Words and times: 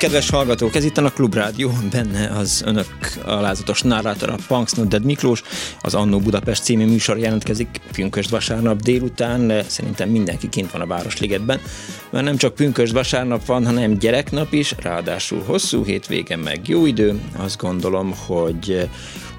Kedves 0.00 0.30
hallgatók! 0.30 0.74
Ez 0.74 0.84
itt 0.84 0.96
a 0.96 1.10
Klubrádió, 1.10 1.72
benne 1.90 2.28
az 2.28 2.62
önök 2.66 2.94
alázatos 3.24 3.82
narrátora 3.82 4.36
Punks 4.46 4.72
Dead 4.72 5.04
Miklós, 5.04 5.42
az 5.80 5.94
Annó 5.94 6.18
Budapest 6.18 6.62
című 6.62 6.86
műsor 6.86 7.18
jelentkezik 7.18 7.80
pünkösd 7.92 8.30
vasárnap 8.30 8.80
délután, 8.80 9.62
szerintem 9.66 10.08
mindenki 10.08 10.48
kint 10.48 10.70
van 10.70 10.80
a 10.80 10.86
Városligetben, 10.86 11.60
mert 12.10 12.24
nem 12.24 12.36
csak 12.36 12.54
pünkösd 12.54 12.92
vasárnap 12.92 13.46
van, 13.46 13.66
hanem 13.66 13.98
gyereknap 13.98 14.52
is, 14.52 14.74
ráadásul 14.82 15.42
hosszú 15.46 15.84
hétvégen 15.84 16.38
meg 16.38 16.68
jó 16.68 16.86
idő, 16.86 17.20
azt 17.36 17.58
gondolom, 17.58 18.14
hogy 18.26 18.88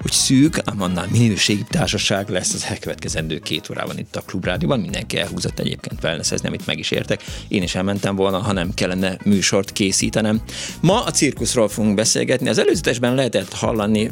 hogy 0.02 0.12
szűk, 0.12 0.60
ám 0.64 0.82
annál 0.82 1.06
minőségi 1.10 1.64
társaság 1.68 2.28
lesz 2.28 2.54
az 2.54 2.66
elkövetkezendő 2.68 3.38
két 3.38 3.70
órában 3.70 3.98
itt 3.98 4.16
a 4.16 4.20
Klubrádióban. 4.20 4.80
Mindenki 4.80 5.18
elhúzott 5.18 5.58
egyébként 5.58 6.02
wellnessezni, 6.02 6.48
amit 6.48 6.66
meg 6.66 6.78
is 6.78 6.90
értek. 6.90 7.22
Én 7.48 7.62
is 7.62 7.74
elmentem 7.74 8.16
volna, 8.16 8.38
ha 8.38 8.52
nem 8.52 8.74
kellene 8.74 9.16
műsort 9.24 9.72
készítenem. 9.72 10.42
Ma 10.80 11.04
a 11.04 11.10
cirkuszról 11.10 11.68
fogunk 11.68 11.94
beszélgetni. 11.94 12.48
Az 12.48 12.58
előzetesben 12.58 13.14
lehetett 13.14 13.52
hallani, 13.52 14.10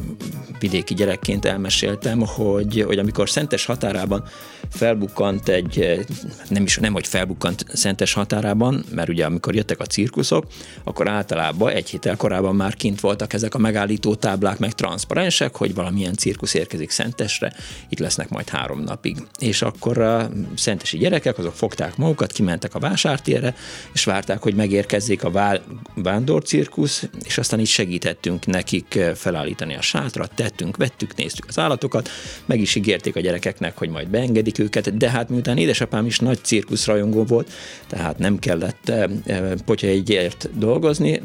vidéki 0.61 0.95
gyerekként 0.95 1.45
elmeséltem, 1.45 2.21
hogy, 2.21 2.85
hogy 2.87 2.99
amikor 2.99 3.31
Szentes 3.31 3.65
határában 3.65 4.25
felbukkant 4.71 5.49
egy, 5.49 6.05
nem 6.49 6.63
is, 6.63 6.77
nem 6.77 6.93
hogy 6.93 7.07
felbukkant 7.07 7.65
Szentes 7.73 8.13
határában, 8.13 8.85
mert 8.95 9.09
ugye 9.09 9.25
amikor 9.25 9.55
jöttek 9.55 9.81
a 9.81 9.85
cirkuszok, 9.85 10.47
akkor 10.85 11.09
általában 11.09 11.71
egy 11.71 11.91
héttel 11.91 12.17
korábban 12.17 12.57
már 12.57 12.75
kint 12.75 13.01
voltak 13.01 13.33
ezek 13.33 13.55
a 13.55 13.59
megállító 13.59 14.15
táblák, 14.15 14.59
meg 14.59 14.73
transzparensek, 14.73 15.57
hogy 15.57 15.75
valamilyen 15.81 16.15
cirkusz 16.15 16.55
érkezik 16.55 16.91
Szentesre, 16.91 17.53
itt 17.89 17.99
lesznek 17.99 18.29
majd 18.29 18.49
három 18.49 18.81
napig. 18.81 19.17
És 19.39 19.63
akkor 19.63 19.99
a 19.99 20.31
szentesi 20.55 20.99
gyerekek, 20.99 21.39
azok 21.39 21.55
fogták 21.55 21.97
magukat, 21.97 22.33
kimentek 22.33 22.75
a 22.75 22.79
vásártérre, 22.79 23.55
és 23.93 24.05
várták, 24.05 24.43
hogy 24.43 24.55
megérkezzék 24.55 25.25
a 25.25 25.61
vándorcirkusz, 25.95 27.09
és 27.25 27.39
aztán 27.39 27.61
így 27.61 27.67
segítettünk 27.67 28.47
nekik 28.47 28.99
felállítani 29.15 29.77
a 29.77 29.81
sátrat, 29.81 30.33
tettünk, 30.35 30.77
vettük, 30.77 31.17
néztük 31.17 31.45
az 31.49 31.59
állatokat, 31.59 32.09
meg 32.47 32.61
is 32.61 32.75
ígérték 32.75 33.17
a 33.17 33.21
gyerekeknek, 33.21 33.79
hogy 33.79 33.89
majd 33.89 34.09
beengedik 34.09 34.59
őket, 34.59 34.97
de 34.97 35.11
hát 35.11 35.29
miután 35.29 35.59
édesapám 35.59 36.07
is 36.07 36.19
nagy 36.19 36.39
cirkuszrajongó 36.43 37.25
volt, 37.25 37.53
tehát 37.87 38.19
nem 38.19 38.39
kellett 38.39 38.89
eh, 38.89 39.05
eh, 39.25 39.53
egyért 39.81 40.59
dolgozni, 40.59 41.21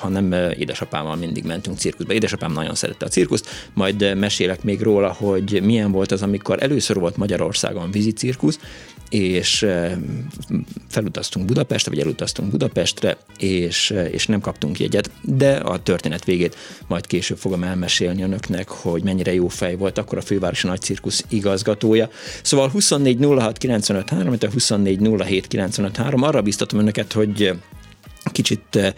hanem 0.00 0.32
édesapámmal 0.58 1.16
mindig 1.16 1.44
mentünk 1.44 1.78
cirkuszba. 1.78 2.12
Édesapám 2.12 2.52
nagyon 2.52 2.74
szerette 2.74 3.04
a 3.04 3.08
cirkuszt, 3.08 3.48
majd 3.74 4.16
mesélek 4.16 4.62
még 4.62 4.80
róla, 4.80 5.12
hogy 5.12 5.60
milyen 5.62 5.92
volt 5.92 6.12
az, 6.12 6.22
amikor 6.22 6.62
először 6.62 6.98
volt 6.98 7.16
Magyarországon 7.16 7.90
vízicirkusz, 7.90 8.58
és 9.10 9.66
felutaztunk 10.88 11.46
Budapestre, 11.46 11.90
vagy 11.90 12.00
elutaztunk 12.00 12.50
Budapestre, 12.50 13.16
és, 13.38 13.94
és 14.10 14.26
nem 14.26 14.40
kaptunk 14.40 14.78
jegyet, 14.78 15.10
de 15.22 15.52
a 15.56 15.82
történet 15.82 16.24
végét 16.24 16.56
majd 16.86 17.06
később 17.06 17.38
fogom 17.38 17.62
elmesélni 17.62 18.22
önöknek, 18.22 18.68
hogy 18.68 19.02
mennyire 19.02 19.34
jó 19.34 19.48
fej 19.48 19.76
volt 19.76 19.98
akkor 19.98 20.18
a 20.18 20.22
fővárosi 20.22 20.66
nagy 20.66 20.80
cirkusz 20.80 21.24
igazgatója. 21.28 22.08
Szóval 22.42 22.68
24 22.68 23.24
06 23.24 23.58
95 23.58 24.10
3, 24.10 24.36
24 24.52 25.00
07 25.18 25.46
95 25.46 25.96
3, 25.96 26.22
arra 26.22 26.42
biztatom 26.42 26.78
önöket, 26.78 27.12
hogy 27.12 27.52
kicsit 28.32 28.94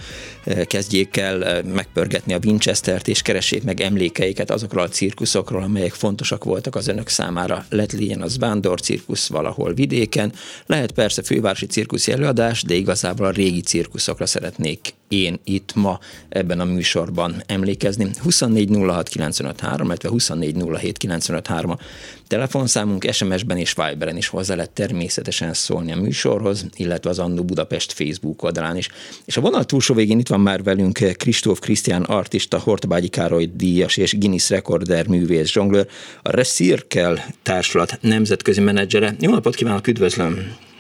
kezdjék 0.67 1.17
el 1.17 1.63
megpörgetni 1.63 2.33
a 2.33 2.39
Winchester-t, 2.45 3.09
és 3.09 3.23
keressék 3.23 3.63
meg 3.63 3.81
emlékeiket 3.81 4.51
azokról 4.51 4.83
a 4.83 4.89
cirkuszokról, 4.89 5.63
amelyek 5.63 5.93
fontosak 5.93 6.45
voltak 6.45 6.75
az 6.75 6.89
önök 6.89 7.09
számára. 7.09 7.67
Lett 7.69 7.93
legyen 7.93 8.23
az 8.23 8.39
vándor 8.39 8.81
cirkusz 8.81 9.29
valahol 9.29 9.75
vidéken, 9.75 10.33
lehet 10.67 10.93
persze 10.93 11.23
fővárosi 11.23 11.67
cirkuszi 11.67 12.13
előadás, 12.13 12.63
de 12.63 12.75
igazából 12.75 13.27
a 13.27 13.31
régi 13.31 13.61
cirkuszokra 13.61 14.27
szeretnék 14.27 14.95
én 15.13 15.41
itt 15.45 15.75
ma 15.75 15.99
ebben 16.29 16.61
a 16.61 16.65
műsorban 16.65 17.43
emlékezni. 17.47 18.11
2406953, 18.25 19.81
illetve 19.85 20.09
2407953 20.13 21.71
a 21.71 21.79
telefonszámunk, 22.27 23.13
SMS-ben 23.13 23.57
és 23.57 23.75
Viberen 23.75 24.17
is 24.17 24.29
hozzá 24.29 24.55
lehet 24.55 24.71
természetesen 24.71 25.55
szólni 25.55 25.93
a 25.93 25.97
műsorhoz, 25.97 26.67
illetve 26.77 27.11
az 27.11 27.19
Annó 27.19 27.45
Budapest 27.45 27.93
Facebook 27.93 28.43
oldalán 28.43 28.77
is. 28.77 28.89
És 29.25 29.37
a 29.37 29.41
vonal 29.41 29.65
túlsó 29.65 29.95
végén 29.95 30.19
itt 30.19 30.29
van 30.29 30.41
már 30.41 30.63
velünk 30.63 30.99
Kristóf 31.17 31.59
Krisztián 31.59 32.03
artista, 32.03 32.59
Hortbágyi 32.59 33.09
Károly 33.09 33.51
díjas 33.55 33.97
és 33.97 34.19
Guinness 34.19 34.51
rekorder 34.51 35.07
művész 35.07 35.51
zsonglőr, 35.51 35.87
a 36.23 36.31
Recirkel 36.31 37.25
társulat 37.43 37.99
nemzetközi 38.01 38.61
menedzsere. 38.61 39.17
Jó 39.21 39.31
napot 39.31 39.55
kívánok, 39.55 39.87
üdvözlöm! 39.87 40.71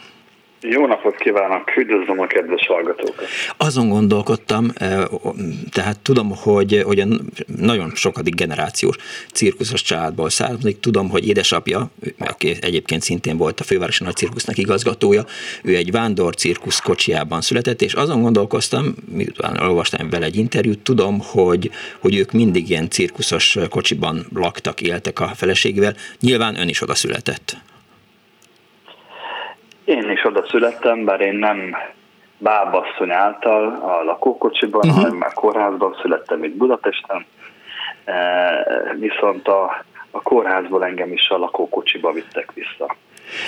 Jó 0.64 0.86
napot 0.86 1.16
kívánok, 1.16 1.76
üdvözlöm 1.76 2.20
a 2.20 2.26
kedves 2.26 2.66
hallgatókat. 2.66 3.24
Azon 3.56 3.88
gondolkodtam, 3.88 4.70
eh, 4.74 5.02
tehát 5.70 6.00
tudom, 6.00 6.36
hogy, 6.36 6.82
hogy 6.84 7.04
nagyon 7.56 7.90
sokadik 7.94 8.34
generációs 8.34 8.96
cirkuszos 9.32 9.82
családból 9.82 10.30
származik, 10.30 10.80
tudom, 10.80 11.10
hogy 11.10 11.28
édesapja, 11.28 11.90
aki 12.18 12.56
egyébként 12.60 13.02
szintén 13.02 13.36
volt 13.36 13.60
a 13.60 13.64
fővárosi 13.64 14.04
nagy 14.04 14.16
cirkusznak 14.16 14.58
igazgatója, 14.58 15.24
ő 15.62 15.76
egy 15.76 15.90
vándor 15.90 16.34
cirkusz 16.34 16.80
kocsiában 16.80 17.40
született, 17.40 17.82
és 17.82 17.92
azon 17.92 18.22
gondolkoztam, 18.22 18.94
miután 19.12 19.58
olvastam 19.58 20.10
vele 20.10 20.24
egy 20.24 20.36
interjút, 20.36 20.78
tudom, 20.78 21.20
hogy, 21.20 21.70
hogy 22.00 22.16
ők 22.16 22.32
mindig 22.32 22.70
ilyen 22.70 22.90
cirkuszos 22.90 23.58
kocsiban 23.68 24.26
laktak, 24.34 24.80
éltek 24.80 25.20
a 25.20 25.26
feleségével. 25.26 25.94
Nyilván 26.20 26.58
ön 26.58 26.68
is 26.68 26.82
oda 26.82 26.94
született. 26.94 27.56
Én 29.92 30.10
is 30.10 30.24
oda 30.24 30.44
születtem, 30.48 31.04
bár 31.04 31.20
én 31.20 31.34
nem 31.34 31.76
bábasszony 32.38 33.10
által 33.10 33.66
a 33.66 34.02
lakókocsiban, 34.02 34.80
uh-huh. 34.88 35.02
hanem 35.02 35.16
már 35.16 35.32
kórházban 35.32 35.96
születtem 36.02 36.44
itt 36.44 36.56
Budapesten, 36.56 37.26
e, 38.04 38.16
viszont 38.98 39.48
a, 39.48 39.84
a 40.10 40.22
kórházból 40.22 40.84
engem 40.84 41.12
is 41.12 41.28
a 41.28 41.38
lakókocsiba 41.38 42.12
vittek 42.12 42.52
vissza. 42.52 42.96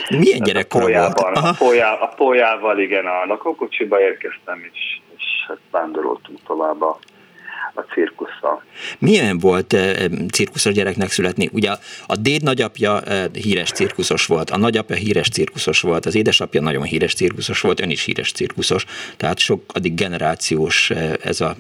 Milyen 0.09 0.43
gyerekkora 0.43 0.87
volt? 0.87 1.37
A, 1.37 1.55
polyá, 1.59 1.93
a 1.93 2.07
polyával 2.17 2.79
igen, 2.79 3.07
a 3.07 3.25
lakókocsiba 3.27 4.01
érkeztem, 4.01 4.71
és, 4.73 5.01
és 5.17 5.25
hát 5.49 5.59
vándoroltunk 5.71 6.39
tovább 6.47 6.83
a 6.83 6.99
a 7.75 7.81
cirkusszal. 7.81 8.63
Milyen 8.99 9.39
volt 9.39 9.73
e, 9.73 10.09
cirkuszos 10.33 10.73
gyereknek 10.73 11.09
születni? 11.09 11.49
Ugye 11.53 11.71
a 12.07 12.17
déd 12.17 12.43
nagyapja 12.43 13.01
e, 13.01 13.29
híres 13.33 13.71
cirkuszos 13.71 14.27
volt, 14.27 14.51
a 14.51 14.57
nagyapja 14.57 14.97
híres 14.97 15.29
cirkuszos 15.29 15.81
volt, 15.81 16.07
az 16.07 16.15
édesapja 16.15 16.61
nagyon 16.61 16.83
híres 16.83 17.15
cirkuszos 17.15 17.61
volt, 17.61 17.81
ön 17.81 17.91
is 17.91 18.05
híres 18.05 18.33
cirkuszos, 18.33 18.85
tehát 19.17 19.39
sok 19.39 19.63
addig 19.75 19.95
generációs 19.95 20.91
ez 21.23 21.41
a 21.41 21.57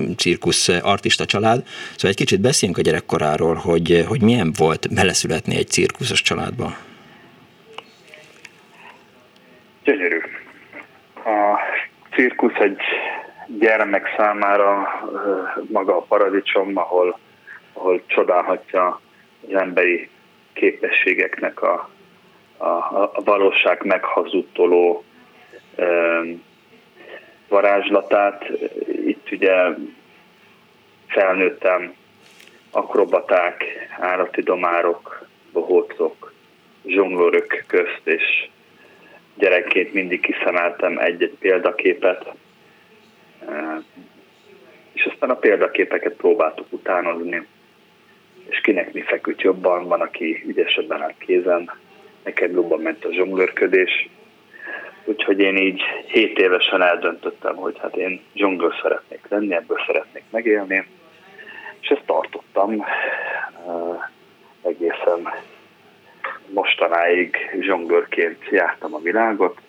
mm, 0.00 0.12
cirkusz 0.16 0.68
artista 0.68 1.24
család. 1.24 1.66
Szóval 1.94 2.10
egy 2.10 2.16
kicsit 2.16 2.40
beszéljünk 2.40 2.80
a 2.80 2.82
gyerekkoráról, 2.82 3.54
hogy, 3.54 4.04
hogy 4.08 4.22
milyen 4.22 4.52
volt 4.58 4.94
beleszületni 4.94 5.56
egy 5.56 5.68
cirkuszos 5.68 6.22
családba. 6.22 6.76
Gyönyörű. 9.84 10.20
A 11.14 11.58
cirkusz 12.14 12.58
egy 12.58 12.80
gyermek 13.58 14.14
számára 14.16 14.88
maga 15.68 15.96
a 15.96 16.00
paradicsom, 16.00 16.76
ahol, 16.76 17.18
ahol 17.72 18.02
csodálhatja 18.06 19.00
az 19.48 19.54
emberi 19.54 20.08
képességeknek 20.52 21.62
a, 21.62 21.88
a, 22.56 22.66
a 22.92 23.20
valóság 23.24 23.84
meghazudtoló 23.84 25.04
varázslatát. 27.48 28.48
Itt 29.06 29.30
ugye 29.30 29.54
felnőttem 31.06 31.94
akrobaták, 32.70 33.64
állati 34.00 34.42
domárok, 34.42 35.26
bohócok, 35.52 36.32
zsonglőrök 36.86 37.64
közt, 37.66 38.00
és 38.04 38.48
gyerekként 39.34 39.92
mindig 39.92 40.20
kiszemeltem 40.20 40.98
egy-egy 40.98 41.36
példaképet, 41.38 42.32
és 44.92 45.04
aztán 45.04 45.30
a 45.30 45.34
példaképeket 45.34 46.12
próbáltuk 46.12 46.66
utánozni, 46.70 47.46
és 48.48 48.60
kinek 48.60 48.92
mi 48.92 49.00
feküdt 49.00 49.40
jobban, 49.40 49.88
van, 49.88 50.00
aki 50.00 50.42
ügyesebben 50.46 51.02
állt 51.02 51.18
kézen, 51.18 51.70
nekem 52.24 52.50
jobban 52.50 52.80
ment 52.80 53.04
a 53.04 53.12
zsonglőrködés, 53.12 54.08
úgyhogy 55.04 55.38
én 55.38 55.56
így 55.56 55.82
7 56.06 56.38
évesen 56.38 56.82
eldöntöttem, 56.82 57.56
hogy 57.56 57.78
hát 57.78 57.96
én 57.96 58.20
zsonglőr 58.34 58.74
szeretnék 58.82 59.20
lenni, 59.28 59.54
ebből 59.54 59.78
szeretnék 59.86 60.24
megélni, 60.30 60.86
és 61.80 61.88
ezt 61.88 62.04
tartottam 62.06 62.74
uh, 62.74 62.84
egészen 64.62 65.28
mostanáig 66.46 67.36
zsonglőrként 67.60 68.48
jártam 68.50 68.94
a 68.94 69.00
világot, 69.00 69.60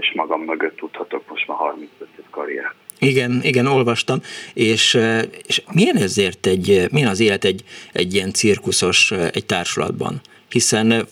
és 0.00 0.12
magam 0.14 0.40
mögött 0.40 0.76
tudhatok 0.76 1.28
most 1.28 1.46
már 1.46 1.56
35 1.56 2.08
év 2.18 2.24
karrier. 2.30 2.74
Igen, 2.98 3.40
igen, 3.42 3.66
olvastam, 3.66 4.20
és, 4.54 4.98
és 5.46 5.62
milyen 5.72 5.96
ezért 5.96 6.46
egy, 6.46 6.88
milyen 6.90 7.08
az 7.08 7.20
élet 7.20 7.44
egy, 7.44 7.64
egy 7.92 8.14
ilyen 8.14 8.32
cirkuszos, 8.32 9.10
egy 9.10 9.46
társulatban? 9.46 10.20
Hiszen 10.48 11.06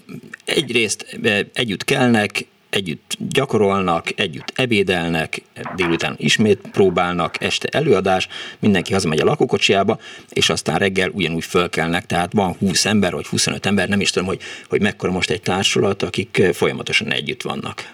egyrészt 0.45 1.19
együtt 1.53 1.85
kelnek, 1.85 2.47
együtt 2.71 3.17
gyakorolnak, 3.19 4.21
együtt 4.21 4.53
ebédelnek, 4.55 5.43
délután 5.77 6.15
ismét 6.19 6.61
próbálnak, 6.73 7.43
este 7.43 7.69
előadás, 7.69 8.29
mindenki 8.59 8.93
hazamegy 8.93 9.21
a 9.21 9.25
lakókocsiába, 9.25 9.99
és 10.31 10.51
aztán 10.51 10.79
reggel 10.79 11.09
ugyanúgy 11.09 11.45
fölkelnek, 11.45 12.07
tehát 12.07 12.33
van 12.33 12.53
20 12.53 12.85
ember, 12.85 13.13
vagy 13.13 13.27
25 13.27 13.67
ember, 13.67 13.89
nem 13.89 14.01
is 14.01 14.11
tudom, 14.11 14.29
hogy, 14.29 14.41
hogy 14.69 14.81
mekkora 14.81 15.13
most 15.13 15.31
egy 15.31 15.43
társulat, 15.43 16.03
akik 16.03 16.43
folyamatosan 16.53 17.13
együtt 17.13 17.43
vannak. 17.43 17.85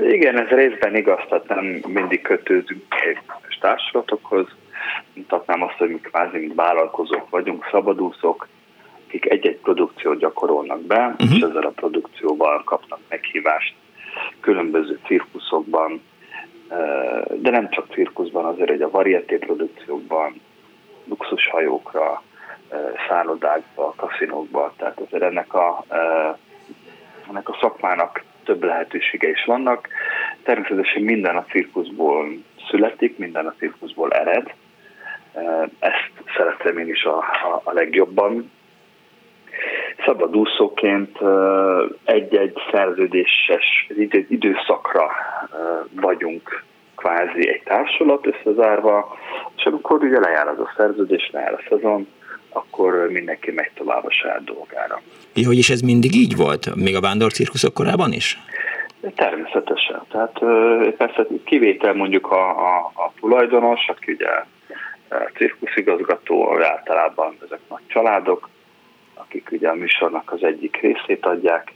Igen, 0.00 0.38
ez 0.38 0.48
részben 0.48 0.96
igaz, 0.96 1.20
tehát 1.28 1.48
nem 1.48 1.64
mindig 1.86 2.22
kötődünk 2.22 2.82
társulatokhoz, 3.60 4.46
mutatnám 5.14 5.62
azt, 5.62 5.76
hogy 5.76 5.88
mi 5.88 6.00
kvázi 6.00 6.38
mint 6.38 6.54
vállalkozók 6.54 7.30
vagyunk, 7.30 7.68
szabadúszók, 7.70 8.48
akik 9.06 9.30
egy-egy 9.30 9.58
produkciót 9.58 10.18
gyakorolnak 10.18 10.80
be, 10.80 11.06
uh-huh. 11.06 11.36
és 11.36 11.40
ezzel 11.42 11.62
a 11.62 11.70
produkcióval 11.70 12.64
kapnak 12.64 12.98
meghívást 13.08 13.74
különböző 14.40 14.98
cirkuszokban, 15.06 16.02
de 17.34 17.50
nem 17.50 17.70
csak 17.70 17.86
cirkuszban, 17.92 18.44
azért 18.44 18.70
egy 18.70 18.82
a 18.82 18.90
varieté 18.90 19.36
produkciókban, 19.36 20.40
luxushajókra, 21.08 22.22
szállodákba, 23.08 23.94
kaszinókba, 23.96 24.72
tehát 24.76 25.00
azért 25.00 25.22
ennek 25.22 25.54
a, 25.54 25.84
ennek 27.28 27.48
a 27.48 27.56
szakmának 27.60 28.24
több 28.48 28.64
lehetősége 28.64 29.28
is 29.28 29.44
vannak. 29.44 29.88
Természetesen 30.42 31.02
minden 31.02 31.36
a 31.36 31.44
cirkuszból 31.44 32.28
születik, 32.70 33.18
minden 33.18 33.46
a 33.46 33.54
cirkuszból 33.58 34.10
ered. 34.10 34.54
Ezt 35.78 36.12
szeretem 36.36 36.78
én 36.78 36.88
is 36.88 37.04
a, 37.04 37.16
a, 37.18 37.60
a 37.64 37.72
legjobban, 37.72 38.50
szabadúszóként 40.04 41.18
egy-egy 42.04 42.56
szerződéses 42.72 43.88
időszakra 44.28 45.10
vagyunk 45.90 46.64
kvázi 46.96 47.48
egy 47.48 47.62
társulat 47.62 48.26
összezárva, 48.26 49.18
és 49.56 49.64
amikor 49.64 50.02
ugye 50.02 50.20
lejár 50.20 50.48
az 50.48 50.58
a 50.58 50.72
szerződés, 50.76 51.30
lejár 51.32 51.52
a 51.52 51.62
szezon, 51.68 52.08
akkor 52.58 53.08
mindenki 53.10 53.50
megy 53.50 53.70
tovább 53.74 54.04
a 54.04 54.10
saját 54.10 54.44
dolgára. 54.44 55.00
Ja, 55.34 55.46
hogy 55.46 55.58
is 55.58 55.70
ez 55.70 55.80
mindig 55.80 56.14
így 56.14 56.36
volt? 56.36 56.74
Még 56.74 56.96
a 56.96 57.00
vándorcirkuszok 57.00 57.74
korában 57.74 58.12
is? 58.12 58.38
Természetesen. 59.14 60.02
Tehát 60.10 60.38
persze 60.96 61.26
kivétel 61.44 61.94
mondjuk 61.94 62.30
a, 62.30 62.48
a, 62.48 62.92
a 62.94 63.12
tulajdonos, 63.20 63.88
aki 63.88 64.12
ugye 64.12 64.28
cirkuszigazgató, 65.36 66.62
általában 66.62 67.36
ezek 67.44 67.60
nagy 67.68 67.86
családok, 67.86 68.48
akik 69.14 69.48
ugye 69.52 69.68
a 69.68 69.74
műsornak 69.74 70.32
az 70.32 70.42
egyik 70.42 70.76
részét 70.80 71.26
adják, 71.26 71.72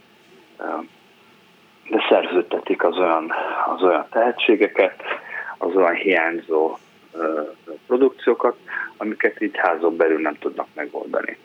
de 1.89 2.05
szerződtetik 2.09 2.83
az 2.83 2.97
olyan, 2.97 3.31
az 3.75 3.83
olyan 3.83 4.07
tehetségeket, 4.11 5.01
az 5.57 5.75
olyan 5.75 5.95
hiányzó 5.95 6.77
produkciókat, 7.87 8.55
amiket 8.97 9.41
így 9.41 9.57
házon 9.57 9.97
belül 9.97 10.21
nem 10.21 10.37
tudnak 10.39 10.67
megoldani. 10.73 11.37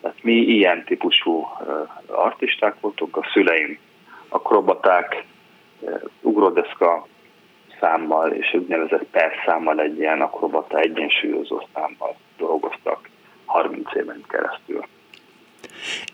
Tehát 0.00 0.22
mi 0.22 0.32
ilyen 0.32 0.84
típusú 0.84 1.46
artisták 2.06 2.80
voltunk, 2.80 3.16
a 3.16 3.28
szüleim 3.32 3.78
akrobaták, 4.28 5.24
ugrodeszka 6.20 7.06
számmal 7.80 8.30
és 8.30 8.54
úgynevezett 8.54 9.04
per 9.10 9.32
számmal 9.46 9.80
egy 9.80 9.98
ilyen 9.98 10.20
akrobata 10.20 10.78
egyensúlyozó 10.78 11.66
számmal 11.74 12.16
dolgoztak 12.36 13.08
30 13.44 13.94
éven 13.94 14.24
keresztül. 14.28 14.86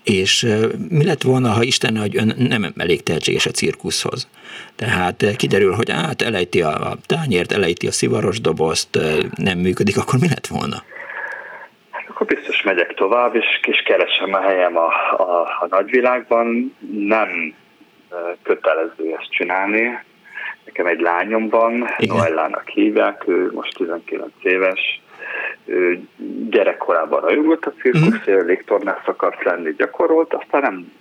És 0.04 0.46
mi 0.88 1.04
lett 1.04 1.22
volna, 1.22 1.48
ha 1.48 1.62
Isten, 1.62 1.96
hogy 1.96 2.16
ön 2.16 2.34
nem 2.36 2.72
elég 2.76 3.02
tehetséges 3.02 3.46
a 3.46 3.50
cirkuszhoz? 3.50 4.28
Tehát 4.76 5.36
kiderül, 5.36 5.72
hogy 5.72 5.90
át 5.90 6.22
elejti 6.22 6.62
a, 6.62 6.96
tányért, 7.06 7.52
elejti 7.52 7.86
a 7.86 7.92
szivaros 7.92 8.40
dobozt, 8.40 8.98
nem 9.36 9.58
működik, 9.58 9.98
akkor 9.98 10.18
mi 10.20 10.28
lett 10.28 10.46
volna? 10.46 10.82
Hát 11.90 12.04
akkor 12.08 12.26
biztos 12.26 12.62
megyek 12.62 12.94
tovább, 12.94 13.34
és, 13.34 13.60
és 13.62 13.82
keresem 13.82 14.34
a 14.34 14.40
helyem 14.40 14.76
a, 14.76 14.86
a, 15.16 15.40
a 15.60 15.66
nagyvilágban. 15.70 16.76
Nem 16.92 17.54
kötelező 18.42 19.16
ezt 19.18 19.30
csinálni. 19.30 19.98
Nekem 20.64 20.86
egy 20.86 21.00
lányom 21.00 21.48
van, 21.48 21.88
Noellának 21.98 22.68
hívják, 22.68 23.24
ő 23.26 23.50
most 23.52 23.76
19 23.76 24.30
éves, 24.42 25.00
gyerekkorában 26.50 27.20
rajongott 27.20 27.66
a 27.66 27.72
cirkusz, 27.80 28.30
mm. 28.30 28.46
légtornász 28.46 29.06
akart 29.06 29.44
lenni, 29.44 29.74
gyakorolt, 29.76 30.34
aztán 30.34 30.60
nem 30.60 30.92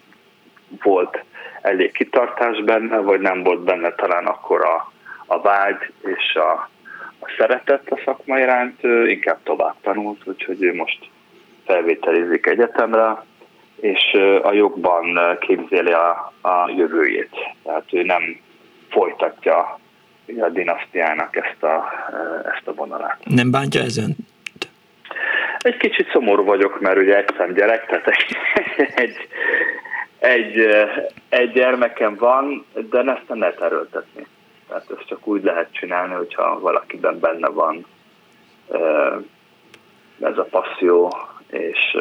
volt 0.83 1.23
elég 1.61 1.91
kitartás 1.91 2.63
benne, 2.63 2.97
vagy 2.97 3.19
nem 3.19 3.43
volt 3.43 3.59
benne 3.59 3.91
talán 3.91 4.25
akkor 4.25 4.65
a, 4.65 4.91
a 5.25 5.41
vágy 5.41 5.91
és 6.03 6.35
a, 6.35 6.69
a 7.19 7.33
szeretet 7.37 7.89
a 7.89 8.01
szakma 8.05 8.39
iránt, 8.39 8.83
inkább 9.07 9.39
tovább 9.43 9.75
tanult, 9.81 10.21
úgyhogy 10.25 10.63
ő 10.63 10.75
most 10.75 11.09
felvételizik 11.65 12.45
egyetemre, 12.45 13.23
és 13.75 14.13
a 14.43 14.53
jogban 14.53 15.37
képzeli 15.39 15.91
a, 15.91 16.33
a 16.41 16.69
jövőjét. 16.77 17.35
Tehát 17.63 17.93
ő 17.93 18.03
nem 18.03 18.39
folytatja 18.89 19.79
a 20.39 20.49
dinasztiának 20.49 21.35
ezt 21.35 21.63
a, 21.63 21.83
ezt 22.55 22.67
a 22.67 22.73
vonalát. 22.73 23.17
Nem 23.23 23.51
bántja 23.51 23.81
ezen? 23.81 24.15
Egy 25.57 25.77
kicsit 25.77 26.09
szomorú 26.11 26.43
vagyok, 26.43 26.79
mert 26.79 26.97
ugye 26.97 27.17
egyszem 27.17 27.53
gyerek, 27.53 27.85
tehát 27.85 28.07
egy, 28.07 28.37
egy, 28.95 29.27
egy, 30.19 30.67
egy 31.29 31.51
gyermekem 31.51 32.15
van, 32.15 32.65
de 32.89 32.99
ezt 32.99 33.27
nem 33.27 33.39
lehet 33.39 33.61
erőltetni. 33.61 34.27
Tehát 34.67 34.85
ezt 34.97 35.07
csak 35.07 35.27
úgy 35.27 35.43
lehet 35.43 35.67
csinálni, 35.71 36.13
hogyha 36.13 36.59
valakiben 36.59 37.19
benne 37.19 37.47
van 37.47 37.85
ez 40.21 40.37
a 40.37 40.47
passzió, 40.49 41.17
és, 41.49 41.97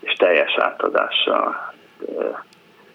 és 0.00 0.12
teljes 0.12 0.56
átadással, 0.58 1.72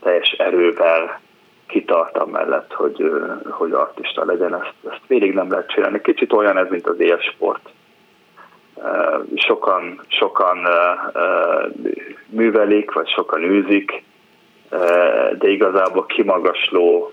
teljes 0.01 0.31
erővel 0.31 1.19
kitart 1.67 2.25
mellett, 2.25 2.73
hogy, 2.73 3.11
hogy 3.49 3.71
artista 3.71 4.25
legyen, 4.25 4.53
ezt, 4.55 4.73
ezt 4.89 5.07
végig 5.07 5.33
nem 5.33 5.49
lehet 5.49 5.71
csinálni. 5.71 6.01
Kicsit 6.01 6.33
olyan 6.33 6.57
ez, 6.57 6.69
mint 6.69 6.87
az 6.87 6.99
élsport 6.99 7.69
sokan, 9.35 10.01
sokan 10.07 10.57
művelik, 12.29 12.91
vagy 12.91 13.07
sokan 13.09 13.43
űzik, 13.43 14.03
de 15.37 15.49
igazából 15.49 16.05
kimagasló 16.05 17.11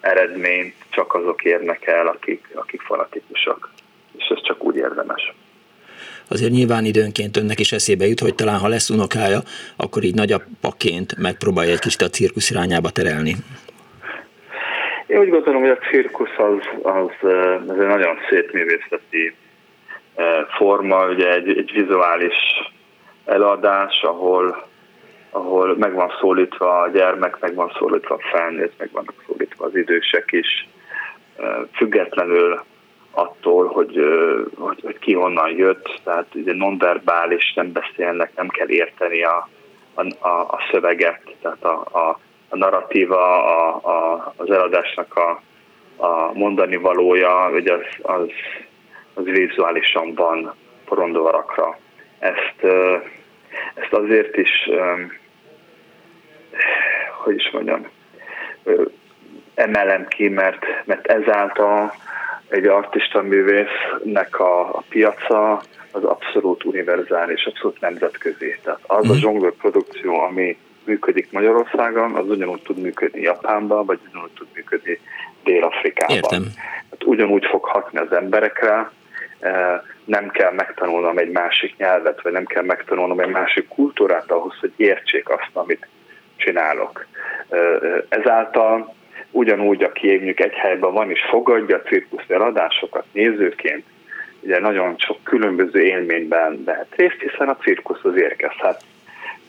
eredményt 0.00 0.74
csak 0.90 1.14
azok 1.14 1.44
érnek 1.44 1.86
el, 1.86 2.06
akik, 2.06 2.48
akik 2.54 2.80
fanatikusak. 2.80 3.70
És 4.16 4.26
ez 4.26 4.42
csak 4.42 4.64
úgy 4.64 4.76
érdemes. 4.76 5.32
Azért 6.28 6.50
nyilván 6.50 6.84
időnként 6.84 7.36
önnek 7.36 7.60
is 7.60 7.72
eszébe 7.72 8.06
jut, 8.06 8.20
hogy 8.20 8.34
talán 8.34 8.58
ha 8.58 8.68
lesz 8.68 8.90
unokája, 8.90 9.40
akkor 9.76 10.02
így 10.02 10.14
nagyapaként 10.14 11.16
megpróbálja 11.18 11.72
egy 11.72 11.78
kicsit 11.78 12.02
a 12.02 12.08
cirkusz 12.08 12.50
irányába 12.50 12.90
terelni. 12.90 13.34
Én 15.06 15.18
úgy 15.18 15.28
gondolom, 15.28 15.60
hogy 15.60 15.70
a 15.70 15.86
cirkusz 15.90 16.36
az, 16.36 16.58
az, 16.82 17.30
az 17.66 17.80
egy 17.80 17.86
nagyon 17.86 18.16
szép 18.30 18.52
művészeti 18.52 19.34
forma, 20.56 21.08
ugye 21.08 21.32
egy, 21.32 21.48
egy 21.48 21.72
vizuális 21.72 22.34
eladás, 23.24 24.02
ahol, 24.02 24.66
ahol 25.30 25.76
meg 25.76 25.94
van 25.94 26.12
szólítva 26.20 26.80
a 26.80 26.88
gyermek, 26.88 27.40
meg 27.40 27.54
van 27.54 27.72
szólítva 27.78 28.14
a 28.14 28.36
felnőtt, 28.36 28.78
meg 28.78 28.90
vannak 28.92 29.24
szólítva 29.26 29.64
az 29.64 29.76
idősek 29.76 30.32
is, 30.32 30.68
függetlenül 31.72 32.60
attól, 33.10 33.66
hogy, 33.66 34.00
hogy, 34.58 34.80
hogy 34.82 34.98
ki 34.98 35.14
honnan 35.14 35.50
jött, 35.50 36.00
tehát 36.04 36.26
ugye 36.34 36.54
nonverbális, 36.54 37.52
nem 37.54 37.72
beszélnek, 37.72 38.32
nem 38.36 38.48
kell 38.48 38.68
érteni 38.68 39.22
a, 39.22 39.48
a, 39.94 40.28
a, 40.28 40.40
a 40.40 40.58
szöveget, 40.70 41.20
tehát 41.42 41.64
a, 41.64 41.84
a, 41.92 42.18
a 42.48 42.56
narratíva, 42.56 43.44
a, 43.44 43.80
a, 43.82 44.32
az 44.36 44.50
eladásnak 44.50 45.16
a, 45.16 45.42
a 45.96 46.32
mondani 46.32 46.76
valója, 46.76 47.48
hogy 47.50 47.66
az, 47.66 47.80
az, 48.02 48.28
az 49.14 49.24
vizuálisan 49.24 50.14
van 50.14 50.54
porondóvarakra. 50.84 51.78
Ezt, 52.18 52.74
ezt 53.74 53.92
azért 53.92 54.36
is, 54.36 54.70
hogy 57.22 57.34
is 57.34 57.50
mondjam, 57.50 57.86
emelem 59.54 60.08
ki, 60.08 60.28
mert, 60.28 60.66
mert 60.84 61.06
ezáltal 61.06 61.94
egy 62.48 62.66
artista 62.66 63.22
művésznek 63.22 64.38
a, 64.38 64.60
a 64.60 64.82
piaca 64.88 65.62
az 65.90 66.04
abszolút 66.04 66.64
univerzális, 66.64 67.44
abszolút 67.44 67.80
nemzetközi. 67.80 68.58
Tehát 68.62 68.80
az 68.86 69.08
a 69.08 69.12
mhm. 69.12 69.18
zsonglőr 69.20 69.52
produkció, 69.52 70.20
ami 70.20 70.58
működik 70.84 71.32
Magyarországon, 71.32 72.14
az 72.14 72.28
ugyanúgy 72.28 72.62
tud 72.62 72.78
működni 72.78 73.20
Japánban, 73.20 73.86
vagy 73.86 73.98
ugyanúgy 74.08 74.30
tud 74.30 74.46
működni 74.54 75.00
Dél-Afrikában. 75.44 76.16
Értem. 76.16 76.42
Tehát 76.90 77.04
ugyanúgy 77.04 77.44
fog 77.44 77.64
hatni 77.64 77.98
az 77.98 78.12
emberekre, 78.12 78.90
nem 80.04 80.28
kell 80.28 80.52
megtanulnom 80.52 81.18
egy 81.18 81.30
másik 81.30 81.76
nyelvet, 81.76 82.22
vagy 82.22 82.32
nem 82.32 82.44
kell 82.44 82.62
megtanulnom 82.62 83.20
egy 83.20 83.30
másik 83.30 83.68
kultúrát 83.68 84.30
ahhoz, 84.30 84.58
hogy 84.60 84.72
értsék 84.76 85.28
azt, 85.28 85.50
amit 85.52 85.86
csinálok. 86.36 87.06
Ezáltal 88.08 88.94
ugyanúgy, 89.30 89.82
aki 89.82 90.14
mondjuk 90.14 90.40
egy 90.40 90.54
helyben 90.54 90.92
van 90.92 91.10
és 91.10 91.20
fogadja 91.28 91.76
a 91.76 91.82
cirkusz 91.82 92.28
eladásokat 92.28 93.04
nézőként, 93.12 93.84
ugye 94.40 94.60
nagyon 94.60 94.94
sok 94.98 95.16
különböző 95.22 95.82
élményben 95.82 96.62
lehet 96.66 96.94
részt, 96.96 97.20
hiszen 97.20 97.48
a 97.48 97.56
cirkusz 97.56 98.04
az 98.04 98.16
érkezhet 98.16 98.82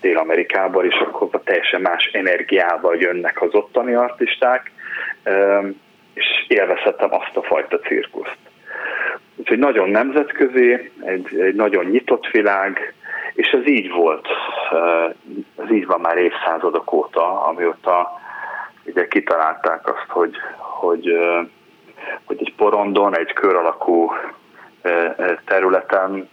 Dél-Amerikából, 0.02 0.86
és 0.86 0.96
akkor 1.00 1.42
teljesen 1.44 1.82
más 1.82 2.06
energiával 2.06 2.96
jönnek 2.96 3.42
az 3.42 3.54
ottani 3.54 3.94
artisták, 3.94 4.72
és 6.14 6.26
élvezhetem 6.48 7.14
azt 7.14 7.36
a 7.36 7.42
fajta 7.42 7.80
cirkuszt. 7.80 8.38
Úgyhogy 9.42 9.60
nagyon 9.60 9.90
nemzetközi, 9.90 10.92
egy, 11.00 11.40
egy 11.40 11.56
nagyon 11.56 11.86
nyitott 11.86 12.28
világ, 12.28 12.94
és 13.34 13.48
ez 13.48 13.68
így 13.68 13.92
volt, 13.92 14.28
ez 15.56 15.72
így 15.72 15.86
van 15.86 16.00
már 16.00 16.18
évszázadok 16.18 16.94
óta, 16.94 17.44
amióta 17.44 18.20
ugye 18.86 19.08
kitalálták 19.08 19.88
azt, 19.88 20.06
hogy, 20.08 20.36
hogy, 20.58 21.18
hogy 22.24 22.38
egy 22.40 22.54
porondon, 22.56 23.18
egy 23.18 23.34
kör 23.34 23.56
alakú 23.56 24.12
területen 25.46 26.30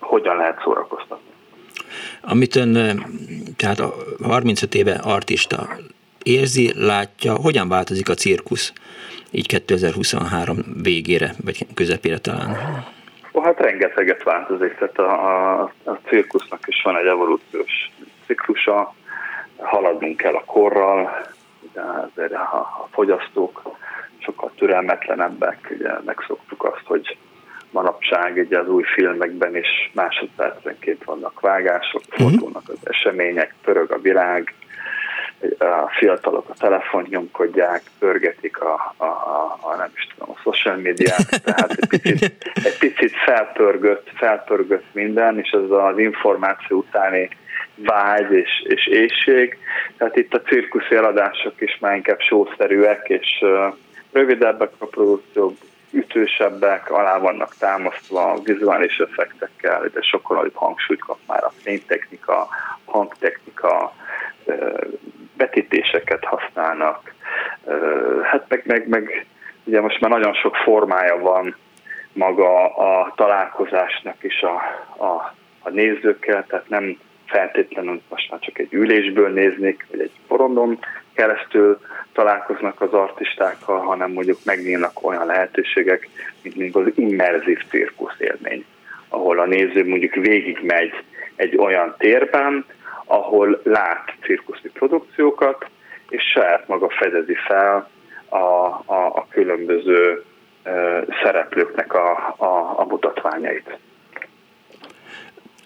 hogyan 0.00 0.36
lehet 0.36 0.60
szórakoztatni. 0.62 1.30
Amit 2.20 2.56
ön, 2.56 3.02
tehát 3.56 3.78
a 3.78 3.94
35 4.22 4.74
éve 4.74 5.00
artista 5.04 5.68
érzi, 6.22 6.72
látja, 6.76 7.34
hogyan 7.34 7.68
változik 7.68 8.08
a 8.08 8.14
cirkusz 8.14 8.72
így 9.32 9.46
2023 9.46 10.56
végére, 10.82 11.30
vagy 11.44 11.66
közepére 11.74 12.18
talán? 12.18 12.56
Oh, 13.32 13.44
hát 13.44 13.60
rengeteget 13.60 14.22
változik, 14.22 14.74
tehát 14.74 14.98
a, 14.98 15.60
a, 15.60 15.72
a 15.84 15.98
cirkusznak 16.06 16.60
is 16.66 16.82
van 16.82 16.96
egy 16.96 17.06
evolúciós 17.06 17.90
ciklusa, 18.26 18.94
haladnunk 19.56 20.16
kell 20.16 20.34
a 20.34 20.44
korral, 20.44 21.26
de 21.72 21.80
azért 21.80 22.32
a, 22.32 22.56
a 22.56 22.88
fogyasztók 22.90 23.62
sokkal 24.18 24.52
türelmetlenebbek, 24.56 25.74
ugye 25.78 25.90
megszoktuk 26.04 26.64
azt, 26.64 26.84
hogy 26.84 27.16
manapság 27.70 28.36
ugye 28.36 28.58
az 28.58 28.68
új 28.68 28.82
filmekben 28.82 29.56
is 29.56 29.90
másodpercenként 29.92 31.04
vannak 31.04 31.40
vágások, 31.40 32.02
mhm. 32.08 32.22
fordulnak 32.22 32.68
az 32.68 32.78
események, 32.82 33.54
pörög 33.62 33.92
a 33.92 33.98
világ, 33.98 34.54
a 35.58 35.90
fiatalok 35.98 36.48
a 36.48 36.54
telefont 36.58 37.08
nyomkodják, 37.08 37.82
pörgetik 37.98 38.60
a, 38.60 38.94
a, 38.96 39.04
a, 39.04 39.58
a 39.60 39.76
nem 39.76 39.90
is 39.94 40.08
tudom, 40.14 40.34
a 40.34 40.40
social 40.42 40.76
médiát, 40.76 41.42
tehát 41.44 41.70
egy 41.70 41.88
picit, 41.88 42.22
egy 42.68 42.78
picit 42.78 43.12
felpörgött, 43.24 44.10
felpörgött 44.14 44.84
minden, 44.92 45.38
és 45.38 45.50
ez 45.50 45.70
az 45.70 45.98
információ 45.98 46.76
utáni 46.78 47.28
vágy 47.74 48.32
és, 48.32 48.62
és 48.64 48.86
éjség. 48.86 49.58
Tehát 49.96 50.16
itt 50.16 50.34
a 50.34 50.42
cirkuszi 50.42 50.94
eladások 50.94 51.60
is 51.60 51.78
már 51.80 51.96
inkább 51.96 52.20
sószerűek, 52.20 53.08
és 53.08 53.44
rövidebbek 54.12 54.70
a 54.78 54.86
produkciók, 54.86 55.56
ütősebbek, 55.90 56.90
alá 56.90 57.18
vannak 57.18 57.54
támasztva 57.58 58.40
vizuális 58.44 58.98
effektekkel, 58.98 59.88
de 59.92 60.00
sokkal 60.02 60.36
nagyobb 60.36 60.54
hangsúlyt 60.54 61.00
kap 61.00 61.18
már 61.26 61.44
a 61.44 61.52
fénytechnika, 61.62 62.48
hangtechnika, 62.84 63.94
betítéseket 65.42 66.24
használnak. 66.24 67.14
Hát 68.22 68.44
meg, 68.48 68.62
meg, 68.66 68.88
meg 68.88 69.26
ugye 69.64 69.80
most 69.80 70.00
már 70.00 70.10
nagyon 70.10 70.34
sok 70.34 70.56
formája 70.56 71.18
van 71.18 71.56
maga 72.12 72.74
a 72.74 73.12
találkozásnak 73.16 74.16
is 74.20 74.42
a, 74.42 74.54
a, 75.04 75.34
a 75.62 75.70
nézőkkel, 75.70 76.44
tehát 76.46 76.68
nem 76.68 76.98
feltétlenül 77.26 78.00
most 78.08 78.30
már 78.30 78.40
csak 78.40 78.58
egy 78.58 78.72
ülésből 78.72 79.28
néznék, 79.28 79.86
vagy 79.90 80.00
egy 80.00 80.12
porondon 80.26 80.78
keresztül 81.14 81.80
találkoznak 82.12 82.80
az 82.80 82.92
artistákkal, 82.92 83.78
hanem 83.78 84.10
mondjuk 84.12 84.38
megnyílnak 84.44 85.06
olyan 85.06 85.26
lehetőségek, 85.26 86.08
mint 86.42 86.56
mondjuk 86.56 86.86
az 86.86 86.92
immerzív 86.94 87.58
cirkusz 87.70 88.18
élmény, 88.18 88.64
ahol 89.08 89.38
a 89.38 89.46
néző 89.46 89.88
mondjuk 89.88 90.14
végigmegy 90.14 90.92
egy 91.36 91.56
olyan 91.56 91.94
térben, 91.98 92.64
ahol 93.04 93.60
lát 93.64 94.14
cirkuszi 94.20 94.70
produkciókat, 94.72 95.66
és 96.08 96.22
saját 96.22 96.68
maga 96.68 96.88
fedezi 96.88 97.34
fel 97.46 97.88
a, 98.28 98.36
a, 98.36 99.12
a 99.14 99.26
különböző 99.30 100.24
uh, 100.64 100.72
szereplőknek 101.22 101.94
a, 101.94 102.34
a, 102.36 102.74
a 102.76 102.84
mutatványait. 102.88 103.78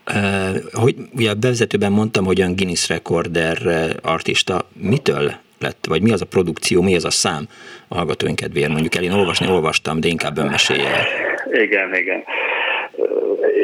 Uh, 0.06 0.56
hogy 0.72 0.94
ugye 1.14 1.30
a 1.30 1.34
bevezetőben 1.34 1.92
mondtam, 1.92 2.24
hogy 2.24 2.38
olyan 2.38 2.56
Guinness 2.56 2.88
recorder 2.88 3.56
artista 4.02 4.60
mitől 4.72 5.32
lett, 5.60 5.86
vagy 5.88 6.02
mi 6.02 6.12
az 6.12 6.20
a 6.20 6.26
produkció, 6.26 6.82
mi 6.82 6.94
az 6.94 7.04
a 7.04 7.10
szám 7.10 7.44
a 7.88 7.94
hallgatóink 7.94 8.36
kedvéért 8.36 8.70
mondjuk 8.70 8.94
el. 8.94 9.02
Én 9.02 9.12
olvasni 9.12 9.48
olvastam, 9.50 10.00
de 10.00 10.08
inkább 10.08 10.38
önmesélje 10.38 10.94
el. 10.94 11.04
Igen, 11.52 11.94
igen. 11.94 12.24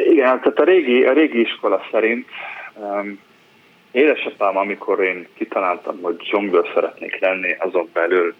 Igen, 0.09 0.39
tehát 0.39 0.59
a 0.59 0.63
régi, 0.63 1.03
a 1.03 1.13
régi 1.13 1.41
iskola 1.41 1.81
szerint 1.91 2.27
um, 2.75 3.19
édesapám, 3.93 4.57
amikor 4.57 5.03
én 5.03 5.27
kitaláltam, 5.33 6.01
hogy 6.01 6.15
zsonglőr 6.23 6.69
szeretnék 6.73 7.19
lenni, 7.19 7.55
azon 7.59 7.89
belül 7.93 8.35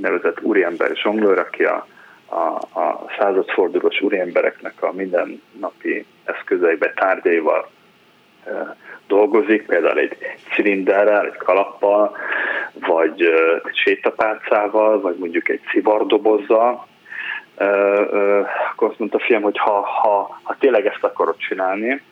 nevezett 0.00 0.40
úriember 0.40 0.96
zsonglőr, 0.96 1.38
aki 1.38 1.64
a, 1.64 1.86
a, 2.26 2.78
a 2.80 3.04
századfordulós 3.18 4.00
úriembereknek 4.00 4.82
a 4.82 4.92
mindennapi 4.92 6.06
eszközeibe, 6.24 6.92
tárgyaival 6.92 7.68
dolgozik, 9.06 9.66
például 9.66 9.98
egy 9.98 10.16
cilinderrel, 10.54 11.26
egy 11.26 11.36
kalappal, 11.36 12.16
vagy 12.72 13.22
egy 13.64 13.76
sétapálcával, 13.84 15.00
vagy 15.00 15.16
mondjuk 15.18 15.48
egy 15.48 15.60
szivardobozzal, 15.72 16.86
akkor 18.70 18.88
azt 18.88 18.98
mondta 18.98 19.16
a 19.16 19.24
fiam, 19.24 19.42
hogy 19.42 19.58
ha, 19.58 19.80
ha, 19.80 20.40
ha 20.42 20.56
tényleg 20.58 20.86
ezt 20.86 21.04
akarod 21.04 21.36
csinálni, 21.36 22.02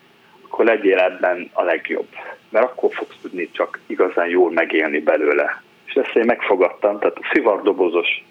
akkor 0.49 0.65
legyél 0.65 0.97
ebben 0.97 1.49
a 1.53 1.63
legjobb. 1.63 2.07
Mert 2.49 2.65
akkor 2.65 2.89
fogsz 2.93 3.15
tudni 3.21 3.49
csak 3.51 3.79
igazán 3.85 4.27
jól 4.27 4.51
megélni 4.51 4.99
belőle. 4.99 5.61
És 5.85 5.93
ezt 5.93 6.15
én 6.15 6.25
megfogadtam, 6.25 6.99
tehát 6.99 7.17
a 7.17 7.29
szivardobozos 7.33 8.23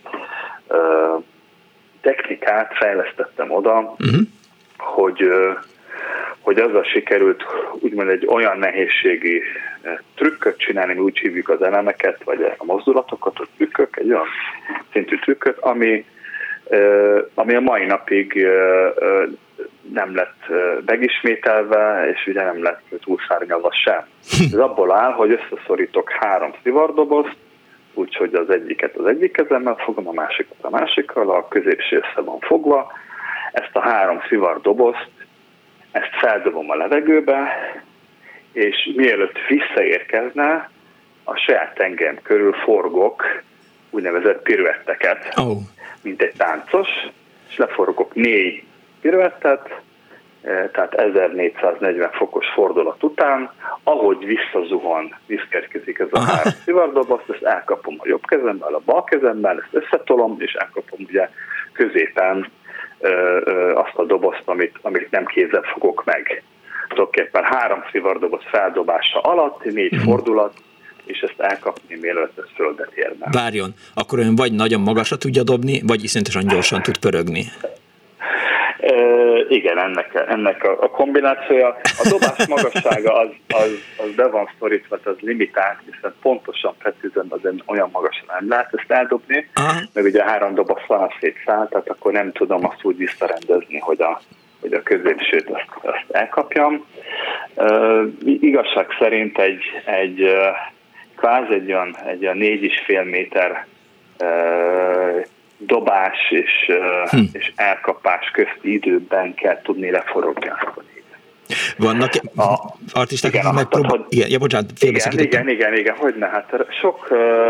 technikát 2.01 2.77
fejlesztettem 2.77 3.51
oda, 3.51 3.79
uh-huh. 3.99 4.21
hogy 4.77 5.31
hogy 6.41 6.59
azzal 6.59 6.85
sikerült 6.85 7.45
úgymond 7.73 8.09
egy 8.09 8.27
olyan 8.27 8.59
nehézségi 8.59 9.43
eh, 9.83 9.99
trükköt 10.15 10.59
csinálni, 10.59 10.95
mi 10.95 11.01
úgy 11.01 11.19
hívjuk 11.19 11.49
az 11.49 11.63
elemeket, 11.63 12.23
vagy 12.25 12.55
a 12.57 12.65
mozdulatokat, 12.65 13.39
a 13.39 13.47
trükkök, 13.57 13.97
egy 13.97 14.11
olyan 14.11 14.27
szintű 14.93 15.19
trükköt, 15.19 15.59
ami, 15.59 16.05
ami 17.35 17.55
a 17.55 17.61
mai 17.61 17.85
napig 17.85 18.47
nem 19.93 20.15
lett 20.15 20.37
megismételve, 20.87 22.09
és 22.15 22.27
ugye 22.27 22.45
nem 22.45 22.63
lett 22.63 22.83
túlszárnyalva 23.01 23.73
sem. 23.73 24.07
Ez 24.53 24.59
abból 24.59 24.93
áll, 24.93 25.13
hogy 25.13 25.31
összeszorítok 25.31 26.11
három 26.11 26.55
szivardobozt, 26.63 27.37
úgyhogy 27.95 28.35
az 28.35 28.51
egyiket 28.51 28.97
az 28.97 29.07
egyik 29.07 29.33
kezemmel 29.33 29.75
fogom, 29.75 30.09
a 30.09 30.13
másikat 30.13 30.57
a 30.61 30.71
másikkal, 30.71 31.31
a 31.31 31.49
középső 31.49 31.97
össze 31.97 32.21
van 32.21 32.39
fogva. 32.41 32.93
Ezt 33.53 33.77
a 33.77 33.81
három 33.81 34.21
szivardobozt 34.29 35.11
ezt 35.91 36.19
feldobom 36.21 36.71
a 36.71 36.75
levegőbe, 36.75 37.49
és 38.53 38.91
mielőtt 38.97 39.39
visszaérkezne, 39.49 40.71
a 41.25 41.37
saját 41.37 41.75
tengem 41.75 42.19
körül 42.23 42.53
forgok 42.53 43.25
úgynevezett 43.91 44.43
piruetteket, 44.43 45.33
oh. 45.37 45.59
mint 46.03 46.23
egy 46.23 46.35
táncos, 46.37 46.89
és 47.49 47.57
leforgok 47.57 48.15
négy 48.15 48.63
piruettet, 49.01 49.81
tehát 50.73 50.95
1440 50.95 52.11
fokos 52.11 52.47
fordulat 52.55 53.03
után, 53.03 53.51
ahogy 53.83 54.27
visszazuhan, 54.27 55.15
visszkerkezik 55.27 55.99
ez 55.99 56.09
a 56.11 56.21
három 56.21 56.53
szivardoboz, 56.65 57.21
ezt 57.29 57.43
elkapom 57.43 57.95
a 57.99 58.09
jobb 58.09 58.27
kezemmel, 58.27 58.75
a 58.75 58.83
bal 58.85 59.05
kezemmel, 59.05 59.59
ezt 59.59 59.85
összetolom, 59.85 60.37
és 60.39 60.53
elkapom 60.53 60.99
ugye 61.09 61.29
középen 61.73 62.51
ö, 62.99 63.41
ö, 63.45 63.75
azt 63.75 63.97
a 63.97 64.05
dobozt, 64.05 64.43
amit, 64.45 64.79
amit 64.83 65.11
nem 65.11 65.25
kézzel 65.25 65.63
fogok 65.63 66.05
meg. 66.05 66.43
Tulajdonképpen 66.89 67.45
három 67.45 67.85
szivardoboz 67.91 68.43
feldobása 68.51 69.21
alatt, 69.21 69.65
négy 69.65 69.95
mm. 69.95 69.99
fordulat, 69.99 70.53
és 71.07 71.21
ezt 71.21 71.41
elkapni, 71.41 71.97
mielőtt 72.01 72.39
ez 72.39 72.45
földet 72.55 72.93
érne. 72.95 73.27
Várjon, 73.31 73.75
akkor 73.95 74.19
ön 74.19 74.35
vagy 74.35 74.53
nagyon 74.53 74.81
magasra 74.81 75.17
tudja 75.17 75.43
dobni, 75.43 75.83
vagy 75.87 76.05
iszonyatosan 76.05 76.47
gyorsan 76.47 76.83
tud 76.83 76.99
pörögni. 76.99 77.45
E, 78.81 78.95
igen, 79.49 79.79
ennek, 79.79 80.25
ennek 80.29 80.65
a, 80.65 80.83
a 80.83 80.91
kombinációja. 80.91 81.69
A 81.83 82.09
dobás 82.11 82.47
magassága 82.47 83.13
az, 83.13 83.29
az, 83.49 83.71
az 83.97 84.15
be 84.17 84.27
van 84.27 84.49
szorítva, 84.59 84.99
az 85.05 85.17
limitált, 85.21 85.79
hiszen 85.85 86.15
pontosan 86.23 86.75
precízen 86.79 87.27
az 87.29 87.41
olyan 87.67 87.89
magasan 87.93 88.25
nem 88.27 88.49
lehet 88.49 88.75
ezt 88.75 88.91
eldobni, 88.91 89.49
Aha. 89.55 89.81
meg 89.93 90.05
ugye 90.05 90.25
három 90.25 90.55
van 90.87 91.03
a 91.03 91.13
szétszállt, 91.21 91.71
tehát 91.71 91.89
akkor 91.89 92.13
nem 92.13 92.33
tudom 92.33 92.67
azt 92.67 92.85
úgy 92.85 92.97
visszarendezni, 92.97 93.79
hogy 93.79 94.01
a, 94.01 94.21
hogy 94.61 94.73
a 94.73 94.83
középsőt 94.83 95.51
azt, 95.51 95.85
azt 95.85 96.11
elkapjam. 96.11 96.85
Uh, 97.55 98.13
igazság 98.25 98.87
szerint 98.99 99.39
egy, 99.39 99.63
egy 99.85 100.31
kvázi 101.17 101.53
egy 101.53 101.73
olyan, 101.73 101.97
egy 102.07 102.23
olyan 102.23 102.37
négy 102.37 102.63
és 102.63 102.83
fél 102.85 103.05
méter 103.05 103.67
dobás 105.59 106.31
és, 106.31 106.71
hm. 107.11 107.19
és 107.33 107.53
elkapás 107.57 108.31
közti 108.31 108.73
időben 108.73 109.35
kell 109.35 109.61
tudni 109.63 109.91
leforogni 109.91 110.49
a 110.49 110.85
vannak 111.77 112.11
a, 112.37 112.75
artisták, 112.93 113.33
igen, 113.33 113.45
akik 113.45 113.59
megpróbál... 113.59 114.07
Igen, 114.09 114.31
ja, 114.31 114.39
bocsánat, 114.39 114.71
igen, 114.81 115.19
igen, 115.19 115.49
igen, 115.49 115.75
igen, 115.75 115.97
hogy 115.97 116.15
ne, 116.15 116.27
hát 116.27 116.67
sok, 116.81 117.09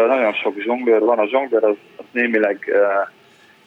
nagyon 0.08 0.32
sok 0.32 0.54
zsonglőr 0.58 1.00
van, 1.00 1.18
a 1.18 1.26
zsonglőr 1.26 1.64
az, 1.64 1.76
az 1.96 2.04
némileg 2.12 2.70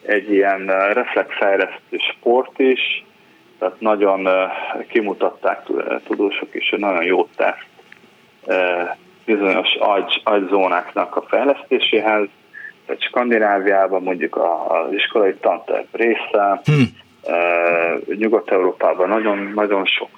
egy 0.02 0.32
ilyen 0.32 0.66
reflexfejlesztő 0.94 1.98
sport 1.98 2.60
is, 2.60 3.06
tehát 3.60 3.80
nagyon 3.80 4.28
kimutatták 4.88 5.62
tudósok 6.08 6.56
is, 6.56 6.70
hogy 6.70 6.80
nagyon 6.80 7.04
jót 7.04 7.30
tesz 7.36 7.68
bizonyos 9.36 9.76
agy, 9.80 10.22
agyzónáknak 10.24 11.16
a 11.16 11.22
fejlesztéséhez, 11.22 12.28
tehát 12.86 13.02
Skandináviában 13.02 14.04
mondjuk 14.04 14.36
az 14.68 14.94
iskolai 14.94 15.34
tanterv 15.34 15.86
része, 15.92 16.62
hm. 16.64 16.82
Nyugat-Európában 18.16 19.10
nagyon, 19.10 19.52
nagyon 19.56 19.86
sok 19.86 20.10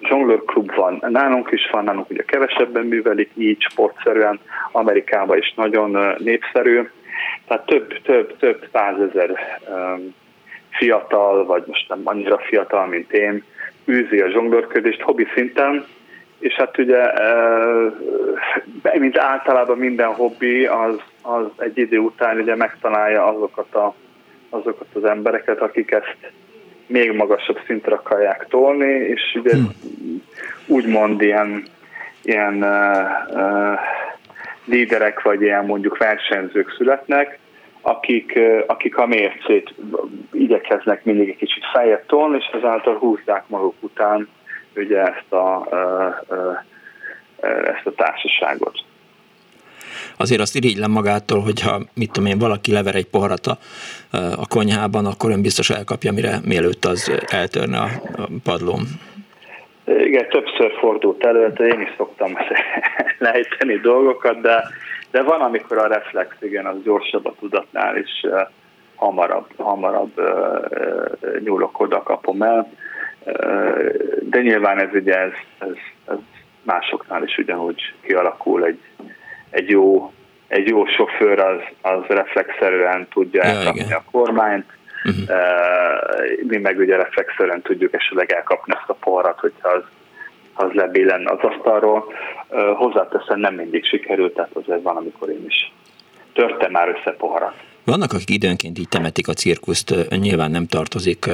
zsonglőrklub 0.00 0.74
van, 0.74 1.04
nálunk 1.08 1.48
is 1.50 1.70
van, 1.70 1.84
nálunk 1.84 2.10
ugye 2.10 2.22
kevesebben 2.22 2.84
művelik 2.84 3.30
így 3.36 3.60
sportszerűen, 3.60 4.40
Amerikában 4.72 5.38
is 5.38 5.52
nagyon 5.56 6.14
népszerű, 6.18 6.88
tehát 7.46 7.66
több, 7.66 8.02
több, 8.02 8.36
több 8.38 8.68
százezer 8.72 9.60
fiatal, 10.70 11.44
vagy 11.44 11.62
most 11.66 11.88
nem 11.88 12.00
annyira 12.04 12.38
fiatal, 12.38 12.86
mint 12.86 13.12
én, 13.12 13.44
űzi 13.88 14.20
a 14.20 14.30
zsonglőrködést 14.30 15.00
hobbi 15.00 15.26
szinten, 15.34 15.84
és 16.38 16.54
hát 16.54 16.78
ugye, 16.78 17.12
mint 18.98 19.18
általában 19.18 19.78
minden 19.78 20.14
hobbi, 20.14 20.66
az, 20.66 21.00
az 21.22 21.46
egy 21.56 21.78
idő 21.78 21.98
után 21.98 22.38
ugye 22.38 22.56
megtalálja 22.56 23.26
azokat, 23.26 23.74
a, 23.74 23.94
azokat 24.48 24.86
az 24.92 25.04
embereket, 25.04 25.60
akik 25.60 25.90
ezt 25.90 26.32
még 26.86 27.12
magasabb 27.12 27.58
szintre 27.66 27.94
akarják 27.94 28.46
tolni, 28.48 28.92
és 28.92 29.20
ugye 29.34 29.54
hmm. 29.54 29.68
úgymond 30.66 31.22
ilyen, 31.22 31.62
ilyen 32.22 32.54
uh, 32.62 33.34
uh, 33.34 33.78
líderek, 34.64 35.22
vagy 35.22 35.42
ilyen 35.42 35.64
mondjuk 35.64 35.96
versenyzők 35.96 36.74
születnek, 36.76 37.38
akik, 37.80 38.38
akik 38.66 38.96
a 38.96 39.06
mércét 39.06 39.74
igyekeznek 40.32 41.04
mindig 41.04 41.28
egy 41.28 41.36
kicsit 41.36 41.64
feljebb 41.72 42.06
tolni, 42.06 42.36
és 42.36 42.50
ezáltal 42.58 42.94
húzzák 42.98 43.48
maguk 43.48 43.74
után 43.80 44.28
ugye 44.78 45.00
ezt 45.02 45.32
a, 45.32 45.68
ezt 47.40 47.86
a 47.86 47.92
társaságot. 47.96 48.84
Azért 50.16 50.40
azt 50.40 50.56
irigylem 50.56 50.90
magától, 50.90 51.40
hogyha 51.40 51.80
mit 51.94 52.12
tudom 52.12 52.28
én, 52.28 52.38
valaki 52.38 52.72
lever 52.72 52.94
egy 52.94 53.06
poharat 53.06 53.46
a, 53.46 53.58
a 54.16 54.46
konyhában, 54.48 55.06
akkor 55.06 55.30
ön 55.30 55.42
biztos 55.42 55.70
elkapja, 55.70 56.12
mire 56.12 56.38
mielőtt 56.44 56.84
az 56.84 57.26
eltörne 57.26 57.78
a, 57.78 57.88
padlón. 58.44 58.82
Igen, 59.84 60.28
többször 60.28 60.72
fordult 60.78 61.24
elő, 61.24 61.42
hát 61.42 61.60
én 61.60 61.80
is 61.80 61.94
szoktam 61.96 62.32
lejteni 63.18 63.76
dolgokat, 63.76 64.40
de, 64.40 64.64
de 65.10 65.22
van, 65.22 65.40
amikor 65.40 65.78
a 65.78 65.86
reflex, 65.86 66.36
igen, 66.40 66.66
az 66.66 66.76
gyorsabb 66.84 67.26
a 67.26 67.34
tudatnál, 67.40 67.94
uh, 68.22 68.40
hamarabb, 68.94 69.46
hamarabb 69.56 70.12
nyúlok 71.44 71.80
oda, 71.80 72.02
kapom 72.02 72.42
el 72.42 72.72
de 74.20 74.40
nyilván 74.40 74.80
ez 74.80 74.88
ugye 74.92 75.14
ez, 75.14 75.32
ez, 75.58 75.76
ez 76.06 76.18
másoknál 76.62 77.24
is 77.24 77.38
ugyanúgy 77.38 77.94
kialakul 78.00 78.64
egy, 78.64 78.80
egy 79.50 79.68
jó 79.68 80.12
egy 80.48 80.68
jó 80.68 80.86
sofőr 80.86 81.38
az, 81.38 81.60
az 81.80 82.04
reflexzerűen 82.06 83.08
tudja 83.12 83.44
ja, 83.44 83.50
elkapni 83.50 83.80
igen. 83.80 83.98
a 83.98 84.10
kormányt, 84.10 84.66
uh-huh. 85.04 85.38
mi 86.46 86.56
meg 86.56 86.78
ugye 86.78 86.96
reflexzerűen 86.96 87.62
tudjuk 87.62 87.94
esetleg 87.94 88.32
elkapni 88.32 88.74
ezt 88.76 88.88
a 88.88 88.96
poharat, 89.00 89.38
hogyha 89.38 89.68
az, 89.68 89.82
az 90.54 90.72
lebillen 90.72 91.28
az 91.28 91.38
asztalról. 91.40 92.12
Hozzáteszem 92.74 93.40
nem 93.40 93.54
mindig 93.54 93.84
sikerült, 93.84 94.34
tehát 94.34 94.50
azért 94.52 94.82
van, 94.82 94.96
amikor 94.96 95.28
én 95.28 95.44
is 95.46 95.72
törtem 96.32 96.70
már 96.70 96.88
össze 96.88 97.10
poharat. 97.10 97.54
Vannak, 97.88 98.12
akik 98.12 98.30
időnként 98.30 98.78
így 98.78 98.88
temetik 98.88 99.28
a 99.28 99.32
cirkuszt, 99.32 99.94
nyilván 100.10 100.50
nem 100.50 100.66
tartozik 100.66 101.26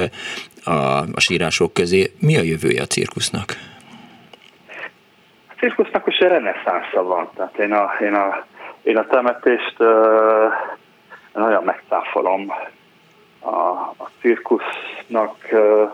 a, 0.63 0.71
a 1.13 1.19
sírások 1.19 1.73
közé. 1.73 2.11
Mi 2.19 2.37
a 2.37 2.41
jövője 2.41 2.81
a 2.81 2.85
cirkusznak? 2.85 3.49
A 5.47 5.53
cirkusznak 5.59 6.05
most 6.05 6.19
reneszánsza 6.19 7.03
van. 7.03 7.29
Tehát 7.35 7.57
én 7.57 7.71
a, 7.71 7.91
én 8.01 8.13
a, 8.13 8.45
én 8.83 8.97
a 8.97 9.05
temetést 9.05 9.75
uh, 9.79 9.87
nagyon 11.33 11.63
megcáfolom. 11.63 12.51
A, 13.39 13.57
a 14.03 14.09
cirkusznak 14.21 15.35
uh, 15.51 15.91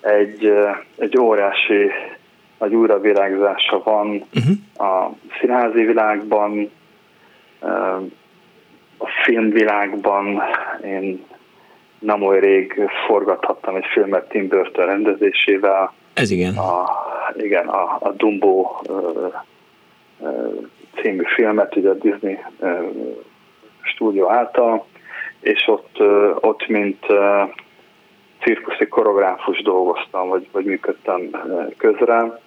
egy, 0.00 0.44
uh, 0.46 0.76
egy 0.98 1.18
óriási 1.18 1.90
nagy 2.58 2.74
újravirágzása 2.74 3.82
van 3.82 4.24
uh-huh. 4.34 4.88
a 4.88 5.10
színházi 5.40 5.84
világban, 5.84 6.70
a 9.02 9.08
filmvilágban 9.24 10.42
én 10.84 11.24
nem 11.98 12.22
oly 12.22 12.40
rég 12.40 12.90
forgathattam 13.06 13.76
egy 13.76 13.86
filmet 13.92 14.28
Tim 14.28 14.48
Burton 14.48 14.86
rendezésével. 14.86 15.92
Ez 16.14 16.30
igen. 16.30 16.56
A, 16.56 16.86
igen, 17.36 17.68
a, 17.68 17.96
a 18.00 18.12
Dumbo 18.16 18.80
ö, 18.88 19.26
ö, 20.22 20.48
című 21.00 21.22
filmet, 21.34 21.76
ugye 21.76 21.88
a 21.88 21.94
Disney 21.94 22.38
ö, 22.60 22.78
stúdió 23.82 24.30
által, 24.30 24.86
és 25.40 25.68
ott, 25.68 25.96
ö, 25.98 26.34
ott 26.40 26.66
mint 26.66 27.04
ö, 27.08 27.42
cirkuszi 28.40 28.86
koreográfus 28.86 29.62
dolgoztam, 29.62 30.28
vagy, 30.28 30.48
vagy 30.52 30.64
működtem 30.64 31.30
közre, 31.76 32.40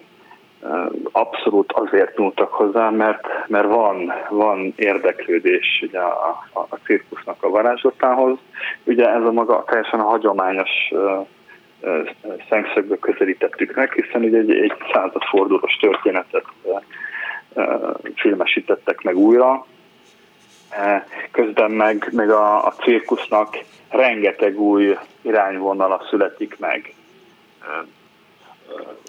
abszolút 1.12 1.71
azért 1.71 2.17
nyúltak 2.17 2.54
hozzá, 2.54 2.89
mert, 2.89 3.28
mert 3.47 3.67
van, 3.67 4.13
van 4.30 4.73
érdeklődés 4.75 5.84
ugye 5.88 5.99
a, 5.99 6.43
a, 6.54 6.60
a 6.69 6.75
cirkusznak 6.84 7.43
a 7.43 7.49
varázslatához. 7.49 8.38
Ugye 8.84 9.10
ez 9.10 9.23
a 9.23 9.32
maga 9.32 9.63
teljesen 9.67 9.99
a 9.99 10.10
hagyományos 10.10 10.69
szemszögből 12.49 12.99
közelítettük 12.99 13.75
meg, 13.75 13.93
hiszen 13.93 14.23
ugye 14.23 14.38
egy, 14.38 14.51
egy 14.51 14.73
századfordulós 14.93 15.75
történetet 15.75 16.45
filmesítettek 18.15 19.01
meg 19.01 19.17
újra. 19.17 19.65
Közben 21.32 21.71
meg, 21.71 22.10
meg 22.12 22.30
a, 22.30 22.65
a 22.65 22.71
cirkusznak 22.71 23.58
rengeteg 23.89 24.60
új 24.60 24.97
irányvonala 25.21 26.06
születik 26.10 26.60
meg. 26.60 26.93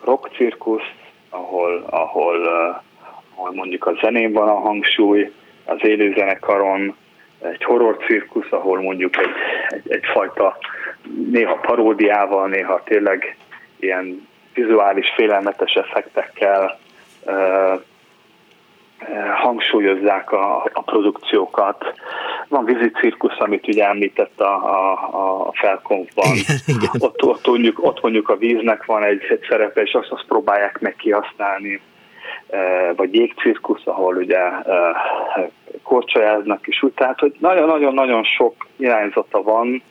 Rock 0.05 0.29
cirkusz, 0.35 0.93
ahol, 1.37 1.87
ahol, 1.91 2.41
uh, 2.41 2.77
ahol 3.35 3.53
mondjuk 3.55 3.87
a 3.87 3.99
zenén 4.01 4.33
van 4.33 4.49
a 4.49 4.61
hangsúly, 4.61 5.33
az 5.65 5.79
élőzenekaron, 5.81 6.97
egy 7.43 7.65
horror 7.65 7.97
cirkusz, 8.07 8.53
ahol 8.53 8.81
mondjuk 8.81 9.17
egy, 9.17 9.31
egy, 9.69 9.93
egyfajta 9.93 10.57
néha 11.31 11.55
paródiával, 11.55 12.49
néha 12.49 12.83
tényleg 12.85 13.37
ilyen 13.81 14.29
vizuális 14.55 15.13
félelmetes 15.17 15.73
effektekkel 15.73 16.79
uh, 17.25 17.81
hangsúlyozzák 19.35 20.33
a, 20.33 20.71
a 20.73 20.83
produkciókat. 20.83 21.95
van 22.49 22.65
vízi 22.65 22.91
cirkusz, 22.91 23.39
amit 23.39 23.69
ugye 23.69 23.89
említett 23.89 24.41
a, 24.41 24.55
a, 24.55 24.93
a 25.47 25.53
felkonfban. 25.53 26.37
Ott, 26.99 27.23
ott, 27.23 27.47
mondjuk, 27.47 27.85
ott 27.85 28.03
mondjuk 28.03 28.29
a 28.29 28.37
víznek 28.37 28.85
van 28.85 29.05
egy, 29.05 29.23
egy 29.29 29.47
szerepe, 29.49 29.83
és 29.83 29.93
azt, 29.93 30.11
azt 30.11 30.27
próbálják 30.27 30.79
meg 30.81 30.95
kihasználni. 30.97 31.81
Vagy 32.97 33.15
jégcirkusz, 33.15 33.87
ahol 33.87 34.17
ugye 34.17 34.41
korcsolyáznak 35.83 36.67
is 36.67 36.83
úgy. 36.83 36.93
Tehát, 36.93 37.19
hogy 37.19 37.35
nagyon-nagyon-nagyon 37.39 38.25
sok 38.25 38.67
irányzata 38.77 39.43
van, 39.43 39.83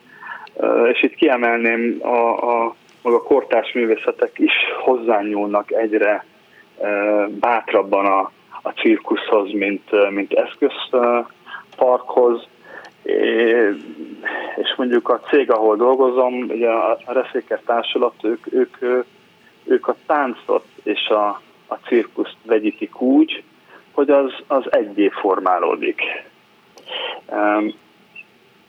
és 0.92 1.04
itt 1.04 1.16
kiemelném 1.16 1.98
a, 2.02 2.66
a 2.66 2.76
maga 3.02 3.24
kortárs 3.24 3.74
művészetek 3.74 4.32
is 4.40 4.54
hozzányúlnak 4.84 5.72
egyre 5.72 6.26
bátrabban 7.28 8.06
a, 8.06 8.32
a 8.66 8.72
cirkuszhoz, 8.72 9.52
mint, 9.52 10.10
mint 10.10 10.34
eszközparkhoz, 10.34 12.48
és 14.56 14.74
mondjuk 14.78 15.10
a 15.10 15.20
cég, 15.20 15.52
ahol 15.52 15.76
dolgozom, 15.76 16.34
ugye 16.34 16.70
a 16.70 16.98
Reszéker 17.06 17.62
Társulat, 17.66 18.14
ők, 18.22 18.54
ők, 18.54 18.78
ők 19.64 19.88
a 19.88 19.96
táncot 20.06 20.66
és 20.84 21.08
a, 21.08 21.42
a 21.68 21.76
cirkuszt 21.76 22.38
vegyítik 22.46 23.02
úgy, 23.02 23.44
hogy 23.92 24.10
az, 24.10 24.34
az 24.48 24.64
egyé 24.70 25.10
formálódik. 25.10 26.02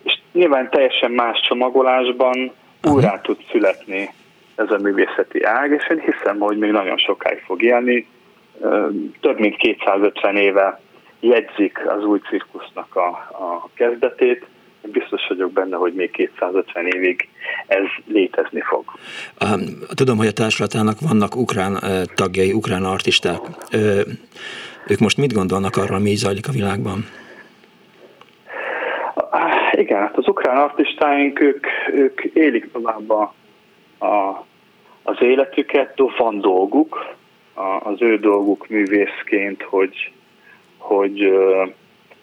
És 0.02 0.18
nyilván 0.32 0.70
teljesen 0.70 1.10
más 1.10 1.40
csomagolásban 1.40 2.52
újra 2.82 3.20
tud 3.22 3.38
születni 3.50 4.10
ez 4.54 4.70
a 4.70 4.78
művészeti 4.78 5.42
ág, 5.42 5.70
és 5.70 5.90
én 5.90 6.00
hiszem, 6.00 6.38
hogy 6.38 6.58
még 6.58 6.70
nagyon 6.70 6.96
sokáig 6.96 7.38
fog 7.38 7.62
élni. 7.62 8.06
Több 9.20 9.38
mint 9.38 9.56
250 9.56 10.36
éve 10.36 10.80
jegyzik 11.20 11.88
az 11.88 12.04
új 12.04 12.20
cirkusznak 12.28 12.96
a, 12.96 13.08
a 13.32 13.68
kezdetét, 13.74 14.46
biztos 14.92 15.26
vagyok 15.28 15.52
benne, 15.52 15.76
hogy 15.76 15.94
még 15.94 16.10
250 16.10 16.86
évig 16.86 17.28
ez 17.66 17.84
létezni 18.06 18.60
fog. 18.60 18.84
Tudom, 19.94 20.16
hogy 20.16 20.26
a 20.26 20.32
társulatának 20.32 21.00
vannak 21.00 21.36
ukrán 21.36 21.78
tagjai, 22.14 22.52
ukrán 22.52 22.84
artisták. 22.84 23.40
Ők 24.86 24.98
most 24.98 25.16
mit 25.16 25.32
gondolnak 25.32 25.76
arról, 25.76 25.98
mi 25.98 26.14
zajlik 26.14 26.48
a 26.48 26.52
világban? 26.52 27.04
Igen, 29.72 30.00
hát 30.00 30.16
az 30.16 30.28
ukrán 30.28 30.56
artistáink, 30.56 31.40
ők, 31.40 31.66
ők 31.92 32.24
élik 32.24 32.72
tovább 32.72 33.10
a, 33.10 33.34
a, 33.98 34.44
az 35.02 35.16
életüket, 35.20 36.02
van 36.16 36.40
dolguk, 36.40 37.14
az 37.82 38.02
ő 38.02 38.18
dolguk 38.18 38.68
művészként, 38.68 39.62
hogy, 39.62 40.12
hogy 40.78 41.32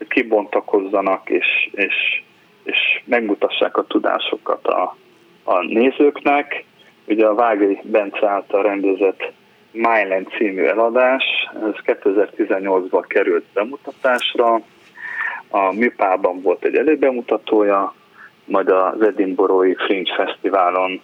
kibontakozzanak 0.08 1.30
és, 1.30 1.69
és, 1.72 2.24
és 2.63 3.02
megmutassák 3.06 3.78
a 3.78 3.84
tudásokat 3.84 4.67
a, 4.67 4.96
a 5.43 5.63
nézőknek. 5.63 6.63
Ugye 7.06 7.26
a 7.26 7.36
Vágai 7.36 7.80
Bence 7.84 8.28
által 8.28 8.63
rendezett 8.63 9.32
Myland 9.72 10.28
című 10.38 10.63
eladás, 10.63 11.24
ez 11.54 11.96
2018-ban 11.98 13.04
került 13.08 13.46
bemutatásra, 13.54 14.62
a 15.50 15.74
Műpában 15.74 16.41
volt 16.41 16.63
egy 16.63 16.76
előbemutatója, 16.76 17.93
majd 18.46 18.69
az 18.69 19.02
Edinburghi 19.02 19.76
Fringe 19.76 20.13
Fesztiválon 20.15 21.02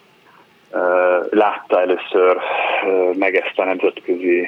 látta 1.30 1.82
először 1.82 2.38
meg 3.14 3.36
ezt 3.36 3.60
a 3.60 3.64
nemzetközi 3.64 4.48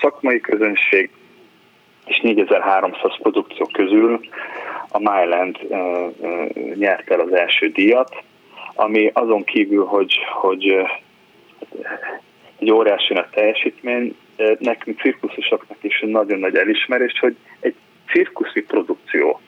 szakmai 0.00 0.40
közönség, 0.40 1.10
és 2.06 2.20
4300 2.20 3.18
produkció 3.22 3.66
közül 3.72 4.20
a 4.88 4.98
Myland 4.98 5.58
nyert 6.74 7.10
el 7.10 7.20
az 7.20 7.32
első 7.32 7.68
díjat, 7.68 8.22
ami 8.74 9.10
azon 9.12 9.44
kívül, 9.44 9.84
hogy, 9.84 10.18
hogy 10.32 10.76
egy 12.58 12.70
óriási 12.70 13.12
nagy 13.14 13.28
teljesítmény, 13.30 14.16
nekünk 14.58 15.00
cirkuszosoknak 15.00 15.78
is 15.80 16.04
nagyon 16.06 16.38
nagy 16.38 16.56
elismerés, 16.56 17.18
hogy 17.20 17.36
egy 17.60 17.74
cirkuszi 18.06 18.62
produkció 18.62 19.40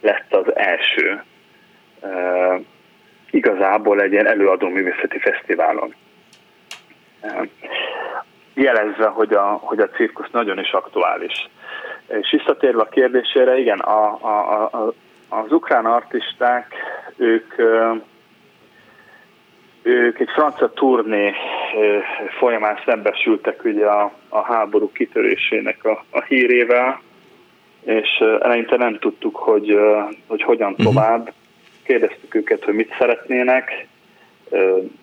lett 0.00 0.34
az 0.34 0.56
első 0.56 1.22
igazából 3.32 4.00
egy 4.00 4.12
ilyen 4.12 4.26
előadó 4.26 4.68
művészeti 4.68 5.18
fesztiválon. 5.18 5.94
Jelezve, 8.54 9.06
hogy 9.06 9.32
a, 9.32 9.42
hogy 9.42 9.78
a 9.78 9.88
cirkusz 9.88 10.30
nagyon 10.30 10.58
is 10.58 10.72
aktuális. 10.72 11.48
És 12.06 12.30
visszatérve 12.30 12.82
a 12.82 12.88
kérdésére, 12.88 13.58
igen, 13.58 13.78
a, 13.78 14.18
a, 14.20 14.62
a, 14.62 14.92
az 15.28 15.52
ukrán 15.52 15.86
artisták, 15.86 16.74
ők, 17.16 17.54
ők 19.82 20.18
egy 20.18 20.30
francia 20.34 20.68
turné 20.68 21.34
folyamán 22.38 22.78
szembesültek 22.84 23.64
ugye 23.64 23.86
a, 23.86 24.12
a 24.28 24.40
háború 24.40 24.92
kitörésének 24.92 25.84
a, 25.84 26.04
a 26.10 26.22
hírével, 26.22 27.00
és 27.84 28.08
eleinte 28.40 28.76
nem 28.76 28.98
tudtuk, 28.98 29.36
hogy, 29.36 29.78
hogy 30.26 30.42
hogyan 30.42 30.72
mhm. 30.72 30.82
tovább 30.82 31.32
kérdeztük 31.92 32.34
őket, 32.34 32.64
hogy 32.64 32.74
mit 32.74 32.94
szeretnének, 32.98 33.86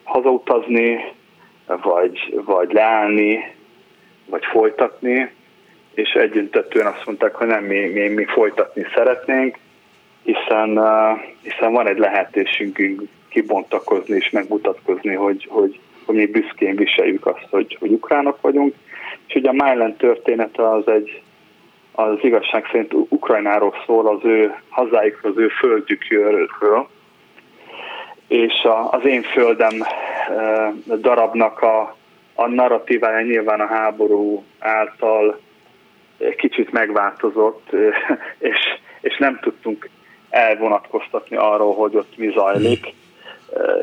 hazautazni, 0.04 1.14
vagy, 1.66 2.42
vagy 2.46 2.72
leállni, 2.72 3.56
vagy 4.26 4.46
folytatni, 4.46 5.32
és 5.94 6.10
együntetően 6.10 6.86
azt 6.86 7.06
mondták, 7.06 7.36
hogy 7.36 7.48
nem, 7.48 7.64
mi, 7.64 7.80
mi, 7.80 8.08
mi 8.08 8.26
folytatni 8.26 8.86
szeretnénk, 8.96 9.58
hiszen, 10.24 10.80
hiszen 11.42 11.72
van 11.72 11.88
egy 11.88 11.98
lehetőségünk 11.98 13.02
kibontakozni 13.30 14.16
és 14.16 14.30
megmutatkozni, 14.30 15.14
hogy, 15.14 15.48
hogy, 15.50 15.80
hogy 16.06 16.16
mi 16.16 16.26
büszkén 16.26 16.76
viseljük 16.76 17.26
azt, 17.26 17.48
hogy, 17.50 17.78
hogy 17.80 17.92
ukránok 17.92 18.42
vagyunk. 18.42 18.76
És 19.28 19.36
ugye 19.36 19.50
a 19.50 19.54
Myland 19.54 19.96
története 19.96 20.70
az 20.70 20.88
egy, 20.88 21.22
az 22.00 22.18
igazság 22.22 22.66
szerint 22.72 22.94
Ukrajnáról 22.94 23.74
szól, 23.86 24.08
az 24.08 24.20
ő 24.24 24.56
hazáikról, 24.70 25.32
az 25.32 25.38
ő 25.38 25.48
földjükről, 25.48 26.88
és 28.28 28.64
a, 28.64 28.92
az 28.92 29.06
én 29.06 29.22
földem 29.22 29.74
darabnak 31.02 31.62
a, 31.62 31.96
a 32.36 32.48
narratívája 32.48 33.22
nyilván 33.22 33.60
a 33.60 33.68
háború 33.68 34.44
által 34.60 35.40
kicsit 36.38 36.72
megváltozott, 36.72 37.70
és, 38.52 38.60
és 39.02 39.18
nem 39.18 39.40
tudtunk 39.42 39.90
elvonatkoztatni 40.30 41.36
arról, 41.38 41.76
hogy 41.76 41.96
ott 41.96 42.18
mi 42.18 42.32
zajlik. 42.36 42.94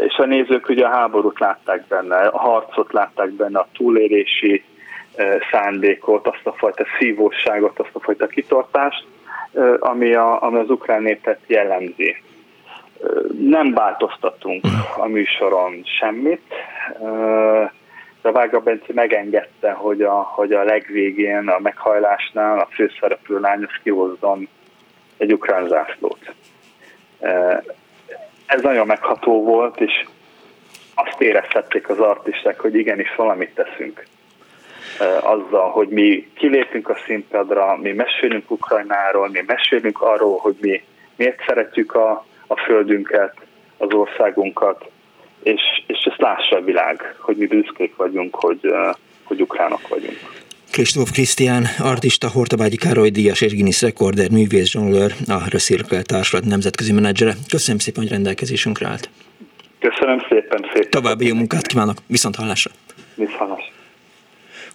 És 0.06 0.16
a 0.16 0.24
nézők 0.24 0.68
ugye 0.68 0.84
a 0.84 0.96
háborút 0.96 1.38
látták 1.38 1.86
benne, 1.86 2.16
a 2.16 2.38
harcot 2.38 2.92
látták 2.92 3.30
benne, 3.30 3.58
a 3.58 3.68
túlélési 3.76 4.64
szándékot, 5.50 6.26
azt 6.26 6.46
a 6.46 6.52
fajta 6.52 6.84
szívóságot, 6.98 7.78
azt 7.78 7.94
a 7.94 8.00
fajta 8.00 8.26
kitartást, 8.26 9.06
ami, 9.78 10.14
a, 10.14 10.42
ami 10.42 10.58
az 10.58 10.70
ukrán 10.70 11.02
népet 11.02 11.40
jellemzi. 11.46 12.22
Nem 13.40 13.74
változtatunk 13.74 14.64
a 14.96 15.06
műsoron 15.06 15.82
semmit, 15.98 16.54
de 18.22 18.30
Vága 18.32 18.60
Bence 18.60 18.92
megengedte, 18.92 19.70
hogy 19.70 20.02
a, 20.02 20.14
hogy 20.14 20.52
a 20.52 20.64
legvégén, 20.64 21.48
a 21.48 21.58
meghajlásnál 21.58 22.58
a 22.58 22.68
főszereplő 22.70 23.40
lány 23.40 23.66
kihozzon 23.82 24.48
egy 25.16 25.32
ukrán 25.32 25.68
zászlót. 25.68 26.34
Ez 28.46 28.62
nagyon 28.62 28.86
megható 28.86 29.42
volt, 29.42 29.80
és 29.80 30.06
azt 30.94 31.20
érezhették 31.20 31.88
az 31.88 31.98
artisták, 31.98 32.60
hogy 32.60 32.74
igenis 32.74 33.14
valamit 33.14 33.54
teszünk 33.54 34.06
azzal, 35.20 35.70
hogy 35.70 35.88
mi 35.88 36.28
kilépünk 36.34 36.88
a 36.88 36.98
színpadra, 37.06 37.76
mi 37.82 37.92
mesélünk 37.92 38.50
Ukrajnáról, 38.50 39.28
mi 39.28 39.42
mesélünk 39.46 40.00
arról, 40.00 40.38
hogy 40.38 40.56
mi 40.60 40.82
miért 41.16 41.44
szeretjük 41.46 41.94
a, 41.94 42.26
a 42.46 42.56
földünket, 42.56 43.34
az 43.76 43.92
országunkat, 43.92 44.84
és, 45.42 45.62
és 45.86 45.98
ezt 46.10 46.20
lássa 46.20 46.56
a 46.56 46.60
világ, 46.60 47.14
hogy 47.18 47.36
mi 47.36 47.46
büszkék 47.46 47.96
vagyunk, 47.96 48.34
hogy, 48.34 48.60
hogy 49.24 49.40
ukránok 49.40 49.88
vagyunk. 49.88 50.16
Kristóf 50.72 51.10
Krisztián, 51.10 51.64
artista, 51.78 52.28
Hortabágyi 52.28 52.76
Károly 52.76 53.10
Díjas 53.10 53.40
és 53.40 53.52
Guinness 53.52 53.82
rekorder, 53.82 54.30
művész, 54.30 54.70
zsonglőr, 54.70 55.12
a 55.28 55.48
Röszirkel 55.50 56.02
Társulat 56.02 56.44
nemzetközi 56.44 56.92
menedzsere. 56.92 57.32
Köszönöm 57.48 57.78
szépen, 57.78 58.02
hogy 58.02 58.12
rendelkezésünkre 58.12 58.86
állt. 58.88 59.08
Köszönöm 59.78 60.18
szépen, 60.28 60.70
szépen. 60.72 60.90
További 60.90 61.26
jó 61.26 61.34
munkát 61.34 61.66
kívánok, 61.66 61.96
viszont 62.06 62.36
hallásra. 62.36 62.70
Viszont 63.14 63.38
hallásra. 63.38 63.55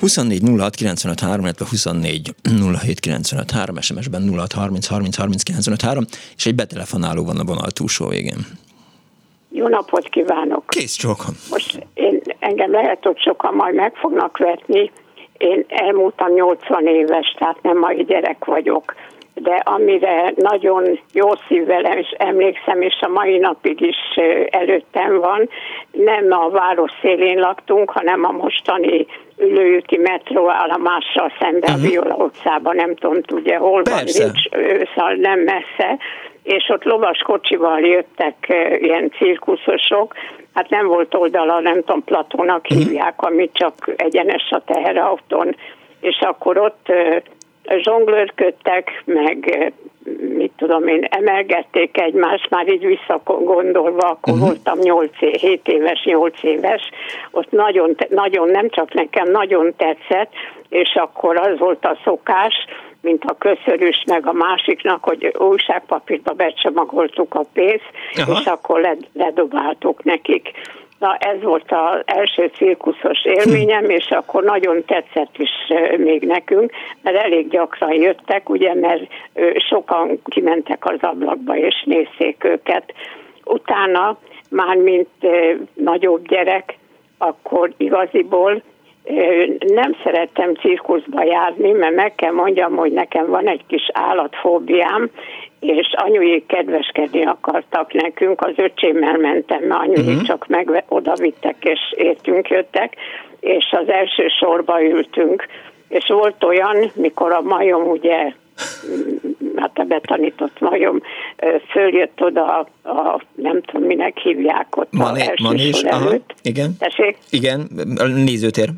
24 0.02 0.42
06 0.42 0.76
95 0.76 1.20
3, 1.20 1.44
illetve 1.44 1.66
24 1.70 2.34
07 2.82 3.00
95 3.00 3.52
3, 3.52 3.82
SMS-ben 3.82 4.34
06 4.38 4.54
30 4.54 4.88
30 4.88 5.16
30 5.18 5.44
95 5.44 5.82
3, 5.82 6.04
és 6.36 6.46
egy 6.46 6.56
betelefonáló 6.56 7.26
van 7.26 7.40
a 7.40 7.44
vonal 7.44 7.72
túlsó 7.72 8.08
végén. 8.08 8.40
Jó 9.50 9.68
napot 9.68 10.10
kívánok! 10.10 10.64
Kész 10.68 10.94
csókom! 10.94 11.36
Most 11.50 11.88
én, 11.94 12.22
engem 12.40 12.72
lehet, 12.72 13.04
hogy 13.04 13.18
sokan 13.20 13.54
majd 13.54 13.76
meg 13.76 13.96
fognak 13.96 14.38
vetni. 14.38 14.92
én 15.38 15.66
elmúltam 15.68 16.34
80 16.34 16.88
éves, 16.88 17.36
tehát 17.40 17.62
nem 17.62 17.78
mai 17.78 18.04
gyerek 18.04 18.46
vagyok 18.46 18.96
de 19.34 19.56
amire 19.56 20.34
nagyon 20.36 21.00
jó 21.14 21.30
szívvel 21.48 21.98
is 21.98 22.10
emlékszem, 22.18 22.82
és 22.82 23.00
a 23.02 23.08
mai 23.08 23.38
napig 23.38 23.82
is 23.82 23.98
előttem 24.50 25.20
van, 25.20 25.50
nem 25.92 26.26
a 26.30 26.50
város 26.50 26.92
szélén 27.02 27.40
laktunk, 27.40 27.90
hanem 27.90 28.24
a 28.24 28.32
mostani 28.32 29.06
ülőjúti 29.42 29.98
metróállomással 29.98 31.32
szemben 31.40 31.74
uh-huh. 31.74 31.86
a 31.86 31.90
Viola 31.90 32.16
utcában, 32.16 32.76
nem 32.76 32.96
tudom, 32.96 33.22
tudja 33.22 33.60
hol 33.60 33.82
Persze. 33.82 34.24
van, 34.24 34.32
nincs, 34.32 34.50
szóval 34.96 35.14
nem 35.14 35.40
messze, 35.40 35.98
és 36.44 36.70
ott 36.70 36.84
lovas 36.84 37.18
kocsival 37.18 37.80
jöttek 37.80 38.36
ilyen 38.80 39.12
cirkuszosok, 39.18 40.14
hát 40.54 40.70
nem 40.70 40.88
volt 40.88 41.16
oldala, 41.16 41.60
nem 41.60 41.80
tudom, 41.80 42.04
Platónak 42.04 42.66
uh-huh. 42.70 42.88
hívják, 42.88 43.22
ami 43.22 43.50
csak 43.54 43.74
egyenes 43.96 44.50
a 44.50 44.62
teherautón, 44.66 45.56
és 46.00 46.20
akkor 46.20 46.58
ott 46.58 46.94
zsonglőrködtek, 47.78 49.04
meg 49.06 49.72
mit 50.36 50.52
tudom 50.58 50.88
én, 50.88 51.04
emelgették 51.10 51.98
egymást, 51.98 52.50
már 52.50 52.72
így 52.72 52.86
visszagondolva, 52.86 54.10
akkor 54.10 54.34
uh-huh. 54.34 54.48
voltam 54.48 54.80
8, 54.80 55.18
7 55.18 55.68
éves, 55.68 56.04
8 56.04 56.44
éves, 56.44 56.90
ott 57.32 57.52
nagyon, 57.52 57.96
nagyon, 58.10 58.50
nem 58.50 58.70
csak 58.70 58.94
nekem, 58.94 59.32
nagyon 59.32 59.74
tetszett, 59.78 60.32
és 60.70 60.96
akkor 60.96 61.38
az 61.38 61.58
volt 61.58 61.86
a 61.86 61.98
szokás, 62.04 62.54
mint 63.02 63.24
a 63.24 63.38
köszörűs 63.38 64.04
meg 64.06 64.28
a 64.28 64.34
másiknak, 64.34 65.04
hogy 65.04 65.36
újságpapírba 65.38 66.34
becsomagoltuk 66.34 67.36
a 67.36 67.44
pénzt, 67.54 67.92
Aha. 68.16 68.32
és 68.32 68.46
akkor 68.46 68.98
ledobáltuk 69.14 70.04
nekik. 70.04 70.52
Na 71.02 71.16
ez 71.16 71.42
volt 71.42 71.72
az 71.72 72.02
első 72.06 72.52
cirkuszos 72.56 73.26
élményem, 73.26 73.90
és 73.90 74.10
akkor 74.10 74.44
nagyon 74.44 74.86
tetszett 74.86 75.38
is 75.38 75.50
még 75.98 76.22
nekünk, 76.22 76.72
mert 77.02 77.18
elég 77.18 77.50
gyakran 77.50 77.94
jöttek, 77.94 78.50
ugye, 78.50 78.74
mert 78.74 79.02
sokan 79.70 80.22
kimentek 80.26 80.86
az 80.86 80.98
ablakba, 81.00 81.58
és 81.58 81.84
nézték 81.86 82.44
őket. 82.44 82.94
Utána 83.46 84.18
már 84.50 84.76
mint 84.76 85.10
nagyobb 85.74 86.28
gyerek, 86.28 86.78
akkor 87.18 87.74
igaziból 87.78 88.62
nem 89.60 89.96
szerettem 90.04 90.54
cirkuszba 90.54 91.24
járni, 91.24 91.72
mert 91.72 91.96
meg 91.96 92.16
kell 92.16 92.32
mondjam, 92.32 92.76
hogy 92.76 92.92
nekem 92.92 93.28
van 93.28 93.48
egy 93.48 93.64
kis 93.68 93.90
állatfóbiám, 93.94 95.10
és 95.62 95.88
anyuék 95.92 96.46
kedveskedni 96.46 97.26
akartak 97.26 97.94
nekünk, 97.94 98.42
az 98.42 98.54
öcsémmel 98.56 99.18
mentem, 99.18 99.64
mert 99.64 99.82
anyuék 99.82 100.08
uh-huh. 100.08 100.22
csak 100.22 100.48
meg 100.48 100.84
oda 100.88 101.14
vittek, 101.16 101.56
és 101.60 101.80
értünk, 101.96 102.50
jöttek, 102.50 102.96
és 103.40 103.66
az 103.72 103.90
első 103.90 104.28
sorba 104.28 104.84
ültünk, 104.84 105.46
és 105.88 106.06
volt 106.08 106.44
olyan, 106.44 106.92
mikor 106.94 107.32
a 107.32 107.42
majom 107.42 107.90
ugye 107.90 108.34
hát 109.56 109.78
a 109.80 109.84
betanított 109.84 110.60
majom 110.60 111.02
följött 111.70 112.22
oda, 112.22 112.58
a, 112.58 112.90
a, 112.90 113.22
nem 113.36 113.62
tudom 113.62 113.88
minek 113.88 114.18
hívják 114.18 114.78
ott 114.78 114.92
Mané, 114.92 115.26
a 115.26 115.34
manés, 115.44 115.84
aha, 115.84 116.16
igen. 116.42 116.72
Tessék? 116.80 117.18
Igen, 117.30 117.68
a 117.98 118.06
nézőtér. 118.06 118.70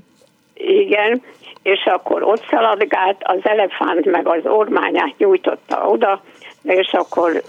Igen, 0.54 1.22
és 1.64 1.86
akkor 1.86 2.24
ott 2.24 2.46
szaladgált, 2.50 3.18
az 3.20 3.40
elefánt 3.44 4.06
meg 4.06 4.28
az 4.28 4.42
ormányát 4.44 5.14
nyújtotta 5.18 5.88
oda, 5.88 6.24
és 6.64 6.94
akkor 6.94 7.44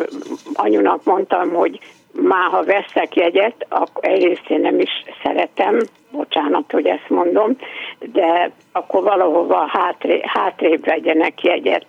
anyunak 0.55 1.05
mondtam, 1.05 1.51
hogy 1.51 1.79
már 2.13 2.51
ha 2.51 2.65
veszek 2.65 3.17
jegyet, 3.17 3.67
akkor 3.69 4.09
egyrészt 4.09 4.49
én 4.49 4.61
nem 4.61 4.79
is 4.81 5.05
szeretem, 5.23 5.79
bocsánat, 6.11 6.73
hogy 6.73 6.87
ezt 6.87 7.09
mondom, 7.09 7.57
de 7.99 8.51
akkor 8.73 9.03
valahova 9.03 9.67
hátré, 9.67 10.21
hátrébb 10.25 10.85
vegyenek 10.85 11.43
jegyet. 11.43 11.87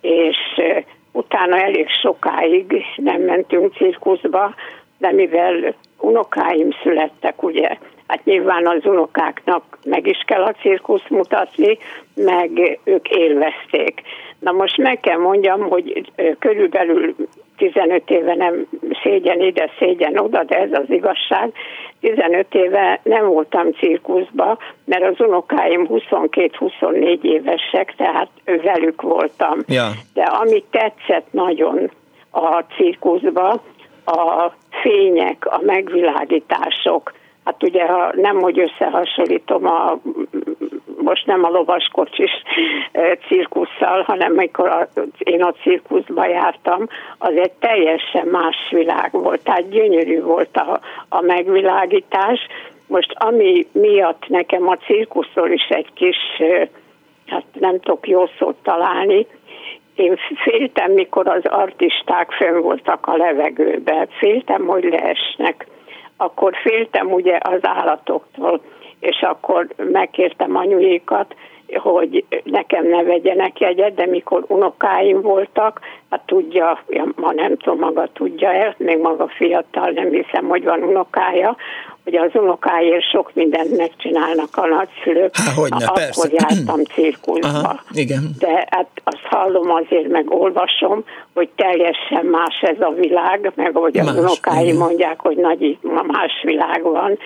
És 0.00 0.36
utána 1.12 1.56
elég 1.56 1.88
sokáig 2.02 2.84
nem 2.96 3.20
mentünk 3.20 3.74
cirkuszba, 3.74 4.54
de 4.98 5.12
mivel 5.12 5.74
unokáim 5.98 6.68
születtek, 6.82 7.42
ugye, 7.42 7.76
hát 8.06 8.24
nyilván 8.24 8.66
az 8.66 8.86
unokáknak 8.86 9.78
meg 9.84 10.06
is 10.06 10.18
kell 10.26 10.42
a 10.42 10.52
cirkusz 10.52 11.08
mutatni, 11.08 11.78
meg 12.14 12.78
ők 12.84 13.08
élvezték. 13.08 14.02
Na 14.42 14.52
most 14.52 14.76
meg 14.76 15.00
kell 15.00 15.18
mondjam, 15.18 15.60
hogy 15.60 16.12
körülbelül 16.38 17.14
15 17.56 18.10
éve 18.10 18.34
nem 18.34 18.66
szégyen 19.02 19.40
ide, 19.40 19.70
szégyen 19.78 20.18
oda, 20.18 20.44
de 20.44 20.56
ez 20.56 20.72
az 20.72 20.90
igazság. 20.90 21.52
15 22.00 22.54
éve 22.54 23.00
nem 23.02 23.26
voltam 23.26 23.72
cirkuszba, 23.72 24.58
mert 24.84 25.02
az 25.02 25.26
unokáim 25.26 25.86
22-24 25.90 27.22
évesek, 27.22 27.94
tehát 27.96 28.28
velük 28.44 29.02
voltam. 29.02 29.58
Ja. 29.66 29.90
De 30.14 30.22
ami 30.22 30.64
tetszett 30.70 31.26
nagyon 31.30 31.90
a 32.30 32.64
cirkuszba, 32.76 33.62
a 34.04 34.52
fények, 34.82 35.46
a 35.46 35.60
megvilágítások, 35.64 37.12
Hát 37.44 37.62
ugye, 37.62 37.86
ha 37.86 38.12
nem, 38.16 38.40
hogy 38.40 38.58
összehasonlítom 38.58 39.66
a, 39.66 39.98
most 41.02 41.26
nem 41.26 41.44
a 41.44 41.48
lovaskocsis 41.48 42.30
cirkusszal, 43.28 44.02
hanem 44.02 44.32
amikor 44.32 44.68
a, 44.68 44.88
én 45.18 45.42
a 45.42 45.52
cirkuszba 45.52 46.26
jártam, 46.26 46.88
az 47.18 47.34
egy 47.36 47.52
teljesen 47.52 48.26
más 48.26 48.56
világ 48.70 49.12
volt, 49.12 49.42
tehát 49.42 49.70
gyönyörű 49.70 50.22
volt 50.22 50.56
a, 50.56 50.80
a 51.08 51.20
megvilágítás. 51.20 52.46
Most 52.86 53.14
ami 53.18 53.66
miatt 53.72 54.28
nekem 54.28 54.68
a 54.68 54.76
cirkuszról 54.76 55.50
is 55.50 55.68
egy 55.68 55.88
kis, 55.94 56.16
hát 57.26 57.44
nem 57.52 57.80
tudok 57.80 58.08
jó 58.08 58.26
szót 58.38 58.56
találni, 58.62 59.26
én 59.94 60.16
féltem, 60.44 60.92
mikor 60.92 61.28
az 61.28 61.44
artisták 61.44 62.30
fönn 62.32 62.60
voltak 62.60 63.06
a 63.06 63.16
levegőbe, 63.16 64.06
féltem, 64.18 64.66
hogy 64.66 64.84
leesnek. 64.84 65.66
Akkor 66.16 66.56
féltem 66.62 67.12
ugye 67.12 67.38
az 67.42 67.58
állatoktól, 67.62 68.60
és 69.02 69.22
akkor 69.22 69.66
megkértem 69.76 70.56
anyuékat, 70.56 71.34
hogy 71.74 72.24
nekem 72.44 72.86
ne 72.86 73.02
vegyenek 73.02 73.60
jegyet, 73.60 73.94
de 73.94 74.06
mikor 74.06 74.44
unokáim 74.48 75.20
voltak, 75.20 75.80
hát 76.10 76.22
tudja, 76.26 76.78
ma 77.16 77.32
nem 77.32 77.56
tudom, 77.56 77.78
maga 77.78 78.08
tudja 78.12 78.52
el, 78.52 78.74
még 78.78 78.98
maga 78.98 79.28
fiatal, 79.28 79.90
nem 79.90 80.10
hiszem, 80.10 80.48
hogy 80.48 80.64
van 80.64 80.82
unokája, 80.82 81.56
hogy 82.04 82.16
az 82.16 82.30
unokáért 82.32 83.10
sok 83.10 83.30
mindent 83.34 83.76
megcsinálnak 83.76 84.56
a 84.56 84.66
nagyszülők. 84.66 85.36
Há, 85.36 85.52
hogyne, 85.52 85.86
Akkor 85.86 86.02
persze. 86.02 86.28
jártam 86.32 86.82
cirkuszba. 86.94 87.48
Aha, 87.48 87.80
igen. 87.92 88.30
De 88.38 88.66
hát 88.70 88.88
azt 89.04 89.22
hallom 89.22 89.70
azért, 89.70 90.08
meg 90.08 90.30
olvasom, 90.30 91.04
hogy 91.34 91.48
teljesen 91.56 92.26
más 92.26 92.60
ez 92.60 92.80
a 92.80 92.92
világ, 92.96 93.52
meg 93.54 93.76
ahogy 93.76 93.98
az 93.98 94.16
unokáim 94.18 94.76
mondják, 94.76 95.20
hogy 95.20 95.36
nagy 95.36 95.78
más 96.06 96.42
világ 96.42 96.82
van, 96.82 97.18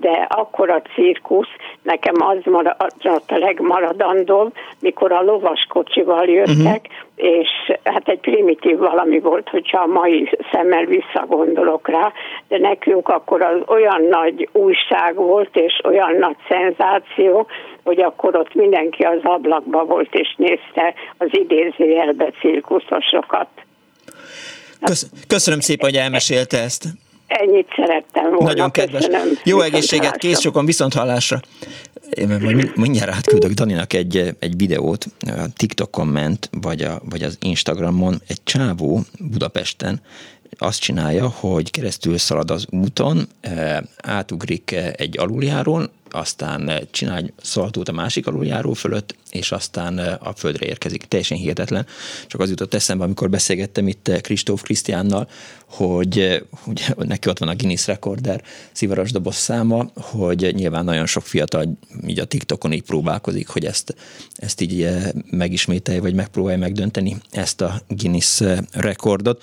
de 0.00 0.26
akkor 0.28 0.70
a 0.70 0.82
cirkusz, 0.94 1.48
nekem 1.82 2.14
az 2.18 2.38
maradt 2.44 3.04
a 3.26 3.38
legmaradandóbb, 3.38 4.52
mikor 4.80 5.12
a 5.12 5.22
lovaskocsival 5.22 6.24
jöttek, 6.24 6.86
uh-huh. 6.88 7.38
és 7.40 7.48
hát 7.84 8.08
egy 8.08 8.20
primitív 8.20 8.78
valami 8.78 9.18
volt, 9.18 9.48
hogyha 9.48 9.80
a 9.80 9.86
mai 9.86 10.30
szemmel 10.52 10.84
visszagondolok 10.84 11.88
rá, 11.88 12.12
de 12.48 12.58
nekünk 12.58 13.08
akkor 13.08 13.42
az 13.42 13.60
olyan 13.66 14.02
nagy 14.22 14.48
újság 14.52 15.14
volt, 15.14 15.56
és 15.56 15.80
olyan 15.84 16.16
nagy 16.18 16.36
szenzáció, 16.48 17.46
hogy 17.84 18.00
akkor 18.00 18.36
ott 18.36 18.54
mindenki 18.54 19.02
az 19.02 19.20
ablakba 19.22 19.84
volt, 19.84 20.14
és 20.14 20.34
nézte 20.36 20.94
az 21.18 21.28
idézőjelbe 21.30 22.32
cirkuszosokat. 22.40 23.48
Köszönöm 25.26 25.60
szépen, 25.60 25.88
hogy 25.88 25.98
elmesélte 25.98 26.58
ezt. 26.62 26.84
Ennyit 27.26 27.68
szerettem 27.76 28.30
volna. 28.30 28.44
Nagyon 28.44 28.70
kedves. 28.70 29.06
Köszönöm. 29.06 29.28
Jó 29.44 29.60
egészséget, 29.60 30.16
kész 30.16 30.40
sokan, 30.40 30.64
viszont 30.64 30.92
hallásra. 30.94 31.40
Majd 32.40 32.76
mindjárt 32.76 33.10
átküldök 33.10 33.50
Daninak 33.50 33.92
egy, 33.92 34.16
egy 34.38 34.56
videót, 34.56 35.04
a 35.20 35.46
TikTokon 35.56 36.06
ment, 36.06 36.50
vagy, 36.60 36.82
a, 36.82 37.00
vagy 37.10 37.22
az 37.22 37.38
Instagramon, 37.42 38.14
egy 38.28 38.42
csávó 38.44 39.00
Budapesten 39.32 40.00
azt 40.58 40.80
csinálja, 40.80 41.28
hogy 41.28 41.70
keresztül 41.70 42.18
szalad 42.18 42.50
az 42.50 42.66
úton, 42.70 43.28
átugrik 43.96 44.72
egy 44.96 45.18
aluljárón, 45.18 45.90
aztán 46.10 46.88
csinál 46.90 47.30
szaltót 47.42 47.88
a 47.88 47.92
másik 47.92 48.26
aluljáró 48.26 48.72
fölött, 48.72 49.14
és 49.30 49.52
aztán 49.52 49.98
a 49.98 50.32
földre 50.36 50.66
érkezik. 50.66 51.04
Teljesen 51.04 51.38
hihetetlen. 51.38 51.86
Csak 52.26 52.40
az 52.40 52.48
jutott 52.48 52.74
eszembe, 52.74 53.04
amikor 53.04 53.30
beszélgettem 53.30 53.88
itt 53.88 54.10
Kristóf 54.20 54.62
Krisztiánnal, 54.62 55.28
hogy 55.66 56.44
ugye, 56.66 56.84
neki 56.96 57.28
ott 57.28 57.38
van 57.38 57.48
a 57.48 57.54
Guinness 57.54 57.86
rekorder 57.86 58.42
szivaras 58.72 59.12
doboz 59.12 59.36
száma, 59.36 59.90
hogy 59.94 60.54
nyilván 60.54 60.84
nagyon 60.84 61.06
sok 61.06 61.22
fiatal 61.22 61.78
így 62.06 62.18
a 62.18 62.24
TikTokon 62.24 62.72
így 62.72 62.82
próbálkozik, 62.82 63.48
hogy 63.48 63.64
ezt, 63.64 63.94
ezt 64.36 64.60
így 64.60 64.88
megismételje, 65.30 66.00
vagy 66.00 66.14
megpróbálja 66.14 66.58
megdönteni 66.58 67.16
ezt 67.30 67.60
a 67.60 67.82
Guinness 67.88 68.42
rekordot. 68.72 69.42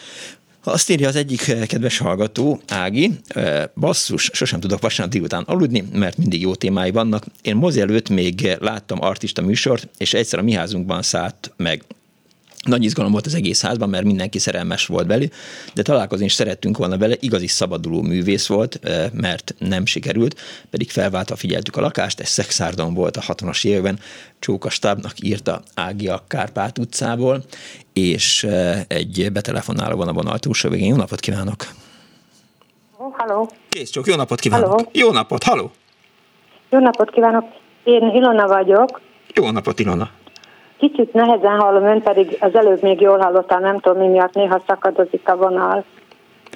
Azt 0.68 0.90
írja 0.90 1.08
az 1.08 1.16
egyik 1.16 1.48
eh, 1.48 1.66
kedves 1.66 1.98
hallgató, 1.98 2.62
Ági, 2.68 3.12
eh, 3.28 3.64
basszus, 3.76 4.30
sosem 4.34 4.60
tudok 4.60 4.82
vasárnap 4.82 5.14
délután 5.14 5.44
aludni, 5.44 5.84
mert 5.94 6.18
mindig 6.18 6.42
jó 6.42 6.56
témái 6.56 6.92
vannak. 6.92 7.26
Én 7.42 7.56
mozi 7.56 7.82
előtt 7.82 8.10
még 8.10 8.58
láttam 8.60 9.02
artista 9.02 9.42
műsort, 9.42 9.88
és 9.98 10.14
egyszer 10.14 10.40
a 10.40 10.44
mi 10.44 10.54
házunkban 10.54 11.02
szállt 11.02 11.52
meg 11.58 11.84
nagy 12.66 12.84
izgalom 12.84 13.12
volt 13.12 13.26
az 13.26 13.36
egész 13.36 13.62
házban, 13.62 13.90
mert 13.90 14.06
mindenki 14.06 14.40
szerelmes 14.40 14.86
volt 14.86 15.08
belé, 15.08 15.30
de 15.74 15.82
találkozni 15.82 16.26
is 16.26 16.34
szerettünk 16.34 16.78
volna 16.78 16.98
vele, 16.98 17.16
igazi 17.20 17.48
szabaduló 17.48 18.02
művész 18.02 18.48
volt, 18.48 18.80
mert 19.14 19.56
nem 19.58 19.86
sikerült, 19.86 20.40
pedig 20.70 20.92
felváltva 20.92 21.36
figyeltük 21.36 21.76
a 21.76 21.82
lakást, 21.82 22.20
ez 22.20 22.30
szexárdon 22.30 22.94
volt 22.94 23.18
a 23.18 23.22
60-as 23.22 23.66
években, 23.66 24.00
Csóka 24.40 24.70
stábnak 24.70 25.14
írta 25.22 25.62
Ági 25.74 26.08
a 26.08 26.24
Kárpát 26.28 26.78
utcából, 26.78 27.44
és 27.94 28.48
egy 28.88 29.30
betelefonáló 29.32 29.98
van 29.98 30.08
a 30.08 30.14
vonal 30.14 30.40
túlsó 30.40 30.70
végén. 30.70 30.88
Jó 30.88 30.96
napot 30.96 31.20
kívánok! 31.20 31.68
Halló! 33.12 33.50
Kész 33.70 33.90
csak, 33.90 34.08
jó 34.08 34.16
napot 34.16 34.40
kívánok! 34.40 34.70
Halló. 34.70 34.90
Jó 34.92 35.12
napot, 35.12 35.44
haló! 35.44 35.72
Jó 36.70 36.80
napot 36.80 37.10
kívánok! 37.10 37.46
Én 37.84 38.12
Ilona 38.14 38.48
vagyok. 38.48 39.02
Jó 39.34 39.52
napot, 39.52 39.80
Ilona! 39.80 40.10
Kicsit 40.78 41.14
nehezen 41.14 41.60
hallom, 41.60 41.84
ön 41.86 42.02
pedig 42.02 42.38
az 42.40 42.56
előbb 42.56 42.82
még 42.82 43.02
jól 43.02 43.18
hallottam, 43.18 43.62
nem 43.62 43.80
tudom 43.80 44.02
mi 44.02 44.08
miatt 44.08 44.34
néha 44.34 44.62
szakadozik 44.68 45.30
a 45.30 45.36
vonal, 45.36 45.84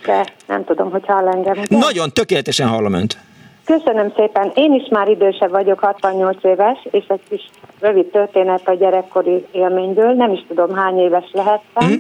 de 0.06 0.26
nem 0.48 0.64
tudom, 0.66 0.92
hogy 0.92 1.06
hall 1.06 1.28
engem. 1.28 1.54
De 1.54 1.78
Nagyon 1.78 2.10
tökéletesen 2.14 2.68
hallom 2.68 2.94
önt. 2.94 3.18
Köszönöm 3.66 4.12
szépen. 4.16 4.52
Én 4.56 4.74
is 4.74 4.88
már 4.90 5.08
idősebb 5.08 5.50
vagyok, 5.50 5.80
68 5.80 6.44
éves, 6.44 6.88
és 6.92 7.06
egy 7.08 7.22
kis 7.30 7.50
rövid 7.80 8.06
történet 8.06 8.68
a 8.68 8.74
gyerekkori 8.74 9.46
élményből. 9.52 10.14
Nem 10.14 10.32
is 10.32 10.46
tudom, 10.48 10.76
hány 10.76 10.98
éves 11.00 11.30
lehettem, 11.32 11.88
Mhm. 11.88 11.94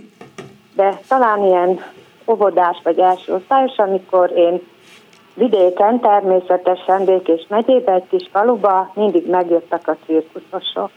de 0.76 1.00
talán 1.08 1.44
ilyen 1.46 1.80
óvodás 2.28 2.78
vagy 2.84 3.00
első 3.00 3.34
osztályos, 3.34 3.78
amikor 3.78 4.32
én 4.36 4.62
vidéken, 5.34 6.00
természetesen 6.00 7.06
Békés 7.06 7.46
megyébe, 7.50 7.94
egy 7.94 8.08
kis 8.10 8.30
faluba 8.32 8.92
mindig 8.96 9.30
megjöttek 9.30 9.88
a 9.88 9.96
cirkuszosok. 10.06 10.90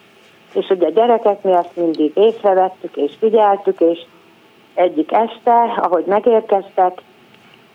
És 0.53 0.69
ugye 0.69 0.87
a 0.87 0.91
gyerekek 0.91 1.43
mi 1.43 1.53
ezt 1.53 1.77
mindig 1.77 2.13
észrevettük 2.15 2.97
és 2.97 3.13
figyeltük, 3.19 3.81
és 3.81 3.99
egyik 4.75 5.13
este, 5.13 5.75
ahogy 5.77 6.05
megérkeztek, 6.05 7.03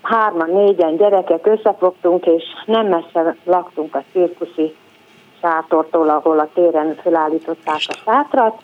hárman, 0.01 0.49
négyen 0.49 0.97
gyerekek 0.97 1.45
összefogtunk, 1.45 2.25
és 2.25 2.43
nem 2.65 2.87
messze 2.87 3.35
laktunk 3.43 3.95
a 3.95 4.03
cirkuszi 4.11 4.75
sátortól, 5.41 6.09
ahol 6.09 6.39
a 6.39 6.49
téren 6.53 6.95
felállították 7.01 7.81
a 7.87 7.93
sátrat, 8.05 8.61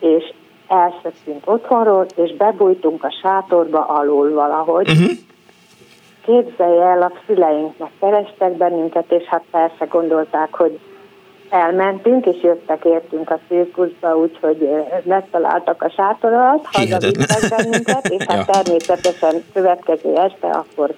és 0.00 0.32
elszöktünk 0.68 1.50
otthonról, 1.50 2.06
és 2.16 2.36
bebújtunk 2.36 3.04
a 3.04 3.10
sátorba 3.22 3.86
alul 3.86 4.32
valahogy. 4.32 4.88
Uh-huh. 4.88 5.10
Képzelj 6.24 6.80
el, 6.80 7.02
a 7.02 7.12
szüleinknek 7.26 7.90
kerestek 8.00 8.56
bennünket, 8.56 9.12
és 9.12 9.24
hát 9.24 9.44
persze 9.50 9.84
gondolták, 9.84 10.54
hogy 10.54 10.78
elmentünk, 11.50 12.26
és 12.26 12.42
jöttek 12.42 12.84
értünk 12.84 13.30
a 13.30 13.38
cirkuszba, 13.48 14.16
úgyhogy 14.16 14.68
megtaláltak 15.02 15.82
a 15.82 15.90
sátor 15.90 16.32
alatt, 16.32 16.66
Hihetetlen. 16.70 17.26
hazavittek 17.28 17.58
bennünket, 17.58 18.08
és 18.08 18.24
hát 18.28 18.46
Ja. 18.46 18.52
természetesen 18.62 19.42
következő 19.52 20.14
este 20.14 20.46
akkor 20.48 20.94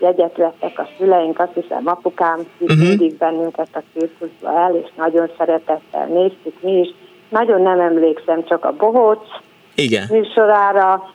jegyet 0.00 0.36
vettek 0.36 0.78
a 0.78 0.88
szüleink, 0.98 1.38
azt 1.38 1.54
hiszem 1.54 1.82
apukám 1.84 2.38
vitt 2.58 2.68
Mhm. 2.68 2.78
mindig 2.86 3.16
bennünket 3.16 3.68
a 3.72 3.82
cirkuszba 3.92 4.58
el, 4.58 4.74
és 4.74 4.88
nagyon 4.96 5.30
szeretettel 5.38 6.06
néztük 6.06 6.62
mi 6.62 6.72
is. 6.78 6.88
Nagyon 7.28 7.62
nem 7.62 7.80
emlékszem 7.80 8.44
csak 8.44 8.64
a 8.64 8.72
bohóc 8.72 9.26
Igen. 9.74 10.06
műsorára, 10.10 11.10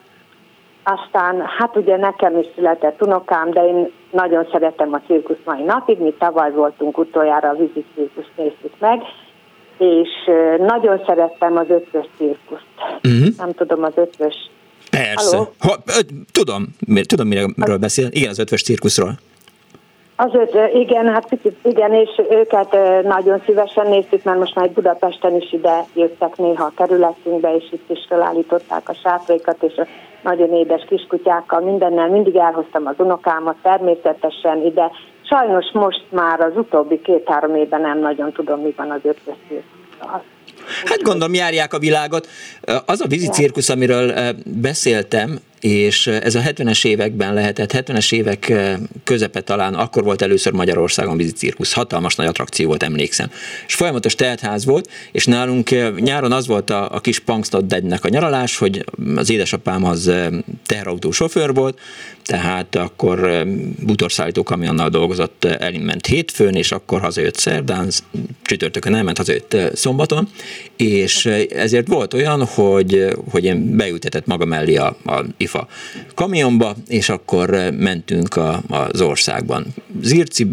aztán 0.82 1.42
hát 1.58 1.76
ugye 1.76 1.96
nekem 1.96 2.38
is 2.38 2.46
született 2.54 3.02
unokám, 3.02 3.50
de 3.50 3.66
én 3.66 3.90
nagyon 4.10 4.48
szeretem 4.52 4.92
a 4.92 5.00
cirkusz 5.06 5.44
mai 5.44 5.62
napig, 5.62 5.98
mi 5.98 6.14
tavaly 6.18 6.50
voltunk 6.50 6.98
utoljára 6.98 7.48
a 7.48 7.54
vízi 7.54 7.84
cirkuszt 7.94 8.32
néztük 8.36 8.72
meg, 8.78 9.02
és 9.78 10.08
nagyon 10.58 11.02
szerettem 11.06 11.56
az 11.56 11.66
ötvös 11.68 12.06
cirkuszt. 12.16 12.66
Uh-huh. 13.02 13.28
Nem 13.36 13.52
tudom, 13.52 13.82
az 13.82 13.92
ötvös 13.94 14.50
Persze. 14.90 15.36
Halló? 15.36 15.52
Ha, 15.58 15.76
tudom, 16.32 16.66
tudom, 17.02 17.28
miről 17.28 17.78
beszél. 17.78 18.08
Igen, 18.10 18.30
az 18.30 18.38
ötvös 18.38 18.62
cirkuszról. 18.62 19.18
Az 20.20 20.34
öt, 20.34 20.74
igen, 20.74 21.08
hát 21.08 21.38
igen, 21.62 21.92
és 21.92 22.22
őket 22.30 22.76
nagyon 23.02 23.42
szívesen 23.46 23.86
néztük, 23.86 24.22
mert 24.22 24.38
most 24.38 24.54
már 24.54 24.70
Budapesten 24.70 25.36
is 25.36 25.52
ide 25.52 25.84
jöttek 25.94 26.36
néha 26.36 26.64
a 26.64 26.72
kerületünkbe, 26.76 27.56
és 27.56 27.72
itt 27.72 27.90
is 27.90 28.06
felállították 28.08 28.88
a 28.88 28.94
sátraikat, 28.94 29.62
és 29.62 29.76
a 29.76 29.86
nagyon 30.22 30.52
édes 30.52 30.84
kiskutyákkal, 30.88 31.60
mindennel 31.60 32.08
mindig 32.08 32.36
elhoztam 32.36 32.86
az 32.86 32.94
unokámat 32.98 33.56
természetesen 33.62 34.64
ide. 34.64 34.90
Sajnos 35.22 35.70
most 35.72 36.04
már 36.10 36.40
az 36.40 36.56
utóbbi 36.56 37.00
két-három 37.00 37.54
évben 37.54 37.80
nem 37.80 37.98
nagyon 37.98 38.32
tudom, 38.32 38.60
mi 38.60 38.74
van 38.76 38.90
az 38.90 39.00
cirkusszal. 39.02 40.22
Hát 40.84 41.02
gondolom 41.02 41.34
járják 41.34 41.74
a 41.74 41.78
világot. 41.78 42.28
Az 42.84 43.00
a 43.00 43.06
vízi 43.06 43.28
cirkusz, 43.28 43.68
amiről 43.68 44.34
beszéltem, 44.44 45.40
és 45.60 46.06
ez 46.06 46.34
a 46.34 46.40
70-es 46.40 46.86
években 46.86 47.34
lehetett, 47.34 47.72
70-es 47.74 48.12
évek 48.12 48.52
közepe 49.04 49.40
talán, 49.40 49.74
akkor 49.74 50.04
volt 50.04 50.22
először 50.22 50.52
Magyarországon 50.52 51.16
vízi 51.16 51.32
cirkusz, 51.32 51.72
hatalmas 51.72 52.14
nagy 52.14 52.26
attrakció 52.26 52.66
volt, 52.66 52.82
emlékszem. 52.82 53.30
És 53.66 53.74
folyamatos 53.74 54.14
teltház 54.14 54.64
volt, 54.64 54.90
és 55.12 55.24
nálunk 55.24 55.70
nyáron 56.00 56.32
az 56.32 56.46
volt 56.46 56.70
a, 56.70 56.94
a 56.94 57.00
kis 57.00 57.18
Punksnoddednek 57.18 58.04
a 58.04 58.08
nyaralás, 58.08 58.56
hogy 58.56 58.84
az 59.16 59.30
édesapám 59.30 59.84
az 59.84 60.08
eh, 60.08 60.28
teherautó 60.66 61.10
sofőr 61.10 61.54
volt, 61.54 61.78
tehát 62.28 62.76
akkor 62.76 63.28
eh, 63.28 63.44
bútorszállító 63.84 64.42
kamionnal 64.42 64.88
dolgozott, 64.88 65.44
eh, 65.44 65.54
elment 65.58 66.06
hétfőn, 66.06 66.54
és 66.54 66.72
akkor 66.72 67.00
hazajött 67.00 67.36
szerdán, 67.36 67.90
csütörtökön 68.42 68.94
elment, 68.94 69.16
hazajött 69.16 69.54
eh, 69.54 69.68
szombaton, 69.74 70.28
és 70.76 71.26
ezért 71.50 71.88
volt 71.88 72.14
olyan, 72.14 72.44
hogy, 72.44 73.16
hogy 73.30 73.44
én 73.44 73.76
beültetett 73.76 74.26
maga 74.26 74.44
mellé 74.44 74.76
a, 74.76 74.96
a 75.04 75.24
IFA 75.36 75.68
kamionba, 76.14 76.76
és 76.88 77.08
akkor 77.08 77.50
mentünk 77.78 78.36
a, 78.36 78.62
az 78.68 79.00
országban. 79.00 79.66
Zirci 80.02 80.44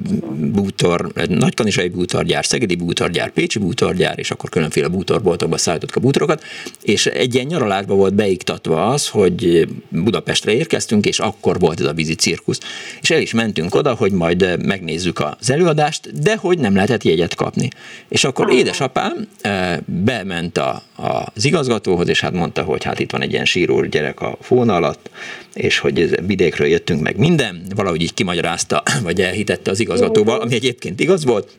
bútor, 0.52 1.12
Nagykanizsai 1.28 1.88
bútorgyár, 1.88 2.46
Szegedi 2.46 2.76
bútorgyár, 2.76 3.32
Pécsi 3.32 3.60
bútorgyár, 3.60 4.20
és 4.20 4.32
akkor 4.32 4.50
különféle 4.50 4.88
bútorboltokba 4.88 5.58
szállítottak 5.58 5.98
a 5.98 6.00
bútorokat, 6.00 6.44
és 6.82 7.06
egy 7.06 7.34
ilyen 7.34 7.46
nyaralásba 7.46 7.96
volt 7.96 8.14
beiktatva 8.14 8.88
az, 8.88 9.08
hogy 9.08 9.68
Budapestre 9.90 10.54
érkeztünk, 10.54 11.06
és 11.06 11.20
akkor 11.20 11.60
volt 11.66 11.80
ez 11.80 11.86
a 11.86 11.94
vízi 11.94 12.16
cirkusz. 12.16 12.60
És 13.02 13.10
el 13.10 13.22
is 13.22 13.34
mentünk 13.34 13.76
oda, 13.76 13.94
hogy 13.94 14.12
majd 14.12 14.42
eh, 14.42 14.58
megnézzük 14.58 15.20
az 15.20 15.50
előadást, 15.50 16.22
de 16.22 16.36
hogy 16.36 16.60
nem 16.60 16.76
lehetett 16.76 17.04
jegyet 17.04 17.36
kapni. 17.36 17.70
És 18.10 18.24
akkor 18.24 18.52
édesapám 18.52 19.28
eh, 19.42 19.78
bement 19.86 20.58
a, 20.58 20.84
az 20.96 21.46
igazgatóhoz, 21.46 22.08
és 22.08 22.20
hát 22.20 22.34
mondta, 22.34 22.64
hogy 22.64 22.84
hát 22.84 23.00
itt 23.00 23.12
van 23.12 23.22
egy 23.22 23.32
ilyen 23.32 23.46
síró 23.46 23.82
gyerek 23.82 24.20
a 24.22 24.38
fóna 24.42 24.76
alatt, 24.76 25.10
és 25.54 25.80
hogy 25.80 26.26
vidékről 26.26 26.68
jöttünk 26.68 27.02
meg 27.02 27.18
minden, 27.18 27.62
valahogy 27.76 28.02
így 28.02 28.14
kimagyarázta, 28.14 28.84
vagy 29.04 29.22
elhitette 29.22 29.72
az 29.72 29.80
igazgatóval, 29.80 30.40
ami 30.42 30.54
egyébként 30.54 31.00
igaz 31.00 31.26
volt, 31.26 31.58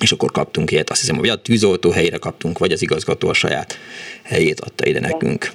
és 0.00 0.12
akkor 0.12 0.32
kaptunk 0.32 0.70
ilyet, 0.70 0.90
azt 0.90 1.00
hiszem, 1.00 1.16
hogy 1.16 1.28
a 1.28 1.42
tűzoltó 1.42 1.90
helyre 1.90 2.16
kaptunk, 2.16 2.58
vagy 2.58 2.72
az 2.72 2.82
igazgató 2.82 3.28
a 3.28 3.34
saját 3.34 3.78
helyét 4.22 4.60
adta 4.60 4.86
ide 4.86 5.00
nekünk. 5.00 5.52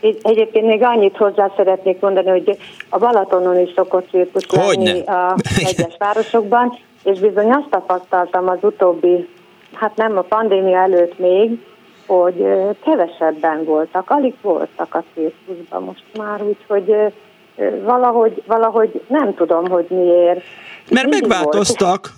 Egy- 0.00 0.18
Egyébként 0.22 0.66
még 0.66 0.82
annyit 0.82 1.16
hozzá 1.16 1.52
szeretnék 1.56 2.00
mondani, 2.00 2.28
hogy 2.28 2.56
a 2.88 2.98
Balatonon 2.98 3.58
is 3.58 3.72
szokott 3.76 4.08
cirkusz 4.10 4.46
lenni 4.52 5.00
a 5.06 5.34
egyes 5.68 5.94
városokban, 5.98 6.78
és 7.04 7.18
bizony 7.20 7.50
azt 7.50 7.68
tapasztaltam 7.70 8.48
az 8.48 8.58
utóbbi, 8.60 9.28
hát 9.74 9.96
nem 9.96 10.16
a 10.16 10.20
pandémia 10.22 10.78
előtt 10.78 11.18
még, 11.18 11.58
hogy 12.06 12.46
kevesebben 12.84 13.64
voltak, 13.64 14.10
alig 14.10 14.34
voltak 14.42 14.94
a 14.94 15.02
cirkuszban 15.14 15.82
most 15.82 16.04
már, 16.16 16.42
úgyhogy 16.42 16.94
valahogy, 17.84 18.42
valahogy 18.46 19.00
nem 19.06 19.34
tudom, 19.34 19.68
hogy 19.68 19.86
miért. 19.88 20.40
Mert 20.90 21.06
Mindig 21.08 21.28
megváltoztak, 21.28 22.14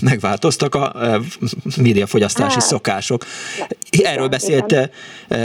megváltoztak 0.00 0.74
a 0.74 0.92
eh, 1.02 1.20
médiafogyasztási 1.76 2.54
Hát. 2.54 2.62
szokások. 2.68 3.24
Erről 4.02 4.28
beszélt 4.28 4.72
eh, 4.72 4.88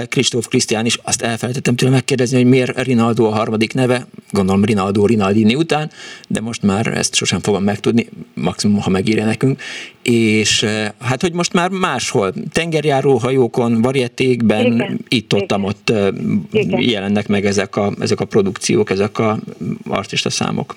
Kristóf 0.10 0.48
Krisztián 0.48 0.86
is, 0.86 1.00
azt 1.04 1.22
elfelejtettem 1.22 1.76
tőle 1.76 1.92
megkérdezni, 1.92 2.38
hogy 2.38 2.46
miért 2.46 2.82
Rinaldo 2.82 3.26
a 3.26 3.34
harmadik 3.34 3.74
neve, 3.74 4.08
gondolom 4.32 4.66
Rinaldo 4.66 5.06
Rinaldini 5.06 5.56
után, 5.56 5.92
de 6.28 6.42
most 6.42 6.62
már 6.62 6.88
ezt 6.88 7.16
sosem 7.16 7.40
fogom 7.40 7.64
megtudni, 7.64 8.10
maximum, 8.34 8.82
ha 8.82 8.90
megírja 8.90 9.26
nekünk. 9.26 9.62
És 10.02 10.64
eh, 10.64 10.90
hát, 11.00 11.22
hogy 11.22 11.34
most 11.34 11.54
már 11.54 11.70
máshol, 11.70 12.34
tengerjáró 12.52 13.18
hajókon, 13.18 13.82
varietékben, 13.82 14.66
Igen, 14.66 15.00
itt-ottam 15.08 15.64
ott 15.64 15.90
eh, 15.90 16.08
Igen. 16.52 16.82
jelennek 16.82 17.28
meg 17.28 17.46
ezek 17.46 17.76
a, 17.76 17.94
ezek 18.00 18.20
a 18.20 18.26
produkciók, 18.26 18.90
ezek 18.90 19.18
a 19.20 19.40
artista 19.88 20.30
számok. 20.30 20.76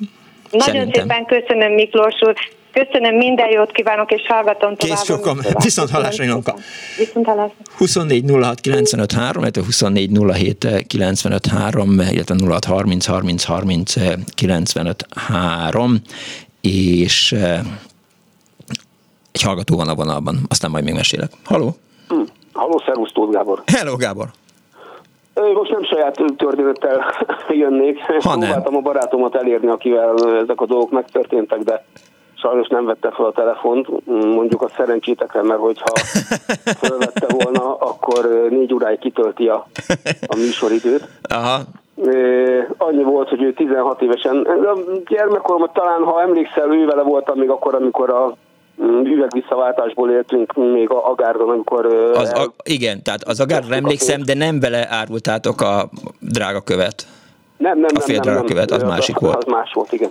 Nagyon 0.52 0.74
Szerintem. 0.74 1.08
szépen 1.08 1.24
köszönöm, 1.24 1.72
Miklós 1.72 2.14
úr. 2.20 2.34
Köszönöm, 2.72 3.16
minden 3.16 3.50
jót 3.50 3.72
kívánok, 3.72 4.10
és 4.10 4.22
hallgatom 4.28 4.76
tovább. 4.76 4.96
Kész 4.96 5.04
sokan. 5.04 5.38
Viszont 5.62 5.90
hallásra, 5.90 6.24
Ilonka. 6.24 6.54
Viszont 6.98 7.26
hallásra. 7.26 7.54
24 7.76 8.30
06 8.30 8.60
95 8.60 9.12
3, 9.12 9.42
illetve 9.42 9.62
24 9.64 10.10
07 10.32 10.86
95 10.86 11.46
3, 11.46 11.90
illetve 11.90 12.34
06 12.48 12.64
30 12.64 13.06
30 13.06 13.44
30 13.44 13.94
95 14.34 15.06
3, 15.16 16.00
és 16.60 17.32
eh, 17.32 17.60
egy 19.32 19.42
hallgató 19.42 19.76
van 19.76 19.88
a 19.88 19.94
vonalban, 19.94 20.38
aztán 20.48 20.70
majd 20.70 20.84
még 20.84 20.94
mesélek. 20.94 21.30
Haló? 21.44 21.76
Hm. 22.08 22.20
Halló, 22.52 22.82
szervusz, 22.86 23.12
Tóth 23.12 23.32
Gábor. 23.32 23.62
Hello, 23.66 23.96
Gábor. 23.96 24.30
Most 25.34 25.70
nem 25.70 25.84
saját 25.84 26.16
történettel 26.36 27.04
jönnék. 27.48 27.98
Ha 28.00 28.36
Próbáltam 28.38 28.76
a 28.76 28.80
barátomat 28.80 29.34
elérni, 29.34 29.68
akivel 29.68 30.14
ezek 30.42 30.60
a 30.60 30.66
dolgok 30.66 30.90
megtörténtek, 30.90 31.58
de 31.58 31.84
sajnos 32.34 32.68
nem 32.68 32.84
vette 32.84 33.10
fel 33.10 33.24
a 33.24 33.32
telefont, 33.32 34.06
mondjuk 34.06 34.62
a 34.62 34.68
szerencsétekre, 34.68 35.42
mert 35.42 35.60
hogyha 35.60 35.92
felvette 36.82 37.26
volna, 37.28 37.74
akkor 37.74 38.48
négy 38.50 38.74
óráig 38.74 38.98
kitölti 38.98 39.48
a, 39.48 39.66
a 40.26 40.36
műsoridőt. 40.36 41.08
Aha. 41.22 41.58
Annyi 42.76 43.02
volt, 43.02 43.28
hogy 43.28 43.42
ő 43.42 43.52
16 43.52 44.02
évesen, 44.02 44.36
a 44.40 44.76
gyermekkoromban 45.08 45.70
talán, 45.72 46.02
ha 46.02 46.20
emlékszel, 46.20 46.74
ő 46.74 46.86
vele 46.86 47.02
voltam 47.02 47.38
még 47.38 47.48
akkor, 47.48 47.74
amikor 47.74 48.10
a 48.10 48.36
üvegvisszaváltásból 49.04 50.10
éltünk 50.10 50.52
még 50.54 50.90
a 50.90 51.10
Agárdon, 51.10 51.48
amikor... 51.48 51.86
Az, 52.14 52.32
a, 52.32 52.52
igen, 52.64 53.02
tehát 53.02 53.22
az 53.22 53.40
Agárdon 53.40 53.72
emlékszem, 53.72 54.22
de 54.22 54.34
nem 54.34 54.60
vele 54.60 54.86
árultátok 54.90 55.60
a 55.60 55.88
drága 56.18 56.60
követ. 56.60 57.06
Nem, 57.56 57.78
nem, 57.78 57.90
a 57.94 58.00
fél 58.00 58.20
nem, 58.24 58.34
nem, 58.34 58.44
követ, 58.44 58.70
az 58.70 58.82
az, 58.82 58.88
másik 58.88 59.18
volt. 59.18 59.36
Az 59.36 59.44
más 59.44 59.72
volt, 59.72 59.92
igen. 59.92 60.10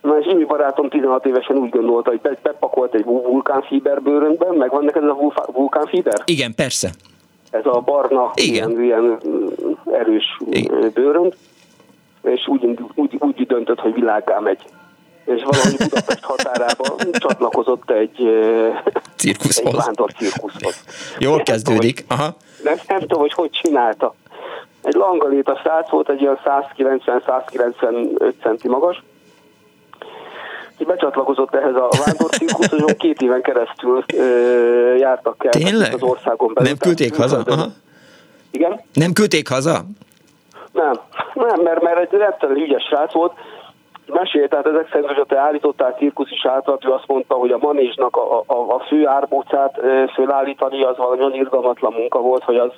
Na 0.00 0.18
és 0.18 0.26
Imi 0.26 0.44
barátom 0.44 0.88
16 0.88 1.26
évesen 1.26 1.56
úgy 1.56 1.70
gondolta, 1.70 2.10
hogy 2.10 2.20
bepakolt 2.42 2.94
egy 2.94 3.04
vulkánfíber 3.04 4.02
bőrönkben, 4.02 4.54
meg 4.54 4.70
van 4.70 4.84
neked 4.84 5.02
ez 5.02 5.08
a 5.08 5.46
vulkánfíber? 5.52 6.22
Igen, 6.24 6.54
persze. 6.54 6.90
Ez 7.50 7.66
a 7.66 7.80
barna, 7.80 8.30
Igen. 8.34 8.70
ilyen, 8.70 8.82
ilyen 8.82 9.20
erős 9.92 10.24
Igen. 10.50 10.90
bőrönd, 10.94 11.34
és 12.22 12.48
úgy, 12.48 12.78
úgy, 12.94 13.16
úgy 13.18 13.46
döntött, 13.46 13.78
hogy 13.78 13.94
világgá 13.94 14.38
megy. 14.38 14.64
És 15.34 15.42
valahogy 15.42 15.76
Budapest 15.76 16.24
határába 16.24 16.96
csatlakozott 17.12 17.90
egy, 17.90 18.18
Cirkuszhoz. 19.16 19.66
egy 19.66 19.76
vándor 19.76 20.12
cirkuszhoz. 20.12 20.84
Jól 21.18 21.42
kezdődik. 21.42 22.04
Aha. 22.08 22.36
Nem, 22.62 22.76
nem 22.86 22.98
tudom, 22.98 23.20
hogy 23.20 23.32
hogy 23.32 23.50
csinálta. 23.50 24.14
Egy 24.82 24.94
langaléta 24.94 25.56
srác 25.62 25.90
volt, 25.90 26.08
egy 26.08 26.20
ilyen 26.20 26.38
190-195 26.44 28.32
centi 28.42 28.68
magas, 28.68 29.02
becsatlakozott 30.90 31.54
ehhez 31.54 31.74
a 31.74 31.88
vándorcirkuszhoz, 32.04 32.82
és 32.86 32.94
két 32.98 33.20
éven 33.20 33.42
keresztül 33.42 34.04
ö, 34.14 34.94
jártak 34.96 35.44
el 35.44 35.50
Tényleg? 35.50 35.94
az 35.94 36.02
országon 36.02 36.54
belül. 36.54 36.68
Nem 36.68 36.78
küldték 36.78 37.16
haza? 37.16 37.42
Aha. 37.46 37.66
Igen? 38.50 38.80
Nem 38.92 39.12
küldték 39.12 39.48
haza? 39.48 39.84
Nem, 40.72 40.92
nem, 41.34 41.60
mert, 41.62 41.82
mert 41.82 41.98
egy 41.98 42.18
rettenül 42.18 42.56
ügyes 42.62 42.82
srác 42.82 43.12
volt, 43.12 43.32
mesélt, 44.12 44.50
tehát 44.50 44.66
ezek 44.66 44.88
szerint, 44.88 45.06
hogyha 45.06 45.24
te 45.24 45.38
állítottál 45.38 45.94
cirkuszi 45.98 46.36
sátrat, 46.36 46.84
ő 46.84 46.90
azt 46.90 47.06
mondta, 47.06 47.34
hogy 47.34 47.50
a 47.50 47.58
manézsnak 47.58 48.16
a, 48.16 48.38
a, 48.46 48.54
a 48.54 48.84
fő 48.88 49.06
árbócát 49.06 49.78
ö, 49.78 50.04
fölállítani, 50.14 50.82
az 50.82 50.96
valami 50.96 51.20
olyan 51.20 51.34
irgalmatlan 51.34 51.92
munka 51.92 52.18
volt, 52.20 52.42
hogy 52.42 52.56
az, 52.56 52.70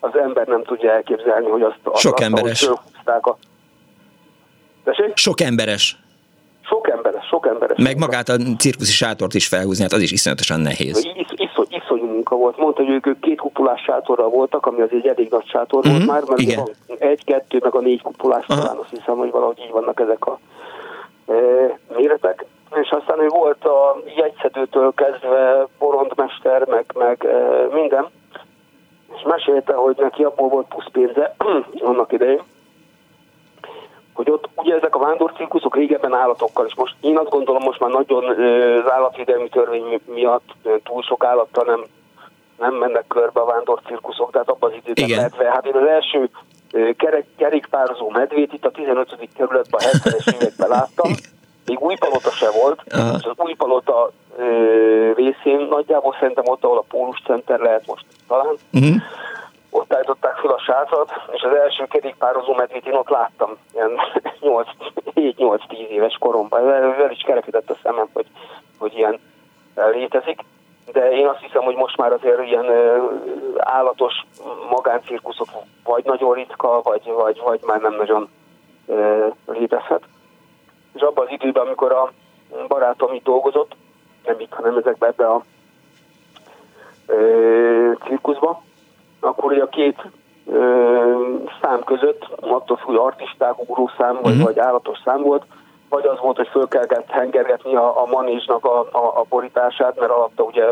az 0.00 0.16
ember 0.16 0.46
nem 0.46 0.62
tudja 0.62 0.90
elképzelni, 0.90 1.48
hogy 1.48 1.62
azt... 1.62 1.78
azt 1.82 2.00
Sok 2.00 2.14
azt, 2.14 2.22
emberes. 2.22 2.64
fölhúzták 2.64 3.26
A... 3.26 3.36
Sok 5.14 5.40
emberes. 5.40 5.98
Sok 6.66 6.88
emberes, 6.88 7.26
sok 7.26 7.46
emberes. 7.46 7.78
Meg 7.82 7.98
magát 7.98 8.28
a 8.28 8.36
cirkuszi 8.58 8.92
sátort 8.92 9.34
is 9.34 9.48
felhúzni, 9.48 9.82
hát 9.82 9.92
az 9.92 10.00
is 10.00 10.12
iszonyatosan 10.12 10.60
nehéz. 10.60 11.08
Isz, 11.14 11.26
iszony, 11.30 11.66
iszonyú 11.68 12.04
munka 12.04 12.36
volt. 12.36 12.56
Mondta, 12.56 12.82
hogy 12.82 12.92
ők, 12.92 13.06
ők 13.06 13.20
két 13.20 13.40
kupulás 13.40 13.82
sátorral 13.82 14.28
voltak, 14.28 14.66
ami 14.66 14.80
az 14.80 14.88
egy 14.90 15.06
elég 15.06 15.30
nagy 15.30 15.46
sátor 15.46 15.84
Mhm, 15.84 15.92
volt 15.92 16.06
már, 16.06 16.22
mert 16.26 16.40
igen. 16.40 16.68
egy, 16.98 17.24
kettő, 17.24 17.58
meg 17.60 17.74
a 17.74 17.80
négy 17.80 18.02
kupulás 18.02 18.44
Aha. 18.46 18.60
talán 18.60 18.76
azt 18.76 18.90
hiszem, 18.90 19.16
hogy 19.16 19.30
valahogy 19.30 19.58
így 19.64 19.70
vannak 19.70 20.00
ezek 20.00 20.26
a 20.26 20.38
méretek. 21.96 22.44
És 22.74 22.90
aztán 22.90 23.20
ő 23.20 23.26
volt 23.28 23.64
a 23.64 23.96
jegyszedőtől 24.16 24.92
kezdve 24.94 25.66
porondmester, 25.78 26.66
meg, 26.66 26.84
meg 26.94 27.26
minden. 27.72 28.06
És 29.16 29.22
mesélte, 29.24 29.74
hogy 29.74 29.96
neki 29.98 30.24
abból 30.24 30.48
volt 30.48 30.66
plusz 30.66 30.90
pénze 30.92 31.34
annak 31.90 32.12
idején, 32.12 32.42
hogy 34.14 34.30
ott 34.30 34.48
ugye 34.56 34.74
ezek 34.74 34.96
a 34.96 34.98
vándorcirkuszok 34.98 35.76
régebben 35.76 36.14
állatokkal, 36.14 36.66
és 36.66 36.74
most 36.74 36.94
én 37.00 37.18
azt 37.18 37.30
gondolom 37.30 37.62
most 37.62 37.80
már 37.80 37.90
nagyon 37.90 38.24
az 38.24 38.90
állatvédelmi 38.90 39.48
törvény 39.48 40.00
miatt 40.06 40.54
túl 40.84 41.02
sok 41.02 41.24
állattal 41.24 41.64
nem, 41.64 41.84
nem 42.58 42.74
mennek 42.74 43.06
körbe 43.06 43.40
a 43.40 43.44
vándorcirkuszok, 43.44 44.30
tehát 44.30 44.48
abban 44.48 44.70
az 44.70 44.76
időben 44.76 45.04
Igen. 45.04 45.20
medve. 45.20 45.50
Hát 45.50 45.66
én 45.66 45.76
az 45.76 45.86
első 45.86 46.30
kerek, 46.96 47.26
kerékpározó 47.36 48.10
medvét 48.10 48.52
itt 48.52 48.64
a 48.64 48.70
15. 48.70 49.28
kerületben, 49.36 49.80
a 49.84 49.96
70-es 49.96 50.34
években 50.34 50.68
láttam, 50.68 51.10
még 51.66 51.80
új 51.80 51.94
palota 51.96 52.30
se 52.30 52.50
volt, 52.50 52.82
Aha. 52.90 53.16
és 53.18 53.24
az 53.24 53.36
új 53.36 53.54
palota 53.54 54.10
ö, 54.36 55.12
részén 55.16 55.66
nagyjából 55.70 56.16
szerintem 56.20 56.44
ott, 56.46 56.64
ahol 56.64 56.78
a 56.78 56.84
Pólus 56.88 57.22
Center 57.24 57.58
lehet 57.58 57.86
most 57.86 58.04
talán, 58.28 58.54
Uh-huh. 58.72 58.94
ott 59.70 59.94
állították 59.94 60.36
fel 60.36 60.50
a 60.50 60.58
sátrat, 60.58 61.10
és 61.32 61.42
az 61.42 61.54
első 61.54 61.84
kerékpározó 61.84 62.54
medvét 62.54 62.86
én 62.86 62.94
ott 62.94 63.08
láttam, 63.08 63.56
ilyen 63.74 63.90
7-8-10 65.14 65.58
éves 65.90 66.16
koromban. 66.18 66.72
El 66.72 67.10
is 67.10 67.22
kerekedett 67.26 67.70
a 67.70 67.76
szemem, 67.82 68.08
hogy, 68.12 68.26
hogy 68.78 68.92
ilyen 68.96 69.18
létezik. 69.92 70.40
De 70.92 71.10
én 71.12 71.26
azt 71.26 71.40
hiszem, 71.40 71.62
hogy 71.62 71.74
most 71.76 71.96
már 71.96 72.12
azért 72.12 72.46
ilyen 72.46 72.66
állatos 73.56 74.26
magáncirkuszok 74.70 75.48
vagy 75.84 76.04
nagyon 76.04 76.34
ritka, 76.34 76.80
vagy, 76.82 77.02
vagy, 77.12 77.40
vagy 77.44 77.60
már 77.66 77.80
nem 77.80 77.94
nagyon 77.94 78.28
létezhet. 79.46 80.02
És 80.94 81.00
abban 81.00 81.26
az 81.26 81.32
időben, 81.32 81.66
amikor 81.66 81.92
a 81.92 82.12
barátom 82.68 83.12
itt 83.14 83.24
dolgozott, 83.24 83.76
nem 84.24 84.40
itt, 84.40 84.52
hanem 84.52 84.76
ezekben 84.76 85.08
ebbe 85.10 85.26
a 85.26 85.42
ö, 87.06 87.92
cirkuszba, 88.04 88.62
akkor 89.20 89.52
ugye 89.52 89.62
a 89.62 89.68
két 89.68 90.02
ö, 90.46 90.58
szám 91.62 91.80
között, 91.84 92.26
attól 92.40 92.76
függ, 92.76 92.96
artisták, 92.96 93.60
ugrószám, 93.68 94.18
vagy, 94.22 94.34
Mhm. 94.34 94.42
vagy 94.42 94.58
állatos 94.58 94.98
szám 95.04 95.22
volt, 95.22 95.44
vagy 95.88 96.06
az 96.06 96.18
volt, 96.20 96.36
hogy 96.36 96.48
föl 96.48 96.68
kellett 96.68 97.10
hengergetni 97.10 97.74
a, 97.74 98.02
a 98.02 98.06
manésnak 98.06 98.64
a, 98.64 98.80
a, 98.80 99.20
a 99.20 99.24
borítását, 99.28 99.98
mert 99.98 100.10
alatta 100.10 100.42
ugye 100.42 100.64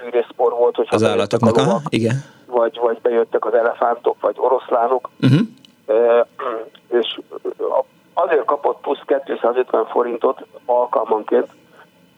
fűrészpor 0.00 0.52
volt, 0.52 0.76
hogy 0.76 0.86
Az 0.90 1.04
állatoknak, 1.04 1.56
aha, 1.56 1.80
igen. 1.88 2.16
vagy, 2.46 2.78
vagy 2.82 2.98
bejöttek 3.02 3.44
az 3.44 3.54
elefántok, 3.54 4.16
vagy 4.20 4.34
oroszlánok, 4.38 5.08
Uh-huh. 5.20 5.40
Ö, 5.86 6.20
és 6.98 7.20
azért 8.14 8.44
kapott 8.44 8.80
plusz 8.80 9.00
250 9.24 9.86
forintot 9.86 10.46
alkalmanként, 10.64 11.46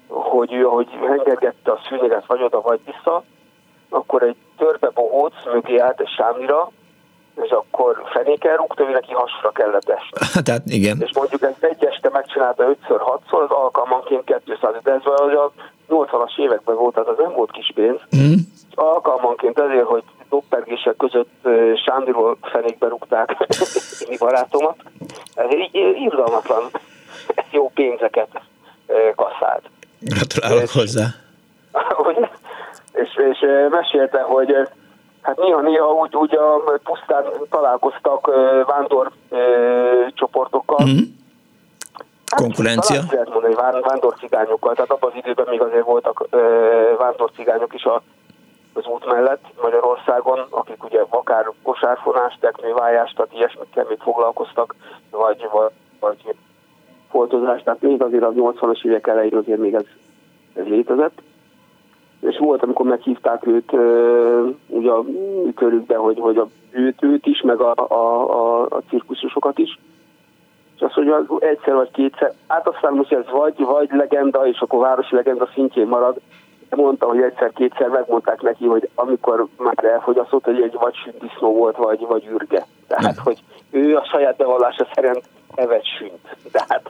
hogy 0.09 0.53
ő, 0.53 0.67
ahogy 0.67 0.89
hengergette 1.07 1.71
a 1.73 1.81
szűnyeget 1.89 2.27
vagy 2.27 2.43
oda, 2.43 2.61
vagy 2.61 2.81
vissza, 2.85 3.23
akkor 3.89 4.23
egy 4.23 4.37
törpe 4.57 4.91
bohóc 4.95 5.35
mögé 5.53 5.79
állt 5.79 6.01
egy 6.01 6.09
sámira, 6.09 6.71
és 7.43 7.51
akkor 7.51 8.03
fenéken 8.13 8.57
rúgta, 8.57 8.85
hogy 8.85 8.93
neki 8.93 9.13
hasra 9.13 9.51
kellett 9.51 9.89
esni. 9.89 10.43
Tehát 10.47 10.63
igen. 10.67 11.01
És 11.01 11.11
mondjuk 11.15 11.43
ezt 11.43 11.63
egy 11.65 11.85
este 11.85 12.09
megcsinálta 12.13 12.65
5-6-szor, 12.89 13.43
az 13.45 13.51
alkalmanként 13.51 14.41
200, 14.47 14.75
de 14.83 14.93
ez 14.93 15.05
valahogy 15.05 15.35
a 15.35 15.53
80-as 15.89 16.39
években 16.39 16.77
volt, 16.77 16.95
tehát 16.95 17.09
az 17.09 17.19
nem 17.19 17.33
volt 17.33 17.51
kis 17.51 17.73
pénz. 17.75 18.01
Uh-huh. 18.13 18.39
Alkalmanként 18.75 19.59
ezért, 19.59 19.85
hogy 19.87 20.03
doppergések 20.29 20.97
között 20.97 21.31
ö, 21.43 21.73
Sándiról 21.85 22.37
fenékbe 22.43 22.89
rúgták 22.89 23.37
mi 24.09 24.17
barátomat. 24.19 24.77
Ez 25.35 25.55
így 25.55 25.75
irgalmatlan 26.05 26.63
jó 27.51 27.71
pénzeket 27.71 28.29
kasszált. 29.15 29.63
Gratulálok 29.99 30.71
hozzá. 30.71 31.07
Hogy- 31.73 32.29
és, 32.93 33.17
és 33.31 33.39
mesélte, 33.71 34.21
hogy 34.21 34.69
hát 35.23 35.37
néha-néha 35.37 35.93
úgy, 35.93 36.17
úgy 36.17 36.35
a 36.35 36.63
pusztán 36.85 37.25
találkoztak 37.51 38.27
ö, 38.27 38.63
vándor 38.67 39.11
ö, 39.29 39.37
csoportokkal. 40.15 40.87
Hát, 42.31 42.41
Konkurencia. 42.41 42.97
Talán 42.97 43.09
lehet 43.13 43.29
mondani 43.29 43.55
ván- 43.55 43.85
vándorcigányokkal, 43.85 44.75
tehát 44.75 44.91
abban 44.91 45.11
az 45.11 45.17
időben 45.17 45.47
még 45.49 45.61
azért 45.61 45.85
voltak 45.85 46.27
ö, 46.31 46.39
vándorcigányok 46.99 47.75
is 47.75 47.85
a, 47.85 48.03
az 48.73 48.87
út 48.87 49.07
mellett 49.07 49.45
Magyarországon, 49.63 50.47
akik 50.51 50.85
ugye 50.85 51.05
akár 51.09 51.53
kosárfonás, 51.63 52.37
teknővájást, 52.41 53.17
tehát 53.17 53.33
ilyesmikkel 53.33 53.87
még 53.89 53.99
foglalkoztak, 53.99 54.75
vagy, 55.11 55.49
vagy, 55.53 55.73
vagy 56.01 56.35
foltozás, 57.11 57.63
tehát 57.63 57.83
még 57.83 58.03
azért 58.03 58.23
a 58.23 58.33
80-as 58.33 58.85
évek 58.85 59.07
elején 59.07 59.37
azért 59.37 59.59
még 59.59 59.75
ez, 59.75 59.85
ez 60.55 60.65
létezett. 60.65 61.23
És 62.21 62.39
volt, 62.39 62.63
amikor 62.63 62.87
meghívták 62.87 63.47
őt 63.47 63.73
ugye 64.67 64.91
a 64.91 65.05
körükbe, 65.55 65.97
hogy, 65.97 66.19
hogy 66.21 66.37
a, 66.37 66.49
őt, 66.71 67.03
őt 67.03 67.27
is, 67.27 67.41
meg 67.41 67.61
a, 67.61 67.73
a, 67.77 68.33
a, 68.33 68.63
a 68.63 68.81
cirkuszosokat 68.89 69.59
is, 69.59 69.79
és 70.77 70.81
azt 70.81 70.97
mondja, 70.97 71.27
egyszer 71.39 71.75
vagy 71.75 71.91
kétszer, 71.91 72.33
hát 72.49 72.69
aztán 72.69 72.93
most 72.93 73.13
ez 73.13 73.25
vagy, 73.31 73.55
vagy 73.59 73.89
legenda, 73.91 74.47
és 74.47 74.61
akkor 74.61 74.81
városi 74.81 75.15
legenda 75.15 75.49
szintjén 75.55 75.87
marad, 75.87 76.21
mondta, 76.77 77.07
hogy 77.07 77.21
egyszer-kétszer 77.21 77.89
megmondták 77.89 78.43
neki, 78.43 78.67
hogy 78.67 78.89
amikor 78.95 79.47
már 79.59 79.85
elfogyasztott, 79.85 80.45
hogy 80.45 80.63
egy 80.63 80.77
vagy 80.81 81.15
disznó 81.21 81.53
volt, 81.53 81.77
vagy, 81.77 82.07
vagy 82.07 82.27
ürge. 82.27 82.67
Tehát, 82.87 83.15
nem. 83.15 83.25
hogy 83.25 83.39
ő 83.71 83.97
a 83.97 84.05
saját 84.05 84.37
bevallása 84.37 84.87
szerint 84.95 85.23
evet 85.55 85.83
sünt. 85.99 86.37
Tehát 86.53 86.83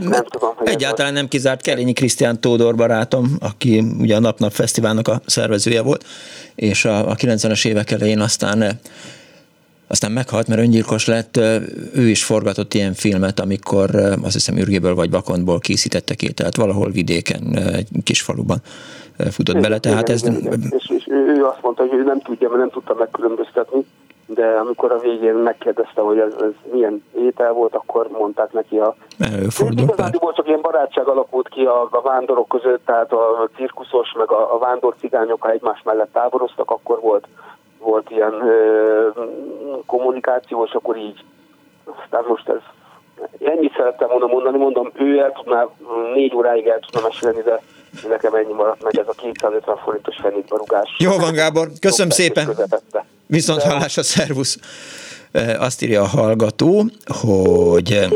nem 0.00 0.24
tudom, 0.24 0.54
hogy 0.56 0.68
Egyáltalán 0.68 1.12
nem 1.12 1.28
kizárt 1.28 1.62
Kelényi 1.62 1.92
Krisztián 1.92 2.40
Tódor 2.40 2.74
barátom, 2.74 3.36
aki 3.40 3.84
ugye 3.98 4.16
a 4.16 4.20
Napnap 4.20 4.52
Fesztiválnak 4.52 5.08
a 5.08 5.20
szervezője 5.26 5.82
volt, 5.82 6.04
és 6.54 6.84
a, 6.84 7.10
a 7.10 7.14
90-es 7.14 7.66
évek 7.66 7.90
elején 7.90 8.20
aztán 8.20 8.80
aztán 9.86 10.12
meghalt, 10.12 10.46
mert 10.46 10.60
öngyilkos 10.60 11.06
lett, 11.06 11.36
ő 11.94 12.08
is 12.08 12.24
forgatott 12.24 12.74
ilyen 12.74 12.92
filmet, 12.92 13.40
amikor 13.40 13.94
azt 14.22 14.32
hiszem 14.32 14.56
Ürgéből 14.56 14.94
vagy 14.94 15.10
Vakontból 15.10 15.58
készítettek 15.58 16.16
tehát 16.16 16.56
valahol 16.56 16.90
vidéken, 16.90 17.58
egy 17.58 17.88
kis 18.02 18.22
faluban 18.22 18.58
futott 19.30 19.60
bele, 19.60 19.78
tehát 19.78 20.08
ez... 20.08 20.22
És, 20.70 20.90
és 20.98 21.04
ő 21.06 21.44
azt 21.44 21.62
mondta, 21.62 21.82
hogy 21.82 21.98
ő 21.98 22.02
nem 22.02 22.20
tudja, 22.20 22.48
mert 22.48 22.60
nem 22.60 22.70
tudta 22.70 22.94
megkülönböztetni, 22.94 23.84
de 24.34 24.46
amikor 24.46 24.92
a 24.92 24.98
végén 24.98 25.34
megkérdezte, 25.34 26.00
hogy 26.00 26.18
ez, 26.18 26.34
ez 26.40 26.72
milyen 26.72 27.04
étel 27.16 27.52
volt, 27.52 27.74
akkor 27.74 28.08
mondták 28.08 28.52
neki 28.52 28.78
a... 28.78 28.94
Előfordul. 29.18 29.86
volt 30.20 30.36
csak 30.36 30.48
ilyen 30.48 30.60
barátság 30.60 31.08
alakult 31.08 31.48
ki 31.48 31.64
a, 31.64 31.88
a 31.90 32.00
vándorok 32.00 32.48
között, 32.48 32.84
tehát 32.84 33.12
a 33.12 33.48
cirkuszos 33.56 34.12
meg 34.18 34.30
a, 34.30 34.54
a 34.54 34.58
vándor 34.58 34.94
cigányok, 34.98 35.42
ha 35.42 35.50
egymás 35.50 35.82
mellett 35.84 36.12
táboroztak, 36.12 36.70
akkor 36.70 37.00
volt, 37.00 37.26
volt 37.78 38.10
ilyen 38.10 38.32
ö, 38.32 39.08
kommunikáció, 39.86 40.64
és 40.64 40.72
akkor 40.72 40.96
így. 40.96 41.24
Aztán 41.84 42.24
most 42.28 42.48
ez 42.48 42.60
ennyit 43.44 43.74
szerettem 43.76 44.08
volna 44.08 44.26
mondani, 44.26 44.58
mondom, 44.58 44.92
ő 44.98 45.18
el 45.18 45.32
tudná, 45.32 45.68
négy 46.14 46.34
óráig 46.34 46.66
el 46.66 46.78
tudna 46.78 47.08
mesélni, 47.08 47.42
de 47.42 47.60
nekem 48.08 48.34
ennyi 48.34 48.52
maradt 48.52 48.82
meg 48.82 48.98
ez 48.98 49.08
a 49.08 49.12
250 49.12 49.76
forintos 49.76 50.16
fenítbarugás. 50.22 50.96
Jó 50.98 51.16
van, 51.16 51.32
Gábor, 51.32 51.68
köszönöm 51.80 52.10
szépen. 52.10 52.48
Viszont 53.26 53.62
hallás 53.62 53.96
a 53.96 54.02
szervusz. 54.02 54.58
Azt 55.58 55.82
írja 55.82 56.02
a 56.02 56.06
hallgató, 56.06 56.84
hogy 57.22 58.08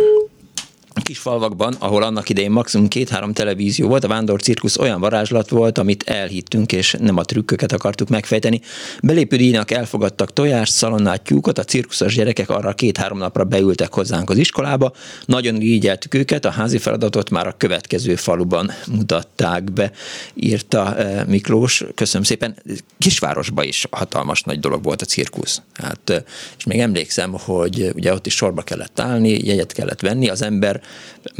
kis 1.09 1.18
falvakban, 1.18 1.76
ahol 1.78 2.02
annak 2.02 2.28
idején 2.28 2.50
maximum 2.50 2.88
két-három 2.88 3.32
televízió 3.32 3.88
volt, 3.88 4.04
a 4.04 4.09
Vándor 4.09 4.40
Cirkusz 4.42 4.78
olyan 4.78 5.00
varázslat 5.00 5.48
volt, 5.48 5.78
amit 5.78 6.02
elhittünk, 6.02 6.72
és 6.72 6.96
nem 6.98 7.16
a 7.16 7.22
trükköket 7.22 7.72
akartuk 7.72 8.09
megfejteni. 8.09 8.61
Belépődíjnak 9.02 9.70
elfogadtak 9.70 10.32
tojást, 10.32 10.72
szalonnát, 10.72 11.22
tyúkot, 11.22 11.59
a 11.59 11.64
cirkuszos 11.64 12.14
gyerekek 12.14 12.50
arra 12.50 12.72
két-három 12.72 13.18
napra 13.18 13.44
beültek 13.44 13.94
hozzánk 13.94 14.30
az 14.30 14.36
iskolába. 14.36 14.92
Nagyon 15.24 15.61
irigyeltük 15.61 16.14
őket, 16.14 16.44
a 16.44 16.50
házi 16.50 16.78
feladatot 16.78 17.30
már 17.30 17.46
a 17.46 17.54
következő 17.56 18.14
faluban 18.14 18.70
mutatták 18.86 19.72
be, 19.72 19.92
írta 20.34 20.96
eh, 20.96 21.24
Miklós. 21.26 21.84
Köszönöm 21.94 22.22
szépen. 22.22 22.56
Kisvárosban 22.98 23.64
is 23.64 23.86
hatalmas 23.90 24.42
nagy 24.42 24.61
dolog 24.61 24.82
volt 24.82 25.02
a 25.02 25.04
cirkusz. 25.04 25.62
Hát, 25.72 26.11
eh, 26.11 26.22
és 26.59 26.64
még 26.64 26.78
emlékszem, 26.78 27.32
hogy 27.32 27.90
ugye 27.94 28.12
ott 28.12 28.26
is 28.26 28.34
sorba 28.34 28.62
kellett 28.62 29.00
állni, 29.00 29.46
jegyet 29.46 29.72
kellett 29.72 30.00
venni, 30.00 30.28
az 30.28 30.42
ember 30.42 30.80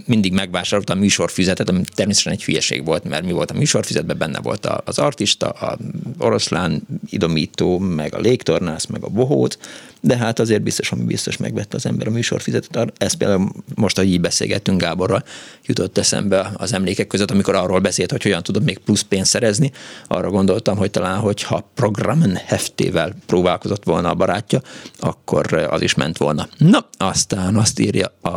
mindig 0.07 0.33
megvásárolta 0.33 0.93
a 0.93 0.97
műsorfüzetet, 0.97 1.69
ami 1.69 1.83
természetesen 1.95 2.33
egy 2.33 2.45
hülyeség 2.45 2.85
volt, 2.85 3.05
mert 3.05 3.25
mi 3.25 3.33
volt 3.33 3.51
a 3.51 3.55
műsorfüzetben, 3.55 4.19
benne 4.19 4.41
volt 4.41 4.67
az 4.67 4.99
artista, 4.99 5.49
a 5.49 5.79
oroszlán 6.19 6.83
idomító, 7.11 7.79
meg 7.79 8.15
a 8.15 8.19
légtornász, 8.19 8.87
meg 8.87 9.05
a 9.05 9.09
bohóc, 9.09 9.57
de 10.01 10.17
hát 10.17 10.39
azért 10.39 10.63
biztos, 10.63 10.93
ami 10.93 11.05
biztos 11.05 11.37
megvette 11.37 11.77
az 11.77 11.87
ember 11.87 12.07
a 12.07 12.11
műsorfizetet. 12.11 12.93
Ez 12.97 13.13
például 13.13 13.51
most, 13.75 13.97
hogy 13.97 14.07
így 14.07 14.21
beszélgettünk 14.21 14.81
Gáborral, 14.81 15.25
jutott 15.67 15.99
eszembe 15.99 16.51
az 16.57 16.73
emlékek 16.73 17.07
között, 17.07 17.31
amikor 17.31 17.55
arról 17.55 17.79
beszélt, 17.79 18.11
hogy 18.11 18.23
hogyan 18.23 18.43
tudod 18.43 18.65
még 18.65 18.79
plusz 18.79 19.01
pénzt 19.01 19.31
szerezni. 19.31 19.73
Arra 20.07 20.31
gondoltam, 20.31 20.77
hogy 20.77 20.91
talán, 20.91 21.19
hogyha 21.19 21.71
programen 21.75 22.39
heftével 22.47 23.15
próbálkozott 23.27 23.85
volna 23.85 24.11
a 24.11 24.15
barátja, 24.15 24.63
akkor 24.99 25.53
az 25.71 25.83
is 25.83 25.95
ment 25.95 26.17
volna. 26.17 26.49
Na, 26.59 26.89
aztán 26.97 27.57
azt 27.57 27.79
írja 27.79 28.15
a 28.21 28.31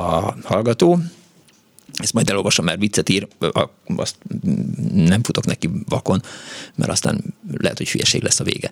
hallgató, 0.44 1.00
ezt 1.94 2.14
majd 2.14 2.30
elolvasom, 2.30 2.66
mert 2.66 2.80
viccet 2.80 3.10
ír, 3.10 3.28
azt 3.96 4.16
nem 4.94 5.24
futok 5.24 5.46
neki 5.46 5.70
vakon, 5.90 6.22
mert 6.76 6.92
aztán 6.92 7.24
lehet, 7.58 7.78
hogy 7.78 7.90
hülyeség 7.90 8.24
lesz 8.24 8.40
a 8.40 8.44
vége. 8.44 8.72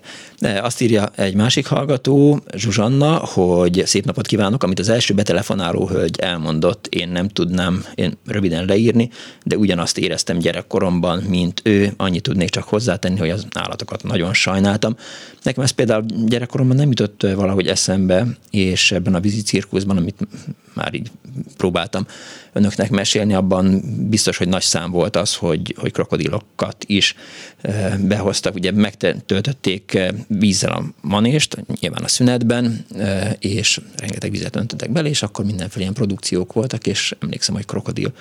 Azt 0.60 0.80
írja 0.80 1.10
egy 1.14 1.34
másik 1.34 1.66
hallgató, 1.66 2.42
Zsuzsanna, 2.54 3.14
hogy 3.16 3.82
szép 3.86 4.04
napot 4.04 4.26
kívánok, 4.26 4.62
amit 4.62 4.78
az 4.78 4.88
első 4.88 5.14
betelefonáló 5.14 5.88
hölgy 5.88 6.18
elmondott, 6.18 6.86
én 6.86 7.08
nem 7.08 7.28
tudnám 7.28 7.84
én 7.94 8.18
röviden 8.26 8.64
leírni, 8.64 9.10
de 9.44 9.56
ugyanazt 9.56 9.98
éreztem 9.98 10.38
gyerekkoromban, 10.38 11.22
mint 11.22 11.60
ő, 11.64 11.92
annyit 11.96 12.22
tudnék 12.22 12.50
csak 12.50 12.64
hozzátenni, 12.64 13.18
hogy 13.18 13.30
az 13.30 13.46
állatokat 13.52 14.02
nagyon 14.02 14.34
sajnáltam. 14.34 14.96
Nekem 15.42 15.62
ez 15.62 15.70
például 15.70 16.04
gyerekkoromban 16.26 16.76
nem 16.76 16.88
jutott 16.88 17.22
valahogy 17.22 17.66
eszembe, 17.66 18.26
és 18.50 18.92
ebben 18.92 19.14
a 19.14 19.20
vízi 19.20 19.42
cirkuszban, 19.42 19.96
amit 19.96 20.28
már 20.74 20.94
így 20.94 21.10
próbáltam 21.56 22.06
önöknek 22.52 22.90
mesélni, 23.14 23.34
abban 23.34 23.82
biztos, 24.08 24.36
hogy 24.36 24.48
nagy 24.48 24.62
szám 24.62 24.90
volt 24.90 25.16
az, 25.16 25.34
hogy, 25.34 25.74
hogy 25.78 25.92
krokodilokat 25.92 26.84
is 26.86 27.14
eh, 27.60 27.98
behoztak. 27.98 28.54
Ugye 28.54 28.72
megtöltötték 28.72 29.94
eh, 29.94 30.08
vízzel 30.26 30.72
a 30.72 30.84
manést, 31.00 31.56
nyilván 31.80 32.02
a 32.02 32.08
szünetben, 32.08 32.84
eh, 32.96 33.32
és 33.38 33.80
rengeteg 33.96 34.30
vizet 34.30 34.56
öntöttek 34.56 34.90
bele, 34.90 35.08
és 35.08 35.22
akkor 35.22 35.44
mindenféle 35.44 35.82
ilyen 35.82 35.94
produkciók 35.94 36.52
voltak, 36.52 36.86
és 36.86 37.14
emlékszem, 37.20 37.54
hogy 37.54 37.64
krokodil, 37.64 38.12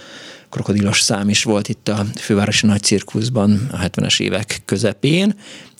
krokodilos 0.50 1.02
szám 1.02 1.30
is 1.30 1.44
volt 1.44 1.68
itt 1.68 1.88
a 1.88 2.06
fővárosi 2.16 2.66
nagy 2.66 2.82
cirkuszban 2.82 3.70
a 3.72 3.78
70-es 3.78 4.22
évek 4.22 4.62
közepén, 4.66 5.36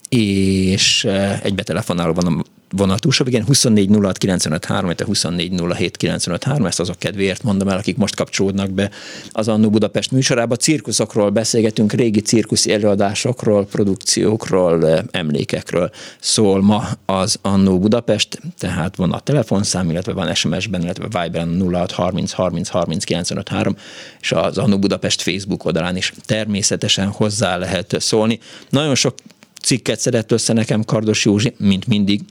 és 0.10 1.04
egy 1.44 1.56
betelefonáló 1.56 2.14
van 2.14 2.46
vonal 2.72 3.00
túlsó 3.00 3.26
igen, 3.28 3.46
24 3.46 3.90
06 4.02 4.18
95 4.18 4.66
3, 4.66 4.94
24 5.06 5.62
07 5.76 5.98
95 5.98 6.44
3, 6.44 6.66
ezt 6.66 6.80
azok 6.80 7.00
kedvéért 7.00 7.44
mondom 7.44 7.68
el, 7.68 7.78
akik 7.78 7.98
most 7.98 8.16
kapcsolódnak 8.16 8.72
be 8.72 8.90
az 9.32 9.48
Annó 9.48 9.70
Budapest 9.70 10.12
műsorába. 10.12 10.56
Cirkuszokról 10.56 11.30
beszélgetünk, 11.30 11.94
régi 11.94 12.20
cirkuszi 12.20 12.74
előadásokról, 12.74 13.66
produkciókról, 13.66 15.04
emlékekről 15.12 15.92
szól 16.20 16.62
ma 16.62 16.88
az 17.06 17.40
Annó 17.42 17.80
Budapest, 17.80 18.42
tehát 18.58 18.96
van 18.96 19.12
a 19.12 19.20
telefonszám, 19.20 19.90
illetve 19.90 20.14
van 20.14 20.34
SMS-ben, 20.34 20.82
illetve 20.82 21.22
Viberen 21.22 21.72
06 21.72 21.92
30 21.92 22.32
30 22.32 22.70
30 22.70 23.04
95 23.04 23.50
3, 23.50 23.76
és 24.22 24.32
az 24.32 24.58
Annó 24.58 24.80
Budapest 24.80 25.22
Facebook 25.22 25.66
oldalán 25.66 25.96
is 25.96 26.14
természetesen 26.26 27.08
hozzá 27.08 27.58
lehet 27.58 27.96
szólni. 28.00 28.40
Nagyon 28.70 28.96
sok 28.96 29.16
cikket 29.62 30.00
szedett 30.00 30.32
össze 30.32 30.54
nekem 30.54 30.84
Kardos 30.84 31.26
Józsi, 31.26 31.54
mint 31.58 31.88
mindig, 31.88 32.22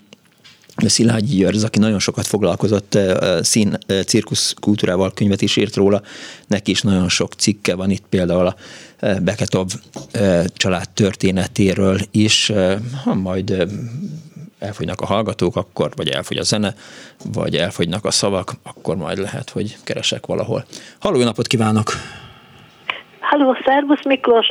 Szilágyi 0.87 1.37
György, 1.37 1.63
aki 1.63 1.79
nagyon 1.79 1.99
sokat 1.99 2.27
foglalkozott 2.27 2.95
eh, 2.95 3.43
szín, 3.43 3.79
eh, 3.87 4.03
cirkusz 4.03 4.55
kultúrával, 4.61 5.13
könyvet 5.13 5.43
is 5.43 5.57
írt 5.57 5.77
róla, 5.77 6.03
neki 6.47 6.71
is 6.71 6.83
nagyon 6.83 7.09
sok 7.09 7.33
cikke 7.33 7.75
van 7.75 7.91
itt 7.91 8.05
például 8.09 8.47
a 8.47 8.57
eh, 8.99 9.19
Beketov 9.19 9.73
család 10.55 10.89
történetéről 10.89 12.01
is, 12.11 12.53
ha 13.05 13.15
majd 13.15 13.67
elfogynak 14.59 15.01
a 15.01 15.07
hallgatók, 15.07 15.57
akkor, 15.57 15.93
vagy 15.97 16.09
elfogy 16.09 16.37
a 16.37 16.43
zene, 16.43 16.75
vagy 17.25 17.57
elfogynak 17.57 18.05
a 18.05 18.11
szavak, 18.11 18.55
akkor 18.63 18.97
majd 18.97 19.19
lehet, 19.19 19.51
hogy 19.51 19.77
keresek 19.85 20.27
valahol. 20.27 20.65
Halló, 20.99 21.23
napot 21.23 21.47
kívánok! 21.47 21.93
Halló, 23.29 23.57
szervusz 23.65 24.05
Miklós, 24.05 24.47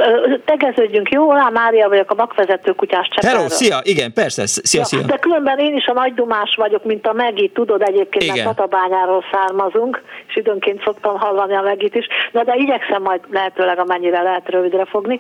tegeződjünk, 0.46 1.10
jó? 1.10 1.30
Olá 1.30 1.50
Mária 1.50 1.90
vagyok, 1.90 2.12
a 2.12 2.16
vakvezető 2.16 2.72
kutyás 2.72 3.08
cseperről. 3.08 3.38
Hello, 3.38 3.50
szia, 3.50 3.80
igen, 3.84 4.14
persze, 4.14 4.46
szia, 4.46 4.80
ja, 4.80 4.86
szia. 4.86 5.02
De 5.02 5.18
különben 5.18 5.60
én 5.60 5.76
is 5.76 5.86
a 5.86 5.94
nagydumás 5.94 6.56
vagyok, 6.56 6.84
mint 6.84 7.08
a 7.08 7.14
Megi, 7.14 7.50
tudod 7.50 7.82
egyébként, 7.82 8.24
igen. 8.24 8.36
mert 8.36 8.48
Tatabányáról 8.48 9.24
származunk, 9.32 10.02
és 10.28 10.36
időnként 10.36 10.84
szoktam 10.84 11.20
hallani 11.20 11.56
a 11.56 11.62
Megit 11.62 11.96
is, 11.96 12.08
de, 12.32 12.44
de 12.44 12.56
igyekszem 12.56 13.02
majd 13.02 13.22
lehetőleg 13.30 13.80
amennyire 13.80 14.22
lehet 14.22 14.50
rövidre 14.50 14.86
fogni. 14.86 15.18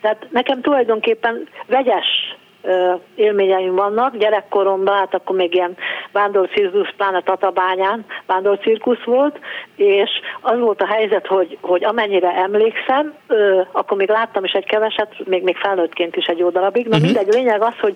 Tehát 0.00 0.26
nekem 0.30 0.60
tulajdonképpen 0.60 1.48
vegyes 1.66 2.36
élményeim 3.14 3.74
vannak. 3.74 4.16
Gyerekkoromban, 4.16 4.96
hát 4.96 5.14
akkor 5.14 5.36
még 5.36 5.54
ilyen 5.54 5.76
vándorcirkusz, 6.12 6.94
pláne 6.96 7.22
Tatabányán 7.22 8.04
vándorcirkusz 8.26 9.02
volt, 9.04 9.38
és 9.76 10.10
az 10.40 10.58
volt 10.58 10.82
a 10.82 10.86
helyzet, 10.86 11.26
hogy, 11.26 11.58
hogy 11.60 11.84
amennyire 11.84 12.30
emlékszem, 12.30 13.14
akkor 13.72 13.96
még 13.96 14.08
láttam 14.08 14.44
is 14.44 14.52
egy 14.52 14.66
keveset, 14.66 15.14
még, 15.24 15.42
még 15.42 15.56
felnőttként 15.56 16.16
is 16.16 16.26
egy 16.26 16.38
jó 16.38 16.50
darabig. 16.50 16.86
Na 16.86 16.96
uh-huh. 16.96 17.12
mindegy, 17.12 17.34
lényeg 17.34 17.62
az, 17.62 17.78
hogy, 17.80 17.94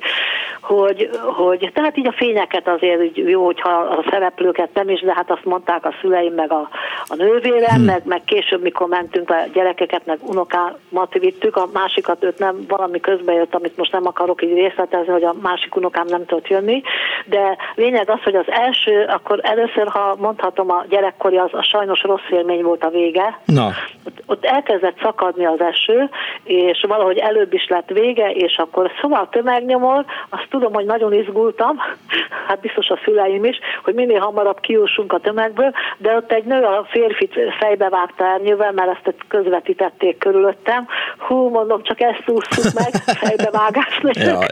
hogy, 0.61 1.11
hogy 1.23 1.71
tehát 1.75 1.97
így 1.97 2.07
a 2.07 2.13
fényeket 2.13 2.69
azért 2.69 3.17
jó, 3.17 3.45
hogyha 3.45 3.71
a 3.71 4.05
szereplőket 4.11 4.69
nem 4.75 4.89
is, 4.89 5.01
de 5.01 5.13
hát 5.15 5.31
azt 5.31 5.45
mondták 5.45 5.85
a 5.85 5.95
szüleim, 6.01 6.35
meg 6.35 6.53
a, 6.53 6.69
a 7.07 7.15
nővérem, 7.15 7.63
uh-huh. 7.63 7.85
meg, 7.85 8.03
meg 8.05 8.25
később, 8.25 8.63
mikor 8.63 8.89
mentünk 8.89 9.31
a 9.31 9.37
gyerekeket, 9.53 10.07
meg 10.07 10.19
unokámat 10.21 11.13
vittük, 11.13 11.57
a 11.57 11.69
másikat 11.73 12.25
őt 12.25 12.39
nem 12.39 12.65
valami 12.69 13.01
közbe 13.01 13.33
jött, 13.33 13.55
amit 13.55 13.77
most 13.77 13.93
nem 13.93 14.07
akarok 14.07 14.43
így 14.43 14.53
részletezni, 14.55 15.13
hogy 15.13 15.25
a 15.25 15.35
másik 15.43 15.77
unokám 15.77 16.07
nem 16.07 16.27
tudott 16.27 16.49
jönni, 16.49 16.83
de 17.25 17.57
lényeg 17.75 18.11
az, 18.11 18.23
hogy 18.23 18.35
az 18.35 18.51
első, 18.51 19.05
akkor 19.09 19.41
először, 19.43 19.89
ha 19.89 20.17
mondhatom, 20.19 20.71
a 20.71 20.85
gyerekkori 20.89 21.37
az 21.37 21.51
a 21.53 21.63
sajnos 21.63 22.03
rossz 22.03 22.31
élmény 22.31 22.63
volt 22.63 22.85
a 22.85 22.91
vége. 22.91 23.39
Na. 23.45 23.71
Ott, 24.07 24.23
ott 24.27 24.45
elkezdett 24.45 25.01
szakadni 25.03 25.47
az 25.47 25.61
eső, 25.61 26.11
és 26.45 26.85
valahogy 26.89 27.19
előbb 27.19 27.53
is 27.53 27.67
lett 27.69 27.89
vége, 27.89 28.31
és 28.31 28.57
akkor 28.57 28.91
szóval 29.01 29.29
tömegnyomor, 29.31 30.05
azt 30.29 30.47
tudom, 30.51 30.73
hogy 30.73 30.85
nagyon 30.85 31.13
izgultam, 31.13 31.77
hát 32.49 32.61
biztos 32.61 32.89
a 32.89 32.99
szüleim 33.05 33.45
is, 33.45 33.59
hogy 33.85 33.95
minél 33.95 34.21
hamarabb 34.21 34.61
kiússunk 34.61 35.13
a 35.13 35.19
tömegből, 35.19 35.73
de 35.99 36.17
ott 36.17 36.33
egy 36.33 36.45
nő 36.45 36.63
a 36.63 36.87
férfit 36.91 37.35
fejbe 37.59 37.89
vágta 37.89 38.25
ernyővel, 38.25 38.73
mert 38.73 38.91
ezt 38.91 39.15
közvetítették 39.29 40.19
körülöttem. 40.19 40.87
Hú, 41.19 41.49
mondom, 41.49 41.83
csak 41.83 42.01
ezt 42.01 42.23
ússzuk 42.27 42.73
meg, 42.73 42.91
fejbevágás 43.25 44.01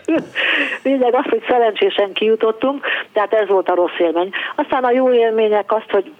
nélkül. 0.06 0.26
Lényeg 0.82 1.14
az, 1.14 1.24
hogy 1.24 1.44
szerencsésen 1.48 2.12
kijutottunk, 2.12 2.86
tehát 3.12 3.32
ez 3.32 3.48
volt 3.48 3.68
a 3.68 3.74
rossz 3.74 3.98
élmény. 3.98 4.30
Aztán 4.56 4.84
a 4.84 4.90
jó 4.90 5.12
élmények 5.12 5.72
azt, 5.72 5.90
hogy 5.90 6.12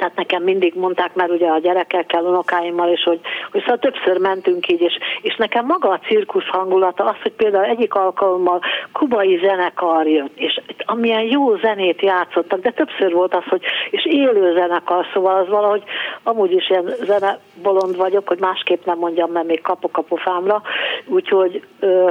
tehát 0.00 0.16
nekem 0.16 0.42
mindig 0.42 0.74
mondták, 0.74 1.14
mert 1.14 1.30
ugye 1.30 1.48
a 1.48 1.58
gyerekekkel, 1.58 2.24
unokáimmal, 2.24 2.88
és 2.88 3.02
hogy, 3.02 3.20
hogy 3.50 3.60
szóval 3.60 3.78
többször 3.78 4.18
mentünk 4.18 4.68
így, 4.68 4.80
és, 4.80 4.98
és 5.22 5.36
nekem 5.36 5.66
maga 5.66 5.88
a 5.88 5.98
cirkusz 5.98 6.46
hangulata, 6.46 7.04
az, 7.04 7.16
hogy 7.22 7.32
például 7.32 7.64
egyik 7.64 7.94
alkalommal 7.94 8.60
kubai 8.92 9.40
zenekar 9.42 10.06
jött, 10.06 10.38
és 10.38 10.60
amilyen 10.84 11.22
jó 11.22 11.56
zenét 11.56 12.02
játszottak, 12.02 12.60
de 12.60 12.70
többször 12.70 13.12
volt 13.12 13.34
az, 13.34 13.44
hogy 13.44 13.62
és 13.90 14.06
élő 14.06 14.52
zenekar, 14.54 15.06
szóval 15.12 15.36
az 15.36 15.48
valahogy 15.48 15.82
amúgy 16.22 16.52
is 16.52 16.70
ilyen 16.70 16.94
zenebolond 17.02 17.96
vagyok, 17.96 18.28
hogy 18.28 18.38
másképp 18.38 18.84
nem 18.84 18.98
mondjam, 18.98 19.30
mert 19.30 19.46
még 19.46 19.60
kapok 19.60 19.98
a 19.98 20.02
pofámra, 20.02 20.62
úgyhogy 21.06 21.62
ö, 21.80 22.10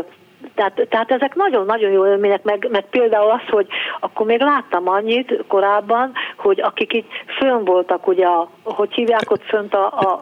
tehát, 0.56 0.88
tehát 0.90 1.12
ezek 1.12 1.36
nagyon-nagyon 1.36 1.92
jó 1.92 2.06
élmények, 2.06 2.44
meg, 2.44 2.68
meg 2.72 2.86
például 2.90 3.32
az, 3.32 3.50
hogy 3.50 3.68
akkor 4.00 4.26
még 4.26 4.40
láttam 4.42 4.88
annyit 4.88 5.44
korábban, 5.48 6.12
hogy 6.38 6.62
akik 6.62 6.94
így 6.94 7.06
fönn 7.40 7.64
voltak, 7.66 8.08
ugye, 8.08 8.26
a, 8.26 8.50
hogy 8.64 8.94
hívják 8.94 9.32
ott 9.32 9.44
fönt 9.44 9.74
a, 9.74 9.86
a 9.86 10.20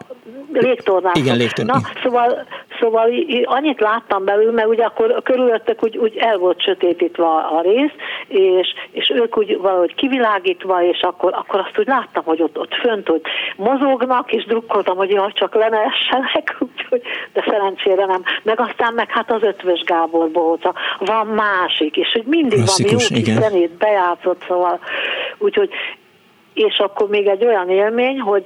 légtornák. 0.52 1.16
Igen, 1.16 1.36
légtornák. 1.36 1.82
Na, 1.82 2.00
szóval, 2.02 2.46
szóval 2.80 3.10
annyit 3.44 3.80
láttam 3.80 4.24
belül, 4.24 4.52
mert 4.52 4.68
ugye 4.68 4.84
akkor 4.84 5.22
körülöttek 5.22 5.84
úgy, 5.84 5.96
úgy 5.96 6.16
el 6.16 6.38
volt 6.38 6.62
sötétítve 6.62 7.24
a 7.26 7.60
rész, 7.62 7.92
és, 8.28 8.74
és 8.90 9.12
ők 9.14 9.38
úgy 9.38 9.58
valahogy 9.58 9.94
kivilágítva, 9.94 10.82
és 10.82 11.00
akkor, 11.00 11.34
akkor 11.34 11.60
azt 11.60 11.78
úgy 11.78 11.86
láttam, 11.86 12.24
hogy 12.24 12.42
ott, 12.42 12.58
ott 12.58 12.74
fönt 12.74 13.08
hogy 13.08 13.22
mozognak, 13.56 14.32
és 14.32 14.44
drukkoltam, 14.44 14.96
hogy 14.96 15.10
jaj, 15.10 15.32
csak 15.32 15.54
le 15.54 15.68
ne 15.68 15.78
essenek, 15.78 16.56
úgyhogy, 16.68 17.02
de 17.32 17.44
szerencsére 17.48 18.04
nem. 18.04 18.22
Meg 18.42 18.60
aztán 18.60 18.94
meg 18.94 19.10
hát 19.10 19.32
az 19.32 19.42
ötvös 19.42 19.82
Gábor 19.82 20.07
Gábor 20.10 20.30
Bóca, 20.30 20.74
van 20.98 21.26
másik, 21.26 21.96
és 21.96 22.12
hogy 22.12 22.24
mindig 22.26 22.58
Klasszikus, 22.58 23.08
van 23.08 23.18
jó 23.18 23.24
kis 23.24 23.34
zenét 23.34 23.70
bejátszott, 23.70 24.44
szóval 24.48 24.80
úgyhogy 25.38 25.70
és 26.58 26.78
akkor 26.78 27.08
még 27.08 27.26
egy 27.26 27.44
olyan 27.44 27.70
élmény, 27.70 28.20
hogy 28.20 28.44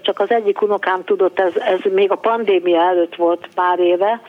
csak 0.00 0.20
az 0.20 0.30
egyik 0.30 0.62
unokám 0.62 1.04
tudott, 1.04 1.40
ez, 1.40 1.56
ez 1.56 1.92
még 1.92 2.10
a 2.10 2.16
pandémia 2.16 2.80
előtt 2.80 3.14
volt 3.14 3.48
pár 3.54 3.78
éve 3.78 4.20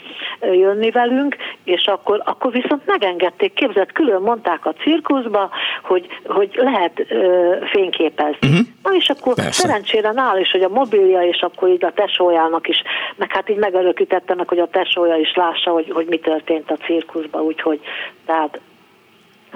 jönni 0.41 0.91
velünk, 0.91 1.35
és 1.63 1.85
akkor, 1.85 2.21
akkor 2.25 2.51
viszont 2.51 2.85
megengedték, 2.85 3.53
képzett, 3.53 3.91
külön 3.91 4.21
mondták 4.21 4.65
a 4.65 4.73
cirkuszba, 4.73 5.49
hogy, 5.83 6.07
hogy 6.25 6.49
lehet 6.55 7.05
ö, 7.09 7.55
fényképezni. 7.71 8.47
Uh-huh. 8.47 8.65
Na 8.83 8.95
és 8.95 9.09
akkor 9.09 9.33
Persze. 9.33 9.51
szerencsére 9.51 10.11
nál 10.11 10.39
is, 10.39 10.51
hogy 10.51 10.63
a 10.63 10.69
mobilja, 10.69 11.21
és 11.21 11.41
akkor 11.41 11.69
így 11.69 11.85
a 11.85 11.93
tesójának 11.93 12.67
is, 12.67 12.81
meg 13.15 13.31
hát 13.31 13.49
így 13.49 13.57
megerőkítette 13.57 14.35
meg, 14.35 14.47
hogy 14.47 14.59
a 14.59 14.67
tesója 14.67 15.15
is 15.15 15.33
lássa, 15.35 15.71
hogy, 15.71 15.91
hogy 15.93 16.05
mi 16.05 16.19
történt 16.19 16.71
a 16.71 16.75
cirkuszba, 16.85 17.41
úgyhogy 17.41 17.79
tehát 18.25 18.59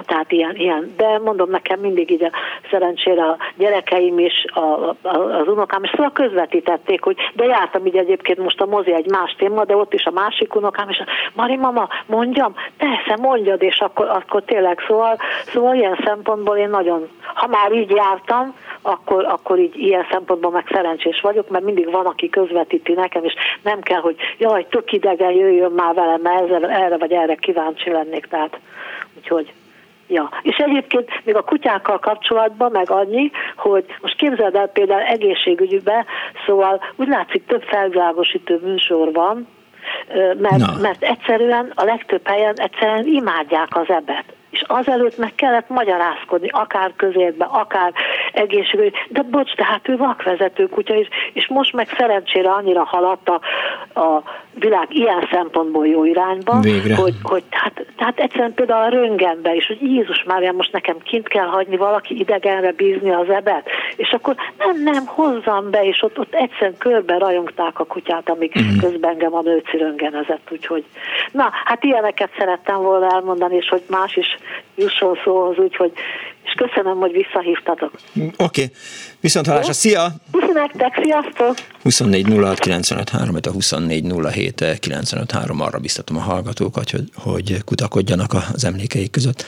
tehát 0.06 0.32
ilyen, 0.32 0.56
ilyen. 0.56 0.94
De 0.96 1.18
mondom 1.18 1.50
nekem 1.50 1.80
mindig 1.80 2.10
így 2.10 2.24
a 2.24 2.30
szerencsére 2.70 3.24
a 3.24 3.36
gyerekeim 3.56 4.18
is, 4.18 4.44
a, 4.52 4.60
a, 4.60 4.96
az 5.02 5.48
unokám 5.48 5.84
is, 5.84 5.90
szóval 5.90 6.12
közvetítették, 6.12 7.02
hogy 7.02 7.16
de 7.34 7.44
jártam 7.44 7.86
így 7.86 7.96
egyébként 7.96 8.38
most 8.38 8.60
a 8.60 8.66
mozi 8.66 8.92
egy 8.92 9.10
más 9.10 9.34
téma, 9.38 9.64
de 9.64 9.76
ott 9.76 9.94
is 9.94 10.04
a 10.04 10.10
másik 10.10 10.54
unokám, 10.54 10.88
és 10.88 11.02
Mari 11.34 11.56
mama, 11.56 11.88
mondjam, 12.06 12.54
persze 12.76 13.16
mondjad, 13.22 13.62
és 13.62 13.78
akkor, 13.80 14.08
akkor 14.08 14.42
tényleg, 14.42 14.84
szóval, 14.86 15.16
szóval 15.46 15.74
ilyen 15.74 15.98
szempontból 16.04 16.56
én 16.56 16.70
nagyon, 16.70 17.08
ha 17.34 17.46
már 17.46 17.72
így 17.72 17.90
jártam, 17.90 18.54
akkor, 18.82 19.24
akkor 19.24 19.58
így 19.58 19.76
ilyen 19.76 20.06
szempontból 20.10 20.50
meg 20.50 20.68
szerencsés 20.72 21.20
vagyok, 21.20 21.48
mert 21.48 21.64
mindig 21.64 21.90
van, 21.90 22.06
aki 22.06 22.28
közvetíti 22.28 22.92
nekem, 22.92 23.24
és 23.24 23.34
nem 23.62 23.80
kell, 23.80 24.00
hogy 24.00 24.16
jaj, 24.38 24.66
tök 24.70 24.92
idegen 24.92 25.32
jöjjön 25.32 25.72
már 25.72 25.94
velem, 25.94 26.20
mert 26.20 26.44
ezzel, 26.44 26.70
erre 26.70 26.96
vagy 26.96 27.12
erre 27.12 27.34
kíváncsi 27.34 27.90
lennék, 27.90 28.26
tehát 28.26 28.58
úgyhogy 29.16 29.52
Ja, 30.08 30.28
és 30.42 30.56
egyébként 30.56 31.10
még 31.24 31.34
a 31.36 31.42
kutyákkal 31.42 31.98
kapcsolatban 31.98 32.70
meg 32.70 32.90
annyi, 32.90 33.30
hogy 33.56 33.84
most 34.00 34.16
képzeld 34.16 34.54
el 34.54 34.68
például 34.68 35.00
egészségügyben, 35.00 36.04
szóval 36.46 36.80
úgy 36.96 37.08
látszik 37.08 37.46
több 37.46 37.62
felvilágosító 37.62 38.58
műsor 38.62 39.12
van, 39.12 39.46
mert, 40.38 40.80
mert 40.80 41.02
egyszerűen 41.02 41.72
a 41.74 41.84
legtöbb 41.84 42.26
helyen 42.26 42.54
egyszerűen 42.56 43.06
imádják 43.06 43.76
az 43.76 43.88
ebet 43.88 44.37
és 44.50 44.64
azelőtt 44.66 45.18
meg 45.18 45.34
kellett 45.34 45.68
magyarázkodni, 45.68 46.48
akár 46.48 46.92
közérbe, 46.96 47.44
akár 47.44 47.92
egészségügy, 48.32 48.94
de 49.08 49.22
bocs, 49.22 49.54
de 49.54 49.64
hát 49.64 49.88
ő 49.88 49.96
vakvezető 49.96 50.66
kutya 50.66 50.94
is, 50.94 51.08
és 51.32 51.48
most 51.48 51.72
meg 51.72 51.88
szerencsére 51.98 52.50
annyira 52.50 52.84
haladt 52.84 53.28
a, 53.28 53.40
a 54.00 54.22
világ 54.58 54.86
ilyen 54.94 55.28
szempontból 55.30 55.86
jó 55.86 56.04
irányba, 56.04 56.60
Végre. 56.60 56.94
hogy, 56.94 57.14
hogy 57.22 57.42
tehát, 57.50 57.86
tehát 57.96 58.18
egyszerűen 58.18 58.54
például 58.54 58.84
a 58.84 58.88
röngenbe 58.88 59.54
is, 59.54 59.66
hogy 59.66 59.82
Jézus 59.82 60.24
Mária, 60.24 60.52
most 60.52 60.72
nekem 60.72 60.98
kint 60.98 61.28
kell 61.28 61.46
hagyni 61.46 61.76
valaki 61.76 62.18
idegenre 62.18 62.72
bízni 62.72 63.10
az 63.10 63.28
ebet, 63.30 63.68
és 63.96 64.10
akkor 64.12 64.34
nem, 64.58 64.82
nem, 64.82 65.06
hozzam 65.06 65.70
be, 65.70 65.84
és 65.84 66.02
ott, 66.02 66.18
ott 66.18 66.34
egyszerűen 66.34 66.78
körbe 66.78 67.18
rajongták 67.18 67.78
a 67.78 67.84
kutyát, 67.84 68.30
amíg 68.30 68.52
mm. 68.62 68.78
közben 68.78 69.10
engem 69.10 69.34
a 69.34 69.40
nőci 69.40 69.76
röngenezett, 69.76 70.48
úgyhogy 70.50 70.84
na, 71.32 71.50
hát 71.64 71.84
ilyeneket 71.84 72.30
szerettem 72.38 72.82
volna 72.82 73.12
elmondani, 73.12 73.56
és 73.56 73.68
hogy 73.68 73.82
más 73.88 74.16
is 74.16 74.37
jusson 74.74 75.18
szóhoz, 75.24 75.58
úgyhogy 75.58 75.92
és 76.48 76.54
köszönöm, 76.54 76.98
hogy 76.98 77.12
visszahívtatok. 77.12 77.90
Oké, 78.16 78.32
okay. 78.36 78.70
viszont 79.20 79.46
hallásra, 79.46 79.72
szia! 79.72 80.08
Puszi 80.30 80.52
nektek, 80.52 81.00
sziasztok! 81.02 81.54
24 81.82 82.26
06 82.26 82.58
95 82.58 83.08
3, 83.08 83.34
a 83.42 83.50
24 83.50 84.12
07 84.32 84.78
95 84.80 85.30
3, 85.30 85.60
arra 85.60 85.78
biztatom 85.78 86.16
a 86.16 86.20
hallgatókat, 86.20 86.90
hogy, 86.90 87.04
hogy 87.14 87.64
kutakodjanak 87.64 88.34
az 88.54 88.64
emlékeik 88.64 89.10
között, 89.10 89.44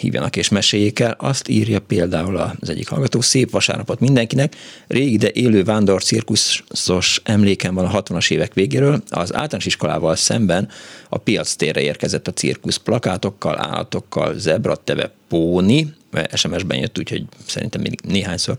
hívjanak 0.00 0.36
és 0.36 0.48
meséljék 0.48 0.98
el. 0.98 1.16
Azt 1.18 1.48
írja 1.48 1.80
például 1.80 2.36
az 2.36 2.70
egyik 2.70 2.88
hallgató, 2.88 3.20
szép 3.20 3.50
vasárnapot 3.50 4.00
mindenkinek, 4.00 4.54
régi, 4.86 5.16
de 5.16 5.30
élő 5.32 5.64
vándor 5.64 6.02
cirkuszos 6.02 7.20
emlékem 7.24 7.74
van 7.74 7.84
a 7.84 8.02
60-as 8.02 8.30
évek 8.30 8.54
végéről, 8.54 9.02
az 9.10 9.34
általános 9.34 9.66
iskolával 9.66 10.16
szemben 10.16 10.68
a 11.08 11.18
piac 11.18 11.54
térre 11.54 11.80
érkezett 11.80 12.28
a 12.28 12.32
cirkusz 12.32 12.76
plakátokkal, 12.76 13.58
állatokkal, 13.58 14.34
zebra, 14.34 14.76
teve, 14.76 15.10
póni, 15.28 15.94
SMS-ben 16.34 16.78
jött, 16.78 16.98
úgyhogy 16.98 17.24
szerintem 17.46 17.80
még 17.80 18.00
néhányszor 18.02 18.56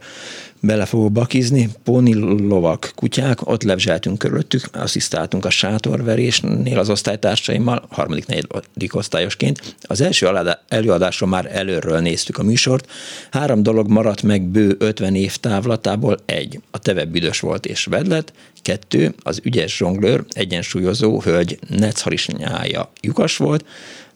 bele 0.60 0.86
fogok 0.86 1.12
bakizni. 1.12 1.70
Póni 1.84 2.14
lovak, 2.48 2.92
kutyák, 2.96 3.48
ott 3.50 3.64
levzseltünk 3.64 4.18
körülöttük, 4.18 4.64
asszisztáltunk 4.74 5.46
a 5.46 5.50
sátorverésnél 5.50 6.80
az 6.80 6.90
osztálytársaimmal, 6.90 7.86
harmadik, 7.90 8.26
negyedik 8.26 8.96
osztályosként. 8.96 9.76
Az 9.82 10.02
első 10.02 10.30
előadásról 10.68 11.30
már 11.30 11.50
előről 11.52 12.00
néztük 12.00 12.38
a 12.38 12.44
műsort. 12.44 12.90
Három 13.32 13.64
dolog 13.64 13.90
maradt 13.90 14.24
meg 14.24 14.42
bő 14.42 14.76
50 14.80 15.16
év 15.16 15.38
távlatából. 15.38 16.18
Egy, 16.26 16.60
a 16.72 16.80
teve 16.80 17.06
büdös 17.06 17.40
volt 17.40 17.66
és 17.66 17.86
vedlet. 17.86 18.34
Kettő, 18.62 19.14
az 19.24 19.40
ügyes 19.44 19.76
zsonglőr, 19.76 20.24
egyensúlyozó 20.30 21.22
hölgy 21.22 21.60
necharisnyája 21.70 22.92
lyukas 23.02 23.38
volt. 23.38 23.66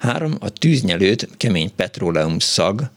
Három, 0.01 0.33
a 0.39 0.49
tűznyelőt 0.49 1.29
kemény 1.37 1.75
petróleum 1.75 2.39
szag 2.39 2.89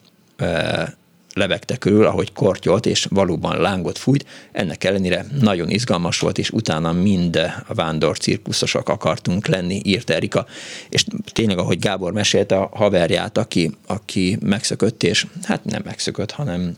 lebegte 1.34 1.76
körül, 1.76 2.06
ahogy 2.06 2.32
kortyolt, 2.32 2.86
és 2.86 3.06
valóban 3.10 3.60
lángot 3.60 3.98
fújt. 3.98 4.26
Ennek 4.52 4.84
ellenére 4.84 5.26
nagyon 5.40 5.70
izgalmas 5.70 6.18
volt, 6.18 6.38
és 6.38 6.50
utána 6.50 6.92
mind 6.92 7.36
a 7.66 7.74
vándor 7.74 8.18
cirkuszosok 8.18 8.88
akartunk 8.88 9.46
lenni, 9.46 9.80
írt 9.84 10.10
Erika. 10.10 10.46
És 10.88 11.04
tényleg, 11.24 11.58
ahogy 11.58 11.78
Gábor 11.78 12.12
mesélte 12.12 12.56
a 12.56 12.70
haverját, 12.72 13.38
aki, 13.38 13.70
aki 13.86 14.38
megszökött, 14.40 15.02
és 15.02 15.26
hát 15.42 15.64
nem 15.64 15.82
megszökött, 15.84 16.30
hanem 16.30 16.76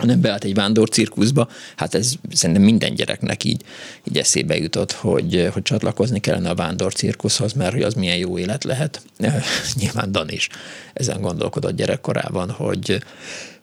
hanem 0.00 0.20
beállt 0.20 0.44
egy 0.44 0.54
vándor 0.54 0.88
cirkuszba, 0.88 1.48
hát 1.76 1.94
ez 1.94 2.12
szerintem 2.32 2.64
minden 2.64 2.94
gyereknek 2.94 3.44
így, 3.44 3.62
így 4.08 4.18
eszébe 4.18 4.56
jutott, 4.56 4.92
hogy, 4.92 5.48
hogy 5.52 5.62
csatlakozni 5.62 6.20
kellene 6.20 6.48
a 6.48 6.54
vándor 6.54 6.92
cirkuszhoz, 6.92 7.52
mert 7.52 7.72
hogy 7.72 7.82
az 7.82 7.94
milyen 7.94 8.16
jó 8.16 8.38
élet 8.38 8.64
lehet. 8.64 9.02
Nyilván 9.80 10.12
Dan 10.12 10.28
is 10.28 10.48
ezen 10.92 11.20
gondolkodott 11.20 11.76
gyerekkorában, 11.76 12.50
hogy, 12.50 13.02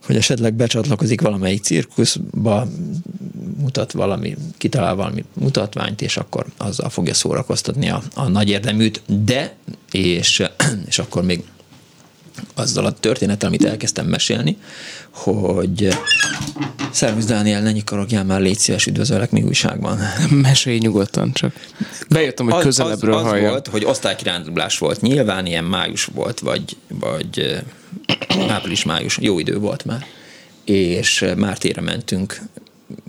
hogy 0.05 0.15
esetleg 0.15 0.53
becsatlakozik 0.53 1.21
valamelyik 1.21 1.63
cirkuszba, 1.63 2.67
mutat 3.57 3.91
valami, 3.91 4.35
kitalál 4.57 4.95
valami 4.95 5.23
mutatványt, 5.33 6.01
és 6.01 6.17
akkor 6.17 6.45
azzal 6.57 6.89
fogja 6.89 7.13
szórakoztatni 7.13 7.89
a, 7.89 8.03
a 8.13 8.27
nagy 8.27 8.49
érdeműt, 8.49 9.01
de, 9.23 9.55
és, 9.91 10.43
és 10.89 10.99
akkor 10.99 11.23
még 11.23 11.43
azzal 12.53 12.85
a 12.85 12.91
történettel, 12.91 13.47
amit 13.47 13.65
elkezdtem 13.65 14.05
mesélni, 14.05 14.57
hogy 15.09 15.87
Szervusz 16.91 17.25
Dániel, 17.25 17.61
ne 17.61 17.71
nyikorogjál 17.71 18.23
már, 18.23 18.41
légy 18.41 18.57
szíves, 18.57 18.85
üdvözöllek 18.85 19.31
mi 19.31 19.41
újságban. 19.41 19.99
Mesélj 20.29 20.77
nyugodtan 20.77 21.33
csak. 21.33 21.53
Bejöttem, 22.09 22.49
hogy 22.49 22.63
közelebbről 22.63 23.13
az, 23.13 23.25
az, 23.25 23.31
az 23.31 23.39
volt, 23.39 23.67
hogy 23.67 23.85
osztálykirándulás 23.85 24.77
volt. 24.77 25.01
Nyilván 25.01 25.45
ilyen 25.45 25.63
május 25.63 26.05
volt, 26.05 26.39
vagy, 26.39 26.77
vagy 26.87 27.61
április-május, 28.47 29.17
jó 29.21 29.39
idő 29.39 29.57
volt 29.57 29.85
már. 29.85 30.05
És 30.65 31.25
már 31.37 31.57
tére 31.57 31.81
mentünk 31.81 32.41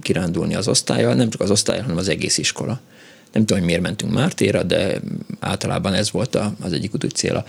kirándulni 0.03 0.55
az 0.55 0.69
osztályjal, 0.69 1.15
nem 1.15 1.31
csak 1.31 1.41
az 1.41 1.51
osztályjal, 1.51 1.85
hanem 1.85 1.99
az 1.99 2.09
egész 2.09 2.39
iskola. 2.39 2.81
Nem 3.33 3.43
tudom, 3.43 3.59
hogy 3.59 3.67
miért 3.67 3.83
mentünk 3.83 4.13
Mártéra, 4.13 4.63
de 4.63 5.01
általában 5.41 5.95
ez 5.95 6.11
volt 6.11 6.39
az 6.61 6.73
egyik 6.73 6.95
úti 6.95 7.07
cél 7.07 7.37
a 7.37 7.45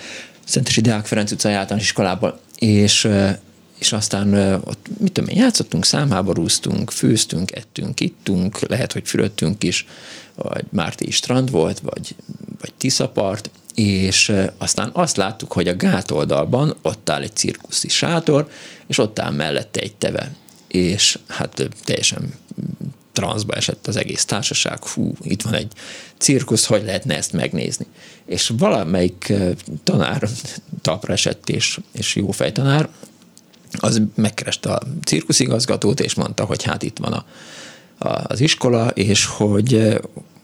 Szentesi 0.50 0.82
Deák 0.82 1.06
Ferenc 1.06 1.32
utcai 1.32 1.54
általános 1.54 1.86
iskolából. 1.86 2.40
És, 2.56 3.10
és 3.80 3.92
aztán 3.92 4.34
ott, 4.66 4.88
mit 4.98 5.12
tudom 5.12 5.30
én, 5.30 5.38
játszottunk, 5.38 5.86
számháborúztunk, 5.86 6.92
főztünk, 6.92 7.52
ettünk, 7.52 8.00
ittunk, 8.00 8.68
lehet, 8.68 8.94
hogy 8.94 9.08
fürödtünk 9.08 9.64
is, 9.64 9.86
vagy 10.36 10.66
Márti 10.70 11.12
strand 11.12 11.52
volt, 11.52 11.80
vagy, 11.80 12.16
vagy 12.62 12.74
Tiszapart, 12.78 13.50
és 13.76 14.34
aztán 14.58 14.90
azt 14.94 15.18
láttuk, 15.18 15.52
hogy 15.52 15.68
a 15.68 15.76
gátoldalban 15.76 16.76
ott 16.82 17.10
áll 17.10 17.22
egy 17.22 17.36
cirkuszi 17.36 17.88
sátor, 17.88 18.50
és 18.88 18.98
ott 18.98 19.20
áll 19.20 19.32
mellette 19.32 19.80
egy 19.80 19.96
teve. 19.96 20.32
És 20.68 21.20
hát 21.28 21.70
teljesen 21.84 22.34
transzba 23.20 23.54
esett 23.54 23.88
az 23.88 23.96
egész 23.96 24.26
társaság, 24.26 24.86
hú, 24.86 25.14
itt 25.22 25.42
van 25.42 25.54
egy 25.54 25.72
cirkusz, 26.18 26.66
hogy 26.66 26.84
lehetne 26.84 27.16
ezt 27.16 27.34
megnézni. 27.34 27.86
És 28.26 28.52
valamelyik 28.58 29.34
tanár 29.84 30.30
talpra 30.82 31.14
esett, 31.14 31.50
és, 31.50 31.80
és 31.92 32.16
jó 32.16 32.32
fejtanár, 32.32 32.90
az 33.80 34.02
megkereste 34.16 34.72
a 34.72 34.82
cirkuszigazgatót, 35.04 36.00
és 36.00 36.14
mondta, 36.14 36.46
hogy 36.46 36.64
hát 36.64 36.84
itt 36.84 36.98
van 36.98 37.14
a, 37.14 37.26
a, 38.08 38.24
az 38.28 38.40
iskola, 38.40 38.90
és 38.90 39.26
hogy, 39.26 40.00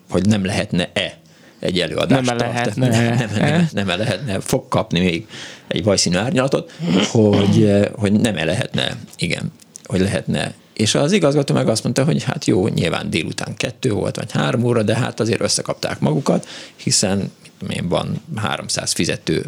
hogy 0.09 0.25
nem 0.25 0.45
lehetne-e 0.45 1.17
egy 1.59 1.79
előadást 1.79 2.25
nem 2.25 2.37
lehetne, 2.37 2.87
nem, 2.87 3.15
nem, 3.15 3.29
nem, 3.39 3.67
nem, 3.85 3.87
lehetne, 3.87 4.39
fog 4.39 4.67
kapni 4.67 4.99
még 4.99 5.27
egy 5.67 5.83
vajszínű 5.83 6.17
árnyalatot, 6.17 6.71
hogy, 7.11 7.71
hogy 7.95 8.11
nem 8.11 8.37
-e 8.37 8.43
lehetne, 8.43 8.97
igen, 9.17 9.51
hogy 9.85 9.99
lehetne 9.99 10.53
és 10.75 10.95
az 10.95 11.11
igazgató 11.11 11.53
meg 11.53 11.67
azt 11.67 11.83
mondta, 11.83 12.03
hogy 12.03 12.23
hát 12.23 12.45
jó, 12.45 12.67
nyilván 12.67 13.09
délután 13.09 13.55
kettő 13.55 13.91
volt, 13.91 14.15
vagy 14.15 14.31
három 14.31 14.63
óra, 14.63 14.83
de 14.83 14.95
hát 14.95 15.19
azért 15.19 15.41
összekapták 15.41 15.99
magukat, 15.99 16.47
hiszen 16.75 17.31
én 17.69 17.87
van 17.87 18.21
300 18.35 18.91
fizető 18.91 19.45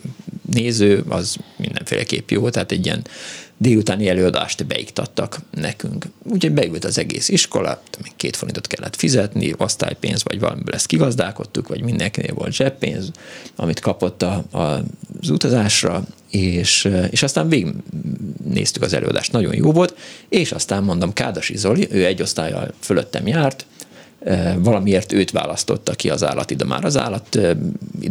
néző, 0.53 1.03
az 1.09 1.38
mindenféleképp 1.55 2.30
jó, 2.30 2.49
tehát 2.49 2.71
egy 2.71 2.86
ilyen 2.86 3.05
délutáni 3.57 4.09
előadást 4.09 4.65
beiktattak 4.65 5.39
nekünk. 5.51 6.05
Úgyhogy 6.23 6.51
beült 6.51 6.86
az 6.86 6.97
egész 6.97 7.30
iskola, 7.30 7.82
két 8.15 8.36
forintot 8.36 8.67
kellett 8.67 8.95
fizetni, 8.95 9.53
osztálypénz, 9.57 10.23
vagy 10.23 10.39
valamiből 10.39 10.73
ezt 10.73 10.86
kigazdálkodtuk, 10.86 11.67
vagy 11.67 11.84
mindenkinél 11.84 12.34
volt 12.34 12.53
zseppénz, 12.53 13.11
amit 13.55 13.80
kapott 13.80 14.21
a, 14.21 14.43
a, 14.51 14.59
az 15.21 15.30
utazásra, 15.30 16.03
és, 16.30 16.89
és 17.09 17.23
aztán 17.23 17.49
végignéztük 17.49 18.84
az 18.84 18.93
előadást, 18.93 19.32
nagyon 19.32 19.55
jó 19.55 19.71
volt, 19.71 19.97
és 20.30 20.51
aztán 20.51 20.84
mondom, 20.84 21.13
Kádasi 21.13 21.57
Zoli, 21.57 21.88
ő 21.91 22.05
egy 22.05 22.21
osztályjal 22.21 22.73
fölöttem 22.80 23.28
járt, 23.28 23.65
valamiért 24.57 25.13
őt 25.13 25.32
választotta 25.32 25.93
ki 25.93 26.09
az 26.09 26.25
már 26.65 26.86
Az 26.86 26.97
állat, 26.97 27.39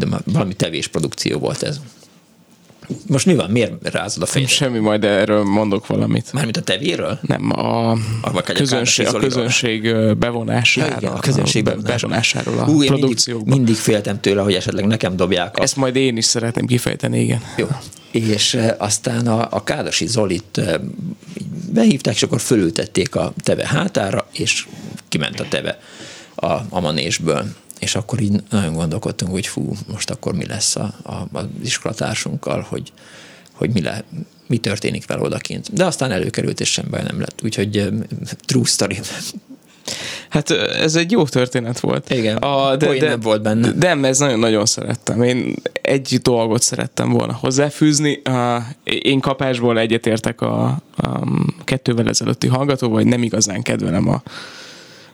már 0.08 0.20
valami 0.24 0.54
tevésprodukció 0.54 1.38
volt 1.38 1.62
ez. 1.62 1.80
Most 3.06 3.26
mi 3.26 3.34
van? 3.34 3.50
Miért 3.50 3.88
rázod 3.88 4.22
a 4.22 4.26
fejed? 4.26 4.48
Semmi, 4.48 4.78
majd 4.78 5.04
erről 5.04 5.44
mondok 5.44 5.86
valamit. 5.86 6.32
Mármint 6.32 6.56
a 6.56 6.60
tevéről? 6.60 7.18
Nem, 7.22 7.50
a, 7.50 7.90
a, 8.20 8.42
közönség, 8.54 9.06
a 9.06 9.18
közönség 9.18 9.96
bevonására. 10.18 10.90
Ja, 10.90 10.96
igen, 10.96 11.12
a 11.12 11.18
közönség 11.18 11.64
bevonásáról 11.64 12.58
a 12.58 12.64
Hú, 12.64 12.84
produkciókban. 12.84 13.48
Mindig, 13.48 13.64
mindig 13.64 13.76
féltem 13.76 14.20
tőle, 14.20 14.42
hogy 14.42 14.54
esetleg 14.54 14.86
nekem 14.86 15.16
dobják. 15.16 15.56
A... 15.58 15.62
Ezt 15.62 15.76
majd 15.76 15.96
én 15.96 16.16
is 16.16 16.24
szeretném 16.24 16.66
kifejteni, 16.66 17.20
igen. 17.20 17.40
Jó. 17.56 17.66
És 18.10 18.58
aztán 18.78 19.26
a, 19.26 19.48
a 19.50 19.64
Kádasi 19.64 20.06
Zolit 20.06 20.60
behívták, 21.72 22.14
és 22.14 22.22
akkor 22.22 22.40
fölültették 22.40 23.14
a 23.14 23.32
teve 23.42 23.66
hátára, 23.66 24.26
és 24.32 24.66
kiment 25.08 25.40
a 25.40 25.44
teve 25.48 25.78
a, 26.34 26.52
a 26.68 26.80
manésből 26.80 27.46
és 27.78 27.94
akkor 27.94 28.20
így 28.20 28.42
nagyon 28.50 28.72
gondolkodtunk, 28.74 29.30
hogy 29.30 29.46
fú, 29.46 29.72
most 29.92 30.10
akkor 30.10 30.34
mi 30.34 30.46
lesz 30.46 30.76
a, 30.76 30.94
a, 31.02 31.28
az 31.32 31.44
iskolatársunkkal, 31.62 32.66
hogy, 32.68 32.92
hogy 33.52 33.70
mi, 33.70 33.82
le, 33.82 34.04
mi 34.46 34.58
történik 34.58 35.06
vele 35.06 35.20
odakint. 35.20 35.72
De 35.72 35.84
aztán 35.84 36.10
előkerült, 36.10 36.60
és 36.60 36.72
sem 36.72 36.86
baj 36.90 37.02
nem 37.02 37.20
lett. 37.20 37.40
Úgyhogy 37.42 37.88
true 38.44 38.64
story. 38.64 38.98
Hát 40.28 40.50
ez 40.50 40.94
egy 40.94 41.10
jó 41.10 41.24
történet 41.24 41.80
volt. 41.80 42.10
Igen, 42.10 42.36
a, 42.36 42.76
de, 42.76 42.98
de, 42.98 43.08
nem 43.08 43.20
volt 43.20 43.42
benne. 43.42 43.72
De 43.72 43.86
nem, 43.86 44.04
ez 44.04 44.18
nagyon-nagyon 44.18 44.66
szerettem. 44.66 45.22
Én 45.22 45.54
egy 45.82 46.18
dolgot 46.22 46.62
szerettem 46.62 47.10
volna 47.10 47.32
hozzáfűzni. 47.32 48.22
Én 48.84 49.20
kapásból 49.20 49.78
egyetértek 49.78 50.40
a, 50.40 50.64
a 50.96 51.20
kettővel 51.64 52.08
ezelőtti 52.08 52.46
hallgatóval, 52.46 52.96
hogy 52.96 53.06
nem 53.06 53.22
igazán 53.22 53.62
kedvelem 53.62 54.08
a, 54.08 54.22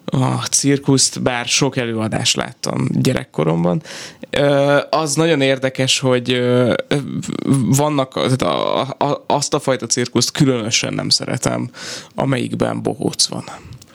a 0.04 0.46
cirkuszt, 0.50 1.22
bár 1.22 1.46
sok 1.46 1.76
előadást 1.76 2.36
láttam 2.36 2.88
gyerekkoromban. 2.90 3.82
Az 4.90 5.14
nagyon 5.14 5.40
érdekes, 5.40 5.98
hogy 5.98 6.42
vannak, 7.66 8.12
tehát 8.12 8.42
a, 8.42 8.80
a, 8.80 9.24
azt 9.26 9.54
a 9.54 9.60
fajta 9.60 9.86
cirkuszt 9.86 10.30
különösen 10.30 10.94
nem 10.94 11.08
szeretem, 11.08 11.70
amelyikben 12.14 12.82
bohóc 12.82 13.26
van. 13.26 13.44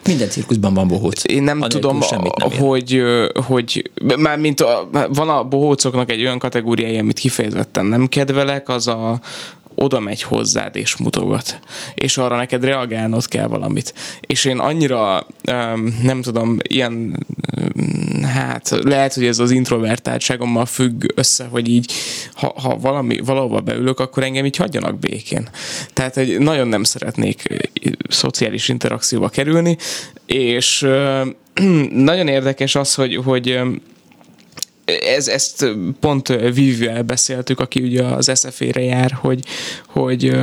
Minden 0.08 0.30
cirkuszban 0.30 0.74
van 0.74 0.88
bohóc. 0.88 1.24
Én 1.24 1.44
nem 1.44 1.62
Anélkül 1.62 1.80
tudom, 1.80 2.00
nem 2.10 2.52
hogy, 2.60 3.04
hogy 3.48 3.92
már 4.18 4.38
mint 4.38 4.62
a, 4.62 4.90
van 5.10 5.30
a 5.30 5.44
bohócoknak 5.44 6.12
egy 6.12 6.22
olyan 6.22 6.40
kategóriája, 6.40 7.00
amit 7.00 7.20
kifejezetten 7.20 7.86
nem 7.86 8.08
kedvelek, 8.08 8.70
az 8.70 8.88
a, 8.88 9.20
oda 9.80 10.00
megy 10.00 10.22
hozzád 10.22 10.76
és 10.76 10.96
mutogat, 10.96 11.60
és 11.96 12.18
arra 12.18 12.36
neked 12.36 12.64
reagálnod 12.64 13.28
kell 13.28 13.48
valamit. 13.48 13.94
És 14.22 14.46
én 14.46 14.58
annyira, 14.60 15.28
nem 16.02 16.22
tudom, 16.22 16.58
ilyen, 16.62 17.26
hát 18.24 18.70
lehet, 18.82 19.14
hogy 19.14 19.26
ez 19.26 19.40
az 19.40 19.52
introvertáltságommal 19.52 20.66
függ 20.66 21.04
össze, 21.16 21.46
hogy 21.46 21.70
így, 21.70 21.94
ha, 22.34 22.54
ha 22.62 22.78
valami, 22.78 23.20
valahova 23.20 23.60
beülök, 23.60 24.00
akkor 24.00 24.24
engem 24.24 24.46
így 24.46 24.56
hagyjanak 24.56 25.00
békén. 25.00 25.50
Tehát, 25.94 26.14
hogy 26.16 26.40
nagyon 26.40 26.68
nem 26.68 26.84
szeretnék 26.84 27.48
szociális 28.10 28.70
interakcióba 28.70 29.30
kerülni, 29.30 29.78
és 30.26 30.88
nagyon 32.10 32.28
érdekes 32.28 32.76
az, 32.76 32.94
hogy, 32.94 33.16
hogy 33.16 33.60
ez, 34.96 35.28
ezt 35.28 35.66
pont 36.00 36.28
Vivvel 36.54 37.02
beszéltük, 37.04 37.60
aki 37.60 37.82
ugye 37.82 38.04
az 38.04 38.32
SFE-re 38.36 38.82
jár, 38.82 39.12
hogy, 39.12 39.40
hogy 39.88 40.38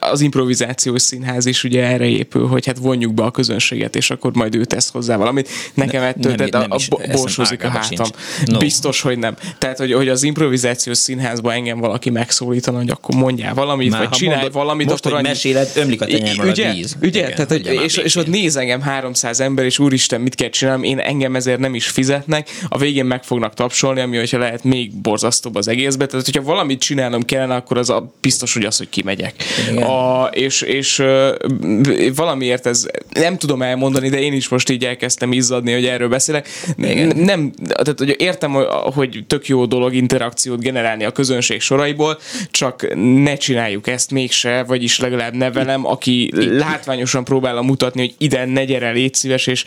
az 0.00 0.20
improvizációs 0.20 1.02
színház 1.02 1.46
is 1.46 1.64
ugye 1.64 1.84
erre 1.84 2.06
épül, 2.06 2.46
hogy 2.46 2.66
hát 2.66 2.78
vonjuk 2.78 3.14
be 3.14 3.22
a 3.22 3.30
közönséget, 3.30 3.96
és 3.96 4.10
akkor 4.10 4.32
majd 4.34 4.54
ő 4.54 4.64
tesz 4.64 4.90
hozzá 4.90 5.16
valamit. 5.16 5.48
Nekem 5.74 6.00
ne, 6.00 6.06
ettől 6.06 6.34
nem, 6.34 6.48
nem, 6.50 6.70
a, 6.70 6.74
a 6.74 6.98
borsózik 7.12 7.64
a 7.64 7.68
hátam. 7.68 8.06
No. 8.44 8.58
Biztos, 8.58 9.00
hogy 9.00 9.18
nem. 9.18 9.36
Tehát, 9.58 9.78
hogy, 9.78 9.92
hogy 9.92 10.08
az 10.08 10.22
improvizációs 10.22 10.98
színházban 10.98 11.52
engem 11.52 11.78
valaki 11.78 12.10
megszólítana, 12.10 12.78
hogy 12.78 12.90
akkor 12.90 13.14
mondjál 13.14 13.54
valamit, 13.54 13.90
Már, 13.90 14.00
vagy 14.00 14.10
csinálj 14.10 14.36
mondod, 14.36 14.54
valamit. 14.54 14.86
Most, 14.86 14.98
akkor 14.98 15.16
hogy 15.16 15.26
annyi... 15.26 15.34
meséled, 15.34 15.70
ömlik 15.74 16.00
a 16.00 16.06
tenyerben 16.06 16.48
ugye, 16.48 16.68
a 16.68 16.72
víz. 16.72 16.96
Ugye? 17.02 17.18
Igen, 17.18 17.30
Tehát, 17.30 17.50
hogy, 17.50 17.66
és, 17.84 17.96
és 17.96 18.16
ott 18.16 18.26
néz 18.26 18.56
engem 18.56 18.80
300 18.80 19.40
ember, 19.40 19.64
és 19.64 19.78
úristen, 19.78 20.20
mit 20.20 20.34
kell 20.34 20.48
csinálnom, 20.48 20.82
én 20.82 20.98
engem 20.98 21.36
ezért 21.36 21.58
nem 21.58 21.74
is 21.74 21.86
fizetnek, 21.88 22.48
a 22.68 22.78
végén 22.78 23.04
meg 23.04 23.24
fognak 23.36 23.54
tapsolni, 23.54 24.00
ami 24.00 24.16
hogyha 24.16 24.38
lehet 24.38 24.64
még 24.64 24.92
borzasztóbb 24.92 25.54
az 25.54 25.68
egészbe. 25.68 26.06
Tehát, 26.06 26.24
hogyha 26.24 26.42
valamit 26.42 26.80
csinálnom 26.80 27.22
kellene, 27.22 27.54
akkor 27.54 27.78
az 27.78 27.90
a 27.90 28.12
biztos, 28.20 28.54
hogy 28.54 28.64
az, 28.64 28.76
hogy 28.76 28.88
kimegyek. 28.88 29.34
A, 29.76 30.24
és, 30.24 30.60
és 30.60 31.02
valamiért 32.14 32.66
ez 32.66 32.86
nem 33.12 33.38
tudom 33.38 33.62
elmondani, 33.62 34.08
de 34.08 34.20
én 34.20 34.32
is 34.32 34.48
most 34.48 34.70
így 34.70 34.84
elkezdtem 34.84 35.32
izzadni, 35.32 35.72
hogy 35.72 35.84
erről 35.84 36.08
beszélek. 36.08 36.48
Igen. 36.78 37.16
Nem, 37.16 37.52
tehát 37.68 37.98
hogy 37.98 38.14
értem, 38.18 38.52
hogy 38.94 39.24
tök 39.26 39.48
jó 39.48 39.66
dolog 39.66 39.94
interakciót 39.94 40.60
generálni 40.60 41.04
a 41.04 41.10
közönség 41.10 41.60
soraiból, 41.60 42.18
csak 42.50 42.94
ne 43.22 43.36
csináljuk 43.36 43.86
ezt 43.86 44.10
mégse, 44.10 44.62
vagyis 44.62 44.98
legalább 44.98 45.34
nevelem, 45.34 45.86
aki 45.86 46.30
látványosan 46.50 47.24
próbálom 47.24 47.66
mutatni, 47.66 48.00
hogy 48.00 48.14
ide 48.18 48.44
ne 48.44 48.64
gyere, 48.64 48.90
légy 48.90 49.14
szíves, 49.14 49.46
és 49.46 49.64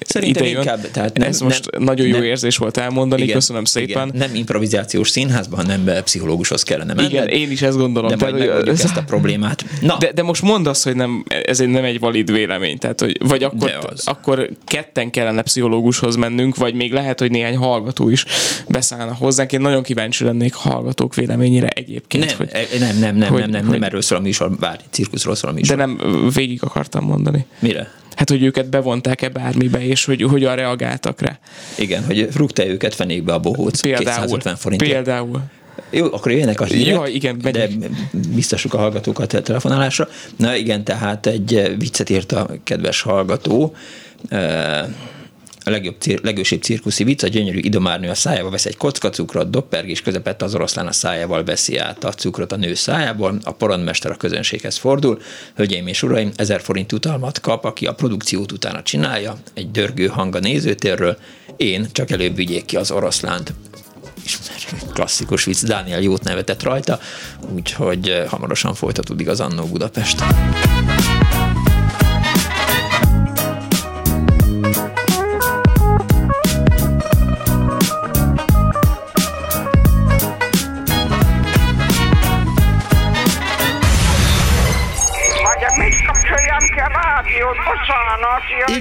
Szerintem 0.00 0.44
ide 0.44 0.52
jön. 0.52 0.60
Inkább, 0.60 0.90
tehát 0.90 1.16
nem, 1.16 1.28
Ez 1.28 1.40
most 1.40 1.70
nem, 1.70 1.82
nagyon 1.82 2.06
jó 2.06 2.12
nem, 2.12 2.22
érzés 2.22 2.56
volt 2.56 2.76
elmondani, 2.76 3.05
igen, 3.12 3.34
köszönöm 3.34 3.64
szépen. 3.64 4.08
Igen, 4.08 4.18
nem 4.18 4.34
improvizációs 4.34 5.10
színházban, 5.10 5.66
hanem 5.66 6.02
pszichológushoz 6.04 6.62
kellene 6.62 6.94
menni. 6.94 7.08
Igen, 7.08 7.28
én 7.28 7.50
is 7.50 7.62
ezt 7.62 7.76
gondolom. 7.76 8.10
De 8.10 8.16
majd 8.20 8.38
megoldjuk 8.38 8.78
ezt 8.78 8.96
a 8.96 9.02
problémát. 9.02 9.64
Na. 9.80 9.96
De, 9.98 10.12
de 10.12 10.22
most 10.22 10.42
mondd 10.42 10.66
azt, 10.66 10.84
hogy 10.84 10.96
nem, 10.96 11.24
ez 11.44 11.58
nem 11.58 11.84
egy 11.84 11.98
valid 11.98 12.32
vélemény, 12.32 12.78
tehát, 12.78 13.00
hogy, 13.00 13.18
vagy 13.28 13.42
akkor, 13.42 13.78
akkor 14.04 14.50
ketten 14.64 15.10
kellene 15.10 15.42
pszichológushoz 15.42 16.16
mennünk, 16.16 16.56
vagy 16.56 16.74
még 16.74 16.92
lehet, 16.92 17.20
hogy 17.20 17.30
néhány 17.30 17.56
hallgató 17.56 18.08
is 18.08 18.24
beszállna 18.68 19.14
hozzánk. 19.14 19.52
Én 19.52 19.60
nagyon 19.60 19.82
kíváncsi 19.82 20.24
lennék 20.24 20.54
hallgatók 20.54 21.14
véleményére 21.14 21.68
egyébként. 21.68 22.26
Nem, 22.26 22.36
hogy, 22.36 22.50
nem, 22.80 22.98
nem, 22.98 23.16
nem, 23.16 23.30
hogy, 23.30 23.40
nem, 23.40 23.50
nem, 23.50 23.62
nem, 23.62 23.70
nem 23.70 23.82
erről 23.82 24.02
szól 24.02 24.18
a 24.18 24.20
műsor, 24.20 24.50
bár 24.50 24.80
cirkuszról 24.90 25.34
szól 25.34 25.50
a 25.50 25.52
műsor. 25.52 25.76
De 25.76 25.84
nem 25.84 26.00
végig 26.34 26.62
akartam 26.62 27.04
mondani. 27.04 27.46
Mire? 27.58 27.90
Hát, 28.16 28.30
hogy 28.30 28.42
őket 28.42 28.68
bevonták-e 28.68 29.28
bármibe, 29.28 29.86
és 29.86 30.04
hogy 30.04 30.22
hogyan 30.22 30.56
reagáltak 30.56 31.20
rá. 31.20 31.38
Igen, 31.78 32.04
hogy 32.04 32.28
rúgta 32.36 32.66
őket 32.66 32.94
fenékbe 32.94 33.32
a 33.32 33.38
bohóc 33.38 33.80
például, 33.80 34.04
250 34.04 34.56
forintért. 34.56 34.92
Például. 34.92 35.40
Jó, 35.90 36.04
akkor 36.04 36.32
jöjjenek 36.32 36.60
a 36.60 36.64
hírek, 36.64 36.94
Jó, 36.94 37.04
igen, 37.06 37.38
de 37.38 37.68
biztosuk 38.34 38.74
a 38.74 38.78
hallgatókat 38.78 39.32
a 39.32 39.42
telefonálásra. 39.42 40.08
Na 40.36 40.56
igen, 40.56 40.84
tehát 40.84 41.26
egy 41.26 41.74
viccet 41.78 42.10
írt 42.10 42.32
a 42.32 42.48
kedves 42.64 43.00
hallgató, 43.00 43.74
a 45.66 45.70
legjobb, 45.70 45.96
legősibb 46.22 46.62
cirkuszi 46.62 47.04
vicc, 47.04 47.22
a 47.22 47.28
gyönyörű 47.28 47.58
idomárnő 47.58 48.08
a 48.08 48.14
szájába 48.14 48.50
vesz 48.50 48.66
egy 48.66 48.76
kocka 48.76 49.10
cukrot, 49.10 49.50
doppergés 49.50 50.02
közepette 50.02 50.44
az 50.44 50.54
oroszlán 50.54 50.86
a 50.86 50.92
szájával 50.92 51.44
veszi 51.44 51.78
át 51.78 52.04
a 52.04 52.12
cukrot 52.12 52.52
a 52.52 52.56
nő 52.56 52.74
szájából, 52.74 53.38
a 53.44 53.52
porondmester 53.52 54.10
a 54.10 54.16
közönséghez 54.16 54.76
fordul, 54.76 55.20
hölgyeim 55.54 55.86
és 55.86 56.02
uraim, 56.02 56.30
ezer 56.36 56.60
forint 56.60 56.92
utalmat 56.92 57.40
kap, 57.40 57.64
aki 57.64 57.86
a 57.86 57.94
produkciót 57.94 58.52
utána 58.52 58.82
csinálja, 58.82 59.36
egy 59.54 59.70
dörgő 59.70 60.06
hang 60.06 60.34
a 60.34 60.38
nézőtérről, 60.38 61.18
én 61.56 61.86
csak 61.92 62.10
előbb 62.10 62.36
vigyék 62.36 62.64
ki 62.64 62.76
az 62.76 62.90
oroszlánt. 62.90 63.52
Klasszikus 64.92 65.44
vicc, 65.44 65.64
Dániel 65.64 66.00
jót 66.00 66.22
nevetett 66.22 66.62
rajta, 66.62 66.98
úgyhogy 67.54 68.08
eh, 68.08 68.26
hamarosan 68.28 68.74
folytatódik 68.74 69.28
az 69.28 69.40
Annó 69.40 69.64
Budapest. 69.64 70.24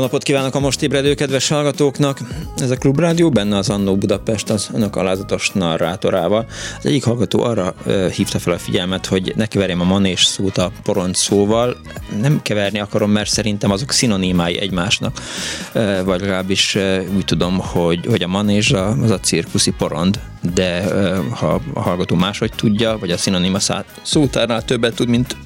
Napot 0.00 0.22
kívánok 0.22 0.54
a 0.54 0.60
most 0.60 0.82
ébredő 0.82 1.14
kedves 1.14 1.48
hallgatóknak! 1.48 2.18
Ez 2.56 2.70
a 2.70 2.76
Klubrádió, 2.76 3.30
benne 3.30 3.56
az 3.56 3.70
Annó 3.70 3.96
Budapest 3.96 4.50
az 4.50 4.70
önök 4.74 4.96
alázatos 4.96 5.50
narrátorával. 5.50 6.46
Az 6.78 6.86
egyik 6.86 7.04
hallgató 7.04 7.42
arra 7.42 7.74
hívta 8.14 8.38
fel 8.38 8.52
a 8.52 8.58
figyelmet, 8.58 9.06
hogy 9.06 9.32
ne 9.36 9.46
keverjem 9.46 9.80
a 9.80 9.84
manés 9.84 10.24
szót 10.24 10.58
a 10.58 10.70
poront 10.82 11.16
szóval. 11.16 11.76
Nem 12.20 12.42
keverni 12.42 12.80
akarom, 12.80 13.10
mert 13.10 13.30
szerintem 13.30 13.70
azok 13.70 13.92
szinonimái 13.92 14.58
egymásnak, 14.58 15.20
vagy 16.04 16.20
legalábbis 16.20 16.76
úgy 17.16 17.24
tudom, 17.24 17.58
hogy, 17.58 18.06
hogy 18.06 18.22
a 18.22 18.28
manés 18.28 18.72
az 18.72 19.10
a 19.10 19.20
cirkuszi 19.20 19.70
porond, 19.70 20.20
de 20.54 20.84
ha 21.30 21.60
a 21.74 21.80
hallgató 21.80 22.16
máshogy 22.16 22.52
tudja, 22.56 22.98
vagy 22.98 23.10
a 23.10 23.16
szinonima 23.16 23.58
szótárnál 24.02 24.64
többet 24.64 24.94
tud, 24.94 25.08
mint 25.08 25.36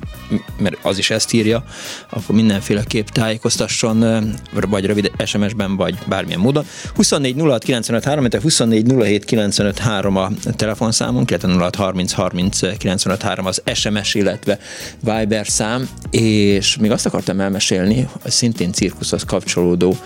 mert 0.59 0.77
az 0.83 0.99
is 0.99 1.11
ezt 1.11 1.33
írja, 1.33 1.65
akkor 2.11 2.35
mindenféleképp 2.35 3.07
tájékoztasson, 3.07 4.25
vagy 4.53 4.87
rövid 4.87 5.11
SMS-ben, 5.25 5.77
vagy 5.77 5.99
bármilyen 6.07 6.41
módon. 6.41 6.67
24 6.95 7.41
06 7.41 7.65
95 7.65 8.05
3, 8.05 8.27
24 8.43 8.93
07 8.99 9.25
95 9.25 9.79
3 9.79 10.17
a 10.17 10.31
telefonszámunk, 10.57 11.31
illetve 11.31 11.53
06 11.53 11.75
30 11.75 12.13
30 12.13 12.77
95 12.79 13.23
3 13.23 13.47
az 13.47 13.63
SMS, 13.75 14.15
illetve 14.15 14.59
Viber 15.01 15.47
szám, 15.47 15.89
és 16.11 16.77
még 16.77 16.91
azt 16.91 17.07
akartam 17.07 17.41
elmesélni, 17.41 18.09
szintén 18.25 18.73
cirkuszhoz 18.73 19.23
kapcsolódó 19.23 19.97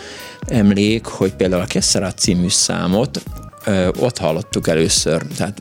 emlék, 0.46 1.04
hogy 1.04 1.32
például 1.32 1.62
a 1.62 1.66
Kesserat 1.66 2.18
című 2.18 2.48
számot 2.48 3.22
ott 3.98 4.18
hallottuk 4.18 4.68
először, 4.68 5.22
tehát 5.36 5.60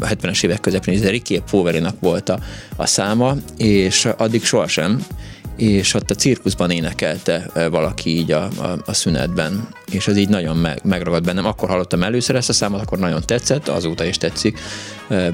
70-es 0.00 0.44
évek 0.44 0.60
közepén, 0.60 0.94
ez 0.94 1.08
Ricky 1.08 1.42
Poverinak 1.50 2.00
volt 2.00 2.28
a, 2.28 2.38
a 2.76 2.86
száma, 2.86 3.34
és 3.56 4.08
addig 4.16 4.44
sohasem, 4.44 5.06
és 5.56 5.94
ott 5.94 6.10
a 6.10 6.14
cirkuszban 6.14 6.70
énekelte 6.70 7.50
valaki 7.70 8.16
így 8.16 8.32
a, 8.32 8.42
a, 8.42 8.78
a 8.86 8.92
szünetben, 8.92 9.68
és 9.90 10.08
ez 10.08 10.16
így 10.16 10.28
nagyon 10.28 10.56
meg, 10.56 10.80
megragad 10.84 11.24
bennem. 11.24 11.46
Akkor 11.46 11.68
hallottam 11.68 12.02
először 12.02 12.36
ezt 12.36 12.48
a 12.48 12.52
számot, 12.52 12.80
akkor 12.80 12.98
nagyon 12.98 13.22
tetszett, 13.26 13.68
azóta 13.68 14.04
is 14.04 14.16
tetszik, 14.16 14.58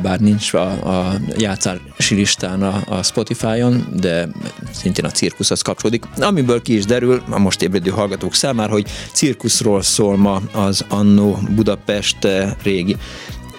bár 0.02 0.20
nincs 0.20 0.54
a, 0.54 0.66
a 0.70 1.20
játszási 1.36 2.14
listán 2.14 2.62
a, 2.62 2.82
a 2.88 3.02
Spotify-on, 3.02 3.86
de 4.00 4.28
szintén 4.72 5.04
a 5.04 5.10
cirkuszhoz 5.10 5.62
kapcsolódik. 5.62 6.04
Amiből 6.16 6.62
ki 6.62 6.76
is 6.76 6.84
derül 6.84 7.22
a 7.30 7.38
most 7.38 7.62
ébredő 7.62 7.90
hallgatók 7.90 8.34
számára, 8.34 8.72
hogy 8.72 8.86
cirkuszról 9.12 9.82
szól 9.82 10.16
ma 10.16 10.42
az 10.52 10.84
Annó 10.88 11.38
Budapest 11.54 12.28
régi 12.62 12.96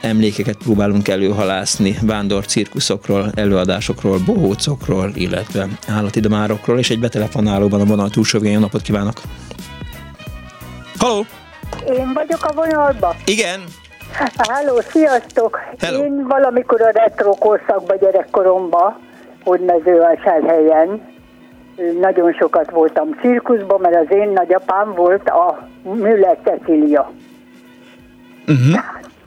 emlékeket 0.02 0.58
próbálunk 0.64 1.08
előhalászni, 1.08 1.96
vándor 2.02 2.46
cirkuszokról, 2.46 3.32
előadásokról, 3.36 4.18
bohócokról, 4.26 5.12
illetve 5.14 5.68
állatidomárokról, 5.88 6.80
és 6.80 6.90
egy 6.90 7.00
betelefonálóban 7.00 7.82
a 7.82 7.86
vonal 7.86 8.10
túlsó 8.10 8.40
végén. 8.40 8.60
Napot 8.60 8.82
kívánok! 8.82 9.14
Halló! 10.98 11.26
Én 11.86 12.14
vagyok 12.14 12.46
a 12.46 12.54
vonalban? 12.54 13.16
Igen. 13.26 13.60
Halló, 14.38 14.82
sziasztok! 14.82 15.60
Hello. 15.80 16.04
Én 16.04 16.28
valamikor 16.28 16.82
a 16.82 16.90
retro 16.94 17.32
korszakban 17.32 17.98
gyerekkoromban, 17.98 19.00
hogy 19.44 19.60
mezővásárhelyen, 19.60 21.10
nagyon 22.00 22.34
sokat 22.34 22.72
voltam 22.72 23.18
cirkuszban, 23.22 23.82
mert 23.82 23.96
az 23.96 24.16
én 24.16 24.30
nagyapám 24.30 24.94
volt 24.96 25.30
a 25.30 25.68
Müller 25.84 26.38
Cecilia. 26.44 27.12
Uh-huh 28.48 28.80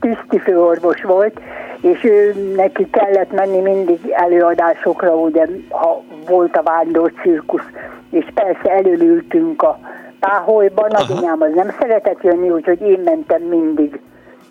tisztifőorvos 0.04 1.02
volt, 1.02 1.40
és 1.80 2.04
ő, 2.04 2.34
neki 2.56 2.90
kellett 2.90 3.32
menni 3.32 3.60
mindig 3.60 3.98
előadásokra, 4.10 5.14
ugye, 5.14 5.46
ha 5.68 6.02
volt 6.28 6.56
a 6.56 6.62
vándor 6.62 7.12
cirkusz, 7.22 7.68
és 8.10 8.26
persze 8.34 8.70
előültünk 8.70 9.62
a 9.62 9.78
páholyban, 10.20 10.90
nagyanyám 10.90 11.40
az 11.40 11.50
nem 11.54 11.74
szeretett 11.80 12.22
jönni, 12.22 12.50
úgyhogy 12.50 12.80
én 12.80 13.00
mentem 13.04 13.42
mindig. 13.42 14.00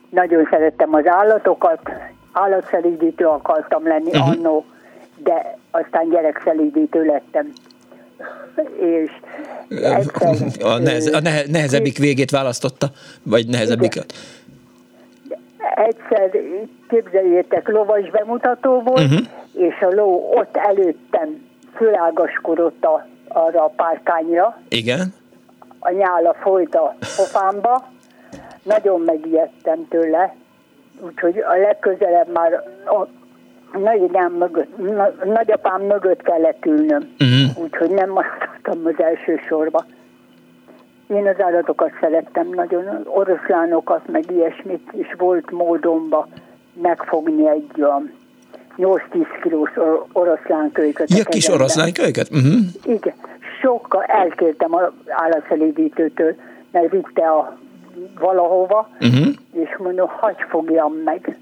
Nagyon 0.10 0.48
szerettem 0.50 0.94
az 0.94 1.08
állatokat, 1.08 1.80
állatszelídítő 2.32 3.26
akartam 3.26 3.88
lenni 3.88 4.10
uh-huh. 4.10 4.30
annó, 4.30 4.66
de 5.24 5.58
aztán 5.72 6.10
gyerekszelídítő 6.10 7.04
lettem. 7.06 7.52
És 8.80 9.12
egyszer, 9.70 10.36
a, 10.62 10.78
nehez, 10.78 11.14
a 11.14 11.20
nehezebbik 11.48 11.98
végét 11.98 12.32
választotta, 12.32 12.92
vagy 13.24 13.48
nehezebbiket? 13.48 14.14
Egyszer 15.76 16.30
képzeljétek, 16.90 17.68
lovas 17.68 18.10
bemutató 18.10 18.82
volt, 18.82 19.04
uh-huh. 19.04 19.28
és 19.54 19.82
a 19.82 19.90
ló 19.90 20.32
ott 20.36 20.58
előttem 20.58 21.46
fölágaskodott 21.76 22.86
a, 22.86 23.06
arra 23.28 23.64
a 23.64 23.74
párkányra. 23.76 24.58
Igen. 24.70 25.14
A 25.80 25.92
nyála 25.92 26.34
folyt 26.34 26.76
a 26.76 26.96
pofámba. 27.00 27.88
Nagyon 28.64 29.02
megijedtem 29.02 29.88
tőle, 29.90 30.36
úgyhogy 31.00 31.38
a 31.38 31.56
legközelebb 31.56 32.32
már 32.34 32.54
a 32.86 33.08
nagyanyám 33.78 34.32
mögött, 34.32 34.78
nagyapám 35.24 35.82
mögött 35.82 36.22
kellett 36.22 36.66
ülnöm, 36.66 37.14
uh-huh. 37.20 37.64
úgyhogy 37.64 37.90
nem 37.90 38.18
azt 38.18 38.78
az 38.84 39.04
első 39.04 39.40
sorba. 39.48 39.86
Én 41.08 41.28
az 41.28 41.42
állatokat 41.42 41.92
szerettem 42.00 42.50
nagyon, 42.50 43.02
oroszlánokat, 43.06 44.08
meg 44.08 44.32
ilyesmit, 44.32 44.92
és 44.92 45.16
volt 45.18 45.52
módomba 45.52 46.28
megfogni 46.82 47.48
egy 47.50 47.82
olyan 47.82 48.12
8-10 48.78 49.26
kilós 49.42 49.72
oroszlánkölyköt. 50.12 51.18
Ja, 51.18 51.24
kis 51.24 51.48
oroszlánkölyköt? 51.48 52.30
Uh-huh. 52.32 52.60
Igen. 52.86 53.14
Sokkal 53.62 54.04
elkértem 54.04 54.76
az 54.76 54.92
állatszelídítőtől, 55.08 56.36
mert 56.72 56.92
vitte 56.92 57.30
a 57.30 57.58
valahova, 58.20 58.90
uh-huh. 59.00 59.28
és 59.54 59.78
mondom, 59.78 60.08
hagy 60.08 60.36
fogjam 60.50 60.94
meg. 60.94 61.38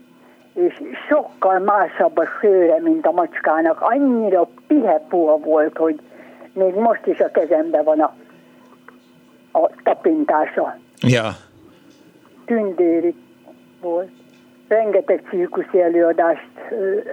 És 0.54 0.82
sokkal 1.10 1.60
másabb 1.60 2.18
a 2.18 2.28
szőre, 2.42 2.80
mint 2.82 3.06
a 3.06 3.12
macskának. 3.12 3.82
Annyira 3.82 4.48
pihepúha 4.68 5.38
volt, 5.38 5.78
hogy 5.78 6.00
még 6.54 6.74
most 6.74 7.06
is 7.06 7.20
a 7.20 7.32
kezembe 7.32 7.82
van 7.82 8.00
a, 8.00 8.14
a 9.52 9.70
tapintása. 9.84 10.78
Ja. 11.02 11.36
Tündéri 12.46 13.16
volt. 13.82 14.10
Rengeteg 14.68 15.24
cirkuszi 15.30 15.82
előadást 15.82 16.50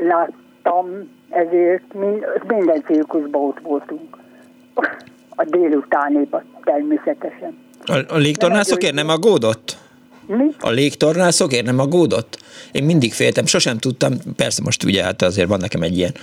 láttam, 0.00 1.16
ezért 1.30 1.94
minden 2.46 2.82
cirkuszban 2.86 3.42
ott 3.42 3.58
voltunk. 3.62 4.16
A 5.36 5.44
délutánéban 5.44 6.42
természetesen. 6.64 7.58
A, 7.86 8.04
a 8.08 8.16
légtornászokért 8.16 8.94
nem 8.94 9.08
aggódott? 9.08 9.76
Mi? 10.28 10.44
A 10.58 10.70
légtornászokért 10.70 11.64
nem 11.64 11.78
aggódott? 11.78 12.38
Én 12.72 12.84
mindig 12.84 13.12
féltem, 13.12 13.46
sosem 13.46 13.78
tudtam, 13.78 14.16
persze 14.36 14.62
most 14.62 14.84
ugye 14.84 15.02
hát 15.02 15.22
azért 15.22 15.48
van 15.48 15.60
nekem 15.60 15.82
egy 15.82 15.96
ilyen 15.96 16.14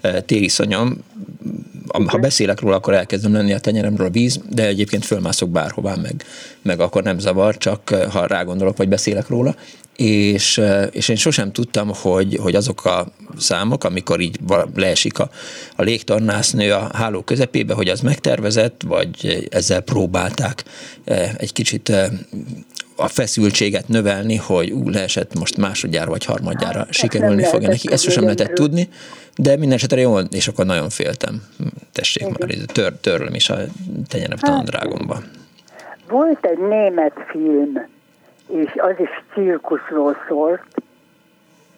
e, 0.00 0.20
tériszonyom, 0.20 0.98
ha 2.06 2.18
beszélek 2.18 2.60
róla, 2.60 2.76
akkor 2.76 2.94
elkezdem 2.94 3.32
lenni 3.32 3.52
a 3.52 3.58
tenyeremről 3.58 4.06
a 4.06 4.10
víz, 4.10 4.40
de 4.50 4.66
egyébként 4.66 5.04
fölmászok 5.04 5.50
bárhová, 5.50 5.94
meg, 5.94 6.24
meg 6.62 6.80
akkor 6.80 7.02
nem 7.02 7.18
zavar, 7.18 7.56
csak 7.56 7.90
ha 8.10 8.26
rágondolok, 8.26 8.76
vagy 8.76 8.88
beszélek 8.88 9.28
róla. 9.28 9.54
És, 9.96 10.60
és 10.90 11.08
én 11.08 11.16
sosem 11.16 11.52
tudtam, 11.52 11.90
hogy, 11.94 12.38
hogy 12.42 12.54
azok 12.54 12.84
a 12.84 13.06
számok, 13.38 13.84
amikor 13.84 14.20
így 14.20 14.38
leesik 14.74 15.18
a, 15.18 15.30
a 15.76 15.82
légtornásznő 15.82 16.72
a 16.72 16.90
háló 16.92 17.22
közepébe, 17.22 17.74
hogy 17.74 17.88
az 17.88 18.00
megtervezett, 18.00 18.82
vagy 18.86 19.46
ezzel 19.50 19.80
próbálták 19.80 20.64
egy 21.36 21.52
kicsit 21.52 21.92
a 22.96 23.08
feszültséget 23.08 23.88
növelni, 23.88 24.36
hogy 24.36 24.70
ú, 24.70 24.88
leesett 24.88 25.38
most 25.38 25.56
másodjára 25.56 26.10
vagy 26.10 26.24
harmadjára 26.24 26.78
hát, 26.78 26.92
sikerülni 26.92 27.44
fogja 27.44 27.68
neki. 27.68 27.92
Ezt 27.92 28.02
sosem 28.02 28.22
lehetett 28.22 28.54
tudni, 28.54 28.88
de 29.36 29.56
minden 29.56 29.76
esetre 29.76 30.00
jó, 30.00 30.18
és 30.18 30.48
akkor 30.48 30.66
nagyon 30.66 30.88
féltem. 30.88 31.42
Tessék 31.92 32.22
Igen. 32.22 32.36
már, 32.40 32.50
tör, 32.72 32.92
törlöm 33.00 33.34
is 33.34 33.50
a 33.50 33.56
tenyerem 34.08 34.38
hát, 34.40 34.64
drágomba. 34.64 35.18
Volt 36.08 36.46
egy 36.46 36.58
német 36.58 37.14
film, 37.30 37.86
és 38.48 38.72
az 38.76 38.94
is 38.98 39.24
cirkuszról 39.34 40.16
szólt, 40.28 40.62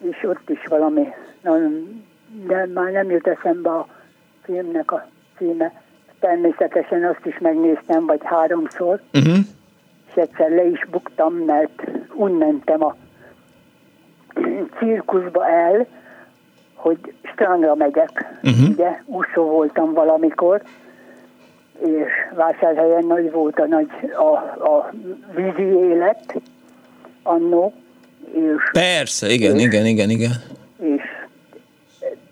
és 0.09 0.23
ott 0.23 0.49
is 0.49 0.63
valami, 0.69 1.07
nagyon, 1.41 2.03
de 2.47 2.67
már 2.73 2.91
nem 2.91 3.11
jut 3.11 3.27
eszembe 3.27 3.69
a 3.69 3.87
filmnek 4.43 4.91
a 4.91 5.09
címe. 5.37 5.81
Természetesen 6.19 7.03
azt 7.03 7.25
is 7.25 7.37
megnéztem, 7.39 8.05
vagy 8.05 8.19
háromszor, 8.23 9.01
uh-huh. 9.13 9.37
Egyszer 10.17 10.49
le 10.49 10.65
is 10.65 10.85
buktam, 10.91 11.33
mert 11.33 11.83
úgy 12.13 12.31
mentem 12.31 12.83
a 12.83 12.95
cirkuszba 14.79 15.47
el, 15.47 15.85
hogy 16.73 16.97
strandra 17.23 17.75
megyek. 17.75 18.39
Uh-huh. 18.43 18.69
Ugye, 18.69 19.01
úszó 19.05 19.43
voltam 19.43 19.93
valamikor, 19.93 20.61
és 21.79 22.11
vásárhelyen 22.35 23.05
nagy 23.05 23.31
volt 23.31 23.59
a, 23.59 23.65
nagy, 23.65 23.89
a, 24.15 24.33
a 24.69 24.91
vízi 25.35 25.63
élet, 25.63 26.41
annó. 27.23 27.73
És, 28.33 28.69
Persze, 28.71 29.29
igen, 29.29 29.55
és, 29.55 29.63
igen, 29.63 29.85
igen, 29.85 30.09
igen. 30.09 30.31
És 30.79 31.03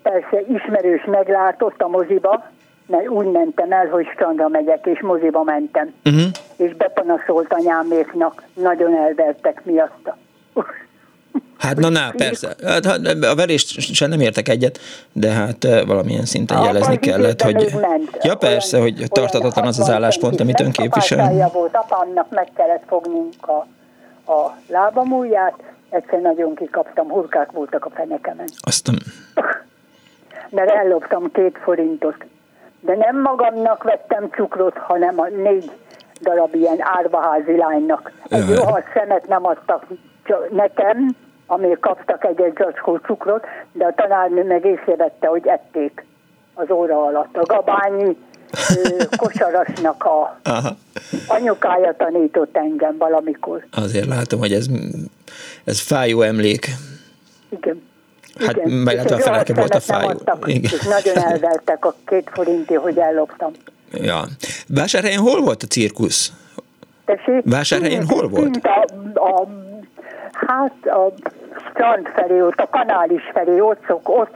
persze 0.02 0.40
ismerős 0.48 1.04
meglátott 1.04 1.82
a 1.82 1.88
moziba, 1.88 2.50
mert 2.86 3.08
úgy 3.08 3.26
mentem 3.26 3.72
el, 3.72 3.86
hogy 3.86 4.06
strandra 4.14 4.48
megyek, 4.48 4.86
és 4.86 5.00
moziba 5.00 5.42
mentem. 5.42 5.94
Uh-huh. 6.04 6.30
És 6.56 6.74
bepanaszolt 6.74 7.52
anyáméknak, 7.52 8.42
nagyon 8.54 8.96
elvertek 8.96 9.64
miatta. 9.64 10.16
Hát 11.58 11.76
na, 11.76 11.88
na, 11.88 12.10
persze. 12.16 12.54
Hát, 12.64 12.86
a 13.22 13.34
verést 13.34 13.94
sem 13.94 14.08
nem 14.08 14.20
értek 14.20 14.48
egyet, 14.48 14.78
de 15.12 15.30
hát 15.30 15.64
eh, 15.64 15.86
valamilyen 15.86 16.24
szinten 16.24 16.62
jelezni 16.62 16.98
kellett, 16.98 17.42
hogy... 17.42 17.74
Ja, 18.22 18.34
persze, 18.34 18.80
hogy 18.80 19.04
tartatatlan 19.08 19.66
az 19.66 19.78
az 19.78 19.90
álláspont, 19.90 20.40
amit 20.40 20.60
ön 20.60 20.70
képvisel. 20.70 21.50
volt, 21.52 21.74
apámnak 21.74 22.30
meg 22.30 22.48
kellett 22.54 22.82
fognunk 22.86 23.48
a 23.48 23.66
a 24.26 24.56
lábamúját, 24.68 25.54
egyszer 25.88 26.20
nagyon 26.20 26.54
kikaptam, 26.54 27.10
hurkák 27.10 27.52
voltak 27.52 27.84
a 27.84 27.90
fenekemen. 27.90 28.48
Aztán... 28.60 28.98
Mert 30.50 30.70
elloptam 30.70 31.32
két 31.32 31.58
forintot. 31.62 32.24
De 32.80 32.96
nem 32.96 33.20
magamnak 33.20 33.82
vettem 33.82 34.28
cukrot, 34.30 34.76
hanem 34.76 35.20
a 35.20 35.28
négy 35.28 35.70
darab 36.20 36.54
ilyen 36.54 36.76
árvaházi 36.80 37.56
lánynak. 37.56 38.12
Egy 38.28 38.54
rohadt 38.54 38.86
szemet 38.94 39.26
nem 39.26 39.46
adtak 39.46 39.86
nekem, 40.50 41.16
amíg 41.46 41.78
kaptak 41.78 42.24
egy-egy 42.24 42.56
zacskó 42.56 42.96
cukrot, 42.96 43.44
de 43.72 43.84
a 43.84 43.94
tanárnő 43.94 44.44
meg 44.44 44.64
észrevette, 44.64 45.26
hogy 45.26 45.46
ették 45.46 46.04
az 46.54 46.70
óra 46.70 47.02
alatt. 47.04 47.36
A 47.36 47.42
gabányi 47.42 48.16
kosarasnak 49.16 50.04
a 50.04 50.38
Aha. 50.42 50.76
anyukája 51.26 51.94
tanított 51.96 52.56
engem 52.56 52.96
valamikor. 52.98 53.66
Azért 53.72 54.06
látom, 54.06 54.38
hogy 54.38 54.52
ez, 54.52 54.66
ez 55.64 55.80
fájó 55.80 56.20
emlék. 56.22 56.68
Igen. 57.48 57.82
Hát 58.38 58.56
Igen. 58.56 58.70
meg 58.70 58.96
hát 58.96 59.10
a 59.10 59.18
feleke 59.18 59.54
volt 59.54 59.74
a 59.74 59.80
fájó. 59.80 60.20
Igen. 60.44 60.62
És 60.62 60.82
nagyon 60.82 61.18
elvertek 61.18 61.84
a 61.84 61.94
két 62.06 62.30
forinti, 62.32 62.74
hogy 62.74 62.98
elloptam. 62.98 63.52
Ja. 63.92 64.24
Vásárhelyen 64.68 65.20
hol 65.20 65.40
volt 65.40 65.62
a 65.62 65.66
cirkusz? 65.66 66.32
Tessék? 67.04 67.42
Vásárhelyen 67.44 68.06
hol 68.06 68.28
volt? 68.28 68.56
A, 68.56 68.84
a, 69.14 69.48
hát 70.32 70.86
a 70.86 71.12
strand 71.70 72.06
felé, 72.14 72.40
ott 72.40 72.58
a 72.58 72.68
kanális 72.70 73.22
felé, 73.32 73.60
ott, 73.60 73.80
szok, 73.86 74.08
ott 74.08 74.34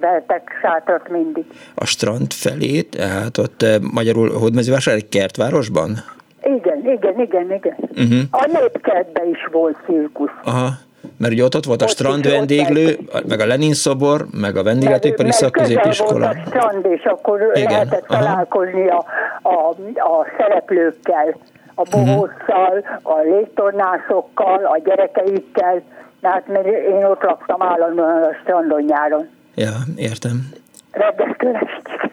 vertek 0.00 0.58
sátrat 0.62 1.08
mindig. 1.08 1.44
A 1.74 1.84
strand 1.84 2.32
felé, 2.32 2.82
tehát 2.82 3.38
ott 3.38 3.62
eh, 3.62 3.76
magyarul 3.80 4.38
Hódmezővásár 4.38 4.94
egy 4.94 5.08
kertvárosban? 5.08 5.96
Igen, 6.42 6.78
igen, 6.78 7.20
igen, 7.20 7.52
igen. 7.52 7.76
Uh-huh. 7.78 8.20
A 8.30 8.46
népkertben 8.46 9.28
is 9.28 9.48
volt 9.52 9.76
cirkusz. 9.86 10.30
Aha. 10.44 10.68
Mert 11.16 11.32
ugye 11.32 11.44
ott, 11.44 11.56
ott 11.56 11.64
volt 11.64 11.82
a 11.82 11.86
strand 11.86 12.30
vendéglő, 12.30 12.98
meg 13.28 13.40
a 13.40 13.46
Lenin 13.46 13.74
szobor, 13.74 14.26
meg 14.30 14.56
a 14.56 14.62
vendéglátóipari 14.62 15.32
szakközépiskola. 15.32 16.18
Volt 16.18 16.36
a 16.44 16.48
strand, 16.48 16.86
és 16.86 17.04
akkor 17.04 17.50
Igen, 17.54 17.70
lehetett 17.70 18.04
aha. 18.06 18.22
találkozni 18.22 18.88
a, 18.88 19.04
a, 19.42 19.68
a 19.94 20.26
szereplőkkel, 20.38 21.36
a 21.74 21.82
mhm. 21.82 21.90
bohóccal, 21.90 22.84
a 23.02 23.18
légtornászokkal, 23.18 24.64
a 24.64 24.78
gyerekeikkel. 24.84 25.82
Tehát 26.20 26.46
mert 26.46 26.66
én 26.66 27.04
ott 27.04 27.22
laktam 27.22 27.62
állandóan 27.62 28.22
a 28.22 28.34
strandon 28.42 28.82
nyáron. 28.82 29.28
Ja, 29.54 29.72
értem. 29.96 30.48
Estig. 30.92 32.10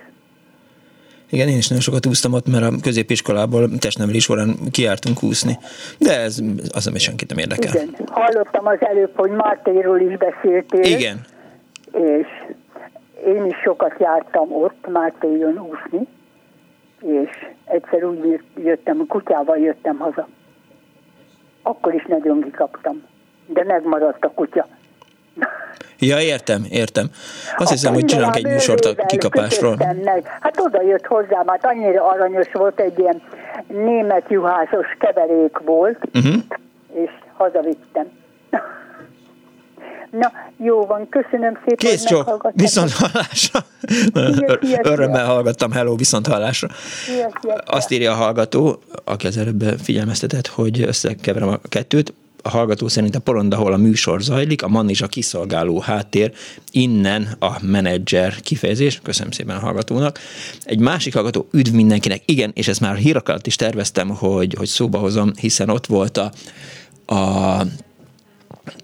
Igen, 1.34 1.47
én 1.47 1.57
is 1.57 1.67
nagyon 1.67 1.84
sokat 1.84 2.05
úsztam 2.05 2.34
ott, 2.34 2.47
mert 2.47 2.63
a 2.63 2.71
középiskolából 2.81 3.69
testnevelés 3.79 4.23
során 4.23 4.55
kiártunk 4.71 5.23
úszni. 5.23 5.57
De 5.99 6.19
ez 6.19 6.39
az, 6.71 6.88
ami 6.88 6.99
senkit 6.99 7.29
nem 7.29 7.38
érdekel. 7.38 7.73
Igen, 7.73 7.95
hallottam 8.05 8.65
az 8.65 8.77
előbb, 8.79 9.11
hogy 9.15 9.29
Mártéről 9.29 10.11
is 10.11 10.17
beszéltél. 10.17 10.97
Igen. 10.97 11.21
És 11.91 12.27
én 13.25 13.45
is 13.45 13.55
sokat 13.63 13.95
jártam 13.99 14.51
ott 14.51 14.88
Mártéjon 14.91 15.59
úszni, 15.59 16.07
és 17.01 17.29
egyszer 17.65 18.03
úgy 18.03 18.39
jöttem, 18.63 19.05
kutyával 19.07 19.57
jöttem 19.57 19.97
haza. 19.97 20.27
Akkor 21.61 21.93
is 21.93 22.05
nagyon 22.07 22.41
kikaptam 22.41 23.03
de 23.47 23.63
megmaradt 23.63 24.25
a 24.25 24.29
kutya. 24.29 24.67
Ja, 26.06 26.20
értem, 26.20 26.66
értem. 26.70 27.10
Azt 27.58 27.70
a 27.70 27.74
hiszem, 27.74 27.93
hogy 27.93 28.06
csinálunk 28.06 28.36
egy 28.36 28.45
műsort 28.45 28.86
a 28.86 28.95
kikapásról. 29.06 29.76
Meg. 30.04 30.38
Hát 30.39 30.60
oda 30.60 30.82
jött 30.82 31.06
hozzám, 31.06 31.47
hát 31.47 31.66
annyira 31.66 32.08
aranyos 32.08 32.47
volt, 32.54 32.80
egy 32.80 32.99
ilyen 32.99 33.22
német 33.68 34.24
juhászos 34.28 34.88
keverék 34.99 35.58
volt, 35.66 35.97
uh-huh. 36.14 36.34
és 36.93 37.10
hazavittem. 37.38 38.08
Na, 40.12 40.32
jó 40.58 40.86
van, 40.86 41.10
köszönöm 41.10 41.54
szépen, 41.54 41.76
Kész 41.76 42.04
csók, 42.04 42.49
viszont 42.54 42.91
hallásra. 42.91 43.60
Örömmel 44.82 45.26
hallgattam, 45.26 45.72
hello, 45.72 45.95
viszont 45.95 46.28
hallásra. 46.28 46.68
Azt 47.66 47.91
írja 47.91 48.12
a 48.12 48.16
hallgató, 48.16 48.80
aki 49.04 49.28
az 49.28 49.38
előbb 49.38 49.64
figyelmeztetett, 49.84 50.47
hogy 50.47 50.82
összekeverem 50.82 51.47
a 51.47 51.58
kettőt 51.70 52.14
a 52.46 52.50
hallgató 52.50 52.88
szerint 52.88 53.16
a 53.16 53.20
porond, 53.20 53.54
ahol 53.54 53.74
a 53.74 53.78
műsor 53.78 54.22
zajlik, 54.22 54.64
a 54.64 54.68
man 54.68 54.89
is 54.89 55.02
a 55.02 55.08
kiszolgáló 55.08 55.80
háttér, 55.80 56.34
innen 56.72 57.36
a 57.39 57.52
menedzser 57.62 58.41
kifejezés. 58.41 59.00
Köszönöm 59.04 59.32
szépen 59.32 59.56
a 59.56 59.60
hallgatónak. 59.60 60.20
Egy 60.64 60.80
másik 60.80 61.14
hallgató, 61.14 61.48
üdv 61.52 61.74
mindenkinek. 61.74 62.22
Igen, 62.26 62.52
és 62.54 62.68
ezt 62.68 62.80
már 62.80 62.96
hírak 62.96 63.30
alatt 63.30 63.48
is 63.48 63.56
terveztem, 63.56 64.10
hogy, 64.10 64.54
hogy 64.58 64.68
szóba 64.68 64.98
hozom, 64.98 65.32
hiszen 65.39 65.70
ott 65.70 65.86
volt 65.86 66.18
a, 66.18 66.32
a 67.16 67.66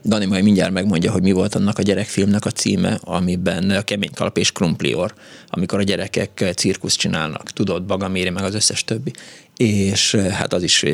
Dani 0.03 0.25
majd 0.25 0.43
mindjárt 0.43 0.71
megmondja, 0.71 1.11
hogy 1.11 1.21
mi 1.21 1.31
volt 1.31 1.55
annak 1.55 1.77
a 1.77 1.81
gyerekfilmnek 1.81 2.45
a 2.45 2.51
címe, 2.51 2.99
amiben 3.03 3.69
a 3.69 3.81
kemény 3.81 4.13
kalap 4.13 4.37
és 4.37 4.51
krumplior, 4.51 5.13
amikor 5.47 5.79
a 5.79 5.83
gyerekek 5.83 6.53
cirkusz 6.55 6.95
csinálnak, 6.95 7.51
tudod, 7.51 7.83
Bagaméri, 7.83 8.29
meg 8.29 8.43
az 8.43 8.55
összes 8.55 8.83
többi. 8.83 9.11
És 9.57 10.13
eh, 10.13 10.31
hát 10.31 10.53
az 10.53 10.63
is 10.63 10.85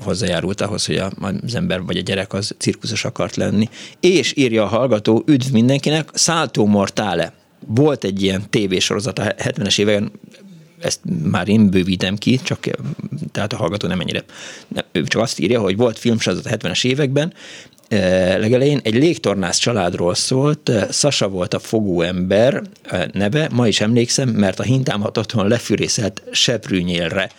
hozzájárult 0.00 0.60
ahhoz, 0.60 0.86
hogy 0.86 0.96
az 0.96 1.54
ember 1.54 1.82
vagy 1.82 1.96
a 1.96 2.00
gyerek 2.00 2.32
az 2.32 2.54
cirkuszos 2.58 3.04
akart 3.04 3.36
lenni. 3.36 3.68
És 4.00 4.36
írja 4.36 4.62
a 4.62 4.66
hallgató, 4.66 5.22
üdv 5.26 5.52
mindenkinek, 5.52 6.10
Salto 6.14 6.64
Mortale. 6.64 7.32
Volt 7.66 8.04
egy 8.04 8.22
ilyen 8.22 8.50
tévésorozat 8.50 9.18
a 9.18 9.22
70-es 9.22 9.78
években, 9.78 10.12
ezt 10.78 11.00
már 11.22 11.48
én 11.48 11.70
bővítem 11.70 12.16
ki, 12.16 12.40
csak 12.42 12.66
tehát 13.32 13.52
a 13.52 13.56
hallgató 13.56 13.88
nem 13.88 14.00
ennyire. 14.00 14.24
Ő 14.92 15.02
csak 15.02 15.22
azt 15.22 15.38
írja, 15.38 15.60
hogy 15.60 15.76
volt 15.76 15.98
filmsorozat 15.98 16.46
a 16.46 16.56
70-es 16.56 16.84
években, 16.84 17.32
legelején 18.38 18.80
egy 18.82 18.94
légtornász 18.94 19.58
családról 19.58 20.14
szólt, 20.14 20.70
Sasa 20.90 21.28
volt 21.28 21.54
a 21.54 21.58
fogóember 21.58 22.62
neve, 23.12 23.48
ma 23.52 23.68
is 23.68 23.80
emlékszem, 23.80 24.28
mert 24.28 24.60
a 24.60 24.62
hintámat 24.62 25.18
otthon 25.18 25.48
lefűrészelt 25.48 26.22
seprűnyélre 26.30 27.30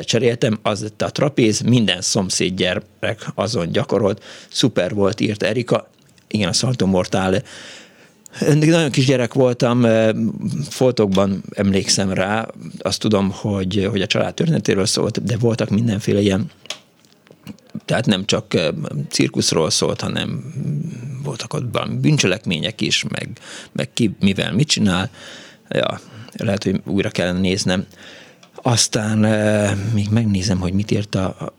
cseréltem, 0.00 0.58
az 0.62 0.82
lett 0.82 1.02
a 1.02 1.10
trapéz, 1.10 1.60
minden 1.60 2.00
szomszéd 2.00 2.54
gyerek 2.54 3.26
azon 3.34 3.72
gyakorolt, 3.72 4.22
szuper 4.48 4.94
volt, 4.94 5.20
írt 5.20 5.42
Erika, 5.42 5.90
igen, 6.28 6.48
a 6.48 6.52
Salto 6.52 6.86
Mortale, 6.86 7.42
nagyon 8.54 8.90
kis 8.90 9.06
gyerek 9.06 9.34
voltam, 9.34 9.86
foltokban 10.68 11.42
emlékszem 11.54 12.12
rá, 12.12 12.48
azt 12.78 13.00
tudom, 13.00 13.30
hogy, 13.30 13.86
hogy 13.90 14.02
a 14.02 14.06
család 14.06 14.34
történetéről 14.34 14.86
szólt, 14.86 15.24
de 15.24 15.36
voltak 15.36 15.70
mindenféle 15.70 16.20
ilyen 16.20 16.50
tehát 17.84 18.06
nem 18.06 18.24
csak 18.24 18.54
cirkuszról 19.08 19.70
szólt, 19.70 20.00
hanem 20.00 20.54
voltak 21.22 21.54
ott 21.54 21.72
valami 21.72 21.96
bűncselekmények 21.96 22.80
is, 22.80 23.04
meg, 23.08 23.28
meg 23.72 23.92
ki 23.92 24.16
mivel 24.20 24.52
mit 24.52 24.68
csinál. 24.68 25.10
Ja, 25.68 26.00
lehet, 26.36 26.64
hogy 26.64 26.80
újra 26.84 27.10
kellene 27.10 27.38
néznem. 27.38 27.86
Aztán 28.66 29.18
még 29.92 30.08
megnézem, 30.10 30.60
hogy 30.60 30.72
mit, 30.72 30.90
írt 30.90 31.14
a, 31.14 31.54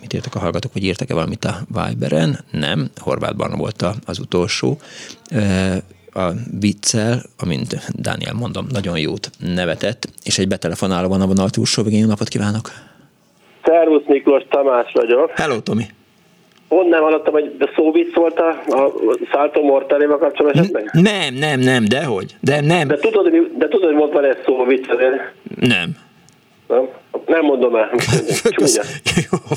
mit 0.00 0.12
írtak 0.12 0.34
a 0.34 0.38
hallgatók, 0.38 0.72
hogy 0.72 0.84
írtak-e 0.84 1.14
valamit 1.14 1.44
a 1.44 1.66
Viberen. 1.68 2.44
Nem, 2.50 2.90
Horvátban 2.96 3.58
volt 3.58 3.84
az 4.04 4.18
utolsó. 4.18 4.80
a 6.12 6.32
viccel, 6.60 7.22
amint 7.36 7.90
Dániel 7.94 8.32
mondom, 8.32 8.66
nagyon 8.70 8.98
jót 8.98 9.30
nevetett, 9.38 10.08
és 10.22 10.38
egy 10.38 10.48
betelefonáló 10.48 11.08
van 11.08 11.20
a 11.20 11.26
vonal 11.26 11.50
túlsó 11.50 11.82
végén. 11.82 12.00
Jó 12.00 12.06
napot 12.06 12.28
kívánok! 12.28 12.72
Szervusz 13.68 14.02
Miklós, 14.06 14.42
Tamás 14.50 14.92
vagyok. 14.92 15.30
Hello, 15.30 15.60
Tomi. 15.60 15.84
Onnan 16.68 17.02
hallottam, 17.02 17.32
hogy 17.32 17.56
de 17.56 17.70
szó 17.76 17.92
vicc 17.92 18.14
volt 18.14 18.40
a, 18.40 18.48
a 18.68 18.92
Salto 19.30 19.62
Mortaléval 19.62 20.18
kapcsolatban 20.18 20.62
esetleg? 20.62 20.90
Nem, 20.92 21.34
nem, 21.34 21.60
nem, 21.60 21.84
dehogy. 21.84 22.36
De 22.40 22.60
nem. 22.60 22.88
De 22.88 22.96
tudod, 22.96 23.30
de 23.58 23.68
tudod 23.68 23.88
hogy 23.88 23.98
volt 23.98 24.12
van 24.12 24.24
egy 24.24 24.36
szó 24.44 24.64
vicc 24.64 24.88
azért? 24.88 25.32
Nem. 25.60 25.96
Nem? 26.66 26.88
Nem 27.26 27.44
mondom 27.44 27.76
el. 27.76 27.90
Csúnya. 28.56 28.82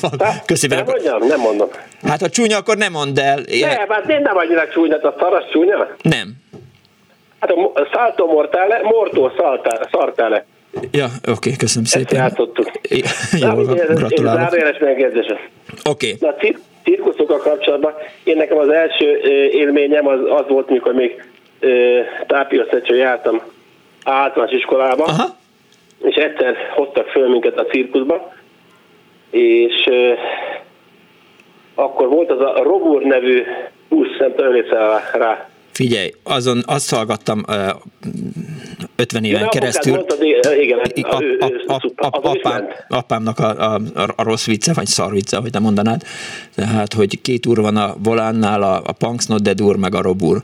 Van. 0.02 0.32
Köszönöm. 0.46 0.78
Nem 0.78 0.86
mondjam? 0.86 1.28
Nem 1.28 1.40
mondom. 1.40 1.68
Hát 2.04 2.22
ha 2.22 2.30
csúnya, 2.30 2.58
akkor 2.58 2.78
nem 2.78 2.92
mondd 2.92 3.20
el. 3.20 3.40
Nem, 3.60 3.90
hát 3.90 4.10
én 4.10 4.22
nem 4.22 4.38
annyira 4.38 4.68
csúnya, 4.68 4.98
a 4.98 5.16
szaras 5.20 5.44
csúnya? 5.52 5.96
Nem. 6.02 6.34
Hát 7.40 7.52
a 7.52 7.88
Salto 7.92 8.26
Mortale, 8.26 8.80
Mortó 8.84 9.32
Sartale. 9.92 10.46
Ja, 10.92 11.06
oké, 11.06 11.32
okay, 11.32 11.56
köszönöm 11.56 11.84
Ezt 11.84 11.98
szépen. 11.98 12.18
játszottuk. 12.18 12.72
Jó, 13.32 13.50
gratulálok. 13.96 14.42
Zárójeles 14.42 14.78
megjegyzésem. 14.80 15.38
Oké. 15.90 16.16
Okay. 16.20 16.30
Na, 16.30 16.52
cirkuszokkal 16.84 17.38
kapcsolatban 17.38 17.94
én 18.24 18.38
nekem 18.38 18.58
az 18.58 18.70
első 18.70 19.18
élményem 19.52 20.08
az, 20.08 20.20
az 20.30 20.46
volt, 20.48 20.70
mikor 20.70 20.94
még 20.94 21.24
tápiasztecső 22.28 22.96
jártam 22.96 23.42
általános 24.04 24.56
iskolába, 24.56 25.04
Aha. 25.04 25.36
és 26.00 26.16
egyszer 26.16 26.56
hoztak 26.74 27.08
föl 27.08 27.30
minket 27.30 27.58
a 27.58 27.66
cirkuszba, 27.66 28.34
és 29.30 29.90
akkor 31.76 32.08
volt 32.08 32.32
az 32.32 32.40
a 32.40 32.64
Robur 32.64 33.02
nevű 33.02 33.44
busz, 33.90 34.18
nem 34.20 34.34
tudom, 34.36 34.54
rá. 35.14 35.50
Figyelj, 35.72 36.14
azon 36.24 36.62
azt 36.66 36.96
hallgattam 36.96 37.44
50 39.02 39.24
éven 39.24 39.50
keresztül. 39.50 39.94
Mondtad, 39.94 40.24
igen, 40.60 40.80
a, 40.80 41.16
a, 41.16 41.24
a, 41.68 41.74
a, 41.96 42.06
a, 42.08 42.30
apám, 42.30 42.68
apámnak 42.90 43.40
a, 43.40 43.74
a, 43.74 43.80
a 44.16 44.24
rossz 44.24 44.46
vicce, 44.46 44.72
vagy 44.76 44.86
szar 44.86 45.12
vicce, 45.12 45.38
hogy 45.38 45.50
te 45.52 45.60
mondanád. 45.60 46.02
Tehát, 46.56 46.94
hogy 46.94 47.22
két 47.22 47.46
úr 47.46 47.58
van 47.62 47.78
a 47.78 47.94
volánnál, 48.04 48.62
a, 48.62 48.82
a 48.86 48.92
Punks 48.92 49.26
Not 49.26 49.42
Dead 49.42 49.62
úr, 49.62 49.76
meg 49.76 49.96
a 49.96 50.02
Robur. 50.02 50.38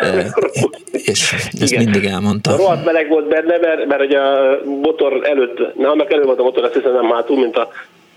és 1.10 1.32
ezt 1.60 1.72
igen. 1.72 1.84
mindig 1.84 2.04
elmondta. 2.04 2.56
Rohadt 2.56 2.84
meleg 2.84 3.08
volt 3.08 3.28
benne, 3.28 3.58
mert, 3.58 3.86
mert 3.86 4.00
hogy 4.00 4.14
a 4.14 4.58
motor 4.82 5.26
előtt, 5.26 5.76
ne, 5.76 5.88
annak 5.88 6.12
előtt 6.12 6.24
volt 6.24 6.38
a 6.38 6.42
motor, 6.42 6.64
azt 6.64 6.74
hiszem 6.74 6.92
nem 6.92 7.10
hátul, 7.10 7.36
mint 7.36 7.56
a 7.56 7.68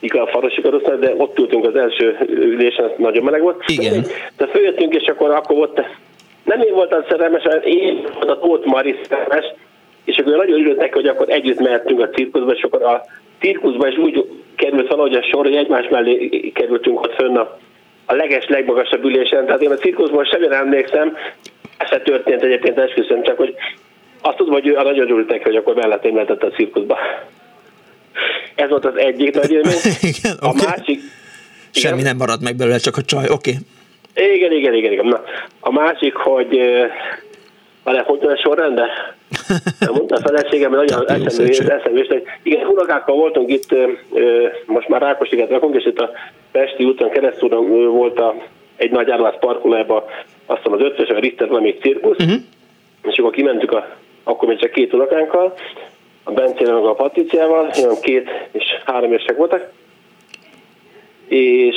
a 0.07 0.27
farosi 0.27 0.61
karosszal, 0.61 0.97
de 0.97 1.13
ott 1.17 1.39
ültünk 1.39 1.65
az 1.65 1.75
első 1.75 2.17
ülésen, 2.29 2.91
nagyon 2.97 3.23
meleg 3.23 3.41
volt. 3.41 3.63
Igen. 3.67 4.05
De 4.37 4.47
följöttünk, 4.47 4.93
és 4.93 5.07
akkor, 5.07 5.29
akkor 5.31 5.55
volt 5.55 5.81
nem 6.43 6.61
én 6.61 6.73
voltam 6.73 7.05
szerelmes, 7.09 7.43
hanem 7.43 7.61
én 7.63 8.07
voltam 8.13 8.39
Tóth 8.39 8.65
Mari 8.65 8.95
szerelmes, 9.09 9.45
és 10.06 10.18
akkor 10.18 10.36
nagyon 10.36 10.76
neki, 10.76 10.91
hogy 10.91 11.08
akkor 11.08 11.30
együtt 11.30 11.60
mehetünk 11.60 11.99
a 11.99 12.10
cirkuszba, 12.10 12.51
és 12.51 12.64
akkor 12.64 12.84
a 12.84 13.06
cirkuszba 13.39 13.88
is 13.88 13.97
úgy 13.97 14.26
került 14.56 14.88
valahogy 14.88 15.16
a 15.16 15.24
sor, 15.24 15.45
hogy 15.45 15.56
egymás 15.56 15.88
mellé 15.89 16.51
kerültünk 16.54 16.99
ott 16.99 17.14
fönn 17.14 17.36
a, 17.36 17.58
a 18.06 18.14
leges, 18.14 18.47
legmagasabb 18.47 19.04
ülésen. 19.04 19.45
Tehát 19.45 19.62
én 19.62 19.72
a 19.72 19.76
cirkuszból 19.76 20.24
semmi 20.24 20.47
nem 20.47 20.62
emlékszem, 20.66 21.18
ez 21.78 21.88
se 21.88 22.01
történt 22.01 22.41
egyébként, 22.41 22.78
esküszöm, 22.78 23.24
csak 23.24 23.38
hogy 23.38 23.56
azt 24.22 24.38
tudom, 24.38 24.54
hogy 24.54 24.68
ő 24.68 24.72
nagyon 24.72 25.12
örült 25.12 25.30
neki, 25.30 25.43
hogy 25.43 25.56
akkor 25.56 25.76
mellettem 25.76 26.14
lehetett 26.14 26.43
a 26.43 26.49
cirkuszba. 26.49 26.97
Ez 28.56 28.70
volt 28.70 28.86
az 28.86 28.97
egyik 28.97 29.34
nagy 29.34 29.51
élmény. 29.51 29.80
Igen, 30.16 30.38
a 30.39 30.47
okay. 30.47 30.66
másik... 30.66 30.99
Semmi 31.72 31.99
igen. 31.99 32.08
nem 32.08 32.18
maradt 32.18 32.41
meg 32.41 32.56
belőle, 32.56 32.78
csak 32.78 32.97
a 32.97 33.01
csaj, 33.01 33.26
oké. 33.30 33.51
Okay. 33.51 34.36
Igen, 34.36 34.51
igen, 34.51 34.74
igen, 34.74 34.91
igen. 34.91 35.06
Na, 35.06 35.24
a 35.60 35.72
másik, 35.72 36.16
hogy 36.16 36.60
várjál, 37.84 38.04
hogy 38.04 38.24
a 38.24 38.38
sorrende? 38.38 39.16
Mondta 39.93 40.15
a 40.15 40.19
feleségem, 40.19 40.71
nagyon 40.71 41.09
eszembe 41.09 42.05
hogy 42.07 42.23
igen, 42.43 42.67
unokákkal 42.67 43.15
voltunk 43.15 43.51
itt, 43.51 43.75
most 44.65 44.88
már 44.88 45.01
Rákosiget 45.01 45.49
rakunk, 45.49 45.75
és 45.75 45.86
itt 45.86 45.99
a 45.99 46.11
Pesti 46.51 46.84
úton 46.84 47.09
keresztúron 47.09 47.91
volt 47.91 48.19
a, 48.19 48.36
egy 48.75 48.91
nagy 48.91 49.09
árvász 49.09 49.39
parkolóba, 49.39 50.05
azt 50.45 50.57
hiszem 50.57 50.73
az 50.73 50.86
ötös, 50.86 51.09
a 51.09 51.19
Richter 51.19 51.49
még 51.49 51.81
cirkusz, 51.81 52.17
uh-huh. 52.17 52.41
és 53.03 53.17
akkor 53.17 53.31
kimentük, 53.31 53.71
a, 53.71 53.88
akkor 54.23 54.47
még 54.47 54.59
csak 54.59 54.71
két 54.71 54.93
unokánkkal, 54.93 55.53
a 56.23 56.31
Bencével 56.31 56.73
meg 56.73 56.86
a 56.86 56.93
Patriciával, 56.93 57.69
két 58.01 58.29
és 58.51 58.63
három 58.86 59.11
évesek 59.11 59.38
voltak, 59.38 59.71
és 61.27 61.75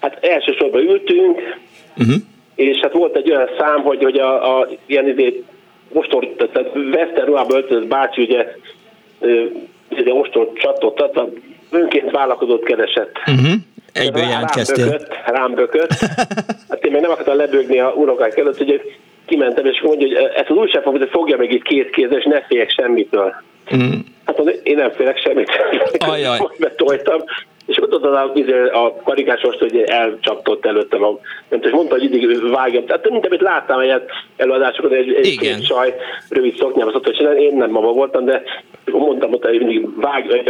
hát 0.00 0.24
elsősorban 0.24 0.80
ültünk, 0.80 1.40
uh-huh 1.96 2.14
és 2.54 2.78
hát 2.78 2.92
volt 2.92 3.16
egy 3.16 3.30
olyan 3.30 3.48
szám, 3.58 3.82
hogy, 3.82 4.02
hogy 4.02 4.18
a, 4.18 4.58
a 4.58 4.68
ilyen 4.86 5.08
izé, 5.08 5.44
ostor, 5.92 6.28
tehát 6.36 6.76
Western 6.76 7.26
ruhába 7.26 7.54
öltözött 7.54 7.86
bácsi 7.86 8.22
ugye 8.22 8.56
izé, 9.88 10.10
ostor 10.10 10.52
csatot, 10.54 10.94
tehát 10.94 11.30
önként 11.70 12.10
vállalkozót 12.10 12.64
keresett. 12.64 13.18
Uh-huh. 13.26 13.52
Egyből 13.92 14.22
jelentkeztél. 14.22 14.86
Rám 14.86 14.90
bökött, 14.90 15.14
rám 15.26 15.54
bökött. 15.54 15.92
Hát 16.68 16.84
én 16.84 16.92
még 16.92 17.00
nem 17.00 17.10
akartam 17.10 17.36
lebögni 17.36 17.78
a 17.78 17.92
unokák 17.96 18.38
előtt, 18.38 18.56
hogy 18.56 18.80
kimentem, 19.26 19.66
és 19.66 19.80
mondja, 19.80 20.06
hogy 20.06 20.30
ezt 20.34 20.50
az 20.50 20.56
újságfogót 20.56 21.10
fogja 21.10 21.36
meg 21.36 21.52
itt 21.52 21.62
két 21.62 21.90
kézzel, 21.90 22.18
és 22.18 22.24
ne 22.24 22.42
féljek 22.42 22.70
semmitől. 22.70 23.34
Mm. 23.76 23.90
Hát 24.24 24.38
az, 24.38 24.60
én 24.62 24.76
nem 24.76 24.90
félek 24.90 25.18
semmit. 25.18 25.50
Ajaj. 25.98 26.38
Betoltam, 26.58 27.24
és 27.66 27.78
ott 27.82 27.92
az 27.92 28.02
a, 28.02 28.32
a 28.84 28.96
karikásos, 29.04 29.56
hogy 29.58 29.76
elcsaptott 29.76 30.66
előttem, 30.66 31.02
a, 31.02 31.18
nem 31.48 31.60
tudom, 31.60 31.76
mondta, 31.76 31.94
hogy 31.94 32.04
idig 32.04 32.50
vágjam. 32.50 32.84
Tehát 32.86 33.10
mint 33.10 33.26
amit 33.26 33.40
láttam 33.40 33.80
egy 33.80 34.02
előadásokat, 34.36 34.92
egy, 34.92 35.12
egy 35.12 35.38
két 35.38 35.64
saj 35.64 35.94
rövid 36.28 36.56
szoknyában 36.56 36.92
szokott 36.92 37.14
csinálni, 37.14 37.42
én 37.42 37.56
nem 37.56 37.70
mama 37.70 37.92
voltam, 37.92 38.24
de 38.24 38.42
mondtam, 38.84 39.30
hogy 39.30 39.58
mindig 39.58 40.00
vág, 40.00 40.42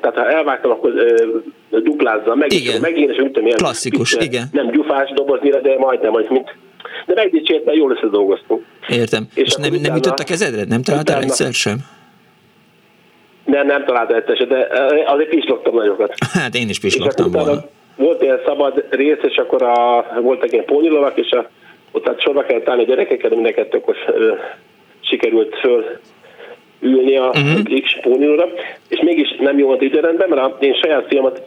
tehát 0.00 0.16
ha 0.16 0.30
elvágtam, 0.30 0.70
akkor 0.70 0.92
duplázza 1.70 2.34
meg, 2.34 2.52
igen. 2.52 2.74
és 2.74 2.80
megint, 2.80 3.10
és 3.10 3.16
mint 3.16 3.36
ilyen 3.36 3.56
Klasszikus, 3.56 4.10
pitte, 4.10 4.24
igen. 4.24 4.48
Nem 4.52 4.70
gyufás 4.70 5.12
doboznira, 5.14 5.60
de 5.60 5.78
majdnem, 5.78 6.12
hogy 6.12 6.26
mint 6.28 6.54
de 7.06 7.14
megdicsért, 7.14 7.64
mert 7.64 7.76
jól 7.76 7.90
összedolgoztunk. 7.90 8.64
Értem. 8.88 9.26
És, 9.34 9.42
és 9.42 9.54
nem, 9.54 9.74
nem 9.74 9.94
jutott 9.94 10.18
a 10.18 10.24
kezedre? 10.24 10.64
Nem 10.68 10.82
találtál 10.82 11.22
egyszer 11.22 11.52
sem? 11.52 11.76
Nem, 13.46 13.66
nem 13.66 13.84
találta 13.84 14.14
egyszer 14.14 14.46
de 14.46 14.68
azért 15.06 15.28
pislogtam 15.28 15.74
nagyokat. 15.74 16.14
Hát 16.32 16.54
én 16.54 16.68
is 16.68 16.80
pislogtam 16.80 17.30
volna. 17.30 17.64
volt 17.96 18.22
ilyen 18.22 18.40
szabad 18.46 18.84
rész, 18.90 19.18
és 19.22 19.36
akkor 19.36 19.62
a, 19.62 20.06
voltak 20.20 20.52
ilyen 20.52 20.64
pónilovak, 20.64 21.16
és 21.16 21.30
a, 21.30 21.48
ott 21.92 22.06
hát 22.06 22.20
sorba 22.20 22.42
kellett 22.42 22.68
állni 22.68 22.82
a 22.82 22.86
gyerekeket, 22.86 23.34
mind 23.34 23.46
a 23.46 23.52
kettőkor 23.52 23.96
sikerült 25.00 25.58
föl 25.58 25.84
ülni 26.80 27.16
a 27.16 27.26
uh-huh. 27.26 27.80
X 27.80 28.00
pónilóra, 28.02 28.48
és 28.88 29.00
mégis 29.00 29.36
nem 29.38 29.58
jó 29.58 29.66
volt 29.66 29.82
időrendben, 29.82 30.28
mert 30.28 30.42
a, 30.42 30.56
én 30.60 30.74
saját 30.74 31.06
fiamat 31.08 31.42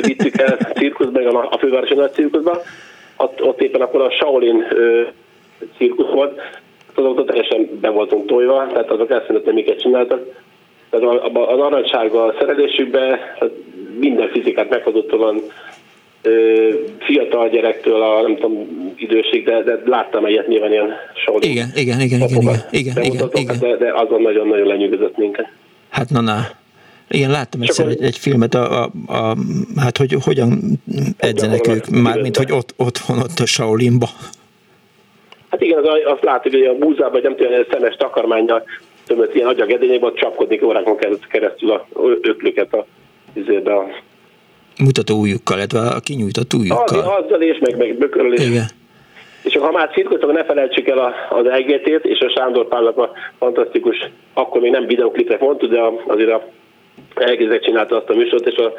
vittük 0.00 0.40
el 0.40 0.56
cirkuszba, 0.74 1.20
a, 1.20 1.48
a 1.50 1.58
fővárosi 1.58 1.94
nagy 1.94 2.12
cirkuszba, 2.12 2.62
ott, 3.16 3.42
ott 3.42 3.60
éppen 3.60 3.80
akkor 3.80 4.00
a 4.00 4.10
Shaolin 4.10 4.64
cirkusz 5.76 6.10
volt, 6.10 6.40
azok 6.94 7.26
teljesen 7.26 7.78
be 7.80 7.88
voltunk 7.88 8.26
tojva, 8.26 8.66
tehát 8.66 8.90
azok 8.90 9.10
eszméletlen 9.10 9.54
miket 9.54 9.80
csináltak. 9.80 10.20
Tehát 10.90 11.06
az 11.32 11.58
aranysárga 11.58 12.34
szerelésükben 12.38 13.18
minden 13.98 14.28
fizikát 14.28 14.70
meghozott 14.70 15.12
fiatal 16.98 17.48
gyerektől 17.48 18.02
a 18.02 18.22
nem 18.22 18.36
tudom 18.36 18.68
időség, 18.96 19.44
de, 19.44 19.62
de 19.62 19.80
láttam 19.84 20.24
egyet 20.24 20.48
nyilván 20.48 20.72
ilyen 20.72 20.90
Shaolin. 21.14 21.50
Igen, 21.50 21.68
igen, 21.74 22.00
igen, 22.00 22.20
igen, 22.20 22.40
igen, 22.40 22.54
igen, 22.70 23.02
igen, 23.02 23.28
igen. 23.32 23.56
De, 23.60 23.76
de 23.76 23.92
azon 23.94 24.22
nagyon-nagyon 24.22 24.66
lenyűgözött 24.66 25.16
minket. 25.16 25.48
Hát 25.90 26.10
na, 26.10 26.20
na. 26.20 26.40
Igen, 27.10 27.30
láttam 27.30 27.60
egyszer 27.60 27.86
egy, 27.86 28.02
egy 28.02 28.16
filmet, 28.16 28.54
a, 28.54 28.82
a, 28.82 28.90
a, 29.06 29.36
hát 29.76 29.96
hogy 29.96 30.16
hogyan 30.24 30.80
edzenek 31.16 31.68
ők, 31.68 31.86
mármint 31.88 32.36
hogy 32.36 32.52
ott, 32.52 32.74
otthon, 32.76 33.18
ott 33.18 33.38
a 33.38 33.46
Shaolinba. 33.46 34.06
Hát 35.50 35.60
igen, 35.62 35.78
az, 35.78 35.88
azt 36.04 36.22
látjuk, 36.22 36.54
hogy 36.54 36.64
a 36.98 37.10
vagy 37.10 37.22
nem 37.22 37.36
tudom, 37.36 37.52
hogy 37.52 37.66
szemes 37.70 37.94
takarmányjal 37.96 38.64
tömött 39.08 39.34
ilyen 39.34 39.48
agyagedényekben 39.48 40.14
csapkodni 40.14 40.60
órákon 40.62 40.96
keresztül 41.28 41.70
a 41.70 41.86
öklüket 42.22 42.74
a, 42.74 42.86
a, 43.64 43.70
a 43.70 43.86
mutató 44.78 45.20
ujjukkal, 45.20 45.56
illetve 45.56 45.80
a 45.80 46.00
kinyújtott 46.00 46.54
ujjukkal. 46.54 46.98
Az, 46.98 47.24
azzal 47.24 47.42
és 47.42 47.58
meg, 47.58 47.76
meg 47.76 47.98
bököröl 47.98 48.32
is. 48.32 48.46
Igen. 48.46 48.66
És 49.42 49.56
ha 49.56 49.70
már 49.70 49.90
cirkuszok, 49.90 50.32
ne 50.32 50.44
felejtsük 50.44 50.88
el 50.88 51.14
az 51.30 51.46
EGT-t, 51.46 52.04
és 52.04 52.20
a 52.20 52.30
Sándor 52.30 52.68
Pálnak 52.68 52.98
a 52.98 53.12
fantasztikus, 53.38 53.96
akkor 54.34 54.60
még 54.60 54.70
nem 54.70 54.86
videoklipet 54.86 55.40
mondtuk, 55.40 55.70
de 55.70 55.80
azért 56.06 56.30
a 56.30 56.48
elkezdek 57.14 57.60
csinálta 57.60 57.96
azt 57.96 58.08
a 58.08 58.14
műsort, 58.14 58.46
és 58.46 58.56
a, 58.56 58.72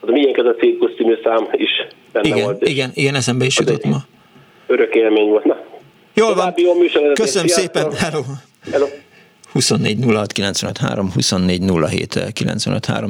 a 0.00 0.10
Miénk 0.10 0.36
ez 0.36 0.44
a 0.44 0.54
cirkusz 0.54 0.94
című 0.96 1.14
szám 1.22 1.48
is 1.52 1.70
benne 2.12 2.28
igen, 2.28 2.44
volt. 2.44 2.68
Igen, 2.68 2.90
igen, 2.94 3.14
eszembe 3.14 3.44
is 3.44 3.58
jutott 3.58 3.84
ma. 3.84 3.96
Örök 4.66 4.94
élmény 4.94 5.28
volt. 5.28 5.44
Na. 5.44 5.56
Jól 6.14 6.34
van. 6.34 6.54
Jó 6.56 6.72
Köszönöm 7.12 7.46
szépen. 7.46 7.92
Hello. 7.92 8.20
Hello. 8.72 8.86
24 9.56 10.04
06 10.04 10.32
953, 10.32 11.10
24 11.12 11.60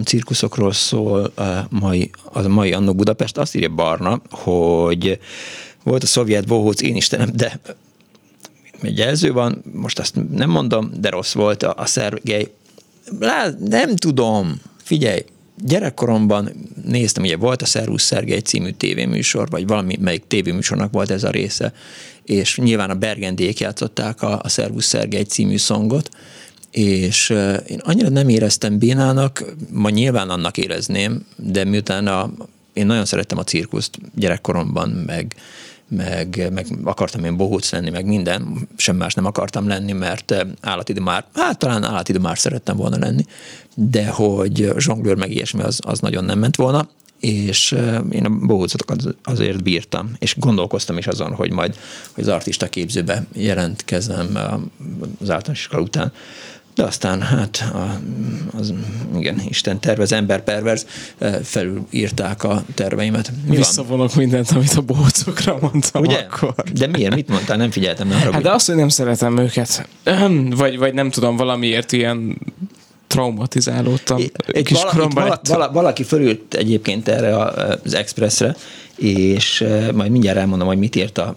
cirkuszokról 0.04 0.72
szól 0.72 1.24
a 1.24 1.66
mai, 1.68 2.10
a 2.24 2.48
mai 2.48 2.72
Annó 2.72 2.94
Budapest. 2.94 3.38
Azt 3.38 3.54
írja 3.54 3.68
Barna, 3.68 4.20
hogy 4.30 5.18
volt 5.82 6.02
a 6.02 6.06
szovjet 6.06 6.46
bohóc, 6.46 6.82
én 6.82 6.96
Istenem, 6.96 7.30
de 7.34 7.60
egy 8.82 8.98
jelző 8.98 9.32
van, 9.32 9.62
most 9.72 9.98
azt 9.98 10.14
nem 10.30 10.50
mondom, 10.50 10.90
de 11.00 11.10
rossz 11.10 11.32
volt 11.32 11.62
a, 11.62 11.74
a 11.76 11.86
Szergej. 11.86 12.50
Nem 13.58 13.96
tudom, 13.96 14.60
figyelj, 14.82 15.24
gyerekkoromban 15.58 16.50
néztem, 16.84 17.22
ugye 17.22 17.36
volt 17.36 17.62
a 17.62 17.66
Szervusz 17.66 18.02
Szergej 18.02 18.38
című 18.38 18.70
tévéműsor, 18.70 19.50
vagy 19.50 19.66
valami 19.66 19.96
melyik 20.00 20.24
tévéműsornak 20.26 20.92
volt 20.92 21.10
ez 21.10 21.24
a 21.24 21.30
része, 21.30 21.72
és 22.24 22.56
nyilván 22.58 22.90
a 22.90 22.94
Bergendék 22.94 23.60
játszották 23.60 24.22
a, 24.22 24.40
a 24.42 24.48
Szervusz 24.48 24.86
Szergej 24.86 25.22
című 25.22 25.56
szongot, 25.56 26.08
és 26.70 27.30
én 27.66 27.78
annyira 27.78 28.08
nem 28.08 28.28
éreztem 28.28 28.78
bénának, 28.78 29.44
ma 29.70 29.90
nyilván 29.90 30.30
annak 30.30 30.58
érezném, 30.58 31.26
de 31.36 31.64
miután 31.64 32.06
a, 32.06 32.30
én 32.72 32.86
nagyon 32.86 33.04
szerettem 33.04 33.38
a 33.38 33.44
cirkuszt 33.44 33.98
gyerekkoromban, 34.14 34.88
meg, 34.88 35.34
meg, 35.88 36.48
meg 36.52 36.66
akartam 36.84 37.24
én 37.24 37.36
bohóc 37.36 37.72
lenni, 37.72 37.90
meg 37.90 38.06
minden, 38.06 38.68
sem 38.76 38.96
más 38.96 39.14
nem 39.14 39.24
akartam 39.24 39.68
lenni, 39.68 39.92
mert 39.92 40.46
állatidő 40.60 41.00
már, 41.00 41.24
hát 41.34 41.58
talán 41.58 41.84
állatidő 41.84 42.18
már 42.18 42.38
szerettem 42.38 42.76
volna 42.76 42.98
lenni, 42.98 43.24
de 43.74 44.06
hogy 44.08 44.72
zsonglőr 44.78 45.16
meg 45.16 45.30
ilyesmi 45.30 45.62
az, 45.62 45.80
az 45.84 46.00
nagyon 46.00 46.24
nem 46.24 46.38
ment 46.38 46.56
volna, 46.56 46.88
és 47.20 47.76
én 48.10 48.24
a 48.24 48.46
bohócotokat 48.46 49.02
azért 49.24 49.62
bírtam, 49.62 50.10
és 50.18 50.36
gondolkoztam 50.38 50.98
is 50.98 51.06
azon, 51.06 51.34
hogy 51.34 51.50
majd 51.50 51.76
hogy 52.14 52.24
az 52.24 52.30
artista 52.30 52.68
képzőbe 52.68 53.26
jelentkezem 53.32 54.38
az 55.20 55.30
általános 55.30 55.60
iskola 55.60 55.82
után. 55.82 56.12
De 56.76 56.82
aztán 56.82 57.22
hát 57.22 57.64
a, 57.72 58.00
az, 58.58 58.72
igen, 59.18 59.42
Isten 59.48 59.80
tervez, 59.80 60.12
ember 60.12 60.44
perverz, 60.44 60.86
felülírták 61.42 62.44
a 62.44 62.62
terveimet. 62.74 63.32
Mi 63.48 63.56
Visszavonok 63.56 64.14
van? 64.14 64.24
mindent, 64.24 64.50
amit 64.50 64.72
a 64.72 64.80
bohócokra 64.80 65.58
mondtam 65.60 66.02
Ugye? 66.02 66.26
akkor. 66.30 66.54
De 66.72 66.86
miért? 66.86 67.14
Mit 67.14 67.28
mondtál? 67.28 67.56
Nem 67.56 67.70
figyeltem. 67.70 68.08
Nem 68.08 68.32
hát 68.32 68.42
de 68.42 68.50
azt, 68.50 68.66
hogy 68.66 68.74
nem 68.76 68.88
szeretem 68.88 69.38
őket. 69.38 69.88
Vagy, 70.50 70.78
vagy 70.78 70.94
nem 70.94 71.10
tudom, 71.10 71.36
valamiért 71.36 71.92
ilyen 71.92 72.38
traumatizálódtam. 73.06 74.22
Egy 74.46 74.72
vala, 74.72 75.08
vala, 75.08 75.40
vala, 75.48 75.72
valaki 75.72 76.02
fölült 76.02 76.54
egyébként 76.54 77.08
erre 77.08 77.36
az 77.36 77.94
Expressre, 77.94 78.56
és 78.96 79.64
majd 79.94 80.10
mindjárt 80.10 80.38
elmondom, 80.38 80.66
hogy 80.66 80.78
mit 80.78 80.96
írt 80.96 81.18
a 81.18 81.36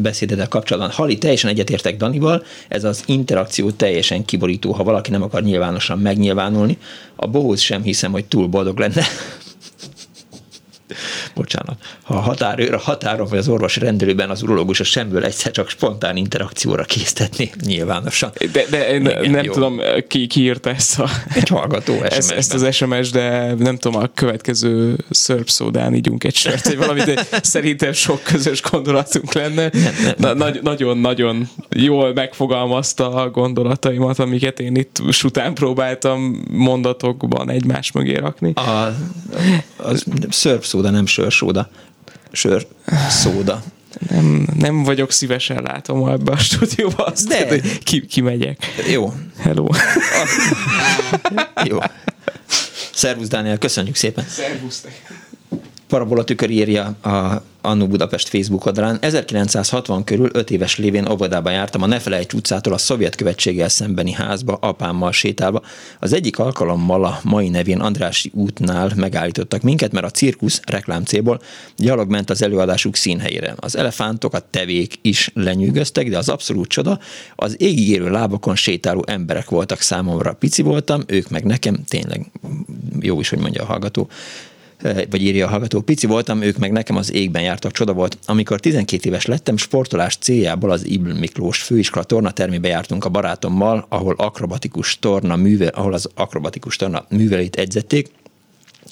beszédeddel 0.00 0.48
kapcsolatban. 0.48 0.92
Hali, 0.92 1.18
teljesen 1.18 1.50
egyetértek 1.50 1.96
Danival, 1.96 2.44
ez 2.68 2.84
az 2.84 3.02
interakció 3.06 3.70
teljesen 3.70 4.24
kiborító, 4.24 4.72
ha 4.72 4.84
valaki 4.84 5.10
nem 5.10 5.22
akar 5.22 5.42
nyilvánosan 5.42 5.98
megnyilvánulni. 5.98 6.78
A 7.16 7.26
bohóc 7.26 7.60
sem 7.60 7.82
hiszem, 7.82 8.12
hogy 8.12 8.24
túl 8.24 8.46
boldog 8.46 8.78
lenne 8.78 9.04
bocsánat, 11.34 11.76
ha 12.02 12.14
a 12.14 12.20
határőr 12.20 12.74
a 12.74 12.78
határon 12.78 13.26
vagy 13.28 13.38
az 13.38 13.48
orvos 13.48 13.76
rendelőben 13.76 14.30
az 14.30 14.42
urológus 14.42 14.80
a 14.80 14.84
semből 14.84 15.24
egyszer 15.24 15.52
csak 15.52 15.68
spontán 15.68 16.16
interakcióra 16.16 16.84
késztetni 16.84 17.50
nyilvánosan. 17.64 18.30
De, 18.52 18.64
de 18.70 18.96
Igen, 18.96 19.30
nem 19.30 19.44
jó. 19.44 19.52
tudom, 19.52 19.80
ki, 20.08 20.26
ki 20.26 20.40
írta 20.40 20.70
ezt 20.70 20.98
a... 20.98 21.08
Egy 21.34 21.48
hallgató 21.48 21.94
sms 21.94 22.16
ezt, 22.16 22.30
ezt 22.32 22.54
az 22.54 22.74
SMS, 22.74 23.10
de 23.10 23.54
nem 23.54 23.76
tudom, 23.76 24.02
a 24.02 24.06
következő 24.14 24.96
szörp 25.10 25.48
szódán 25.48 25.94
ígyunk 25.94 26.24
egy 26.24 26.34
sört, 26.34 26.66
vagy 26.66 26.76
valamit, 26.76 27.04
de 27.04 27.26
szerintem 27.42 27.92
sok 27.92 28.22
közös 28.22 28.62
gondolatunk 28.62 29.32
lenne. 29.32 29.70
Na, 30.16 30.34
nagyon-nagyon 30.62 31.48
jól 31.70 32.12
megfogalmazta 32.12 33.10
a 33.14 33.30
gondolataimat, 33.30 34.18
amiket 34.18 34.60
én 34.60 34.76
itt 34.76 35.02
után 35.22 35.54
próbáltam 35.54 36.44
mondatokban 36.50 37.50
egymás 37.50 37.92
mögé 37.92 38.14
rakni. 38.14 38.52
A, 38.54 38.94
szörp 40.28 40.64
szóda, 40.64 40.90
nem 40.90 41.06
sörsóda. 41.20 41.70
Sör 42.32 42.66
szóda. 43.08 43.62
Nem, 44.10 44.46
nem 44.56 44.82
vagyok 44.82 45.12
szívesen 45.12 45.62
látom 45.62 46.08
ebbe 46.08 46.32
a 46.32 46.36
stúdióba, 46.38 47.04
azt 47.04 47.28
De. 47.28 47.48
hogy 47.48 47.78
ki, 47.78 48.06
kimegyek. 48.06 48.66
Jó. 48.90 49.12
Hello. 49.38 49.66
Jó. 51.70 51.78
Szervusz 52.92 53.28
Dániel, 53.28 53.58
köszönjük 53.58 53.96
szépen. 53.96 54.24
Szervusz. 54.28 54.84
Parabola 55.90 56.24
tükör 56.24 56.50
írja 56.50 56.84
a 57.02 57.42
Annu 57.60 57.86
Budapest 57.86 58.28
Facebook 58.28 58.66
oldalán. 58.66 58.98
1960 59.00 60.04
körül 60.04 60.30
5 60.32 60.50
éves 60.50 60.78
lévén 60.78 61.08
óvodába 61.10 61.50
jártam 61.50 61.82
a 61.82 61.86
Nefelejts 61.86 62.32
utcától 62.32 62.72
a 62.72 62.78
szovjet 62.78 63.14
követséggel 63.14 63.68
szembeni 63.68 64.12
házba, 64.12 64.58
apámmal 64.60 65.12
sétálva. 65.12 65.62
Az 66.00 66.12
egyik 66.12 66.38
alkalommal 66.38 67.04
a 67.04 67.20
mai 67.22 67.48
nevén 67.48 67.80
Andrási 67.80 68.30
útnál 68.34 68.92
megállítottak 68.96 69.62
minket, 69.62 69.92
mert 69.92 70.06
a 70.06 70.10
cirkusz 70.10 70.60
reklám 70.66 71.04
célból 71.04 71.40
gyalog 71.76 72.10
ment 72.10 72.30
az 72.30 72.42
előadásuk 72.42 72.96
színhelyére. 72.96 73.54
Az 73.56 73.76
elefántok, 73.76 74.34
a 74.34 74.46
tevék 74.50 74.98
is 75.02 75.30
lenyűgöztek, 75.34 76.08
de 76.08 76.18
az 76.18 76.28
abszolút 76.28 76.68
csoda, 76.68 76.98
az 77.36 77.60
égigérő 77.60 78.10
lábakon 78.10 78.56
sétáló 78.56 79.04
emberek 79.06 79.50
voltak 79.50 79.80
számomra. 79.80 80.32
Pici 80.32 80.62
voltam, 80.62 81.02
ők 81.06 81.28
meg 81.28 81.44
nekem, 81.44 81.84
tényleg 81.88 82.30
jó 83.00 83.20
is, 83.20 83.28
hogy 83.28 83.38
mondja 83.38 83.62
a 83.62 83.66
hallgató, 83.66 84.08
vagy 84.82 85.22
írja 85.22 85.46
a 85.46 85.48
hallgató, 85.48 85.80
pici 85.80 86.06
voltam, 86.06 86.42
ők 86.42 86.58
meg 86.58 86.72
nekem 86.72 86.96
az 86.96 87.12
égben 87.12 87.42
jártak, 87.42 87.72
csoda 87.72 87.92
volt. 87.92 88.18
Amikor 88.26 88.60
12 88.60 89.08
éves 89.08 89.26
lettem, 89.26 89.56
sportolás 89.56 90.16
céljából 90.16 90.70
az 90.70 90.86
Ibl 90.86 91.12
Miklós 91.12 91.62
főiskola 91.62 92.04
tornatermébe 92.04 92.68
jártunk 92.68 93.04
a 93.04 93.08
barátommal, 93.08 93.86
ahol 93.88 94.14
akrobatikus 94.18 94.98
torna 94.98 95.36
műve, 95.36 95.66
ahol 95.66 95.92
az 95.92 96.08
akrobatikus 96.14 96.76
torna 96.76 97.04
művelét 97.08 97.56
edzették, 97.56 98.08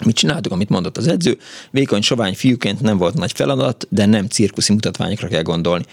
Mit 0.05 0.17
csináltuk, 0.17 0.53
amit 0.53 0.69
mondott 0.69 0.97
az 0.97 1.07
edző? 1.07 1.39
Vékony, 1.71 2.01
sovány 2.01 2.35
fiúként 2.35 2.81
nem 2.81 2.99
volt 2.99 3.15
nagy 3.15 3.33
feladat, 3.33 3.87
de 3.91 4.07
nem 4.07 4.27
cirkuszi 4.27 4.73
mutatványokra 4.73 5.29
kell 5.29 5.43
gondolni. 5.43 5.85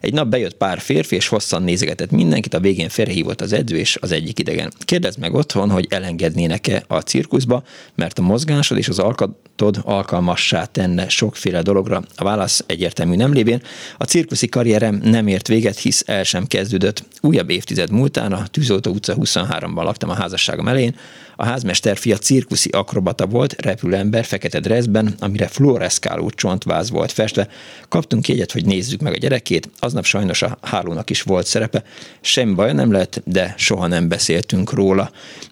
Egy 0.00 0.12
nap 0.12 0.28
bejött 0.28 0.54
pár 0.54 0.78
férfi, 0.80 1.16
és 1.16 1.28
hosszan 1.28 1.62
nézegetett 1.62 2.10
mindenkit, 2.10 2.54
a 2.54 2.60
végén 2.60 2.88
félrehívott 2.88 3.40
az 3.40 3.52
edző 3.52 3.76
és 3.76 3.98
az 4.00 4.12
egyik 4.12 4.38
idegen. 4.38 4.72
Kérdezd 4.78 5.18
meg 5.18 5.34
otthon, 5.34 5.70
hogy 5.70 5.86
elengednének-e 5.90 6.84
a 6.86 7.00
cirkuszba, 7.00 7.62
mert 7.94 8.18
a 8.18 8.22
mozgásod 8.22 8.78
és 8.78 8.88
az 8.88 8.98
alkatod 8.98 9.80
alkalmassá 9.82 10.64
tenne 10.64 11.08
sokféle 11.08 11.62
dologra. 11.62 12.02
A 12.16 12.24
válasz 12.24 12.64
egyértelmű 12.66 13.16
nem 13.16 13.32
lévén. 13.32 13.62
A 13.98 14.04
cirkuszi 14.04 14.48
karrierem 14.48 15.00
nem 15.04 15.26
ért 15.26 15.48
véget, 15.48 15.78
hisz 15.78 16.02
el 16.06 16.22
sem 16.22 16.46
kezdődött. 16.46 17.04
Újabb 17.20 17.50
évtized 17.50 17.90
múltán 17.90 18.32
a 18.32 18.46
Tűzoltó 18.46 18.90
utca 18.90 19.14
23-ban 19.20 19.82
laktam 19.82 20.10
a 20.10 20.14
házasságom 20.14 20.68
elején. 20.68 20.96
A 21.36 21.44
házmester 21.44 21.96
fia 21.96 22.16
cirkuszi 22.16 22.68
akrobata 22.70 23.26
volt, 23.26 23.62
repülőember 23.62 24.24
fekete 24.24 24.60
dressben, 24.60 25.14
amire 25.18 25.46
fluoreszkáló 25.46 26.30
csontváz 26.30 26.90
volt 26.90 27.12
festve. 27.12 27.48
Kaptunk 27.88 28.28
jegyet, 28.28 28.52
hogy 28.52 28.64
nézzük 28.64 29.00
meg 29.00 29.12
a 29.12 29.16
gyerekét, 29.16 29.70
aznap 29.78 30.04
sajnos 30.04 30.42
a 30.42 30.58
hálónak 30.62 31.10
is 31.10 31.22
volt 31.22 31.46
szerepe. 31.46 31.84
Semmi 32.20 32.54
baj 32.54 32.72
nem 32.72 32.92
lett, 32.92 33.22
de 33.24 33.54
soha 33.56 33.86
nem 33.86 34.08
beszéltünk 34.08 34.72
róla 34.72 35.10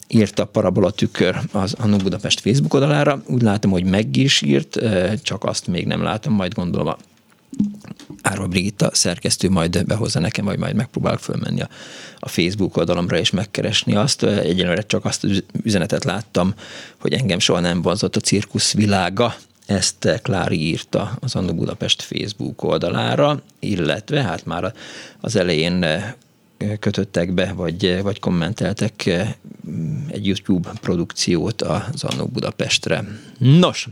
írta 0.08 0.44
Parabola 0.44 0.90
tükör 0.90 1.40
az 1.52 1.74
Annu 1.78 1.96
Budapest 1.96 2.40
Facebook 2.40 2.74
oldalára. 2.74 3.22
Úgy 3.26 3.42
látom, 3.42 3.70
hogy 3.70 3.84
meg 3.84 4.16
is 4.16 4.42
írt, 4.42 4.78
csak 5.22 5.44
azt 5.44 5.66
még 5.66 5.86
nem 5.86 6.02
látom, 6.02 6.34
majd 6.34 6.54
gondolom 6.54 6.86
a 6.86 6.96
Árva 8.22 8.46
Brigitta 8.46 8.90
szerkesztő 8.92 9.50
majd 9.50 9.86
behozza 9.86 10.20
nekem, 10.20 10.44
vagy 10.44 10.58
majd 10.58 10.74
megpróbálok 10.74 11.20
fölmenni 11.20 11.60
a, 11.60 11.68
a 12.18 12.28
Facebook 12.28 12.76
oldalomra 12.76 13.18
és 13.18 13.30
megkeresni 13.30 13.94
azt. 13.94 14.22
Egyelőre 14.22 14.82
csak 14.82 15.04
azt 15.04 15.24
az 15.24 15.42
üzenetet 15.62 16.04
láttam, 16.04 16.54
hogy 16.98 17.12
engem 17.12 17.38
soha 17.38 17.60
nem 17.60 17.82
vonzott 17.82 18.16
a 18.16 18.20
cirkusz 18.20 18.72
világa. 18.72 19.34
Ezt 19.66 20.20
Klári 20.22 20.60
írta 20.60 21.16
az 21.20 21.34
Annu 21.34 21.54
Budapest 21.54 22.02
Facebook 22.02 22.62
oldalára, 22.62 23.42
illetve 23.58 24.22
hát 24.22 24.44
már 24.46 24.72
az 25.20 25.36
elején 25.36 25.86
kötöttek 26.78 27.32
be, 27.32 27.52
vagy, 27.52 28.02
vagy 28.02 28.20
kommenteltek 28.20 29.06
egy 30.08 30.26
YouTube 30.26 30.70
produkciót 30.80 31.62
az 31.62 32.04
Annó 32.04 32.26
Budapestre. 32.26 33.04
Nos, 33.38 33.88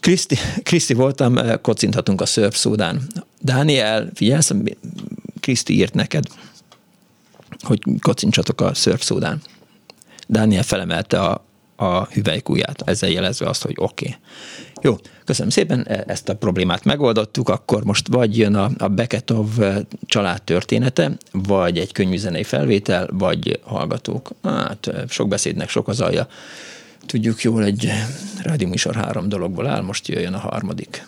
Kriszti, 0.00 0.36
Kriszti 0.62 0.94
voltam, 0.94 1.38
kocinthatunk 1.62 2.20
a 2.20 2.26
szörf 2.26 2.56
szódán. 2.56 3.02
Dániel, 3.40 4.10
figyelsz, 4.14 4.50
Kriszti 5.40 5.74
írt 5.74 5.94
neked, 5.94 6.24
hogy 7.60 7.80
kocincsatok 8.00 8.60
a 8.60 8.74
szörf 8.74 9.02
szódán. 9.02 9.42
Dániel 10.26 10.62
felemelte 10.62 11.20
a, 11.20 11.44
a 11.76 12.04
hüvelykúját, 12.04 12.82
ezzel 12.84 13.10
jelezve 13.10 13.48
azt, 13.48 13.62
hogy 13.62 13.74
oké. 13.76 14.06
Okay. 14.06 14.18
Jó, 14.82 14.96
köszönöm 15.24 15.50
szépen, 15.50 15.86
e, 15.88 16.04
ezt 16.06 16.28
a 16.28 16.36
problémát 16.36 16.84
megoldottuk, 16.84 17.48
akkor 17.48 17.84
most 17.84 18.08
vagy 18.08 18.38
jön 18.38 18.54
a, 18.54 18.70
a 18.78 18.88
Beketov 18.88 19.60
e, 19.60 19.80
család 20.06 20.42
története, 20.42 21.10
vagy 21.32 21.78
egy 21.78 21.92
könyvzenei 21.92 22.42
felvétel, 22.42 23.08
vagy 23.12 23.60
hallgatók. 23.64 24.30
Hát 24.42 24.86
e, 24.86 25.04
sok 25.08 25.28
beszédnek 25.28 25.68
sok 25.68 25.88
az 25.88 26.00
alja. 26.00 26.28
Tudjuk 27.10 27.42
jól, 27.42 27.64
egy 27.64 27.92
rádióműsor 28.42 28.94
három 28.94 29.28
dologból 29.28 29.66
áll, 29.66 29.82
most 29.82 30.08
jöjjön 30.08 30.34
a 30.34 30.38
harmadik. 30.38 31.04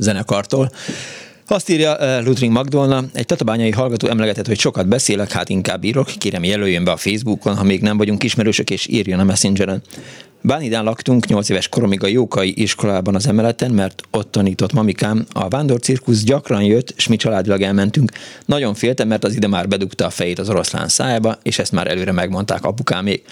Zenekartól. 0.00 0.70
Azt 1.46 1.68
írja 1.68 1.96
uh, 2.00 2.26
Ludwig 2.26 2.50
Magdolna, 2.50 3.04
egy 3.12 3.26
tatabányai 3.26 3.70
hallgató 3.70 4.08
emlegetett, 4.08 4.46
hogy 4.46 4.58
sokat 4.58 4.88
beszélek, 4.88 5.32
hát 5.32 5.48
inkább 5.48 5.84
írok, 5.84 6.06
kérem 6.18 6.44
jelöljön 6.44 6.84
be 6.84 6.90
a 6.90 6.96
Facebookon, 6.96 7.56
ha 7.56 7.64
még 7.64 7.80
nem 7.80 7.96
vagyunk 7.96 8.22
ismerősök, 8.22 8.70
és 8.70 8.86
írjon 8.86 9.18
a 9.20 9.24
Messengeren. 9.24 9.82
Bánidán 10.42 10.84
laktunk 10.84 11.26
8 11.26 11.48
éves 11.48 11.68
koromig 11.68 12.02
a 12.02 12.06
Jókai 12.06 12.62
iskolában 12.62 13.14
az 13.14 13.26
emeleten, 13.26 13.70
mert 13.70 14.02
ott 14.10 14.30
tanított 14.30 14.72
mamikám. 14.72 15.26
A 15.32 15.48
vándorcirkusz 15.48 16.22
gyakran 16.22 16.62
jött, 16.62 16.94
és 16.96 17.08
mi 17.08 17.16
családilag 17.16 17.62
elmentünk. 17.62 18.12
Nagyon 18.44 18.74
féltem, 18.74 19.08
mert 19.08 19.24
az 19.24 19.34
ide 19.34 19.48
már 19.48 19.68
bedugta 19.68 20.06
a 20.06 20.10
fejét 20.10 20.38
az 20.38 20.48
oroszlán 20.48 20.88
szájába, 20.88 21.38
és 21.42 21.58
ezt 21.58 21.72
már 21.72 21.86
előre 21.86 22.12
megmondták 22.12 22.64
apukámék. 22.64 23.24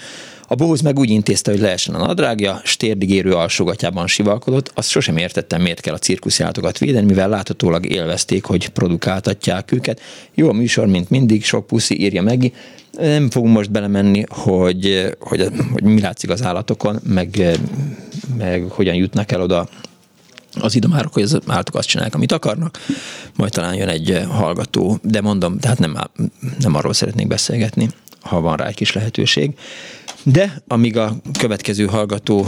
A 0.51 0.55
bohóz 0.55 0.81
meg 0.81 0.99
úgy 0.99 1.09
intézte, 1.09 1.51
hogy 1.51 1.59
leessen 1.59 1.95
a 1.95 2.05
nadrágja, 2.05 2.61
stérdigérő 2.63 3.31
alsógatjában 3.33 4.07
sivalkodott, 4.07 4.71
azt 4.75 4.89
sosem 4.89 5.17
értettem, 5.17 5.61
miért 5.61 5.79
kell 5.79 5.93
a 5.93 5.97
cirkuszjátokat 5.97 6.77
védeni, 6.77 7.05
mivel 7.05 7.29
láthatólag 7.29 7.85
élvezték, 7.85 8.45
hogy 8.45 8.69
produkáltatják 8.69 9.71
őket. 9.71 10.01
Jó 10.33 10.49
a 10.49 10.53
műsor, 10.53 10.87
mint 10.87 11.09
mindig, 11.09 11.43
sok 11.43 11.67
puszi 11.67 12.01
írja 12.01 12.21
meg. 12.21 12.53
Nem 12.91 13.29
fogunk 13.29 13.53
most 13.53 13.71
belemenni, 13.71 14.23
hogy, 14.29 15.15
hogy, 15.19 15.47
hogy 15.71 15.83
mi 15.83 16.01
látszik 16.01 16.29
az 16.29 16.43
állatokon, 16.43 16.99
meg, 17.03 17.59
meg 18.37 18.63
hogyan 18.69 18.95
jutnak 18.95 19.31
el 19.31 19.41
oda 19.41 19.69
az 20.59 20.75
idomárok, 20.75 21.13
hogy 21.13 21.23
az 21.23 21.39
állatok 21.47 21.75
azt 21.75 21.87
csinálják, 21.87 22.15
amit 22.15 22.31
akarnak, 22.31 22.79
majd 23.35 23.51
talán 23.51 23.75
jön 23.75 23.87
egy 23.87 24.21
hallgató, 24.29 24.99
de 25.03 25.21
mondom, 25.21 25.59
tehát 25.59 25.79
nem, 25.79 25.97
nem 26.59 26.75
arról 26.75 26.93
szeretnék 26.93 27.27
beszélgetni, 27.27 27.89
ha 28.21 28.39
van 28.39 28.55
rá 28.55 28.67
egy 28.67 28.75
kis 28.75 28.93
lehetőség. 28.93 29.53
De 30.23 30.61
amíg 30.67 30.97
a 30.97 31.15
következő 31.39 31.85
hallgató, 31.85 32.47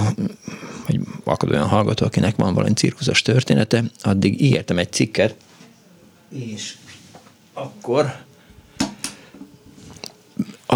vagy 0.87 0.99
akad 1.23 1.49
olyan 1.49 1.67
hallgató, 1.67 2.05
akinek 2.05 2.35
van 2.35 2.53
valami 2.53 2.73
cirkuszos 2.73 3.21
története, 3.21 3.83
addig 4.01 4.41
ígértem 4.41 4.77
egy 4.77 4.91
cikket, 4.91 5.35
és 6.29 6.75
akkor? 7.53 8.15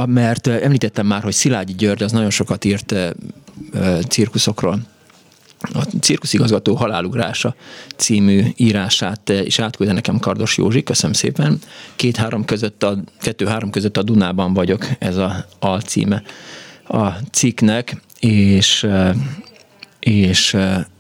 Mert 0.06 0.48
említettem 0.48 1.06
már, 1.06 1.24
hogy 1.24 1.34
Szilágyi 1.34 1.74
György 1.74 2.04
az 2.04 2.12
nagyon 2.12 2.30
sokat 2.30 2.66
írt 2.66 2.96
cirkuszokról, 4.10 4.80
a 5.74 5.82
cirkuszigazgató 6.02 6.76
halálugrása 6.76 7.56
című 7.96 8.44
írását 8.56 9.30
is 9.30 9.60
átküldte 9.60 9.96
nekem 9.96 10.20
Kardos 10.20 10.58
Józsi, 10.58 10.84
köszönöm 10.84 11.16
szépen. 11.16 11.60
Két-három 11.96 12.46
között 12.46 12.84
a, 12.84 13.04
kettő-három 13.22 13.70
között 13.70 13.98
a 13.98 14.04
Dunában 14.04 14.54
vagyok, 14.54 14.88
ez 15.00 15.18
a 15.18 15.46
alcíme 15.60 16.24
a 16.88 17.07
cikknek, 17.32 18.02
és, 18.20 18.88
és 19.99 20.57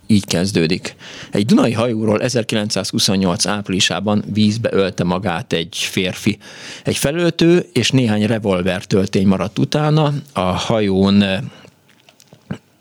így 0.07 0.25
kezdődik. 0.25 0.95
Egy 1.31 1.45
Dunai 1.45 1.73
hajóról 1.73 2.21
1928 2.21 3.45
áprilisában 3.45 4.23
vízbe 4.33 4.69
ölte 4.73 5.03
magát 5.03 5.53
egy 5.53 5.75
férfi. 5.77 6.37
Egy 6.83 6.97
felöltő 6.97 7.69
és 7.73 7.91
néhány 7.91 8.25
revolver 8.25 8.85
töltény 8.85 9.27
maradt 9.27 9.59
utána. 9.59 10.13
A 10.33 10.39
hajón 10.39 11.23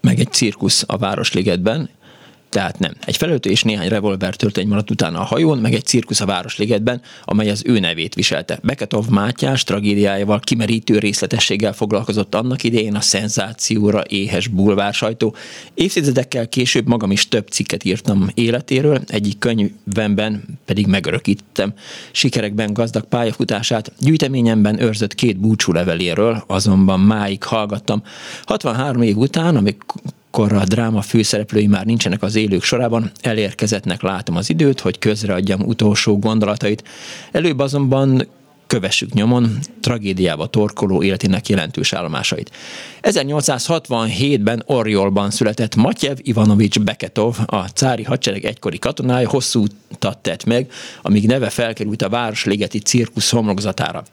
meg 0.01 0.19
egy 0.19 0.33
cirkusz 0.33 0.85
a 0.87 0.99
Városligetben, 0.99 1.89
tehát 2.55 2.79
nem. 2.79 2.93
Egy 3.05 3.17
felöltő 3.17 3.51
és 3.51 3.63
néhány 3.63 3.89
revolver 3.89 4.37
történt 4.37 4.69
maradt 4.69 4.91
utána 4.91 5.21
a 5.21 5.25
hajón, 5.25 5.59
meg 5.59 5.75
egy 5.75 5.85
cirkusz 5.85 6.21
a 6.21 6.27
Városligetben, 6.27 7.01
amely 7.25 7.51
az 7.51 7.63
ő 7.67 7.79
nevét 7.79 8.15
viselte. 8.15 8.59
Beketov 8.63 9.09
Mátyás 9.09 9.65
tragédiájával 9.65 10.41
kimerítő 10.41 10.99
részletességgel 10.99 11.73
foglalkozott 11.73 12.35
annak 12.35 12.63
idején 12.63 12.95
a 12.95 13.01
szenzációra 13.01 14.03
éhes 14.09 14.47
bulvár 14.47 14.95
sajtó. 14.95 15.35
Évtizedekkel 15.75 16.49
később 16.49 16.87
magam 16.87 17.11
is 17.11 17.29
több 17.29 17.49
cikket 17.49 17.85
írtam 17.85 18.29
életéről, 18.35 19.01
egyik 19.07 19.39
könyvemben 19.39 20.59
pedig 20.65 20.87
megörökítettem 20.87 21.73
sikerekben 22.13 22.73
gazdag 22.73 23.05
pályafutását, 23.05 23.93
gyűjteményemben 23.99 24.83
őrzött 24.83 25.15
két 25.15 25.39
búcsú 25.39 25.73
leveléről, 25.73 26.45
azonban 26.47 27.01
máig 27.01 27.43
hallgattam. 27.43 28.03
63 28.45 29.03
év 29.03 29.17
után, 29.17 29.57
amikor 29.57 30.03
akkor 30.35 30.53
a 30.53 30.65
dráma 30.65 31.03
főszereplői 31.03 31.67
már 31.67 31.85
nincsenek 31.85 32.23
az 32.23 32.35
élők 32.35 32.63
sorában, 32.63 33.11
elérkezettnek 33.21 34.03
látom 34.03 34.37
az 34.37 34.51
időt, 34.51 34.81
hogy 34.81 34.99
közreadjam 34.99 35.61
utolsó 35.61 36.19
gondolatait. 36.19 36.85
Előbb 37.33 37.59
azonban 37.59 38.27
kövessük 38.67 39.13
nyomon 39.13 39.59
tragédiába 39.81 40.47
torkoló 40.47 41.03
életének 41.03 41.49
jelentős 41.49 41.93
állomásait. 41.93 42.51
1867-ben 43.03 44.63
Orjolban 44.67 45.31
született 45.31 45.75
Matyev 45.75 46.17
Ivanovics 46.23 46.81
Beketov, 46.81 47.37
a 47.47 47.65
cári 47.65 48.03
hadsereg 48.03 48.45
egykori 48.45 48.79
katonája 48.79 49.29
hosszú 49.29 49.65
utat 49.93 50.19
tett 50.19 50.45
meg, 50.45 50.71
amíg 51.03 51.27
neve 51.27 51.49
felkerült 51.49 52.03
a 52.03 52.09
Városligeti 52.09 52.79
cirkusz 52.79 53.31
homlokzatára. 53.31 54.05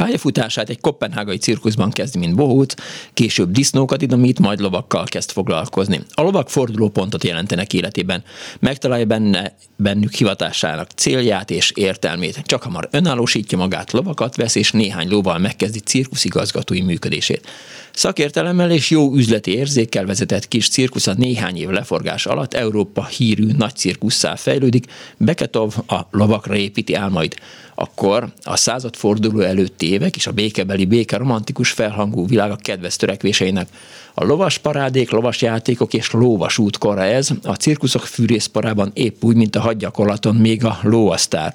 Pályafutását 0.00 0.68
egy 0.68 0.80
kopenhágai 0.80 1.36
cirkuszban 1.36 1.90
kezdi, 1.90 2.18
mint 2.18 2.34
bohóc, 2.34 2.74
később 3.14 3.50
disznókat 3.50 4.02
idomít, 4.02 4.38
majd 4.38 4.60
lovakkal 4.60 5.04
kezd 5.04 5.30
foglalkozni. 5.30 6.00
A 6.14 6.22
lovak 6.22 6.50
fordulópontot 6.50 7.24
jelentenek 7.24 7.72
életében. 7.72 8.22
Megtalálja 8.60 9.04
benne, 9.04 9.56
bennük 9.76 10.12
hivatásának 10.12 10.90
célját 10.90 11.50
és 11.50 11.70
értelmét. 11.70 12.42
Csak 12.44 12.62
hamar 12.62 12.88
önállósítja 12.90 13.58
magát, 13.58 13.92
lovakat 13.92 14.36
vesz, 14.36 14.54
és 14.54 14.72
néhány 14.72 15.08
lóval 15.08 15.38
megkezdi 15.38 15.78
cirkuszigazgatói 15.78 16.80
működését. 16.80 17.48
Szakértelemmel 17.92 18.70
és 18.70 18.90
jó 18.90 19.14
üzleti 19.14 19.54
érzékkel 19.54 20.06
vezetett 20.06 20.48
kis 20.48 20.68
cirkusza 20.68 21.14
néhány 21.16 21.56
év 21.56 21.68
leforgás 21.68 22.26
alatt 22.26 22.54
Európa 22.54 23.04
hírű 23.04 23.46
nagy 23.56 23.74
cirkusszá 23.76 24.34
fejlődik, 24.34 24.84
Beketov 25.16 25.74
a 25.86 26.00
lovakra 26.10 26.56
építi 26.56 26.94
álmait. 26.94 27.40
Akkor 27.80 28.32
a 28.42 28.56
századforduló 28.56 29.40
előtti 29.40 29.90
évek 29.90 30.16
és 30.16 30.26
a 30.26 30.32
békebeli 30.32 30.84
béke 30.84 31.16
romantikus 31.16 31.70
felhangú 31.70 32.26
világ 32.26 32.50
a 32.50 32.56
kedves 32.56 32.96
törekvéseinek. 32.96 33.68
A 34.14 34.24
lovas 34.24 34.58
parádék, 34.58 35.10
lovas 35.10 35.42
játékok 35.42 35.94
és 35.94 36.10
lóvas 36.10 36.58
útkora 36.58 37.02
ez, 37.02 37.28
a 37.42 37.54
cirkuszok 37.54 38.06
fűrészparában 38.06 38.90
épp 38.94 39.22
úgy, 39.24 39.36
mint 39.36 39.56
a 39.56 39.60
hadgyakorlaton 39.60 40.36
még 40.36 40.64
a 40.64 40.78
lóasztár. 40.82 41.54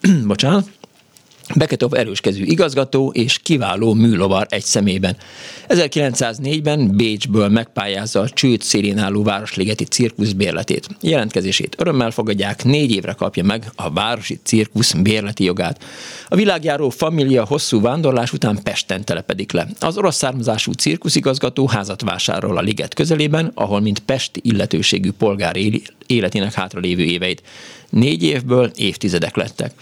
Bocsánat. 0.26 0.68
Beketov 1.54 1.94
erőskezű 1.94 2.44
igazgató 2.44 3.10
és 3.14 3.38
kiváló 3.38 3.94
műlovar 3.94 4.46
egy 4.50 4.64
szemében. 4.64 5.16
1904-ben 5.68 6.96
Bécsből 6.96 7.48
megpályázza 7.48 8.20
a 8.20 8.28
csőd 8.28 8.62
szélén 8.62 8.98
álló 8.98 9.22
Városligeti 9.22 9.84
cirkusz 9.84 10.32
bérletét. 10.32 10.88
Jelentkezését 11.00 11.74
örömmel 11.78 12.10
fogadják, 12.10 12.64
négy 12.64 12.90
évre 12.90 13.12
kapja 13.12 13.44
meg 13.44 13.70
a 13.74 13.90
Városi 13.90 14.38
Cirkusz 14.42 14.92
bérleti 14.92 15.44
jogát. 15.44 15.84
A 16.28 16.34
világjáró 16.34 16.90
família 16.90 17.44
hosszú 17.44 17.80
vándorlás 17.80 18.32
után 18.32 18.62
Pesten 18.62 19.04
telepedik 19.04 19.52
le. 19.52 19.68
Az 19.80 19.96
orosz 19.96 20.16
származású 20.16 20.72
cirkuszigazgató 20.72 21.66
házat 21.66 22.02
vásárol 22.02 22.56
a 22.56 22.60
liget 22.60 22.94
közelében, 22.94 23.50
ahol 23.54 23.80
mint 23.80 23.98
pesti 23.98 24.40
illetőségű 24.44 25.10
polgár 25.10 25.56
életének 26.06 26.52
hátralévő 26.52 27.02
éveit. 27.02 27.42
Négy 27.90 28.22
évből 28.22 28.70
évtizedek 28.74 29.36
lettek. 29.36 29.72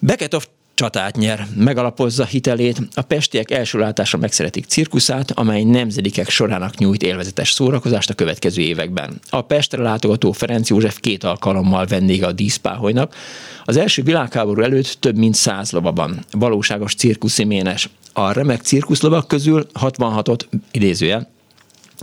Beketov 0.00 0.44
csatát 0.74 1.16
nyer, 1.16 1.46
megalapozza 1.56 2.24
hitelét, 2.24 2.80
a 2.94 3.02
pestiek 3.02 3.50
első 3.50 3.78
látásra 3.78 4.18
megszeretik 4.18 4.64
cirkuszát, 4.64 5.30
amely 5.30 5.62
nemzedikek 5.62 6.28
sorának 6.28 6.78
nyújt 6.78 7.02
élvezetes 7.02 7.50
szórakozást 7.50 8.10
a 8.10 8.14
következő 8.14 8.62
években. 8.62 9.20
A 9.30 9.40
Pestre 9.40 9.82
látogató 9.82 10.32
Ferenc 10.32 10.70
József 10.70 11.00
két 11.00 11.24
alkalommal 11.24 11.86
vendége 11.86 12.26
a 12.26 12.32
díszpáholynak. 12.32 13.14
Az 13.64 13.76
első 13.76 14.02
világháború 14.02 14.62
előtt 14.62 14.96
több 15.00 15.16
mint 15.16 15.34
száz 15.34 15.70
lovaban. 15.70 16.24
Valóságos 16.30 16.94
cirkusziménes. 16.94 17.88
A 18.12 18.32
remek 18.32 18.60
cirkuszlovak 18.60 19.28
közül 19.28 19.66
66-ot 19.80 20.40
idézőjel 20.70 21.33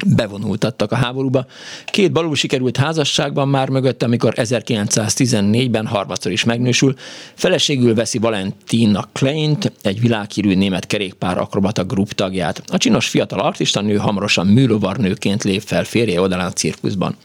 bevonultattak 0.05 0.91
a 0.91 0.95
háborúba. 0.95 1.45
Két 1.85 2.11
balul 2.11 2.35
sikerült 2.35 2.77
házasságban 2.77 3.47
már 3.47 3.69
mögött, 3.69 4.03
amikor 4.03 4.33
1914-ben 4.37 5.87
harmadszor 5.87 6.31
is 6.31 6.43
megnősül. 6.43 6.95
Feleségül 7.33 7.95
veszi 7.95 8.17
Valentina 8.17 9.09
Kleint, 9.11 9.71
egy 9.81 9.99
világhírű 9.99 10.55
német 10.55 10.87
kerékpár 10.87 11.37
akrobata 11.37 11.83
grup 11.83 12.13
tagját. 12.13 12.63
A 12.67 12.77
csinos 12.77 13.07
fiatal 13.07 13.39
artista 13.39 13.81
nő 13.81 13.95
hamarosan 13.95 14.47
műlovarnőként 14.47 15.43
lép 15.43 15.61
fel 15.61 15.83
férje 15.83 16.21
oldalán 16.21 16.47
a 16.47 16.53
cirkuszban. 16.53 17.15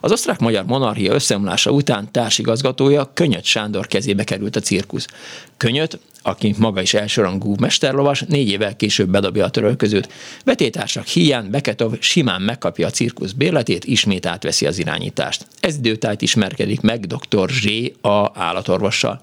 Az 0.00 0.12
osztrák-magyar 0.12 0.64
monarchia 0.64 1.12
összeomlása 1.12 1.70
után 1.70 2.08
társigazgatója 2.10 3.10
Könyöt 3.14 3.44
Sándor 3.44 3.86
kezébe 3.86 4.24
került 4.24 4.56
a 4.56 4.60
cirkusz. 4.60 5.06
Könyöt, 5.56 5.98
aki 6.22 6.54
maga 6.58 6.80
is 6.82 6.94
elsőrangú 6.94 7.54
mesterlovas, 7.60 8.24
négy 8.28 8.48
évvel 8.48 8.76
később 8.76 9.08
bedobja 9.08 9.44
a 9.44 9.50
törölközőt. 9.50 10.12
Betétársak 10.44 11.06
hiány 11.06 11.50
Beketov 11.50 11.94
simán 12.00 12.42
megkapja 12.42 12.86
a 12.86 12.90
cirkusz 12.90 13.32
bérletét, 13.32 13.84
ismét 13.84 14.26
átveszi 14.26 14.66
az 14.66 14.78
irányítást. 14.78 15.46
Ez 15.60 15.76
időtájt 15.76 16.22
ismerkedik 16.22 16.80
meg 16.80 17.06
dr. 17.06 17.50
Z. 17.50 17.66
a 18.06 18.30
állatorvossal. 18.34 19.20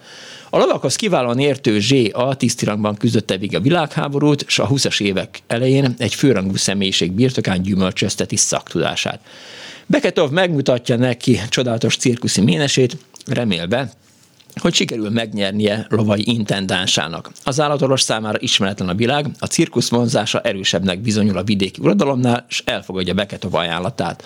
A 0.50 0.58
lovakhoz 0.58 0.96
kiválóan 0.96 1.40
értő 1.40 1.80
Z. 1.80 1.92
a 2.12 2.36
tisztirangban 2.36 2.96
küzdötte 2.96 3.38
végig 3.38 3.58
a 3.58 3.62
világháborút, 3.62 4.42
és 4.48 4.60
a 4.60 4.68
20-as 4.68 5.02
évek 5.02 5.42
elején 5.48 5.94
egy 5.98 6.16
főrangú 6.16 6.56
személyiség 6.56 7.12
birtokán 7.12 7.62
gyümölcsözteti 7.62 8.36
szaktudását. 8.36 9.20
Beketov 9.86 10.32
megmutatja 10.32 10.96
neki 10.96 11.40
csodálatos 11.50 11.98
cirkuszi 11.98 12.42
ménesét, 12.42 12.98
remélve, 13.26 13.92
hogy 14.56 14.74
sikerül 14.74 15.10
megnyernie 15.10 15.86
lovai 15.90 16.24
intendánsának. 16.26 17.32
Az 17.44 17.60
állatorvos 17.60 18.02
számára 18.02 18.38
ismeretlen 18.42 18.90
a 18.90 18.96
világ, 18.96 19.26
a 19.40 19.46
cirkusz 19.46 19.90
vonzása 19.90 20.42
erősebbnek 20.42 21.00
bizonyul 21.00 21.38
a 21.38 21.44
vidéki 21.44 21.82
uradalomnál, 21.82 22.46
és 22.50 22.64
elfogadja 22.66 23.14
Beketov 23.14 23.56
ajánlatát. 23.56 24.24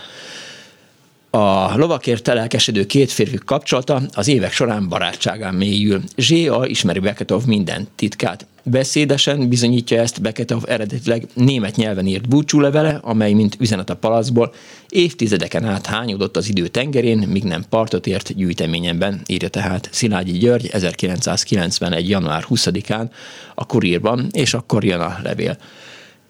A 1.36 1.78
lovakért 1.78 2.24
telelkesedő 2.24 2.86
két 2.86 3.12
férfi 3.12 3.38
kapcsolata 3.46 4.02
az 4.12 4.28
évek 4.28 4.52
során 4.52 4.90
barátságán 4.90 5.54
mélyül. 5.54 6.02
Zséa 6.18 6.66
ismeri 6.66 7.00
Beketov 7.00 7.46
minden 7.46 7.88
titkát. 7.96 8.48
Beszédesen 8.64 9.50
bizonyítja 9.50 10.00
ezt 10.02 10.22
Beketov 10.22 10.64
eredetileg 10.68 11.28
német 11.34 11.76
nyelven 11.76 12.08
írt 12.08 12.30
búcsúlevele, 12.30 13.00
amely 13.02 13.34
mint 13.34 13.56
üzenet 13.60 13.90
a 13.90 13.96
palaszból 13.96 14.54
évtizedeken 14.90 15.66
át 15.66 15.86
hányódott 15.86 16.38
az 16.38 16.50
idő 16.50 16.68
tengerén, 16.68 17.18
míg 17.18 17.44
nem 17.44 17.66
partot 17.70 18.08
ért 18.08 18.36
gyűjteményemben, 18.36 19.22
írja 19.28 19.48
tehát 19.48 19.90
Szilágyi 19.92 20.38
György 20.38 20.68
1991. 20.72 22.10
január 22.10 22.46
20-án 22.50 23.10
a 23.56 23.66
Kurírban, 23.66 24.28
és 24.32 24.54
akkor 24.54 24.84
jön 24.84 25.00
a 25.00 25.18
levél. 25.24 25.58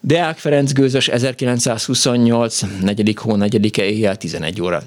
Deák 0.05 0.37
Ferenc 0.37 0.71
Gőzös 0.71 1.07
1928. 1.07 2.61
4. 2.81 3.15
hó 3.21 3.35
4 3.35 3.79
-e 3.79 3.83
éjjel 3.83 4.15
11 4.15 4.61
óra. 4.61 4.83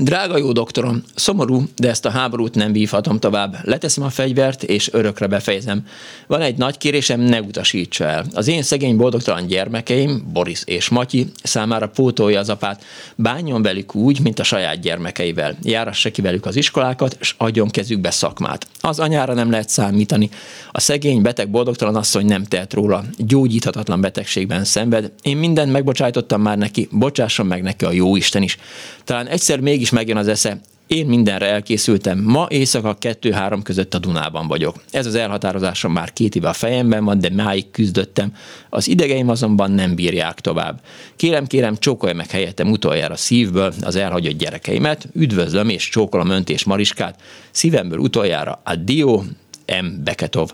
Drága 0.00 0.38
jó 0.38 0.52
doktorom, 0.52 1.02
szomorú, 1.14 1.62
de 1.76 1.88
ezt 1.88 2.04
a 2.04 2.10
háborút 2.10 2.54
nem 2.54 2.72
vívhatom 2.72 3.18
tovább. 3.18 3.56
Leteszem 3.62 4.04
a 4.04 4.10
fegyvert, 4.10 4.62
és 4.62 4.92
örökre 4.92 5.26
befejezem. 5.26 5.86
Van 6.26 6.40
egy 6.40 6.56
nagy 6.56 6.78
kérésem, 6.78 7.20
ne 7.20 7.40
utasítsa 7.40 8.04
el. 8.04 8.24
Az 8.34 8.48
én 8.48 8.62
szegény 8.62 8.96
boldogtalan 8.96 9.46
gyermekeim, 9.46 10.22
Boris 10.32 10.62
és 10.64 10.88
Matyi, 10.88 11.26
számára 11.42 11.88
pótolja 11.88 12.38
az 12.38 12.48
apát. 12.48 12.84
Bánjon 13.16 13.62
velük 13.62 13.94
úgy, 13.94 14.20
mint 14.20 14.38
a 14.38 14.42
saját 14.42 14.80
gyermekeivel. 14.80 15.56
Járassa 15.62 16.10
ki 16.10 16.20
velük 16.20 16.46
az 16.46 16.56
iskolákat, 16.56 17.16
és 17.20 17.34
adjon 17.38 17.68
kezükbe 17.68 18.10
szakmát. 18.10 18.66
Az 18.80 18.98
anyára 18.98 19.34
nem 19.34 19.50
lehet 19.50 19.68
számítani. 19.68 20.30
A 20.70 20.80
szegény, 20.80 21.22
beteg, 21.22 21.50
boldogtalan 21.50 21.96
asszony 21.96 22.26
nem 22.26 22.44
tehet 22.44 22.72
róla. 22.72 23.04
Gyógyíthatatlan 23.16 24.00
betegségben 24.00 24.64
szenved. 24.64 25.12
Én 25.22 25.36
mindent 25.36 25.72
megbocsájtottam 25.72 26.42
már 26.42 26.58
neki, 26.58 26.88
bocsásson 26.90 27.46
meg 27.46 27.62
neki 27.62 27.84
a 27.84 27.92
jó 27.92 28.16
Isten 28.16 28.42
is. 28.42 28.58
Talán 29.04 29.26
egyszer 29.26 29.60
mégis 29.60 29.90
megjön 29.90 30.16
az 30.16 30.28
esze, 30.28 30.60
én 30.92 31.06
mindenre 31.06 31.46
elkészültem. 31.46 32.18
Ma 32.18 32.46
éjszaka 32.48 32.96
2-3 33.00 33.60
között 33.62 33.94
a 33.94 33.98
Dunában 33.98 34.46
vagyok. 34.46 34.76
Ez 34.90 35.06
az 35.06 35.14
elhatározásom 35.14 35.92
már 35.92 36.12
két 36.12 36.34
éve 36.34 36.48
a 36.48 36.52
fejemben 36.52 37.04
van, 37.04 37.18
de 37.18 37.30
máig 37.30 37.70
küzdöttem. 37.70 38.34
Az 38.70 38.88
idegeim 38.88 39.28
azonban 39.28 39.70
nem 39.70 39.94
bírják 39.94 40.40
tovább. 40.40 40.80
Kérem, 41.16 41.46
kérem, 41.46 41.76
csókolja 41.76 42.14
meg 42.14 42.30
helyettem 42.30 42.70
utoljára 42.70 43.16
szívből 43.16 43.72
az 43.80 43.96
elhagyott 43.96 44.38
gyerekeimet. 44.38 45.08
Üdvözlöm 45.12 45.68
és 45.68 45.88
csókolom 45.88 46.30
önt 46.30 46.50
és 46.50 46.64
Mariskát. 46.64 47.20
Szívemből 47.50 47.98
utoljára 47.98 48.60
addio, 48.64 49.22
M. 49.66 50.02
Beketov. 50.04 50.50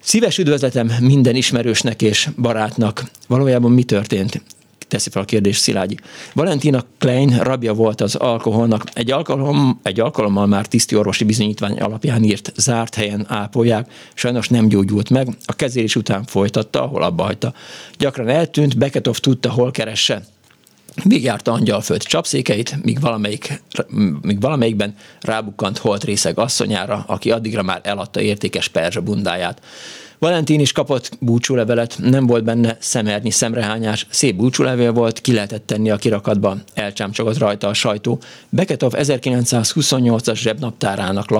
Szíves 0.00 0.38
üdvözletem 0.38 0.90
minden 1.00 1.34
ismerősnek 1.34 2.02
és 2.02 2.28
barátnak. 2.36 3.04
Valójában 3.28 3.70
mi 3.70 3.82
történt? 3.82 4.42
Teszi 4.88 5.10
fel 5.10 5.22
a 5.22 5.24
kérdést 5.24 5.60
Szilágyi. 5.60 5.96
Valentina 6.34 6.84
Klein 6.98 7.38
rabja 7.38 7.72
volt 7.74 8.00
az 8.00 8.14
alkoholnak. 8.14 8.84
Egy, 8.92 9.10
alkalom, 9.10 9.80
egy 9.82 10.00
alkalommal 10.00 10.46
már 10.46 10.66
tiszti 10.66 10.96
orvosi 10.96 11.24
bizonyítvány 11.24 11.78
alapján 11.78 12.22
írt, 12.22 12.52
zárt 12.56 12.94
helyen 12.94 13.24
ápolják, 13.28 13.90
sajnos 14.14 14.48
nem 14.48 14.68
gyógyult 14.68 15.10
meg, 15.10 15.28
a 15.46 15.52
kezelés 15.52 15.96
után 15.96 16.24
folytatta, 16.24 16.82
ahol 16.82 17.02
abba 17.02 17.22
hagyta. 17.22 17.54
Gyakran 17.98 18.28
eltűnt, 18.28 18.78
Beketov 18.78 19.18
tudta, 19.18 19.50
hol 19.50 19.70
keresse. 19.70 20.22
Végigjárta 21.04 21.52
angyalföld 21.52 22.02
csapszékeit, 22.02 22.82
míg, 22.82 23.00
valamelyik, 23.00 23.62
míg 24.22 24.40
valamelyikben 24.40 24.94
rábukkant 25.20 25.78
holt 25.78 26.04
részeg 26.04 26.38
asszonyára, 26.38 27.04
aki 27.06 27.30
addigra 27.30 27.62
már 27.62 27.80
eladta 27.82 28.20
értékes 28.20 28.68
perzsa 28.68 29.00
bundáját. 29.00 29.62
Valentin 30.18 30.60
is 30.60 30.72
kapott 30.72 31.10
búcsúlevelet, 31.20 31.96
nem 31.98 32.26
volt 32.26 32.44
benne 32.44 32.76
szemernyi 32.80 33.30
szemrehányás, 33.30 34.06
szép 34.10 34.36
búcsúlevél 34.36 34.92
volt, 34.92 35.20
ki 35.20 35.32
lehetett 35.32 35.66
tenni 35.66 35.90
a 35.90 35.96
kirakatba, 35.96 36.56
elcsámcsogott 36.74 37.38
rajta 37.38 37.68
a 37.68 37.74
sajtó. 37.74 38.20
Beketov 38.48 38.92
1928-as 38.96 40.36
zsebnaptárának 40.36 41.30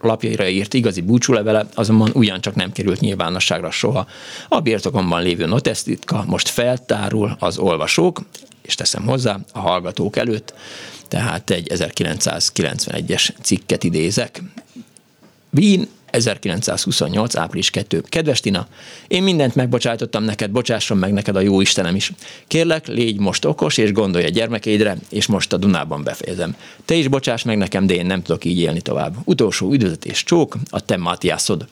lapjaira 0.00 0.48
írt 0.48 0.74
igazi 0.74 1.00
búcsúlevele, 1.00 1.66
azonban 1.74 2.10
ugyancsak 2.14 2.54
nem 2.54 2.72
került 2.72 3.00
nyilvánosságra 3.00 3.70
soha. 3.70 4.06
A 4.48 4.60
birtokomban 4.60 5.22
lévő 5.22 5.46
notesztitka 5.46 6.24
most 6.26 6.48
feltárul 6.48 7.36
az 7.38 7.58
olvasók, 7.58 8.20
és 8.62 8.74
teszem 8.74 9.06
hozzá, 9.06 9.38
a 9.52 9.58
hallgatók 9.58 10.16
előtt, 10.16 10.54
tehát 11.08 11.50
egy 11.50 11.66
1991-es 11.74 13.28
cikket 13.42 13.84
idézek. 13.84 14.42
Wien 15.50 15.88
1928. 16.12 17.36
április 17.36 17.70
2. 17.70 18.02
Kedves 18.08 18.40
Tina, 18.40 18.66
én 19.08 19.22
mindent 19.22 19.54
megbocsájtottam 19.54 20.24
neked, 20.24 20.50
bocsásson 20.50 20.98
meg 20.98 21.12
neked 21.12 21.36
a 21.36 21.40
jó 21.40 21.60
Istenem 21.60 21.94
is. 21.94 22.12
Kérlek, 22.46 22.86
légy 22.86 23.18
most 23.18 23.44
okos, 23.44 23.76
és 23.78 23.92
gondolj 23.92 24.24
a 24.24 24.28
gyermekeidre, 24.28 24.96
és 25.10 25.26
most 25.26 25.52
a 25.52 25.56
Dunában 25.56 26.02
befejezem. 26.04 26.56
Te 26.84 26.94
is 26.94 27.08
bocsáss 27.08 27.42
meg 27.42 27.58
nekem, 27.58 27.86
de 27.86 27.94
én 27.94 28.06
nem 28.06 28.22
tudok 28.22 28.44
így 28.44 28.58
élni 28.58 28.80
tovább. 28.80 29.14
Utolsó 29.24 29.72
üdvözletés 29.72 30.24
csók, 30.24 30.56
a 30.70 30.80
te 30.80 30.96
Mátiászod. 30.96 31.66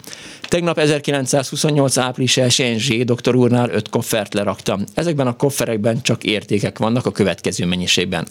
Tegnap 0.48 0.78
1928. 0.78 1.96
április 1.96 2.36
1-én 2.40 2.78
Zsé 2.78 3.02
doktor 3.02 3.34
úrnál 3.36 3.70
öt 3.70 3.88
koffert 3.88 4.34
leraktam. 4.34 4.84
Ezekben 4.94 5.26
a 5.26 5.36
kofferekben 5.36 6.02
csak 6.02 6.24
értékek 6.24 6.78
vannak 6.78 7.06
a 7.06 7.10
következő 7.10 7.66
mennyiségben 7.66 8.26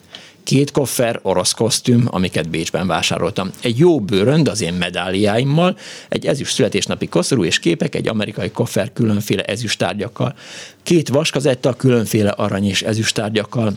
két 0.50 0.70
koffer 0.70 1.20
orosz 1.22 1.52
kosztüm, 1.52 2.08
amiket 2.10 2.48
Bécsben 2.48 2.86
vásároltam. 2.86 3.50
Egy 3.62 3.78
jó 3.78 4.00
bőrönd 4.00 4.48
az 4.48 4.60
én 4.60 4.72
medáliáimmal, 4.72 5.76
egy 6.08 6.26
ezüst 6.26 6.54
születésnapi 6.54 7.08
koszorú 7.08 7.44
és 7.44 7.58
képek, 7.58 7.94
egy 7.94 8.08
amerikai 8.08 8.50
koffer 8.50 8.92
különféle 8.92 9.42
ezüsttárgyakkal, 9.42 10.34
két 10.82 11.08
vaskazetta 11.08 11.74
különféle 11.74 12.30
arany 12.30 12.64
és 12.64 12.82
ezüsttárgyakkal, 12.82 13.72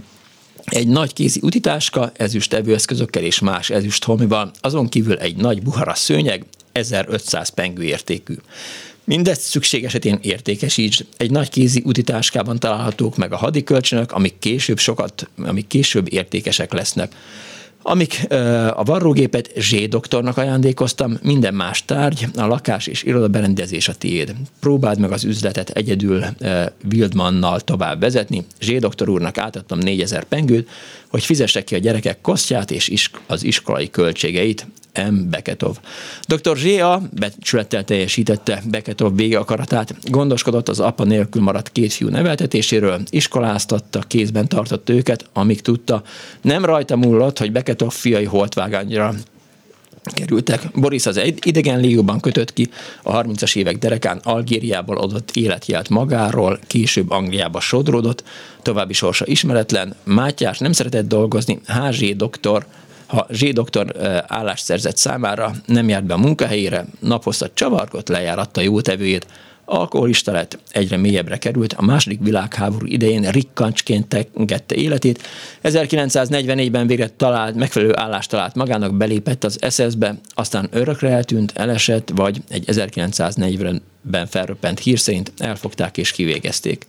egy 0.63 0.87
nagy 0.87 1.13
kézi 1.13 1.39
utitáska, 1.43 2.11
ezüst 2.13 2.53
evőeszközökkel 2.53 3.23
és 3.23 3.39
más 3.39 3.69
ezüst 3.69 4.03
homival, 4.03 4.51
azon 4.61 4.89
kívül 4.89 5.17
egy 5.17 5.35
nagy 5.35 5.61
buhara 5.61 5.93
szőnyeg, 5.93 6.45
1500 6.71 7.49
pengő 7.49 7.83
értékű. 7.83 8.33
Mindezt 9.05 9.41
szükség 9.41 9.83
esetén 9.83 10.19
értékesíts. 10.21 10.99
Egy 11.17 11.31
nagy 11.31 11.49
kézi 11.49 11.81
utitáskában 11.85 12.59
találhatók 12.59 13.17
meg 13.17 13.33
a 13.33 13.37
hadikölcsönök, 13.37 14.11
amik 14.11 14.39
később 14.39 14.77
sokat, 14.77 15.29
amik 15.37 15.67
később 15.67 16.13
értékesek 16.13 16.73
lesznek. 16.73 17.15
Amik 17.85 18.25
a 18.73 18.83
varrógépet 18.83 19.51
Z 19.59 19.75
doktornak 19.89 20.37
ajándékoztam, 20.37 21.17
minden 21.21 21.53
más 21.53 21.85
tárgy, 21.85 22.27
a 22.35 22.45
lakás 22.45 22.87
és 22.87 23.03
iroda 23.03 23.27
berendezés 23.27 23.87
a 23.87 23.93
tiéd. 23.93 24.35
Próbáld 24.59 24.99
meg 24.99 25.11
az 25.11 25.23
üzletet 25.23 25.69
egyedül 25.69 26.25
Wildmannal 26.91 27.59
tovább 27.59 27.99
vezetni. 27.99 28.45
Z 28.61 28.71
doktor 28.79 29.09
úrnak 29.09 29.37
átadtam 29.37 29.79
4000 29.79 30.23
pengőt, 30.23 30.69
hogy 31.07 31.23
fizesse 31.25 31.63
ki 31.63 31.75
a 31.75 31.77
gyerekek 31.77 32.21
kosztját 32.21 32.71
és 32.71 33.09
az 33.27 33.43
iskolai 33.43 33.89
költségeit. 33.89 34.67
M. 34.93 35.29
Beketov. 35.29 35.77
Dr. 36.27 36.57
Zséa 36.57 37.01
becsülettel 37.19 37.83
teljesítette 37.83 38.61
Beketov 38.69 39.15
vége 39.15 39.37
akaratát, 39.37 39.95
gondoskodott 40.09 40.69
az 40.69 40.79
apa 40.79 41.03
nélkül 41.03 41.41
maradt 41.41 41.71
két 41.71 41.93
fiú 41.93 42.09
neveltetéséről, 42.09 43.01
iskoláztatta, 43.09 43.99
kézben 43.99 44.47
tartott 44.47 44.89
őket, 44.89 45.25
amíg 45.33 45.61
tudta. 45.61 46.03
Nem 46.41 46.65
rajta 46.65 46.95
múlott, 46.95 47.37
hogy 47.37 47.51
Beketov 47.51 47.91
fiai 47.91 48.25
holtvágányra 48.25 49.13
kerültek. 50.03 50.61
Boris 50.73 51.05
az 51.05 51.21
idegen 51.43 51.79
légióban 51.79 52.19
kötött 52.19 52.53
ki, 52.53 52.69
a 53.03 53.21
30-as 53.21 53.55
évek 53.55 53.77
derekán 53.77 54.19
Algériából 54.23 54.97
adott 54.97 55.31
életjelt 55.31 55.89
magáról, 55.89 56.59
később 56.67 57.11
Angliába 57.11 57.59
sodródott, 57.59 58.23
további 58.61 58.93
sorsa 58.93 59.25
ismeretlen, 59.27 59.95
Mátyás 60.03 60.57
nem 60.57 60.71
szeretett 60.71 61.07
dolgozni, 61.07 61.59
Házsé 61.65 62.13
doktor, 62.13 62.65
ha 63.13 63.27
Z 63.29 63.53
doktor 63.53 63.95
állást 64.27 64.63
szerzett 64.63 64.97
számára, 64.97 65.51
nem 65.65 65.89
járt 65.89 66.05
be 66.05 66.13
a 66.13 66.17
munkahelyére, 66.17 66.85
napozta 66.99 67.49
csavargott, 67.53 68.07
lejáratta 68.07 68.61
jótevőjét, 68.61 69.27
alkoholista 69.65 70.31
lett, 70.31 70.59
egyre 70.71 70.97
mélyebbre 70.97 71.37
került, 71.37 71.73
a 71.73 71.81
második 71.81 72.19
világháború 72.21 72.85
idején 72.85 73.31
rikkancsként 73.31 74.07
tengette 74.07 74.75
életét. 74.75 75.21
1944-ben 75.63 76.87
végre 76.87 77.07
talált, 77.07 77.55
megfelelő 77.55 77.97
állást 77.97 78.29
talált 78.29 78.55
magának, 78.55 78.95
belépett 78.95 79.43
az 79.43 79.59
SS-be, 79.69 80.15
aztán 80.33 80.67
örökre 80.71 81.09
eltűnt, 81.09 81.51
elesett, 81.55 82.11
vagy 82.15 82.41
egy 82.49 82.63
1940-ben 82.67 84.27
felröppent 84.27 84.79
hír 84.79 84.99
szerint 84.99 85.31
elfogták 85.37 85.97
és 85.97 86.11
kivégezték. 86.11 86.85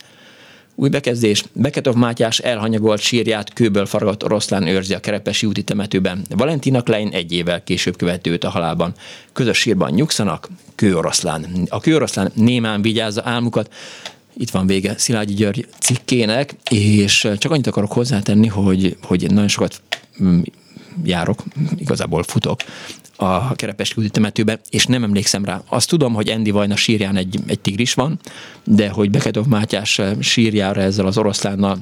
Új 0.75 0.89
bekezdés. 0.89 1.43
Beketov 1.53 1.95
Mátyás 1.95 2.39
elhanyagolt 2.39 2.99
sírját 2.99 3.53
kőből 3.53 3.85
faragott 3.85 4.23
oroszlán 4.23 4.67
őrzi 4.67 4.93
a 4.93 4.99
Kerepesi 4.99 5.45
úti 5.45 5.63
temetőben. 5.63 6.25
Valentina 6.29 6.81
Klein 6.81 7.09
egy 7.13 7.31
évvel 7.31 7.63
később 7.63 7.97
követő 7.97 8.31
őt 8.31 8.43
a 8.43 8.49
halálban. 8.49 8.93
Közös 9.33 9.57
sírban 9.57 9.91
nyugszanak, 9.91 10.49
kőoroszlán. 10.75 11.45
A 11.69 11.79
kőoroszlán 11.79 12.31
némán 12.33 12.81
vigyázza 12.81 13.21
álmukat. 13.25 13.73
Itt 14.37 14.49
van 14.49 14.67
vége 14.67 14.97
Szilágyi 14.97 15.33
György 15.33 15.67
cikkének, 15.79 16.55
és 16.69 17.27
csak 17.37 17.51
annyit 17.51 17.67
akarok 17.67 17.91
hozzátenni, 17.91 18.47
hogy, 18.47 18.97
hogy 19.01 19.31
nagyon 19.31 19.47
sokat 19.47 19.81
mm, 20.23 20.41
járok, 21.03 21.43
igazából 21.77 22.23
futok 22.23 22.59
a 23.15 23.55
Kerepesi 23.55 23.93
úti 23.97 24.09
temetőbe, 24.09 24.59
és 24.69 24.85
nem 24.85 25.03
emlékszem 25.03 25.45
rá. 25.45 25.61
Azt 25.67 25.89
tudom, 25.89 26.13
hogy 26.13 26.27
Endi 26.29 26.51
Vajna 26.51 26.75
sírján 26.75 27.15
egy, 27.15 27.39
egy 27.47 27.59
tigris 27.59 27.93
van, 27.93 28.19
de 28.63 28.89
hogy 28.89 29.09
Beketov 29.09 29.45
Mátyás 29.45 30.01
sírjára 30.19 30.81
ezzel 30.81 31.05
az 31.05 31.17
oroszlánnal 31.17 31.77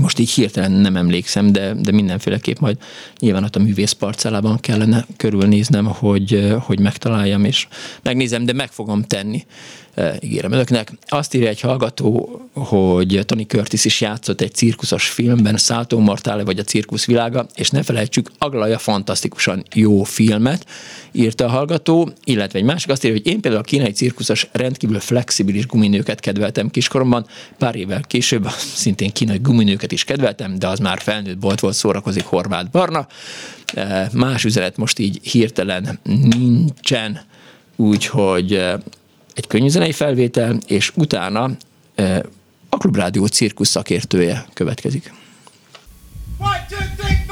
most 0.00 0.18
így 0.18 0.30
hirtelen 0.30 0.72
nem 0.72 0.96
emlékszem, 0.96 1.52
de, 1.52 1.74
de 1.74 1.92
mindenféleképp 1.92 2.58
majd 2.58 2.78
nyilván 3.18 3.44
ott 3.44 3.56
a 3.56 3.60
művész 3.60 3.92
parcellában 3.92 4.60
kellene 4.60 5.06
körülnéznem, 5.16 5.86
hogy, 5.86 6.54
hogy 6.60 6.80
megtaláljam, 6.80 7.44
és 7.44 7.68
megnézem, 8.02 8.44
de 8.44 8.52
meg 8.52 8.70
fogom 8.70 9.02
tenni. 9.02 9.44
Ígérem 10.20 10.52
önöknek. 10.52 10.92
Azt 11.08 11.34
írja 11.34 11.48
egy 11.48 11.60
hallgató, 11.60 12.40
hogy 12.52 13.20
Tony 13.26 13.46
Curtis 13.46 13.84
is 13.84 14.00
játszott 14.00 14.40
egy 14.40 14.54
cirkuszos 14.54 15.08
filmben, 15.08 15.56
Salto 15.56 15.98
Mortale 15.98 16.44
vagy 16.44 16.58
a 16.58 16.62
cirkusz 16.62 17.04
világa, 17.04 17.46
és 17.54 17.70
ne 17.70 17.82
felejtsük, 17.82 18.30
Aglaja 18.38 18.78
fantasztikusan 18.78 19.64
jó 19.74 20.02
filmet, 20.02 20.66
írta 21.12 21.44
a 21.44 21.48
hallgató, 21.48 22.12
illetve 22.24 22.58
egy 22.58 22.64
másik 22.64 22.90
azt 22.90 23.04
írja, 23.04 23.16
hogy 23.16 23.32
én 23.32 23.40
például 23.40 23.62
a 23.62 23.66
kínai 23.66 23.92
cirkuszos 23.92 24.48
rendkívül 24.52 25.00
flexibilis 25.00 25.66
guminőket 25.66 26.20
kedveltem 26.20 26.70
kiskoromban, 26.70 27.26
pár 27.58 27.76
évvel 27.76 28.00
később 28.00 28.48
szintén 28.84 29.12
kínai 29.12 29.38
guminőket 29.42 29.92
is 29.92 30.04
kedveltem, 30.04 30.58
de 30.58 30.68
az 30.68 30.78
már 30.78 31.00
felnőtt 31.00 31.38
bolt 31.38 31.60
volt, 31.60 31.74
szórakozik 31.74 32.24
Horváth 32.24 32.70
Barna. 32.70 33.06
Más 34.12 34.44
üzenet 34.44 34.76
most 34.76 34.98
így 34.98 35.18
hirtelen 35.22 35.98
nincsen, 36.02 37.20
úgyhogy 37.76 38.62
egy 39.34 39.46
könnyűzenei 39.46 39.92
felvétel, 39.92 40.58
és 40.66 40.92
utána 40.94 41.50
a 42.68 42.76
Klubrádió 42.76 43.26
cirkusz 43.26 43.68
szakértője 43.68 44.46
következik. 44.52 45.12
One, 46.38 46.66
two, 46.68 46.78
three, 46.96 47.23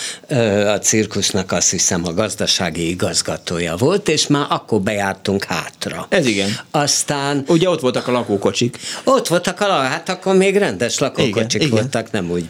a 0.66 0.78
cirkusznak 0.78 1.52
azt 1.52 1.70
hiszem 1.70 2.02
a 2.05 2.12
gazdasági 2.12 2.94
igazgatója 3.59 3.77
volt, 3.77 4.09
és 4.09 4.27
már 4.27 4.47
akkor 4.49 4.81
bejártunk 4.81 5.45
hátra. 5.45 6.07
Ez 6.09 6.27
igen. 6.27 6.51
Aztán... 6.70 7.45
Ugye 7.49 7.69
ott 7.69 7.81
voltak 7.81 8.09
a 8.09 8.12
lakókocsik. 8.12 8.78
Ott 9.05 9.28
voltak 9.28 9.61
a 9.61 9.65
hát 9.65 10.09
akkor 10.09 10.37
még 10.37 10.57
rendes 10.57 10.99
lakókocsik 10.99 11.62
igen, 11.62 11.70
voltak, 11.70 12.09
igen. 12.09 12.24
nem 12.24 12.31
úgy 12.31 12.49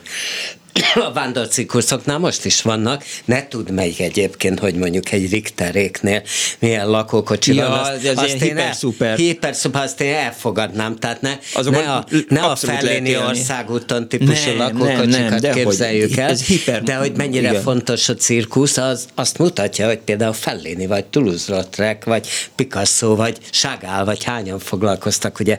a 1.09 1.13
vándorcirkuszoknál 1.13 2.19
most 2.19 2.45
is 2.45 2.63
vannak, 2.63 3.05
ne 3.25 3.49
tud 3.49 3.71
melyik 3.71 4.01
egyébként, 4.01 4.59
hogy 4.59 4.75
mondjuk 4.75 5.13
egy 5.13 5.31
Richteréknél 5.31 6.23
milyen 6.59 6.91
lakókocsi 6.91 7.55
ja, 7.55 7.69
van. 7.69 7.79
Azt, 7.79 8.07
az 8.07 8.19
azt 8.19 8.43
hiper, 8.43 8.75
szuper. 8.75 9.17
Hiper 9.17 9.55
szuper, 9.55 9.83
azt 9.83 10.01
én 10.01 10.15
elfogadnám, 10.15 10.97
tehát 10.97 11.21
ne, 11.21 11.39
ne 11.63 11.93
a, 11.93 12.05
ne 12.29 12.41
a 12.41 12.57
Felléni 12.57 13.17
országúton 13.17 14.09
típusú 14.09 14.49
nem, 14.49 14.57
lakókocsikat 14.57 15.09
nem, 15.09 15.39
nem, 15.41 15.53
képzeljük 15.53 16.09
hogy, 16.09 16.19
el, 16.19 16.31
ez 16.31 16.43
hiper, 16.43 16.83
de 16.83 16.95
hogy 16.95 17.13
mennyire 17.17 17.49
igen. 17.49 17.63
fontos 17.63 18.09
a 18.09 18.15
cirkusz, 18.15 18.77
az 18.77 19.07
azt 19.15 19.39
mutatja, 19.39 19.87
hogy 19.87 19.99
például 19.99 20.33
Felléni, 20.33 20.87
vagy 20.87 21.05
Toulouse-Lautrec, 21.05 22.05
vagy 22.05 22.29
Picasso, 22.55 23.17
vagy 23.17 23.39
Chagall, 23.51 24.05
vagy 24.05 24.25
hányan 24.25 24.59
foglalkoztak 24.59 25.41
ugye, 25.41 25.59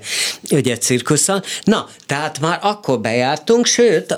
ugye 0.52 0.78
cirkusszal. 0.78 1.44
Na, 1.64 1.90
tehát 2.06 2.40
már 2.40 2.60
akkor 2.62 3.00
bejártunk, 3.00 3.66
sőt, 3.66 4.12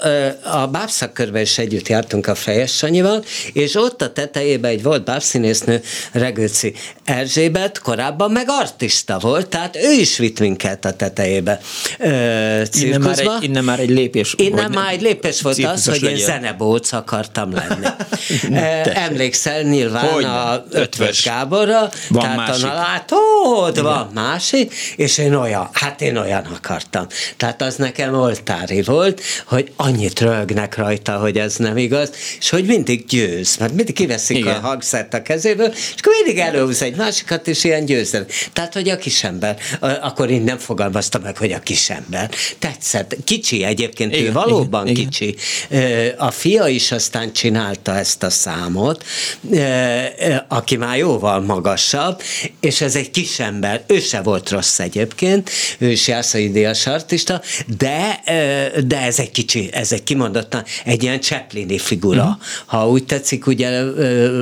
a 0.43 0.67
bábszakkörben 0.89 1.41
is 1.41 1.57
együtt 1.57 1.87
jártunk 1.87 2.27
a 2.27 2.35
Fejes 2.35 2.75
Sanyival, 2.75 3.23
és 3.53 3.75
ott 3.75 4.01
a 4.01 4.13
tetejében 4.13 4.71
egy 4.71 4.83
volt 4.83 5.03
bábszínésznő, 5.03 5.81
Regőci 6.11 6.73
Erzsébet, 7.03 7.79
korábban 7.79 8.31
meg 8.31 8.45
artista 8.47 9.19
volt, 9.19 9.47
tehát 9.47 9.75
ő 9.75 9.91
is 9.91 10.17
vitt 10.17 10.39
minket 10.39 10.85
a 10.85 10.93
tetejébe 10.93 11.59
ö, 11.99 12.07
innen, 12.71 13.01
már 13.01 13.19
egy, 13.19 13.29
innen 13.39 13.63
már 13.63 13.79
egy 13.79 13.89
lépés 13.89 14.33
Innen 14.37 14.71
már 14.71 14.93
egy 14.93 15.01
lépés 15.01 15.41
volt 15.41 15.63
az, 15.63 15.85
hogy 15.85 16.01
legyen. 16.01 16.17
én 16.17 16.25
zenebóc 16.25 16.91
akartam 16.91 17.53
lenni. 17.53 17.87
Emlékszel 19.07 19.61
nyilván 19.61 20.05
hogy 20.05 20.23
a 20.23 20.65
Ötvös 20.69 21.23
Gáborra, 21.23 21.89
van 22.09 22.21
tehát 22.21 22.37
másik. 22.37 22.65
a 22.65 22.73
látod, 22.73 23.81
van 23.81 24.09
másik, 24.13 24.73
és 24.95 25.17
én 25.17 25.33
olyan, 25.33 25.69
hát 25.71 26.01
én 26.01 26.17
olyan 26.17 26.45
akartam. 26.55 27.07
Tehát 27.37 27.61
az 27.61 27.75
nekem 27.75 28.13
oltári 28.13 28.81
volt, 28.81 29.21
hogy 29.45 29.71
annyit 29.75 30.19
rögnek 30.19 30.77
rajta, 30.80 31.18
hogy 31.18 31.38
ez 31.38 31.56
nem 31.56 31.77
igaz, 31.77 32.11
és 32.39 32.49
hogy 32.49 32.65
mindig 32.65 33.06
győz, 33.06 33.57
mert 33.57 33.73
mindig 33.73 33.95
kiveszik 33.95 34.38
Igen. 34.38 34.56
a 34.56 34.60
hangszert 34.60 35.14
a 35.14 35.22
kezéből, 35.22 35.68
és 35.68 35.93
akkor 35.97 36.14
mindig 36.23 36.43
előhúz 36.43 36.81
egy 36.81 36.95
másikat, 36.95 37.47
és 37.47 37.64
ilyen 37.64 37.85
győzem. 37.85 38.26
Tehát, 38.53 38.73
hogy 38.73 38.89
a 38.89 38.97
kisember, 38.97 39.57
akkor 39.80 40.30
én 40.30 40.41
nem 40.41 40.57
fogalmaztam 40.57 41.22
meg, 41.22 41.38
hogy 41.38 41.51
a 41.51 41.60
kisember. 41.60 42.30
Tetszett. 42.60 43.15
Kicsi 43.23 43.64
egyébként, 43.64 44.15
Igen. 44.15 44.26
ő 44.26 44.31
valóban 44.31 44.88
Igen. 44.88 45.03
kicsi. 45.03 45.35
A 46.18 46.31
fia 46.31 46.68
is 46.68 46.91
aztán 46.91 47.34
csinálta 47.34 47.95
ezt 47.95 48.23
a 48.23 48.30
számot, 48.30 49.03
aki 50.47 50.76
már 50.76 50.97
jóval 50.97 51.39
magasabb, 51.39 52.22
és 52.60 52.81
ez 52.81 52.95
egy 52.95 53.11
kisember, 53.11 53.84
ő 53.88 53.99
se 53.99 54.22
volt 54.22 54.49
rossz 54.49 54.80
egyébként, 54.80 55.49
ő 55.77 55.91
is 55.91 56.07
Jászai 56.07 56.51
Díjas 56.51 56.88
artista, 56.88 57.41
de, 57.77 58.22
de 58.88 59.01
ez 59.01 59.19
egy 59.19 59.31
kicsi, 59.31 59.69
ez 59.72 59.91
egy 59.91 60.03
kimondottan 60.03 60.59
egy 60.86 61.03
ilyen 61.03 61.22
Chaplini 61.22 61.77
figura. 61.77 62.22
Uh-huh. 62.22 62.38
Ha 62.65 62.90
úgy 62.90 63.06
tetszik, 63.06 63.48
ugye 63.48 63.84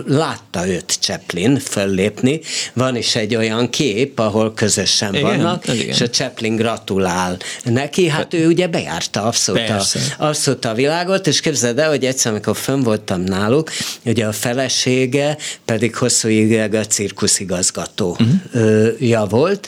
látta 0.08 0.68
őt 0.68 0.98
Chaplin 1.00 1.60
föllépni, 1.60 2.40
van 2.74 2.96
is 2.96 3.16
egy 3.16 3.36
olyan 3.36 3.70
kép, 3.70 4.20
ahol 4.20 4.54
közösen 4.54 5.16
igen, 5.16 5.24
vannak, 5.24 5.68
igen. 5.68 5.88
és 5.88 6.02
a 6.02 6.10
Chaplin 6.10 6.56
gratulál 6.56 7.38
neki, 7.64 8.08
hát 8.08 8.34
ő 8.34 8.48
ugye 8.48 8.68
bejárta 8.68 9.24
abszolút, 9.24 9.70
a, 9.70 9.84
abszolút 10.18 10.66
a 10.66 10.74
világot, 10.74 11.28
és 11.28 11.40
képzeld 11.40 11.80
el, 11.80 11.90
hogy 11.90 12.06
egyszer, 12.06 12.32
amikor 12.32 12.56
fönn 12.56 12.82
voltam 12.82 13.22
náluk, 13.22 13.72
ugye 14.06 14.26
a 14.26 14.32
felesége 14.32 15.38
pedig 15.66 15.96
hosszú 15.96 16.28
évig 16.28 16.74
a 16.74 16.86
cirkuszigazgatója 16.86 18.18
uh-huh. 18.54 19.30
volt, 19.30 19.68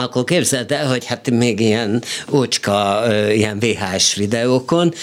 akkor 0.00 0.24
képzeld 0.24 0.72
el, 0.72 0.88
hogy 0.88 1.04
hát 1.04 1.30
még 1.30 1.60
ilyen 1.60 2.02
ócska, 2.32 3.02
ilyen 3.32 3.58
VHS 3.58 4.14
videókon, 4.14 4.94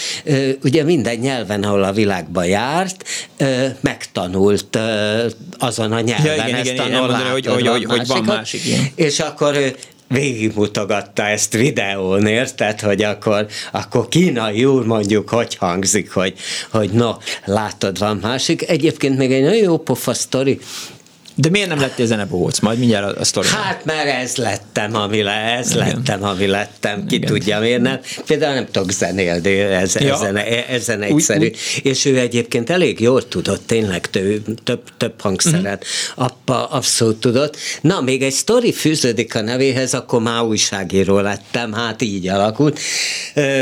ugye 0.64 0.84
minden 0.84 1.15
nyelven, 1.15 1.64
ahol 1.64 1.84
a 1.84 1.91
világban 1.91 2.45
járt, 2.45 3.03
megtanult 3.80 4.80
azon 5.57 5.91
a 5.91 5.99
nyelven 5.99 6.36
ja, 6.38 6.48
igen, 6.48 6.60
ezt 6.60 6.72
igen, 6.72 6.86
a 6.86 6.88
igen, 6.88 7.32
hogy, 7.32 7.45
hogy, 7.45 7.68
hogy, 7.68 7.86
hogy 7.86 8.07
van 8.07 8.24
másik. 8.24 8.65
Igen. 8.65 8.86
És 8.95 9.19
akkor 9.19 9.56
ő 9.56 9.76
végigmutogatta 10.07 11.24
ezt 11.24 11.53
videón, 11.53 12.26
érted, 12.26 12.80
hogy 12.80 13.03
akkor, 13.03 13.48
akkor 13.72 14.07
kínai 14.07 14.65
úr 14.65 14.86
mondjuk 14.86 15.30
hogy 15.30 15.56
hangzik, 15.56 16.11
hogy, 16.11 16.34
hogy 16.72 16.90
no, 16.90 17.11
látod, 17.45 17.99
van 17.99 18.18
másik. 18.22 18.69
Egyébként 18.69 19.18
még 19.18 19.32
egy 19.32 19.41
nagyon 19.41 19.64
jó 19.64 19.78
pofa 19.78 20.14
sztori, 20.14 20.60
de 21.39 21.49
miért 21.49 21.68
nem 21.68 21.80
lettél 21.80 22.05
zenebohóc? 22.05 22.59
Majd 22.59 22.80
mindjárt 22.80 23.18
a, 23.18 23.19
a 23.19 23.23
sztori. 23.23 23.47
Hát 23.47 23.85
mert 23.85 24.07
ez 24.07 24.35
lettem, 24.35 24.95
ami 24.95 25.22
le, 25.22 25.31
ez 25.31 25.72
Igen. 25.72 25.88
lettem, 25.88 26.23
ami 26.23 26.47
lettem. 26.47 27.05
Ki 27.05 27.15
Igen. 27.15 27.27
tudja, 27.30 27.59
miért 27.59 27.81
nem. 27.81 27.99
Például 28.26 28.53
nem 28.53 28.65
tudok 28.72 28.91
zenélni, 28.91 29.59
ez, 29.59 29.95
ja. 29.95 30.14
ezen, 30.14 30.38
ezen 30.69 31.01
egyszerű. 31.01 31.45
Úgy, 31.45 31.55
úgy. 31.76 31.81
És 31.84 32.05
ő 32.05 32.19
egyébként 32.19 32.69
elég 32.69 32.99
jól 32.99 33.27
tudott, 33.27 33.68
tényleg 33.68 34.09
tő, 34.09 34.41
több, 34.64 34.81
több 34.97 35.22
hangszeret. 35.22 35.84
Uh-huh. 35.84 36.26
Appa 36.26 36.65
abszolút 36.65 37.19
tudott. 37.19 37.57
Na, 37.81 38.01
még 38.01 38.23
egy 38.23 38.34
sztori 38.34 38.73
fűződik 38.73 39.35
a 39.35 39.41
nevéhez, 39.41 39.93
akkor 39.93 40.22
már 40.22 40.41
újságíró 40.41 41.19
lettem, 41.19 41.73
hát 41.73 42.01
így 42.01 42.27
alakult. 42.27 42.80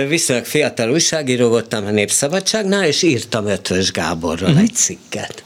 Viszonylag 0.07 0.45
fiatal 0.45 0.91
újságíró 0.91 1.49
voltam 1.49 1.85
a 1.85 1.91
Népszabadságnál, 1.91 2.85
és 2.85 3.01
írtam 3.01 3.47
Ötvös 3.47 3.91
Gáborral 3.91 4.49
uh-huh. 4.49 4.63
egy 4.63 4.73
cikket. 4.73 5.44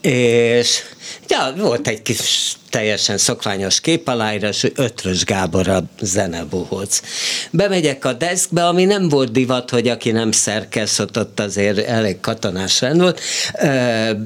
És 0.00 0.82
ja, 1.28 1.52
volt 1.56 1.88
egy 1.88 2.02
kis 2.02 2.52
teljesen 2.72 3.18
szokványos 3.18 3.80
képaláírás, 3.80 4.60
hogy 4.60 4.72
Ötvös 4.76 5.24
Gábor 5.24 5.68
a 5.68 5.84
zenebohóc. 6.00 7.00
Bemegyek 7.50 8.04
a 8.04 8.12
deskbe, 8.12 8.66
ami 8.66 8.84
nem 8.84 9.08
volt 9.08 9.32
divat, 9.32 9.70
hogy 9.70 9.88
aki 9.88 10.10
nem 10.10 10.32
szerkesz, 10.32 10.98
ott, 10.98 11.18
ott 11.18 11.40
azért 11.40 11.78
elég 11.78 12.20
katonás 12.20 12.80
rend 12.80 13.00
volt. 13.00 13.20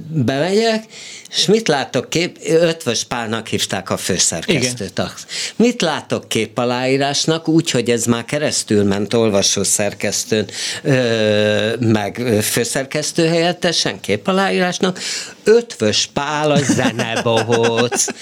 Bemegyek, 0.09 0.85
és 1.31 1.47
mit 1.47 1.68
látok 1.68 2.10
kép? 2.10 2.39
Ötvös 2.48 3.05
Pálnak 3.05 3.47
hívták 3.47 3.90
a 3.90 3.97
főszerkesztőt. 3.97 4.93
Igen. 4.97 5.10
Mit 5.56 5.82
látok 5.82 6.28
képaláírásnak? 6.28 7.48
Úgy, 7.48 7.70
hogy 7.70 7.90
ez 7.90 8.05
már 8.05 8.24
keresztül 8.24 8.85
ment 8.85 9.14
olvasó 9.14 9.62
szerkesztőn, 9.62 10.48
meg 11.78 12.23
főszerkesztő 12.43 13.27
helyettesen 13.27 14.01
képaláírásnak. 14.01 14.98
Ötvös 15.44 16.09
Pál 16.12 16.51
a 16.51 16.59
zenebohóc. 16.62 18.05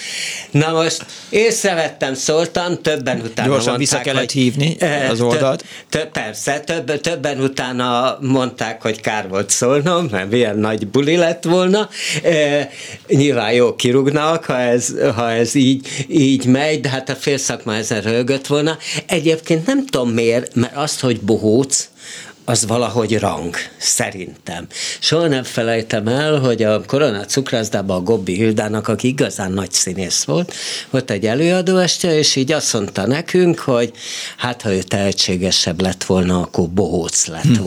Na 0.51 0.73
most 0.73 1.07
észrevettem, 1.29 2.15
szóltam, 2.15 2.83
többen 2.83 3.21
utána 3.21 3.49
Gyorsan 3.49 3.73
mondták, 3.73 3.77
vissza 3.77 4.01
kellett 4.01 4.21
hogy, 4.21 4.33
hívni 4.33 4.77
az 5.11 5.21
oldalt. 5.21 5.65
Több, 5.89 6.01
több, 6.01 6.11
persze, 6.11 6.61
több, 6.61 7.01
többen 7.01 7.41
utána 7.41 8.19
mondták, 8.21 8.83
hogy 8.83 9.01
kár 9.01 9.29
volt 9.29 9.51
szólnom, 9.51 10.09
mert 10.11 10.31
milyen 10.31 10.59
nagy 10.59 10.87
buli 10.87 11.17
lett 11.17 11.45
volna. 11.45 11.89
E, 12.23 12.71
nyilván 13.09 13.53
jó 13.53 13.75
kirúgnak, 13.75 14.45
ha 14.45 14.59
ez, 14.59 14.95
ha 15.15 15.31
ez 15.31 15.55
így, 15.55 15.89
így 16.09 16.45
megy, 16.45 16.81
de 16.81 16.89
hát 16.89 17.09
a 17.09 17.15
félszakma 17.15 17.75
ezen 17.75 18.01
rögött 18.01 18.47
volna. 18.47 18.79
Egyébként 19.07 19.67
nem 19.67 19.87
tudom 19.87 20.11
miért, 20.11 20.55
mert 20.55 20.77
azt, 20.77 21.01
hogy 21.01 21.21
bohóc, 21.21 21.89
az 22.45 22.67
valahogy 22.67 23.19
rang, 23.19 23.55
szerintem. 23.79 24.67
Soha 25.01 25.27
nem 25.27 25.43
felejtem 25.43 26.09
el, 26.09 26.39
hogy 26.39 26.63
a 26.63 26.85
Korona 26.85 27.25
cukrászdában 27.25 27.97
a 27.97 28.03
Gobbi 28.03 28.35
Hildának, 28.35 28.89
aki 28.89 29.09
igazán 29.09 29.53
nagy 29.53 29.73
színész 29.73 30.25
volt, 30.25 30.55
volt 30.91 31.11
egy 31.11 31.27
előadóeste, 31.27 32.19
és 32.19 32.37
így 32.37 32.53
azt 32.53 32.73
mondta 32.73 33.07
nekünk, 33.07 33.59
hogy 33.59 33.93
hát 34.37 34.63
ha 34.63 34.73
ő 34.73 34.83
tehetségesebb 34.83 35.81
lett 35.81 36.05
volna, 36.05 36.41
akkor 36.41 36.69
bohóc 36.69 37.27
lett 37.27 37.57
hm. 37.57 37.63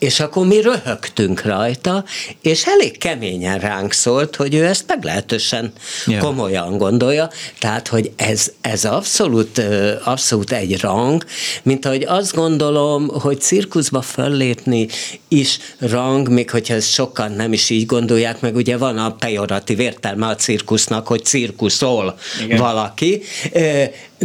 És 0.00 0.20
akkor 0.20 0.46
mi 0.46 0.60
röhögtünk 0.60 1.42
rajta, 1.42 2.04
és 2.42 2.66
elég 2.66 2.98
keményen 2.98 3.58
ránk 3.58 3.92
szólt, 3.92 4.36
hogy 4.36 4.54
ő 4.54 4.64
ezt 4.64 4.84
meglehetősen 4.86 5.72
ja. 6.06 6.18
komolyan 6.18 6.78
gondolja, 6.78 7.30
tehát, 7.58 7.88
hogy 7.88 8.12
ez, 8.16 8.52
ez 8.60 8.84
abszolút, 8.84 9.62
abszolút 10.04 10.52
egy 10.52 10.80
rang, 10.80 11.24
mint 11.62 11.86
ahogy 11.86 12.04
azt 12.08 12.34
gondolom, 12.34 13.08
hogy 13.08 13.40
cirkuszba 13.40 14.02
föllépni 14.02 14.88
is 15.28 15.58
rang, 15.78 16.28
még 16.28 16.50
hogyha 16.50 16.74
ezt 16.74 16.92
sokan 16.92 17.32
nem 17.32 17.52
is 17.52 17.70
így 17.70 17.86
gondolják, 17.86 18.40
meg 18.40 18.54
ugye 18.54 18.76
van 18.76 18.98
a 18.98 19.14
pejoratív 19.14 19.80
értelme 19.80 20.26
a 20.26 20.34
cirkusznak, 20.34 21.06
hogy 21.06 21.24
cirkuszol 21.24 22.18
Igen. 22.44 22.58
valaki, 22.58 23.22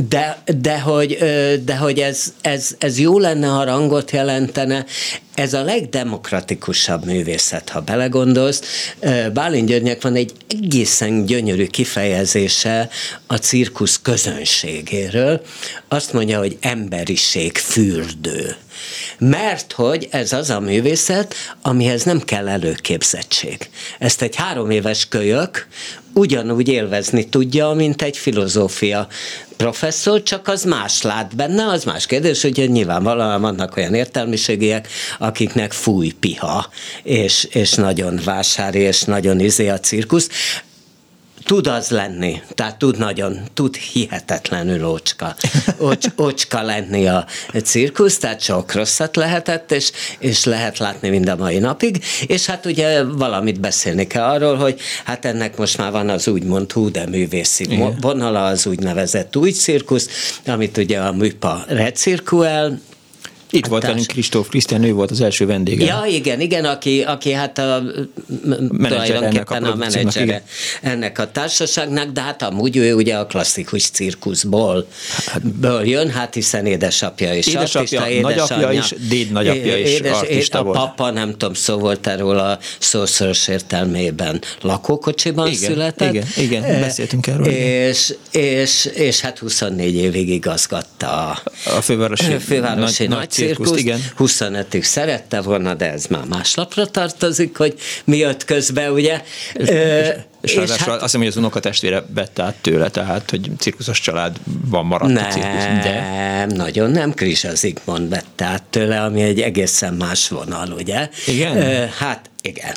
de, 0.10 0.42
de 0.60 0.80
hogy, 0.80 1.18
de 1.66 1.76
hogy 1.76 2.00
ez, 2.00 2.34
ez, 2.42 2.76
ez 2.78 3.00
jó 3.00 3.20
lenne, 3.20 3.48
ha 3.48 3.64
rangot 3.64 4.12
jelentene, 4.12 4.86
ez 5.36 5.54
a 5.54 5.64
legdemokratikusabb 5.66 7.06
művészet, 7.06 7.70
ha 7.70 7.82
belegondolsz. 7.82 8.62
Bálint 9.34 9.68
Györgynek 9.68 10.02
van 10.02 10.16
egy 10.16 10.32
egészen 10.48 11.26
gyönyörű 11.26 11.68
kifejezése 11.68 12.90
a 13.28 13.36
cirkusz 13.36 14.00
közönségéről. 14.02 15.42
Azt 15.88 16.14
mondja, 16.14 16.40
hogy 16.40 16.58
emberiség 16.62 17.58
fürdő. 17.58 18.56
Mert 19.18 19.72
hogy 19.72 20.08
ez 20.12 20.34
az 20.34 20.50
a 20.50 20.60
művészet, 20.60 21.36
amihez 21.62 22.04
nem 22.04 22.20
kell 22.20 22.48
előképzettség. 22.48 23.70
Ezt 24.00 24.22
egy 24.22 24.36
három 24.36 24.70
éves 24.70 25.08
kölyök 25.08 25.68
ugyanúgy 26.16 26.68
élvezni 26.68 27.30
tudja, 27.30 27.70
mint 27.70 28.02
egy 28.02 28.18
filozófia 28.18 29.08
professzor, 29.58 30.24
csak 30.24 30.48
az 30.48 30.64
más 30.64 31.02
lát 31.02 31.36
benne, 31.36 31.66
az 31.68 31.84
más 31.84 32.06
kérdés, 32.06 32.42
hogy 32.42 32.70
nyilvánvalóan 32.72 33.42
vannak 33.42 33.78
olyan 33.78 33.94
értelmiségiek, 33.94 34.88
akiknek 35.20 35.72
fúj 35.72 36.12
piha, 36.20 36.70
és, 37.04 37.48
és 37.52 37.74
nagyon 37.74 38.20
vásári, 38.24 38.80
és 38.80 39.02
nagyon 39.02 39.40
izé 39.40 39.68
a 39.68 39.80
cirkusz 39.80 40.30
tud 41.46 41.68
az 41.68 41.90
lenni, 41.90 42.42
tehát 42.54 42.78
tud 42.78 42.98
nagyon, 42.98 43.40
tud 43.54 43.76
hihetetlenül 43.76 44.86
ócska, 44.86 45.36
Ocs, 45.78 46.06
ócska 46.22 46.62
lenni 46.62 47.08
a 47.08 47.26
cirkusz, 47.64 48.18
tehát 48.18 48.42
sok 48.42 48.74
rosszat 48.74 49.16
lehetett, 49.16 49.72
és, 49.72 49.92
és 50.20 50.44
lehet 50.44 50.78
látni 50.78 51.10
mind 51.10 51.30
a 51.30 51.36
mai 51.36 51.58
napig, 51.58 52.04
és 52.28 52.46
hát 52.46 52.66
ugye 52.66 53.04
valamit 53.04 53.60
beszélni 53.60 54.08
kell 54.08 54.24
arról, 54.24 54.56
hogy 54.56 54.80
hát 55.04 55.26
ennek 55.26 55.58
most 55.58 55.78
már 55.78 55.92
van 55.92 56.10
az 56.10 56.28
úgymond 56.28 56.72
hú, 56.72 56.92
de 56.92 57.06
művészi 57.06 57.64
Igen. 57.64 57.98
vonala, 58.02 58.46
az 58.46 58.66
úgynevezett 58.66 59.36
új 59.36 59.52
cirkusz, 59.52 60.40
amit 60.46 60.78
ugye 60.78 61.00
a 61.00 61.12
műpa 61.12 61.64
recirkuel, 61.68 62.80
itt 63.56 63.66
volt 63.66 63.84
velünk 63.84 64.08
Kristóf 64.08 64.50
Krisztián, 64.50 64.84
ő 64.84 64.94
volt 64.94 65.12
az 65.12 65.22
első 65.22 65.46
vendége. 65.46 65.86
Ja, 65.86 66.04
igen, 66.08 66.42
igen, 66.42 66.66
aki, 66.66 67.02
aki 67.02 67.32
hát 67.32 67.58
a, 67.58 67.84
ennek 69.08 69.50
a, 69.52 69.56
a 69.56 69.76
menedzsere 69.76 70.44
ennek 70.82 71.20
a 71.20 71.32
társaságnak, 71.32 72.12
de 72.12 72.22
hát 72.22 72.42
amúgy 72.42 72.78
ő 72.78 72.94
ugye 72.94 73.16
a 73.16 73.26
klasszikus 73.26 73.90
cirkuszból 73.90 74.88
hát, 75.26 75.48
ből 75.48 75.88
jön, 75.88 76.10
hát 76.10 76.34
hiszen 76.34 76.66
édesapja 76.66 77.34
is 77.34 77.48
édesapja, 77.48 78.02
artista, 78.02 78.30
édesanyja. 78.30 78.68
Nagyapja 78.68 78.80
is, 78.80 79.08
déd 79.08 79.32
nagyapja 79.32 79.78
is 79.78 79.90
édes, 79.90 80.12
artista 80.12 80.60
a 80.60 80.64
volt. 80.64 80.78
A 80.78 80.80
papa, 80.80 81.12
nem 81.12 81.32
tudom, 81.32 81.54
szó 81.54 81.78
volt 81.78 82.08
erről 82.08 82.38
a 82.40 82.60
szószoros 82.80 83.48
értelmében 83.48 84.42
lakókocsiban 84.62 85.48
igen, 85.48 85.60
született. 85.60 86.14
Igen, 86.14 86.26
igen, 86.36 86.80
beszéltünk 86.80 87.28
erről. 87.28 87.46
És, 87.48 88.14
és, 88.32 88.86
és 88.94 89.20
hát 89.20 89.40
24 89.40 89.96
évig 89.96 90.30
igazgatta 90.30 91.28
a, 91.30 91.42
a 91.66 91.82
fővárosi, 91.82 92.38
fővárosi 92.38 93.08
nagy, 93.08 93.18
nagy 93.18 93.30
cirkuszt, 93.46 93.78
igen. 93.78 94.00
25-ig 94.20 94.84
szerette 94.84 95.42
volna, 95.42 95.74
de 95.74 95.92
ez 95.92 96.06
már 96.06 96.26
más 96.26 96.56
lapra 96.56 96.86
tartozik, 96.86 97.58
hogy 97.58 97.76
mi 98.04 98.18
jött 98.18 98.46
közbe, 98.46 98.92
ugye? 98.92 99.22
És, 100.46 100.56
és 100.56 100.72
hát... 100.72 100.88
azt 100.88 101.02
hiszem, 101.02 101.20
hogy 101.20 101.30
az 101.30 101.38
unokatestvére 101.38 102.04
vette 102.14 102.44
át 102.44 102.56
tőle, 102.62 102.90
tehát, 102.90 103.30
hogy 103.30 103.52
cirkuszos 103.58 104.00
családban 104.00 104.86
maradt 104.86 105.14
nem, 105.14 105.26
a 105.26 105.30
cirkusz. 105.30 105.84
De... 105.84 106.46
nagyon 106.56 106.92
nem, 106.92 107.14
Krisa 107.14 107.56
Zigmond 107.56 108.10
vette 108.10 108.46
át 108.46 108.64
tőle, 108.64 109.02
ami 109.02 109.22
egy 109.22 109.42
egészen 109.42 109.94
más 109.94 110.30
vonal, 110.30 110.72
ugye? 110.72 111.10
Igen? 111.26 111.90
Hát 111.90 112.30
igen. 112.42 112.76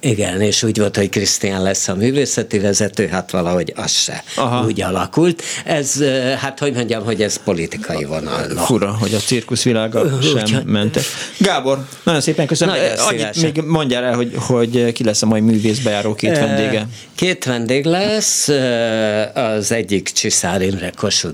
Igen, 0.00 0.40
és 0.40 0.62
úgy 0.62 0.78
volt, 0.78 0.96
hogy 0.96 1.08
Krisztián 1.08 1.62
lesz 1.62 1.88
a 1.88 1.94
művészeti 1.94 2.58
vezető, 2.58 3.06
hát 3.06 3.30
valahogy 3.30 3.72
az 3.76 3.90
se 3.90 4.24
Aha. 4.36 4.64
úgy 4.64 4.80
alakult. 4.80 5.42
Ez, 5.64 6.04
hát 6.38 6.58
hogy 6.58 6.72
mondjam, 6.74 7.04
hogy 7.04 7.22
ez 7.22 7.42
politikai 7.44 8.04
vonal. 8.04 8.48
Fura, 8.48 8.96
hogy 9.00 9.14
a 9.14 9.18
cirkuszvilága 9.18 10.20
sem 10.22 10.32
Ugyan... 10.32 10.62
ment. 10.66 11.00
Gábor, 11.38 11.86
nagyon 12.02 12.20
szépen 12.20 12.46
köszönöm. 12.46 12.74
Nagyon 12.74 12.98
Annyit 12.98 13.42
még 13.42 13.62
mondjál 13.66 14.04
el, 14.04 14.14
hogy, 14.14 14.32
hogy 14.36 14.92
ki 14.92 15.04
lesz 15.04 15.22
a 15.22 15.26
mai 15.26 15.40
művészbejáró 15.40 16.14
két 16.14 16.38
vendége. 16.38 16.86
Két 17.14 17.44
vendég 17.44 17.84
lesz, 17.84 18.48
az 19.34 19.72
egyik 19.72 20.08
Csiszár 20.12 20.62
Imre 20.62 20.90
Kossuth 20.96 21.30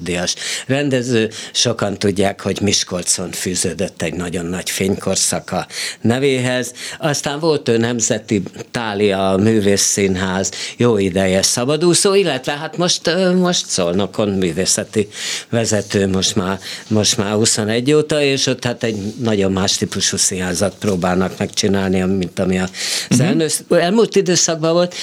rendező. 0.66 1.31
Sokan 1.53 1.99
tudják, 1.99 2.40
hogy 2.40 2.61
Miskolcon 2.61 3.31
fűződött 3.31 4.03
egy 4.03 4.15
nagyon 4.15 4.47
nagy 4.47 4.70
fénykorszaka 4.70 5.66
nevéhez. 6.01 6.73
Aztán 6.99 7.39
volt 7.39 7.69
ő 7.69 7.77
Nemzeti 7.77 8.43
Tália 8.70 9.36
Művészszínház 9.36 10.51
jó 10.77 10.99
ideje 10.99 11.43
szabadúszó, 11.43 12.15
illetve 12.15 12.53
hát 12.53 12.77
most, 12.77 13.11
most 13.35 13.66
Szolnokon 13.66 14.28
művészeti 14.28 15.09
vezető 15.51 16.07
most 16.07 16.36
már, 16.36 16.59
most 16.89 17.16
már 17.16 17.32
21 17.32 17.93
óta, 17.93 18.23
és 18.23 18.47
ott 18.47 18.65
hát 18.65 18.82
egy 18.82 18.97
nagyon 19.20 19.53
más 19.53 19.77
típusú 19.77 20.16
színházat 20.16 20.74
próbálnak 20.78 21.39
megcsinálni, 21.39 22.01
mint 22.01 22.39
ami 22.39 22.59
az 22.59 22.70
uh-huh. 23.11 23.82
elmúlt 23.82 24.16
időszakban 24.16 24.73
volt. 24.73 24.95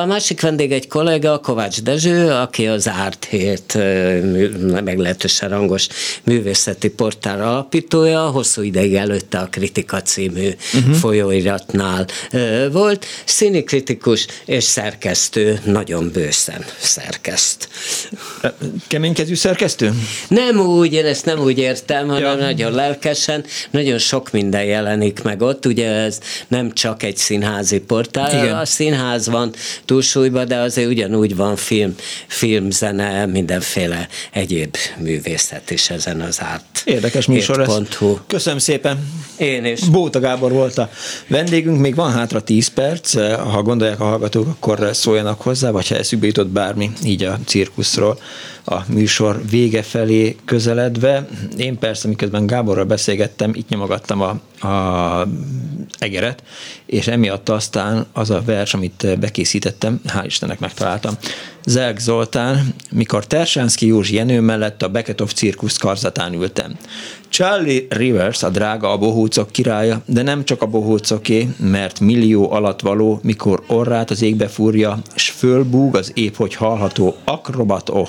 A 0.00 0.06
másik 0.06 0.40
vendég 0.40 0.72
egy 0.72 0.88
kollega, 0.88 1.38
Kovács 1.38 1.82
Dezső, 1.82 2.30
aki 2.30 2.66
az 2.66 2.88
Árt 2.88 3.24
Hét 3.24 3.78
meglehetősen 4.84 5.48
rangos 5.48 5.86
művészeti 6.24 6.88
portál 6.88 7.42
alapítója, 7.42 8.20
hosszú 8.20 8.62
ideig 8.62 8.94
előtte 8.94 9.38
a 9.38 9.48
Kritika 9.50 10.02
című 10.02 10.48
uh-huh. 10.74 10.94
folyóiratnál 10.94 12.06
volt, 12.72 13.06
színikritikus 13.24 14.26
és 14.44 14.64
szerkesztő, 14.64 15.60
nagyon 15.64 16.10
bőszen 16.12 16.64
szerkeszt. 16.78 17.68
Keménykezű 18.86 19.34
szerkesztő? 19.34 19.92
Nem 20.28 20.60
úgy, 20.60 20.92
én 20.92 21.06
ezt 21.06 21.24
nem 21.24 21.38
úgy 21.38 21.58
értem, 21.58 22.08
hanem 22.08 22.38
ja. 22.38 22.44
nagyon 22.44 22.72
lelkesen, 22.72 23.44
nagyon 23.70 23.98
sok 23.98 24.30
minden 24.30 24.64
jelenik 24.64 25.22
meg 25.22 25.42
ott, 25.42 25.66
ugye 25.66 25.90
ez 25.90 26.18
nem 26.48 26.72
csak 26.72 27.02
egy 27.02 27.16
színházi 27.16 27.80
portál, 27.80 28.44
Igen. 28.44 28.56
a 28.56 28.64
színház 28.64 29.28
van 29.28 29.52
túlsúlyban, 29.84 30.46
de 30.46 30.56
azért 30.56 30.88
ugyanúgy 30.88 31.36
van 31.36 31.56
film, 31.56 31.94
filmzene, 32.26 33.26
mindenféle 33.26 34.08
egyéb 34.32 34.76
művészet 34.98 35.70
is 35.70 35.90
ezen 35.90 36.20
az 36.20 36.40
árt. 36.40 36.82
Érdekes 36.84 37.26
műsor 37.26 37.60
ez. 37.60 37.68
Köszönöm 38.26 38.58
szépen. 38.58 39.08
Én 39.36 39.64
is. 39.64 39.80
Bóta 39.80 40.20
Gábor 40.20 40.52
volt 40.52 40.78
a 40.78 40.90
vendégünk, 41.26 41.80
még 41.80 41.94
van 41.94 42.12
hátra 42.12 42.40
10 42.40 42.68
perc, 42.68 43.14
ha 43.36 43.62
gondolják 43.62 44.00
a 44.00 44.04
hallgatók, 44.04 44.46
akkor 44.46 44.88
szóljanak 44.92 45.40
hozzá, 45.40 45.70
vagy 45.70 45.88
ha 45.88 45.96
eszükbe 45.96 46.26
jutott 46.26 46.48
bármi 46.48 46.90
így 47.04 47.24
a 47.24 47.38
cirkuszról 47.46 48.18
a 48.64 48.84
műsor 48.88 49.40
vége 49.50 49.82
felé 49.82 50.36
közeledve. 50.44 51.28
Én 51.56 51.78
persze, 51.78 52.08
miközben 52.08 52.46
Gáborral 52.46 52.84
beszélgettem, 52.84 53.50
itt 53.54 53.68
nyomogattam 53.68 54.20
a, 54.20 54.66
a 54.68 55.28
egeret, 55.98 56.42
és 56.86 57.06
emiatt 57.06 57.48
aztán 57.48 58.06
az 58.12 58.30
a 58.30 58.42
vers, 58.44 58.74
amit 58.74 59.18
bekészítettem, 59.18 60.00
hál' 60.06 60.26
Istennek 60.26 60.58
megtaláltam. 60.58 61.14
Zelk 61.64 61.98
Zoltán, 61.98 62.74
mikor 62.90 63.26
Tersánszki 63.26 63.86
Józsi 63.86 64.14
Jenő 64.14 64.40
mellett 64.40 64.82
a 64.82 64.88
Beketov 64.88 65.32
cirkusz 65.32 65.76
karzatán 65.76 66.32
ültem. 66.32 66.76
Charlie 67.32 67.86
Rivers 67.88 68.42
a 68.42 68.48
drága 68.48 68.90
a 68.92 68.98
bohócok 68.98 69.50
királya, 69.50 70.02
de 70.06 70.22
nem 70.22 70.44
csak 70.44 70.62
a 70.62 70.66
bohócoké, 70.66 71.48
mert 71.58 72.00
millió 72.00 72.50
alatt 72.50 72.80
való, 72.80 73.20
mikor 73.22 73.62
orrát 73.66 74.10
az 74.10 74.22
égbe 74.22 74.48
fúrja, 74.48 74.98
és 75.14 75.30
fölbúg 75.30 75.96
az 75.96 76.12
épp, 76.14 76.34
hogy 76.34 76.54
hallható 76.54 77.16
akrobat 77.24 77.88
oh. 77.88 78.08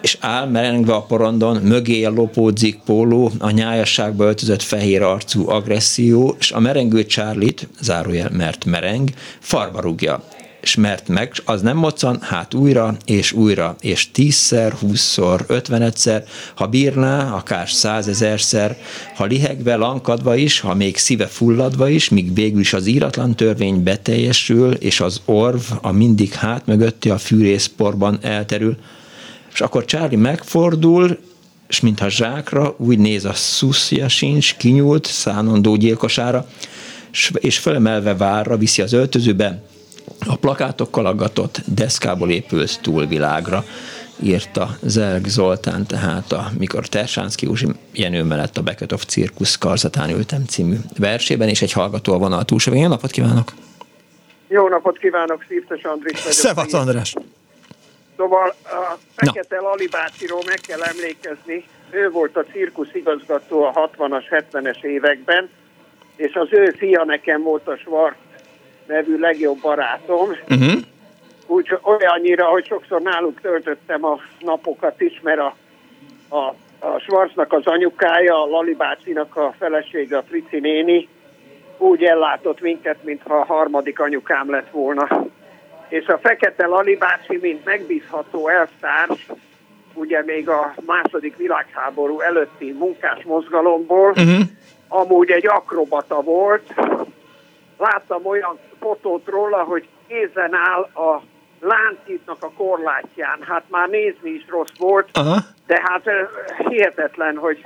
És 0.00 0.16
áll 0.20 0.46
merengve 0.46 0.94
a 0.94 1.02
porondon, 1.02 1.56
mögé 1.56 2.04
lopódzik 2.04 2.80
póló, 2.84 3.30
a 3.38 3.50
nyájasságba 3.50 4.24
öltözött 4.24 4.62
fehér 4.62 5.02
arcú 5.02 5.48
agresszió, 5.48 6.36
és 6.38 6.52
a 6.52 6.60
merengő 6.60 7.04
Charlie-t, 7.04 7.68
zárójel 7.80 8.30
mert 8.32 8.64
mereng, 8.64 9.08
farba 9.38 9.80
rúgja 9.80 10.22
mert 10.76 11.08
meg, 11.08 11.32
az 11.44 11.62
nem 11.62 11.76
moccan, 11.76 12.20
hát 12.20 12.54
újra 12.54 12.96
és 13.04 13.32
újra, 13.32 13.76
és 13.80 14.10
tízszer, 14.10 14.72
húszszor, 14.72 15.44
ötvenedszer, 15.46 16.24
ha 16.54 16.66
bírná, 16.66 17.32
akár 17.32 17.68
százezerszer, 17.68 18.76
ha 19.14 19.24
lihegve, 19.24 19.76
lankadva 19.76 20.34
is, 20.36 20.60
ha 20.60 20.74
még 20.74 20.96
szíve 20.96 21.26
fulladva 21.26 21.88
is, 21.88 22.08
míg 22.08 22.34
végül 22.34 22.60
is 22.60 22.72
az 22.72 22.86
íratlan 22.86 23.36
törvény 23.36 23.82
beteljesül, 23.82 24.72
és 24.72 25.00
az 25.00 25.20
orv 25.24 25.62
a 25.80 25.92
mindig 25.92 26.32
hát 26.32 26.66
mögötti 26.66 27.10
a 27.10 27.18
fűrészporban 27.18 28.18
elterül, 28.20 28.76
és 29.52 29.60
akkor 29.60 29.84
Charlie 29.84 30.16
megfordul, 30.16 31.18
és 31.68 31.80
mintha 31.80 32.08
zsákra 32.08 32.74
úgy 32.78 32.98
néz 32.98 33.24
a 33.24 33.34
szuszja 33.34 34.08
sincs, 34.08 34.56
kinyúlt 34.56 35.06
szánondó 35.06 35.76
gyilkosára, 35.76 36.46
és 37.32 37.58
fölemelve 37.58 38.14
várra 38.16 38.56
viszi 38.56 38.82
az 38.82 38.92
öltözőbe, 38.92 39.62
a 40.26 40.36
plakátokkal 40.36 41.06
aggatott 41.06 41.60
deszkából 41.74 42.30
épült 42.30 42.80
túlvilágra 42.82 43.64
írta 44.22 44.68
Zelg 44.82 45.24
Zoltán, 45.24 45.86
tehát 45.86 46.32
a 46.32 46.50
Mikor 46.58 46.86
Tersánszki 46.86 47.46
Józsi 47.46 47.66
Jenő 47.92 48.22
mellett 48.22 48.56
a 48.56 48.62
Beketov 48.62 49.00
Cirkusz 49.00 49.56
Karzatán 49.58 50.10
ültem 50.10 50.44
című 50.44 50.76
versében, 50.98 51.48
és 51.48 51.62
egy 51.62 51.72
hallgató 51.72 52.12
a 52.12 52.18
vonal 52.18 52.44
túlsó. 52.44 52.74
Jó 52.74 52.88
napot 52.88 53.10
kívánok! 53.10 53.52
Jó 54.48 54.68
napot 54.68 54.98
kívánok, 54.98 55.44
Szívtes 55.48 55.82
Andris 55.82 56.18
vagyok. 56.18 56.32
Szevasz 56.32 56.72
András! 56.72 57.14
Szóval 58.16 58.54
a 58.64 58.98
Fekete 59.14 59.56
no. 59.60 60.38
Meg 60.46 60.60
kell 60.66 60.82
emlékezni. 60.82 61.64
Ő 61.90 62.10
volt 62.10 62.36
a 62.36 62.44
cirkusz 62.52 62.94
igazgató 62.94 63.64
a 63.64 63.72
60-as, 63.72 64.44
70-es 64.52 64.82
években, 64.82 65.50
és 66.16 66.34
az 66.34 66.48
ő 66.50 66.74
fia 66.78 67.04
nekem 67.04 67.42
volt 67.42 67.68
a 67.68 67.76
Schwarz 67.76 68.16
nevű 68.92 69.18
legjobb 69.18 69.60
barátom. 69.60 70.28
Uh-huh. 70.28 70.80
Úgy 71.46 71.78
olyannyira, 71.82 72.44
hogy 72.44 72.66
sokszor 72.66 73.00
náluk 73.00 73.40
töltöttem 73.40 74.04
a 74.04 74.20
napokat 74.40 75.00
is, 75.00 75.20
mert 75.22 75.38
a, 75.38 75.54
a, 76.28 76.54
a 76.86 76.98
Schwarznak 76.98 77.52
az 77.52 77.66
anyukája, 77.66 78.42
a 78.42 78.46
Lali 78.46 78.74
bácsinak 78.74 79.36
a 79.36 79.54
felesége, 79.58 80.16
a 80.16 80.22
Frici 80.22 80.60
néni 80.60 81.08
úgy 81.78 82.02
ellátott 82.02 82.60
minket, 82.60 83.04
mintha 83.04 83.34
a 83.34 83.44
harmadik 83.44 84.00
anyukám 84.00 84.50
lett 84.50 84.70
volna 84.70 85.30
és 85.92 86.06
a 86.06 86.18
Fekete 86.18 86.66
Lali 86.66 86.96
bácsi, 86.96 87.38
mint 87.40 87.64
megbízható 87.64 88.48
elvtárs, 88.48 89.26
ugye 89.94 90.22
még 90.24 90.48
a 90.48 90.74
második 90.86 91.36
világháború 91.36 92.20
előtti 92.20 92.72
munkás 92.72 93.22
mozgalomból, 93.24 94.10
uh-huh. 94.10 94.40
amúgy 94.88 95.30
egy 95.30 95.46
akrobata 95.46 96.20
volt. 96.20 96.74
Láttam 97.78 98.26
olyan 98.26 98.58
fotót 98.82 99.26
róla, 99.26 99.62
hogy 99.62 99.88
kézen 100.08 100.54
áll 100.54 100.82
a 100.82 101.22
láncítnak 101.60 102.36
a 102.40 102.52
korlátján. 102.56 103.38
Hát 103.40 103.64
már 103.68 103.88
nézni 103.88 104.30
is 104.30 104.44
rossz 104.48 104.76
volt, 104.78 105.08
uh-huh. 105.18 105.36
de 105.66 105.80
hát 105.84 106.10
hihetetlen, 106.68 107.36
hogy 107.36 107.64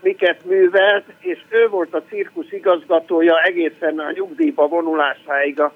miket 0.00 0.44
művelt, 0.44 1.04
és 1.18 1.38
ő 1.48 1.68
volt 1.68 1.94
a 1.94 2.02
cirkusz 2.08 2.52
igazgatója 2.52 3.42
egészen 3.42 3.98
a 3.98 4.12
nyugdíjba 4.12 4.68
vonulásáig 4.68 5.60
a 5.60 5.72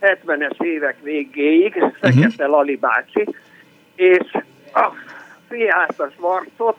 70-es 0.00 0.62
évek 0.62 0.96
végéig, 1.02 1.74
mhm. 1.74 1.86
Fekete 2.00 2.26
uh-huh. 2.26 2.48
Lali 2.48 2.76
bácsi, 2.76 3.34
és 3.94 4.36
a 4.72 4.90
fiát, 5.48 6.00
a 6.00 6.10
Schwarzot, 6.16 6.76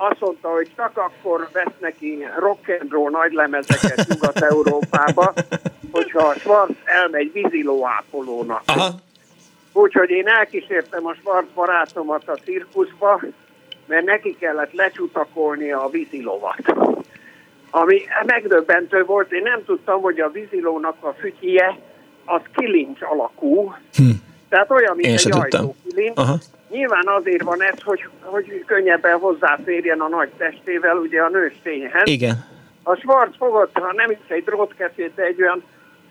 azt 0.00 0.20
mondta, 0.20 0.48
hogy 0.48 0.68
csak 0.76 0.96
akkor 0.96 1.48
vesz 1.52 1.74
neki 1.80 2.26
rock 2.38 2.68
and 2.80 2.90
roll 2.90 3.10
nagy 3.10 3.32
lemezeket 3.32 4.06
Nyugat-Európába, 4.08 5.32
hogyha 5.92 6.26
a 6.26 6.34
Schwarz 6.34 6.74
elmegy 6.84 7.32
vízilóápolónak. 7.32 8.62
Úgyhogy 9.72 10.10
én 10.10 10.28
elkísértem 10.28 11.06
a 11.06 11.14
Schwarz 11.14 11.46
barátomat 11.54 12.28
a 12.28 12.34
cirkuszba, 12.34 13.20
mert 13.86 14.04
neki 14.04 14.36
kellett 14.38 14.72
lecsutakolni 14.72 15.72
a 15.72 15.88
vízilovat. 15.90 16.62
Ami 17.70 18.00
megdöbbentő 18.26 19.04
volt, 19.04 19.32
én 19.32 19.42
nem 19.42 19.64
tudtam, 19.64 20.00
hogy 20.00 20.20
a 20.20 20.30
vízilónak 20.30 20.96
a 21.00 21.12
fütyje 21.12 21.78
az 22.24 22.40
kilincs 22.56 23.02
alakú, 23.02 23.74
hm. 23.92 24.10
Tehát 24.50 24.70
olyan, 24.70 24.96
mint 24.96 25.08
Én 25.08 25.32
egy 25.32 25.38
ajtókilincs. 25.38 26.20
Nyilván 26.70 27.06
azért 27.06 27.42
van 27.42 27.62
ez, 27.62 27.82
hogy, 27.82 28.08
hogy 28.20 28.64
könnyebben 28.66 29.18
hozzáférjen 29.18 30.00
a 30.00 30.08
nagy 30.08 30.28
testével, 30.36 30.96
ugye 30.96 31.20
a 31.22 31.28
nőstényhez. 31.28 32.02
Igen. 32.04 32.44
A 32.82 32.94
Schwarz 32.94 33.36
fogott, 33.36 33.78
ha 33.78 33.92
nem 33.92 34.10
is 34.10 34.18
egy 34.28 34.44
drótkeszét, 34.44 35.14
de 35.14 35.22
egy 35.22 35.42
olyan 35.42 35.62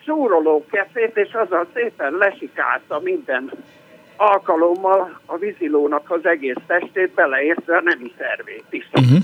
súroló 0.05 0.65
kefét, 0.71 1.17
és 1.17 1.33
azzal 1.33 1.67
szépen 1.73 2.13
lesikálta 2.13 2.99
minden 3.03 3.51
alkalommal 4.15 5.19
a 5.25 5.37
vízilónak 5.37 6.11
az 6.11 6.25
egész 6.25 6.57
testét, 6.67 7.13
beleértve 7.13 7.77
a 7.77 7.81
nemi 7.81 8.13
szervét 8.17 8.65
is. 8.69 8.89
Uh-huh. 8.93 9.19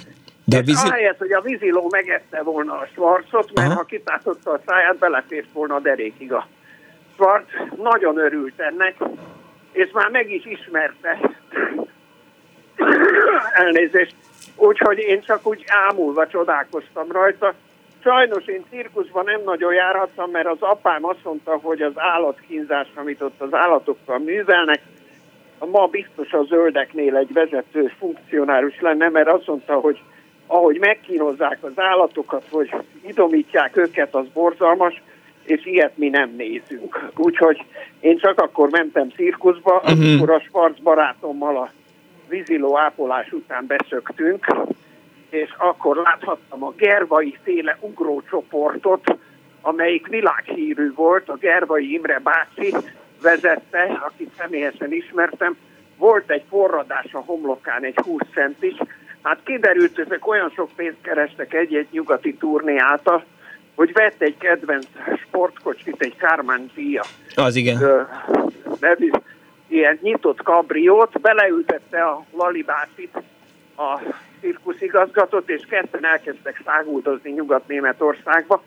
De 0.45 0.61
vízi... 0.61 0.87
Ahelyett, 0.87 1.17
hogy 1.17 1.31
a 1.31 1.41
víziló 1.41 1.87
megette 1.91 2.41
volna 2.41 2.73
a 2.73 2.87
svarcot, 2.93 3.51
mert 3.53 3.67
Aha. 3.67 3.77
ha 3.77 3.83
kitátotta 3.83 4.51
a 4.51 4.59
száját, 4.65 4.97
belefért 4.97 5.51
volna 5.53 5.75
a 5.75 5.79
derékig 5.79 6.33
a 6.33 6.47
svarc. 7.15 7.45
Nagyon 7.77 8.17
örült 8.17 8.59
ennek, 8.59 8.95
és 9.71 9.91
már 9.91 10.09
meg 10.09 10.31
is 10.31 10.45
ismerte. 10.45 11.19
Elnézést. 13.63 14.15
Úgyhogy 14.55 14.97
én 14.97 15.21
csak 15.21 15.47
úgy 15.47 15.63
ámulva 15.67 16.27
csodálkoztam 16.27 17.11
rajta. 17.11 17.53
Sajnos 18.03 18.45
én 18.45 18.65
cirkuszban 18.69 19.23
nem 19.23 19.41
nagyon 19.45 19.73
járhattam, 19.73 20.31
mert 20.31 20.47
az 20.47 20.61
apám 20.61 21.05
azt 21.05 21.23
mondta, 21.23 21.59
hogy 21.61 21.81
az 21.81 21.93
állatkínzás, 21.95 22.87
amit 22.95 23.21
ott 23.21 23.41
az 23.41 23.53
állatokkal 23.53 24.17
művelnek, 24.17 24.81
ma 25.59 25.87
biztos 25.87 26.31
a 26.31 26.43
zöldeknél 26.43 27.15
egy 27.15 27.33
vezető 27.33 27.91
funkcionáris 27.97 28.81
lenne, 28.81 29.09
mert 29.09 29.27
azt 29.27 29.47
mondta, 29.47 29.73
hogy 29.73 29.99
ahogy 30.47 30.79
megkínozzák 30.79 31.57
az 31.61 31.71
állatokat, 31.75 32.43
hogy 32.49 32.75
idomítják 33.07 33.77
őket, 33.77 34.15
az 34.15 34.25
borzalmas, 34.33 35.01
és 35.45 35.65
ilyet 35.65 35.97
mi 35.97 36.09
nem 36.09 36.33
nézünk. 36.37 37.09
Úgyhogy 37.15 37.65
én 37.99 38.17
csak 38.17 38.39
akkor 38.39 38.69
mentem 38.69 39.09
cirkuszba, 39.09 39.75
uh-huh. 39.75 39.91
amikor 39.91 40.29
a 40.29 40.39
Sparc 40.39 40.79
barátommal 40.79 41.57
a 41.57 41.71
víziló 42.29 42.77
ápolás 42.77 43.31
után 43.31 43.65
beszöktünk, 43.67 44.45
és 45.29 45.53
akkor 45.57 45.95
láthattam 45.95 46.63
a 46.63 46.73
Gervai 46.77 47.37
féle 47.43 47.77
ugrócsoportot, 47.81 49.17
amelyik 49.61 50.07
világhírű 50.07 50.93
volt, 50.93 51.29
a 51.29 51.35
Gervai 51.35 51.93
Imre 51.93 52.19
bácsi 52.19 52.75
vezette, 53.21 53.99
akit 54.05 54.31
személyesen 54.37 54.93
ismertem, 54.93 55.57
volt 55.97 56.31
egy 56.31 56.43
forradás 56.49 57.13
a 57.13 57.23
homlokán, 57.25 57.83
egy 57.83 57.99
20 58.03 58.21
centis, 58.33 58.77
hát 59.21 59.39
kiderült, 59.43 59.95
hogy 59.95 60.05
ezek 60.05 60.27
olyan 60.27 60.51
sok 60.55 60.69
pénzt 60.75 61.01
kerestek 61.01 61.53
egy-egy 61.53 61.87
nyugati 61.91 62.33
turné 62.33 62.77
által, 62.77 63.23
hogy 63.75 63.93
vett 63.93 64.21
egy 64.21 64.37
kedvenc 64.37 64.87
sportkocsit, 65.27 65.95
egy 65.97 66.15
Kármán 66.15 66.71
Zia. 66.75 67.03
Az 67.35 67.55
igen. 67.55 68.07
nevű, 68.79 69.09
ilyen 69.67 69.99
nyitott 70.01 70.41
kabriót, 70.41 71.21
beleültette 71.21 72.03
a 72.03 72.25
Lalibácit, 72.37 73.23
a 73.77 73.99
cirkuszigazgatót, 74.41 75.49
és 75.49 75.65
ketten 75.69 76.05
elkezdtek 76.05 76.61
száguldozni 76.65 77.31
Nyugat-Németországba. 77.31 78.63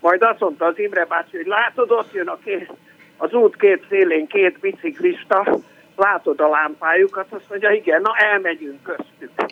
Majd 0.00 0.22
azt 0.22 0.40
mondta 0.40 0.64
az 0.64 0.78
Imre 0.78 1.04
bácsi, 1.04 1.36
hogy 1.36 1.46
látod, 1.46 1.90
ott 1.90 2.12
jön 2.12 2.28
a 2.28 2.38
két, 2.44 2.72
az 3.16 3.32
út 3.32 3.56
két 3.56 3.84
szélén 3.88 4.26
két 4.26 4.58
biciklista, 4.58 5.60
látod 5.96 6.40
a 6.40 6.48
lámpájukat, 6.48 7.26
azt 7.30 7.44
mondja, 7.48 7.70
igen, 7.70 8.00
na 8.00 8.16
elmegyünk 8.16 8.82
köztük. 8.82 9.30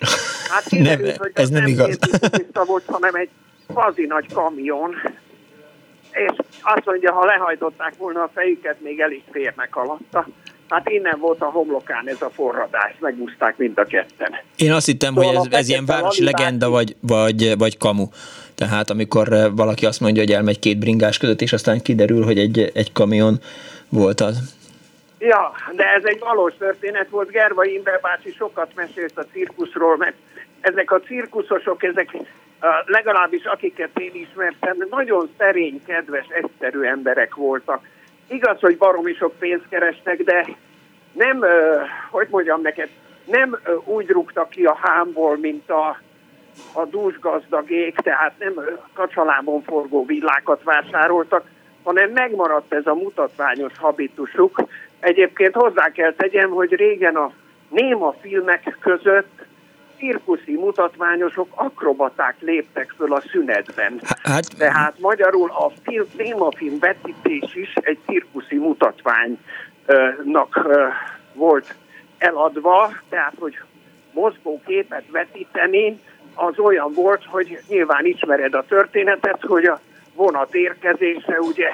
Hát 0.49 0.65
kiderült, 0.69 1.07
nem, 1.07 1.17
hogy 1.19 1.31
ez 1.35 1.49
nem, 1.49 1.63
nem 1.63 1.71
igaz. 1.71 1.99
Két 2.31 2.61
volt, 2.67 2.85
hanem 2.87 3.15
egy 3.15 3.29
fazi 3.75 4.07
nagy 4.07 4.33
kamion, 4.33 4.95
és 6.13 6.33
azt 6.63 6.85
mondja, 6.85 7.13
ha 7.13 7.25
lehajtották 7.25 7.95
volna 7.97 8.23
a 8.23 8.31
fejüket, 8.35 8.81
még 8.81 9.01
el 9.01 9.11
is 9.11 9.23
férnek 9.31 9.77
alatta. 9.77 10.27
Hát 10.69 10.89
innen 10.89 11.19
volt 11.21 11.41
a 11.41 11.51
homlokán 11.51 12.09
ez 12.09 12.23
a 12.23 12.31
forradás, 12.31 12.95
megúzták 13.01 13.57
mind 13.57 13.79
a 13.79 13.85
ketten. 13.85 14.35
Én 14.57 14.73
azt 14.73 14.87
hittem, 14.87 15.15
szóval 15.15 15.35
hogy 15.35 15.47
ez, 15.53 15.59
ez 15.59 15.69
ilyen 15.69 15.87
városi 15.87 16.25
legenda, 16.25 16.71
vagy, 16.71 16.97
vagy, 17.01 17.59
vagy 17.59 17.77
kamu. 17.77 18.07
Tehát 18.55 18.91
amikor 18.91 19.33
eh, 19.33 19.47
valaki 19.57 19.87
azt 19.87 20.01
mondja, 20.01 20.23
hogy 20.23 20.33
elmegy 20.33 20.59
két 20.59 20.79
bringás 20.79 21.19
között, 21.19 21.41
és 21.41 21.53
aztán 21.53 21.83
kiderül, 21.83 22.25
hogy 22.25 22.39
egy, 22.39 22.71
egy 22.75 22.93
kamion 22.93 23.39
volt 23.89 24.21
az. 24.21 24.57
Ja, 25.19 25.53
de 25.77 25.85
ez 25.85 26.05
egy 26.05 26.19
valós 26.19 26.53
történet 26.59 27.09
volt. 27.11 27.31
Gerva 27.31 27.65
Imre 27.65 27.99
bácsi 28.03 28.33
sokat 28.33 28.71
mesélt 28.75 29.19
a 29.19 29.25
cirkuszról, 29.33 29.97
mert 29.97 30.17
ezek 30.61 30.91
a 30.91 31.01
cirkuszosok, 31.01 31.83
ezek 31.83 32.17
legalábbis 32.85 33.45
akiket 33.45 33.99
én 33.99 34.11
ismertem, 34.15 34.77
nagyon 34.91 35.31
szerény, 35.39 35.83
kedves, 35.87 36.27
egyszerű 36.29 36.81
emberek 36.83 37.35
voltak. 37.35 37.87
Igaz, 38.29 38.61
hogy 38.61 38.77
baromi 38.77 39.15
sok 39.15 39.39
pénzt 39.39 39.69
kerestek, 39.69 40.23
de 40.23 40.47
nem, 41.13 41.45
hogy 42.11 42.27
mondjam 42.31 42.61
neked, 42.61 42.89
nem 43.25 43.59
úgy 43.85 44.09
rúgtak 44.09 44.49
ki 44.49 44.65
a 44.65 44.79
hámból, 44.83 45.37
mint 45.37 45.71
a, 45.71 46.01
a 46.73 46.85
dúsgazdagék, 46.85 47.97
tehát 47.97 48.33
nem 48.39 48.55
kacsalábon 48.93 49.63
forgó 49.63 50.05
villákat 50.05 50.63
vásároltak, 50.63 51.45
hanem 51.83 52.11
megmaradt 52.11 52.73
ez 52.73 52.87
a 52.87 52.95
mutatványos 52.95 53.73
habitusuk. 53.79 54.63
Egyébként 55.01 55.55
hozzá 55.55 55.91
kell 55.91 56.13
tegyem, 56.13 56.51
hogy 56.51 56.75
régen 56.75 57.17
a 57.17 57.33
néma 57.69 58.15
filmek 58.21 58.77
között 58.81 59.47
cirkuszi 59.99 60.57
mutatványosok, 60.57 61.49
akrobaták 61.55 62.37
léptek 62.41 62.95
föl 62.97 63.13
a 63.13 63.21
szünetben. 63.21 64.01
Hát, 64.23 64.45
Tehát 64.59 64.99
magyarul 64.99 65.51
a 65.51 65.73
film, 65.83 66.07
témafilm 66.17 66.79
vetítés 66.79 67.55
is 67.55 67.75
egy 67.75 67.99
cirkuszi 68.07 68.57
mutatványnak 68.57 70.69
volt 71.33 71.75
eladva, 72.19 72.93
tehát 73.09 73.35
hogy 73.39 73.59
mozgó 74.13 74.61
képet 74.67 75.05
vetíteni, 75.11 76.01
az 76.35 76.59
olyan 76.59 76.93
volt, 76.95 77.25
hogy 77.25 77.61
nyilván 77.69 78.07
ismered 78.07 78.55
a 78.55 78.65
történetet, 78.69 79.43
hogy 79.43 79.65
a 79.65 79.81
vonat 80.15 80.55
érkezése 80.55 81.41
ugye 81.41 81.71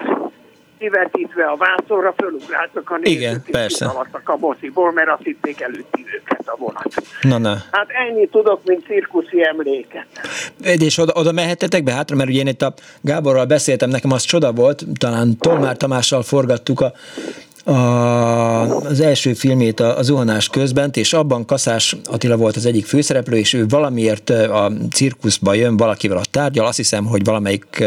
kivetítve 0.79 1.45
a 1.45 1.57
vászorra, 1.57 2.15
fölugráltak 2.17 2.91
a 2.91 2.97
nézők, 2.97 3.19
Igen, 3.19 3.43
persze. 3.51 3.87
a 4.25 4.37
moziból, 4.37 4.93
mert 4.93 5.09
azt 5.09 5.23
hitték 5.23 5.61
előtti 5.61 6.05
őket 6.15 6.49
a 6.49 6.57
vonat. 6.59 6.95
Na, 7.23 7.39
na. 7.39 7.57
Hát 7.71 7.87
ennyi 7.89 8.29
tudok, 8.29 8.61
mint 8.65 8.85
cirkuszi 8.85 9.45
emléket. 9.45 10.07
És 10.63 10.99
oda, 10.99 11.13
oda 11.17 11.33
mehetetek 11.33 11.83
be 11.83 11.93
hátra, 11.93 12.17
mert 12.17 12.29
ugye 12.29 12.39
én 12.39 12.47
itt 12.47 12.63
a 12.63 12.75
Gáborral 13.01 13.45
beszéltem, 13.45 13.91
nekem 13.91 14.11
az 14.11 14.23
csoda 14.23 14.53
volt, 14.53 14.85
talán 14.99 15.39
Tolmár 15.39 15.77
Tamással 15.77 16.23
forgattuk 16.23 16.81
a 16.81 16.93
a, 17.65 18.77
az 18.77 19.01
első 19.01 19.33
filmét 19.33 19.81
a, 19.81 19.99
a 19.99 20.03
zuhanás 20.03 20.49
közben, 20.49 20.91
és 20.93 21.13
abban 21.13 21.45
Kaszás 21.45 21.97
Attila 22.05 22.37
volt 22.37 22.57
az 22.57 22.67
egyik 22.67 22.87
főszereplő, 22.87 23.37
és 23.37 23.53
ő 23.53 23.67
valamiért 23.67 24.31
a 24.31 24.73
cirkuszba 24.93 25.55
jön 25.55 25.77
valakivel 25.77 26.17
a 26.17 26.25
tárgyal, 26.31 26.67
azt 26.67 26.77
hiszem, 26.77 27.05
hogy 27.05 27.25
valamelyik 27.25 27.85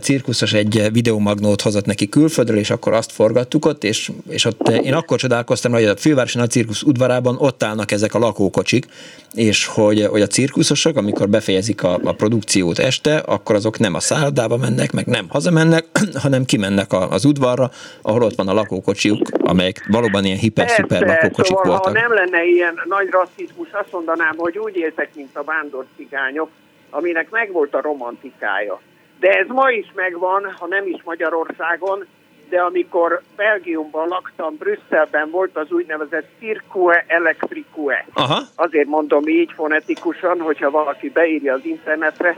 cirkuszos 0.00 0.52
egy 0.52 0.88
videomagnót 0.92 1.60
hozott 1.60 1.84
neki 1.84 2.08
külföldről, 2.08 2.58
és 2.58 2.70
akkor 2.70 2.92
azt 2.92 3.12
forgattuk 3.12 3.64
ott, 3.64 3.84
és, 3.84 4.12
és 4.28 4.44
ott 4.44 4.68
én 4.68 4.94
akkor 4.94 5.18
csodálkoztam, 5.18 5.72
hogy 5.72 5.84
a 5.84 5.96
fővárosi 5.96 6.38
nagy 6.38 6.50
cirkusz 6.50 6.82
udvarában 6.82 7.36
ott 7.38 7.62
állnak 7.62 7.90
ezek 7.90 8.14
a 8.14 8.18
lakókocsik, 8.18 8.86
és 9.34 9.66
hogy, 9.66 10.06
hogy 10.06 10.20
a 10.20 10.26
cirkuszosok, 10.26 10.96
amikor 10.96 11.28
befejezik 11.28 11.82
a, 11.82 12.00
a 12.04 12.12
produkciót 12.12 12.78
este, 12.78 13.16
akkor 13.16 13.54
azok 13.54 13.78
nem 13.78 13.94
a 13.94 14.00
szállodába 14.00 14.56
mennek, 14.56 14.92
meg 14.92 15.06
nem 15.06 15.26
hazamennek, 15.28 15.86
hanem 16.22 16.44
kimennek 16.44 16.92
az 16.92 17.24
udvarra, 17.24 17.70
ahol 18.02 18.22
ott 18.22 18.34
van 18.34 18.48
a 18.48 18.52
lakókocs 18.52 18.97
lakókocsiuk, 19.02 19.48
amelyek 19.48 19.86
valóban 19.88 20.24
ilyen 20.24 20.38
hiper-szuper 20.38 21.02
lakókocsik 21.02 21.56
szóval, 21.56 21.64
voltak. 21.64 21.84
Ha 21.84 22.00
nem 22.00 22.12
lenne 22.12 22.44
ilyen 22.44 22.80
nagy 22.84 23.08
rasszizmus, 23.10 23.68
azt 23.72 23.92
mondanám, 23.92 24.34
hogy 24.36 24.58
úgy 24.58 24.76
éltek, 24.76 25.14
mint 25.14 25.36
a 25.36 25.44
vándor 25.44 25.84
cigányok, 25.96 26.50
aminek 26.90 27.30
megvolt 27.30 27.74
a 27.74 27.80
romantikája. 27.80 28.80
De 29.20 29.28
ez 29.28 29.46
ma 29.48 29.70
is 29.70 29.86
megvan, 29.94 30.54
ha 30.58 30.66
nem 30.66 30.86
is 30.86 31.02
Magyarországon, 31.04 32.06
de 32.48 32.60
amikor 32.60 33.22
Belgiumban 33.36 34.08
laktam, 34.08 34.56
Brüsszelben 34.56 35.30
volt 35.30 35.56
az 35.56 35.70
úgynevezett 35.70 36.28
Cirque 36.38 37.04
Electrique. 37.06 38.06
Aha. 38.12 38.42
Azért 38.54 38.86
mondom 38.86 39.26
így 39.26 39.52
fonetikusan, 39.52 40.40
hogyha 40.40 40.70
valaki 40.70 41.10
beírja 41.10 41.54
az 41.54 41.64
internetre, 41.64 42.36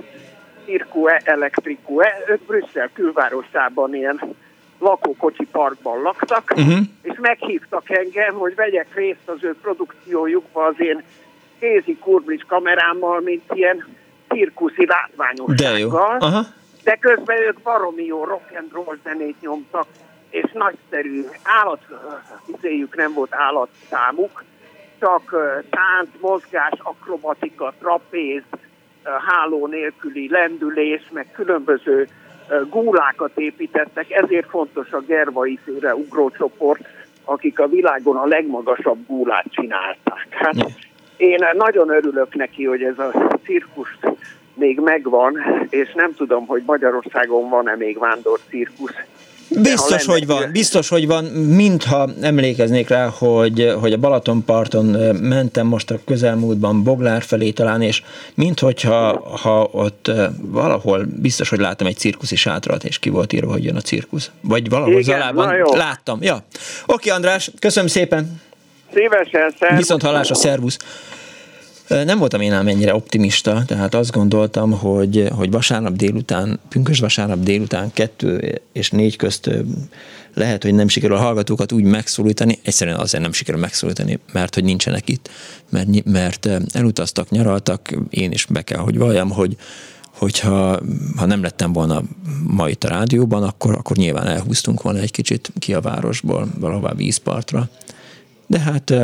Cirque 0.64 1.20
Electrique. 1.24 2.24
Ők 2.26 2.40
Brüsszel 2.40 2.90
külvárosában 2.92 3.94
ilyen 3.94 4.20
lakókocsi 4.80 5.46
parkban 5.52 6.02
laktak, 6.02 6.52
uh-huh. 6.56 6.78
és 7.02 7.18
meghívtak 7.20 7.90
engem, 7.90 8.34
hogy 8.34 8.54
vegyek 8.54 8.94
részt 8.94 9.28
az 9.28 9.44
ő 9.44 9.54
produkciójukba 9.62 10.64
az 10.64 10.74
én 10.78 11.02
kézi 11.58 11.96
kurblis 11.96 12.44
kamerámmal, 12.46 13.20
mint 13.20 13.42
ilyen 13.54 13.86
cirkuszi 14.28 14.86
látványossággal. 14.86 16.18
De, 16.18 16.26
uh-huh. 16.26 16.46
De 16.84 16.96
közben 16.96 17.36
ők 17.36 17.60
baromi 17.60 18.04
jó 18.04 18.24
rock 18.24 18.56
and 18.58 18.72
roll 18.72 18.98
zenét 19.04 19.40
nyomtak, 19.40 19.86
és 20.30 20.52
nagyszerű 20.52 21.24
állat, 21.42 21.80
izéjük 22.56 22.96
nem 22.96 23.12
volt 23.12 23.34
állatszámuk, 23.34 24.44
csak 25.00 25.34
tánc, 25.70 26.08
mozgás, 26.20 26.72
akrobatika, 26.82 27.72
trapéz, 27.78 28.42
háló 29.02 29.66
nélküli 29.66 30.28
lendülés, 30.30 31.02
meg 31.12 31.26
különböző 31.32 32.08
gúlákat 32.70 33.38
építettek, 33.38 34.10
ezért 34.10 34.48
fontos 34.48 34.92
a 34.92 35.00
gervai 35.06 35.58
féle 35.64 35.94
ugrócsoport, 35.94 36.80
akik 37.24 37.58
a 37.58 37.68
világon 37.68 38.16
a 38.16 38.26
legmagasabb 38.26 39.06
gúlát 39.06 39.46
csinálták. 39.50 40.26
Hát 40.30 40.54
én 41.16 41.46
nagyon 41.52 41.90
örülök 41.90 42.34
neki, 42.34 42.64
hogy 42.64 42.82
ez 42.82 42.98
a 42.98 43.38
cirkusz 43.44 43.98
még 44.54 44.78
megvan, 44.78 45.38
és 45.68 45.92
nem 45.94 46.14
tudom, 46.14 46.46
hogy 46.46 46.62
Magyarországon 46.66 47.48
van-e 47.48 47.76
még 47.76 47.98
vándor 47.98 48.38
cirkusz, 48.48 48.94
Biztos, 49.50 50.04
hogy 50.04 50.26
van, 50.26 50.50
biztos, 50.52 50.88
hogy 50.88 51.06
van, 51.06 51.24
mintha 51.24 52.10
emlékeznék 52.20 52.88
rá, 52.88 53.08
hogy, 53.08 53.72
hogy 53.80 53.92
a 53.92 53.96
Balatonparton 53.96 54.84
mentem 55.16 55.66
most 55.66 55.90
a 55.90 55.98
közelmúltban 56.04 56.82
Boglár 56.82 57.22
felé 57.22 57.50
talán, 57.50 57.82
és 57.82 58.02
minthogyha 58.34 59.28
ha 59.42 59.68
ott 59.72 60.10
valahol 60.40 61.06
biztos, 61.16 61.48
hogy 61.48 61.58
láttam 61.58 61.86
egy 61.86 61.96
cirkuszi 61.96 62.36
sátrat, 62.36 62.84
és 62.84 62.98
ki 62.98 63.08
volt 63.08 63.32
írva, 63.32 63.52
hogy 63.52 63.64
jön 63.64 63.76
a 63.76 63.80
cirkusz. 63.80 64.30
Vagy 64.40 64.68
valahol 64.68 64.92
Igen, 64.92 65.02
Zalában 65.02 65.54
láttam. 65.72 66.22
Ja. 66.22 66.42
Oké, 66.86 67.10
András, 67.10 67.50
köszönöm 67.58 67.88
szépen. 67.88 68.40
Szívesen, 68.94 69.54
szervusz. 69.58 69.78
Viszont 69.78 70.02
hallásra, 70.02 70.34
szervusz. 70.34 70.78
Nem 71.90 72.18
voltam 72.18 72.40
én 72.40 72.52
ám 72.52 72.68
ennyire 72.68 72.94
optimista, 72.94 73.62
tehát 73.66 73.94
azt 73.94 74.10
gondoltam, 74.10 74.70
hogy, 74.70 75.28
hogy 75.36 75.50
vasárnap 75.50 75.92
délután, 75.92 76.60
pünkös 76.68 76.98
vasárnap 76.98 77.38
délután 77.38 77.92
kettő 77.92 78.60
és 78.72 78.90
négy 78.90 79.16
közt 79.16 79.50
lehet, 80.34 80.62
hogy 80.62 80.74
nem 80.74 80.88
sikerül 80.88 81.16
a 81.16 81.20
hallgatókat 81.20 81.72
úgy 81.72 81.82
megszólítani, 81.82 82.58
egyszerűen 82.62 82.96
azért 82.96 83.22
nem 83.22 83.32
sikerül 83.32 83.60
megszólítani, 83.60 84.18
mert 84.32 84.54
hogy 84.54 84.64
nincsenek 84.64 85.08
itt, 85.08 85.30
mert, 85.68 86.04
mert 86.04 86.48
elutaztak, 86.72 87.30
nyaraltak, 87.30 87.96
én 88.10 88.32
is 88.32 88.46
be 88.46 88.62
kell, 88.62 88.80
hogy 88.80 88.98
valljam, 88.98 89.30
hogy 89.30 89.56
hogyha 90.10 90.80
ha 91.16 91.26
nem 91.26 91.42
lettem 91.42 91.72
volna 91.72 92.02
ma 92.46 92.68
itt 92.68 92.84
a 92.84 92.88
rádióban, 92.88 93.42
akkor, 93.42 93.74
akkor 93.74 93.96
nyilván 93.96 94.26
elhúztunk 94.26 94.82
volna 94.82 94.98
egy 94.98 95.10
kicsit 95.10 95.52
ki 95.58 95.74
a 95.74 95.80
városból, 95.80 96.48
valahová 96.58 96.92
vízpartra. 96.92 97.68
De 98.46 98.58
hát 98.58 98.94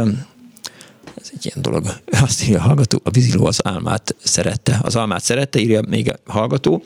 egy 1.37 1.47
ilyen 1.47 1.63
dolog. 1.63 1.87
Azt 2.23 2.43
írja 2.43 2.59
a 2.59 2.63
hallgató, 2.63 3.01
a 3.05 3.11
víziló 3.11 3.47
az 3.47 3.61
álmát 3.65 4.17
szerette. 4.23 4.79
Az 4.83 4.97
almát 4.97 5.23
szerette, 5.23 5.59
írja 5.59 5.81
még 5.89 6.13
a 6.25 6.33
hallgató. 6.33 6.83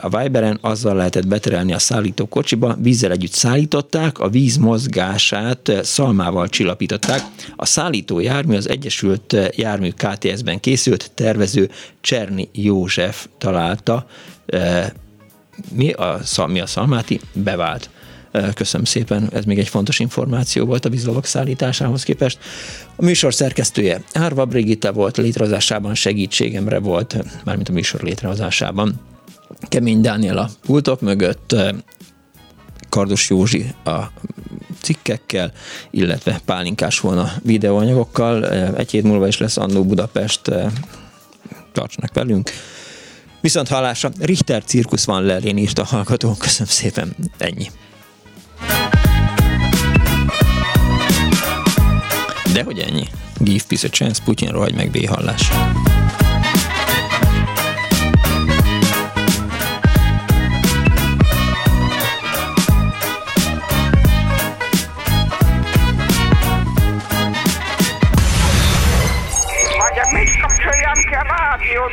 A 0.00 0.18
Viberen 0.18 0.58
azzal 0.60 0.94
lehetett 0.94 1.26
beterelni 1.26 1.72
a 1.72 1.78
szállító 1.78 2.26
kocsiba, 2.28 2.76
vízzel 2.78 3.10
együtt 3.10 3.32
szállították, 3.32 4.18
a 4.18 4.28
víz 4.28 4.56
mozgását 4.56 5.72
szalmával 5.82 6.48
csillapították. 6.48 7.22
A 7.56 7.66
szállító 7.66 8.20
jármű 8.20 8.56
az 8.56 8.68
Egyesült 8.68 9.36
Jármű 9.56 9.90
KTS-ben 9.90 10.60
készült, 10.60 11.10
tervező 11.14 11.70
Cserni 12.00 12.48
József 12.52 13.26
találta. 13.38 14.06
Mi 15.72 15.92
a, 15.92 16.20
mi 16.46 16.60
a 16.60 16.66
szalmáti? 16.66 17.20
Bevált. 17.32 17.90
Köszönöm 18.54 18.86
szépen, 18.86 19.28
ez 19.32 19.44
még 19.44 19.58
egy 19.58 19.68
fontos 19.68 19.98
információ 19.98 20.64
volt 20.64 20.84
a 20.84 20.88
vízlovak 20.88 21.24
szállításához 21.24 22.02
képest. 22.02 22.38
A 22.96 23.04
műsor 23.04 23.34
szerkesztője 23.34 24.02
Árva 24.12 24.44
Brigitta 24.44 24.92
volt, 24.92 25.16
létrehozásában 25.16 25.94
segítségemre 25.94 26.78
volt, 26.78 27.16
mármint 27.44 27.68
a 27.68 27.72
műsor 27.72 28.02
létrehozásában. 28.02 29.00
Kemény 29.68 30.00
Dániel 30.00 30.38
a 30.38 30.50
pultok 30.66 31.00
mögött, 31.00 31.54
Kardos 32.88 33.30
Józsi 33.30 33.74
a 33.84 34.00
cikkekkel, 34.80 35.52
illetve 35.90 36.40
pálinkás 36.44 37.00
volna 37.00 37.32
videóanyagokkal. 37.42 38.48
Egy 38.76 38.90
hét 38.90 39.02
múlva 39.02 39.26
is 39.26 39.38
lesz 39.38 39.56
Annó 39.56 39.84
Budapest, 39.84 40.40
tartsanak 41.72 42.14
velünk. 42.14 42.50
Viszont 43.40 43.68
hallásra, 43.68 44.10
Richter 44.20 44.64
cirkusz 44.64 45.04
van 45.04 45.22
lelén 45.22 45.56
írt 45.56 45.78
a 45.78 45.84
hallgató. 45.84 46.34
Köszönöm 46.38 46.72
szépen, 46.72 47.16
ennyi. 47.38 47.70
De 52.52 52.62
hogy 52.62 52.78
ennyi? 52.78 53.06
Give 53.38 53.64
peace 53.68 53.86
a 53.86 53.90
chance, 53.90 54.22
Putyin 54.24 54.50
rohagy 54.50 54.74
meg 54.74 54.90
B-hallás. 54.90 55.50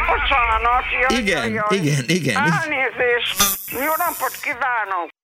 bocsánat. 0.09 1.19
igen, 1.19 1.63
igen, 1.69 2.03
igen. 2.07 2.35
Elnézést. 2.35 3.37
Jó 3.71 3.93
napot 3.97 4.33
kívánok. 4.41 5.18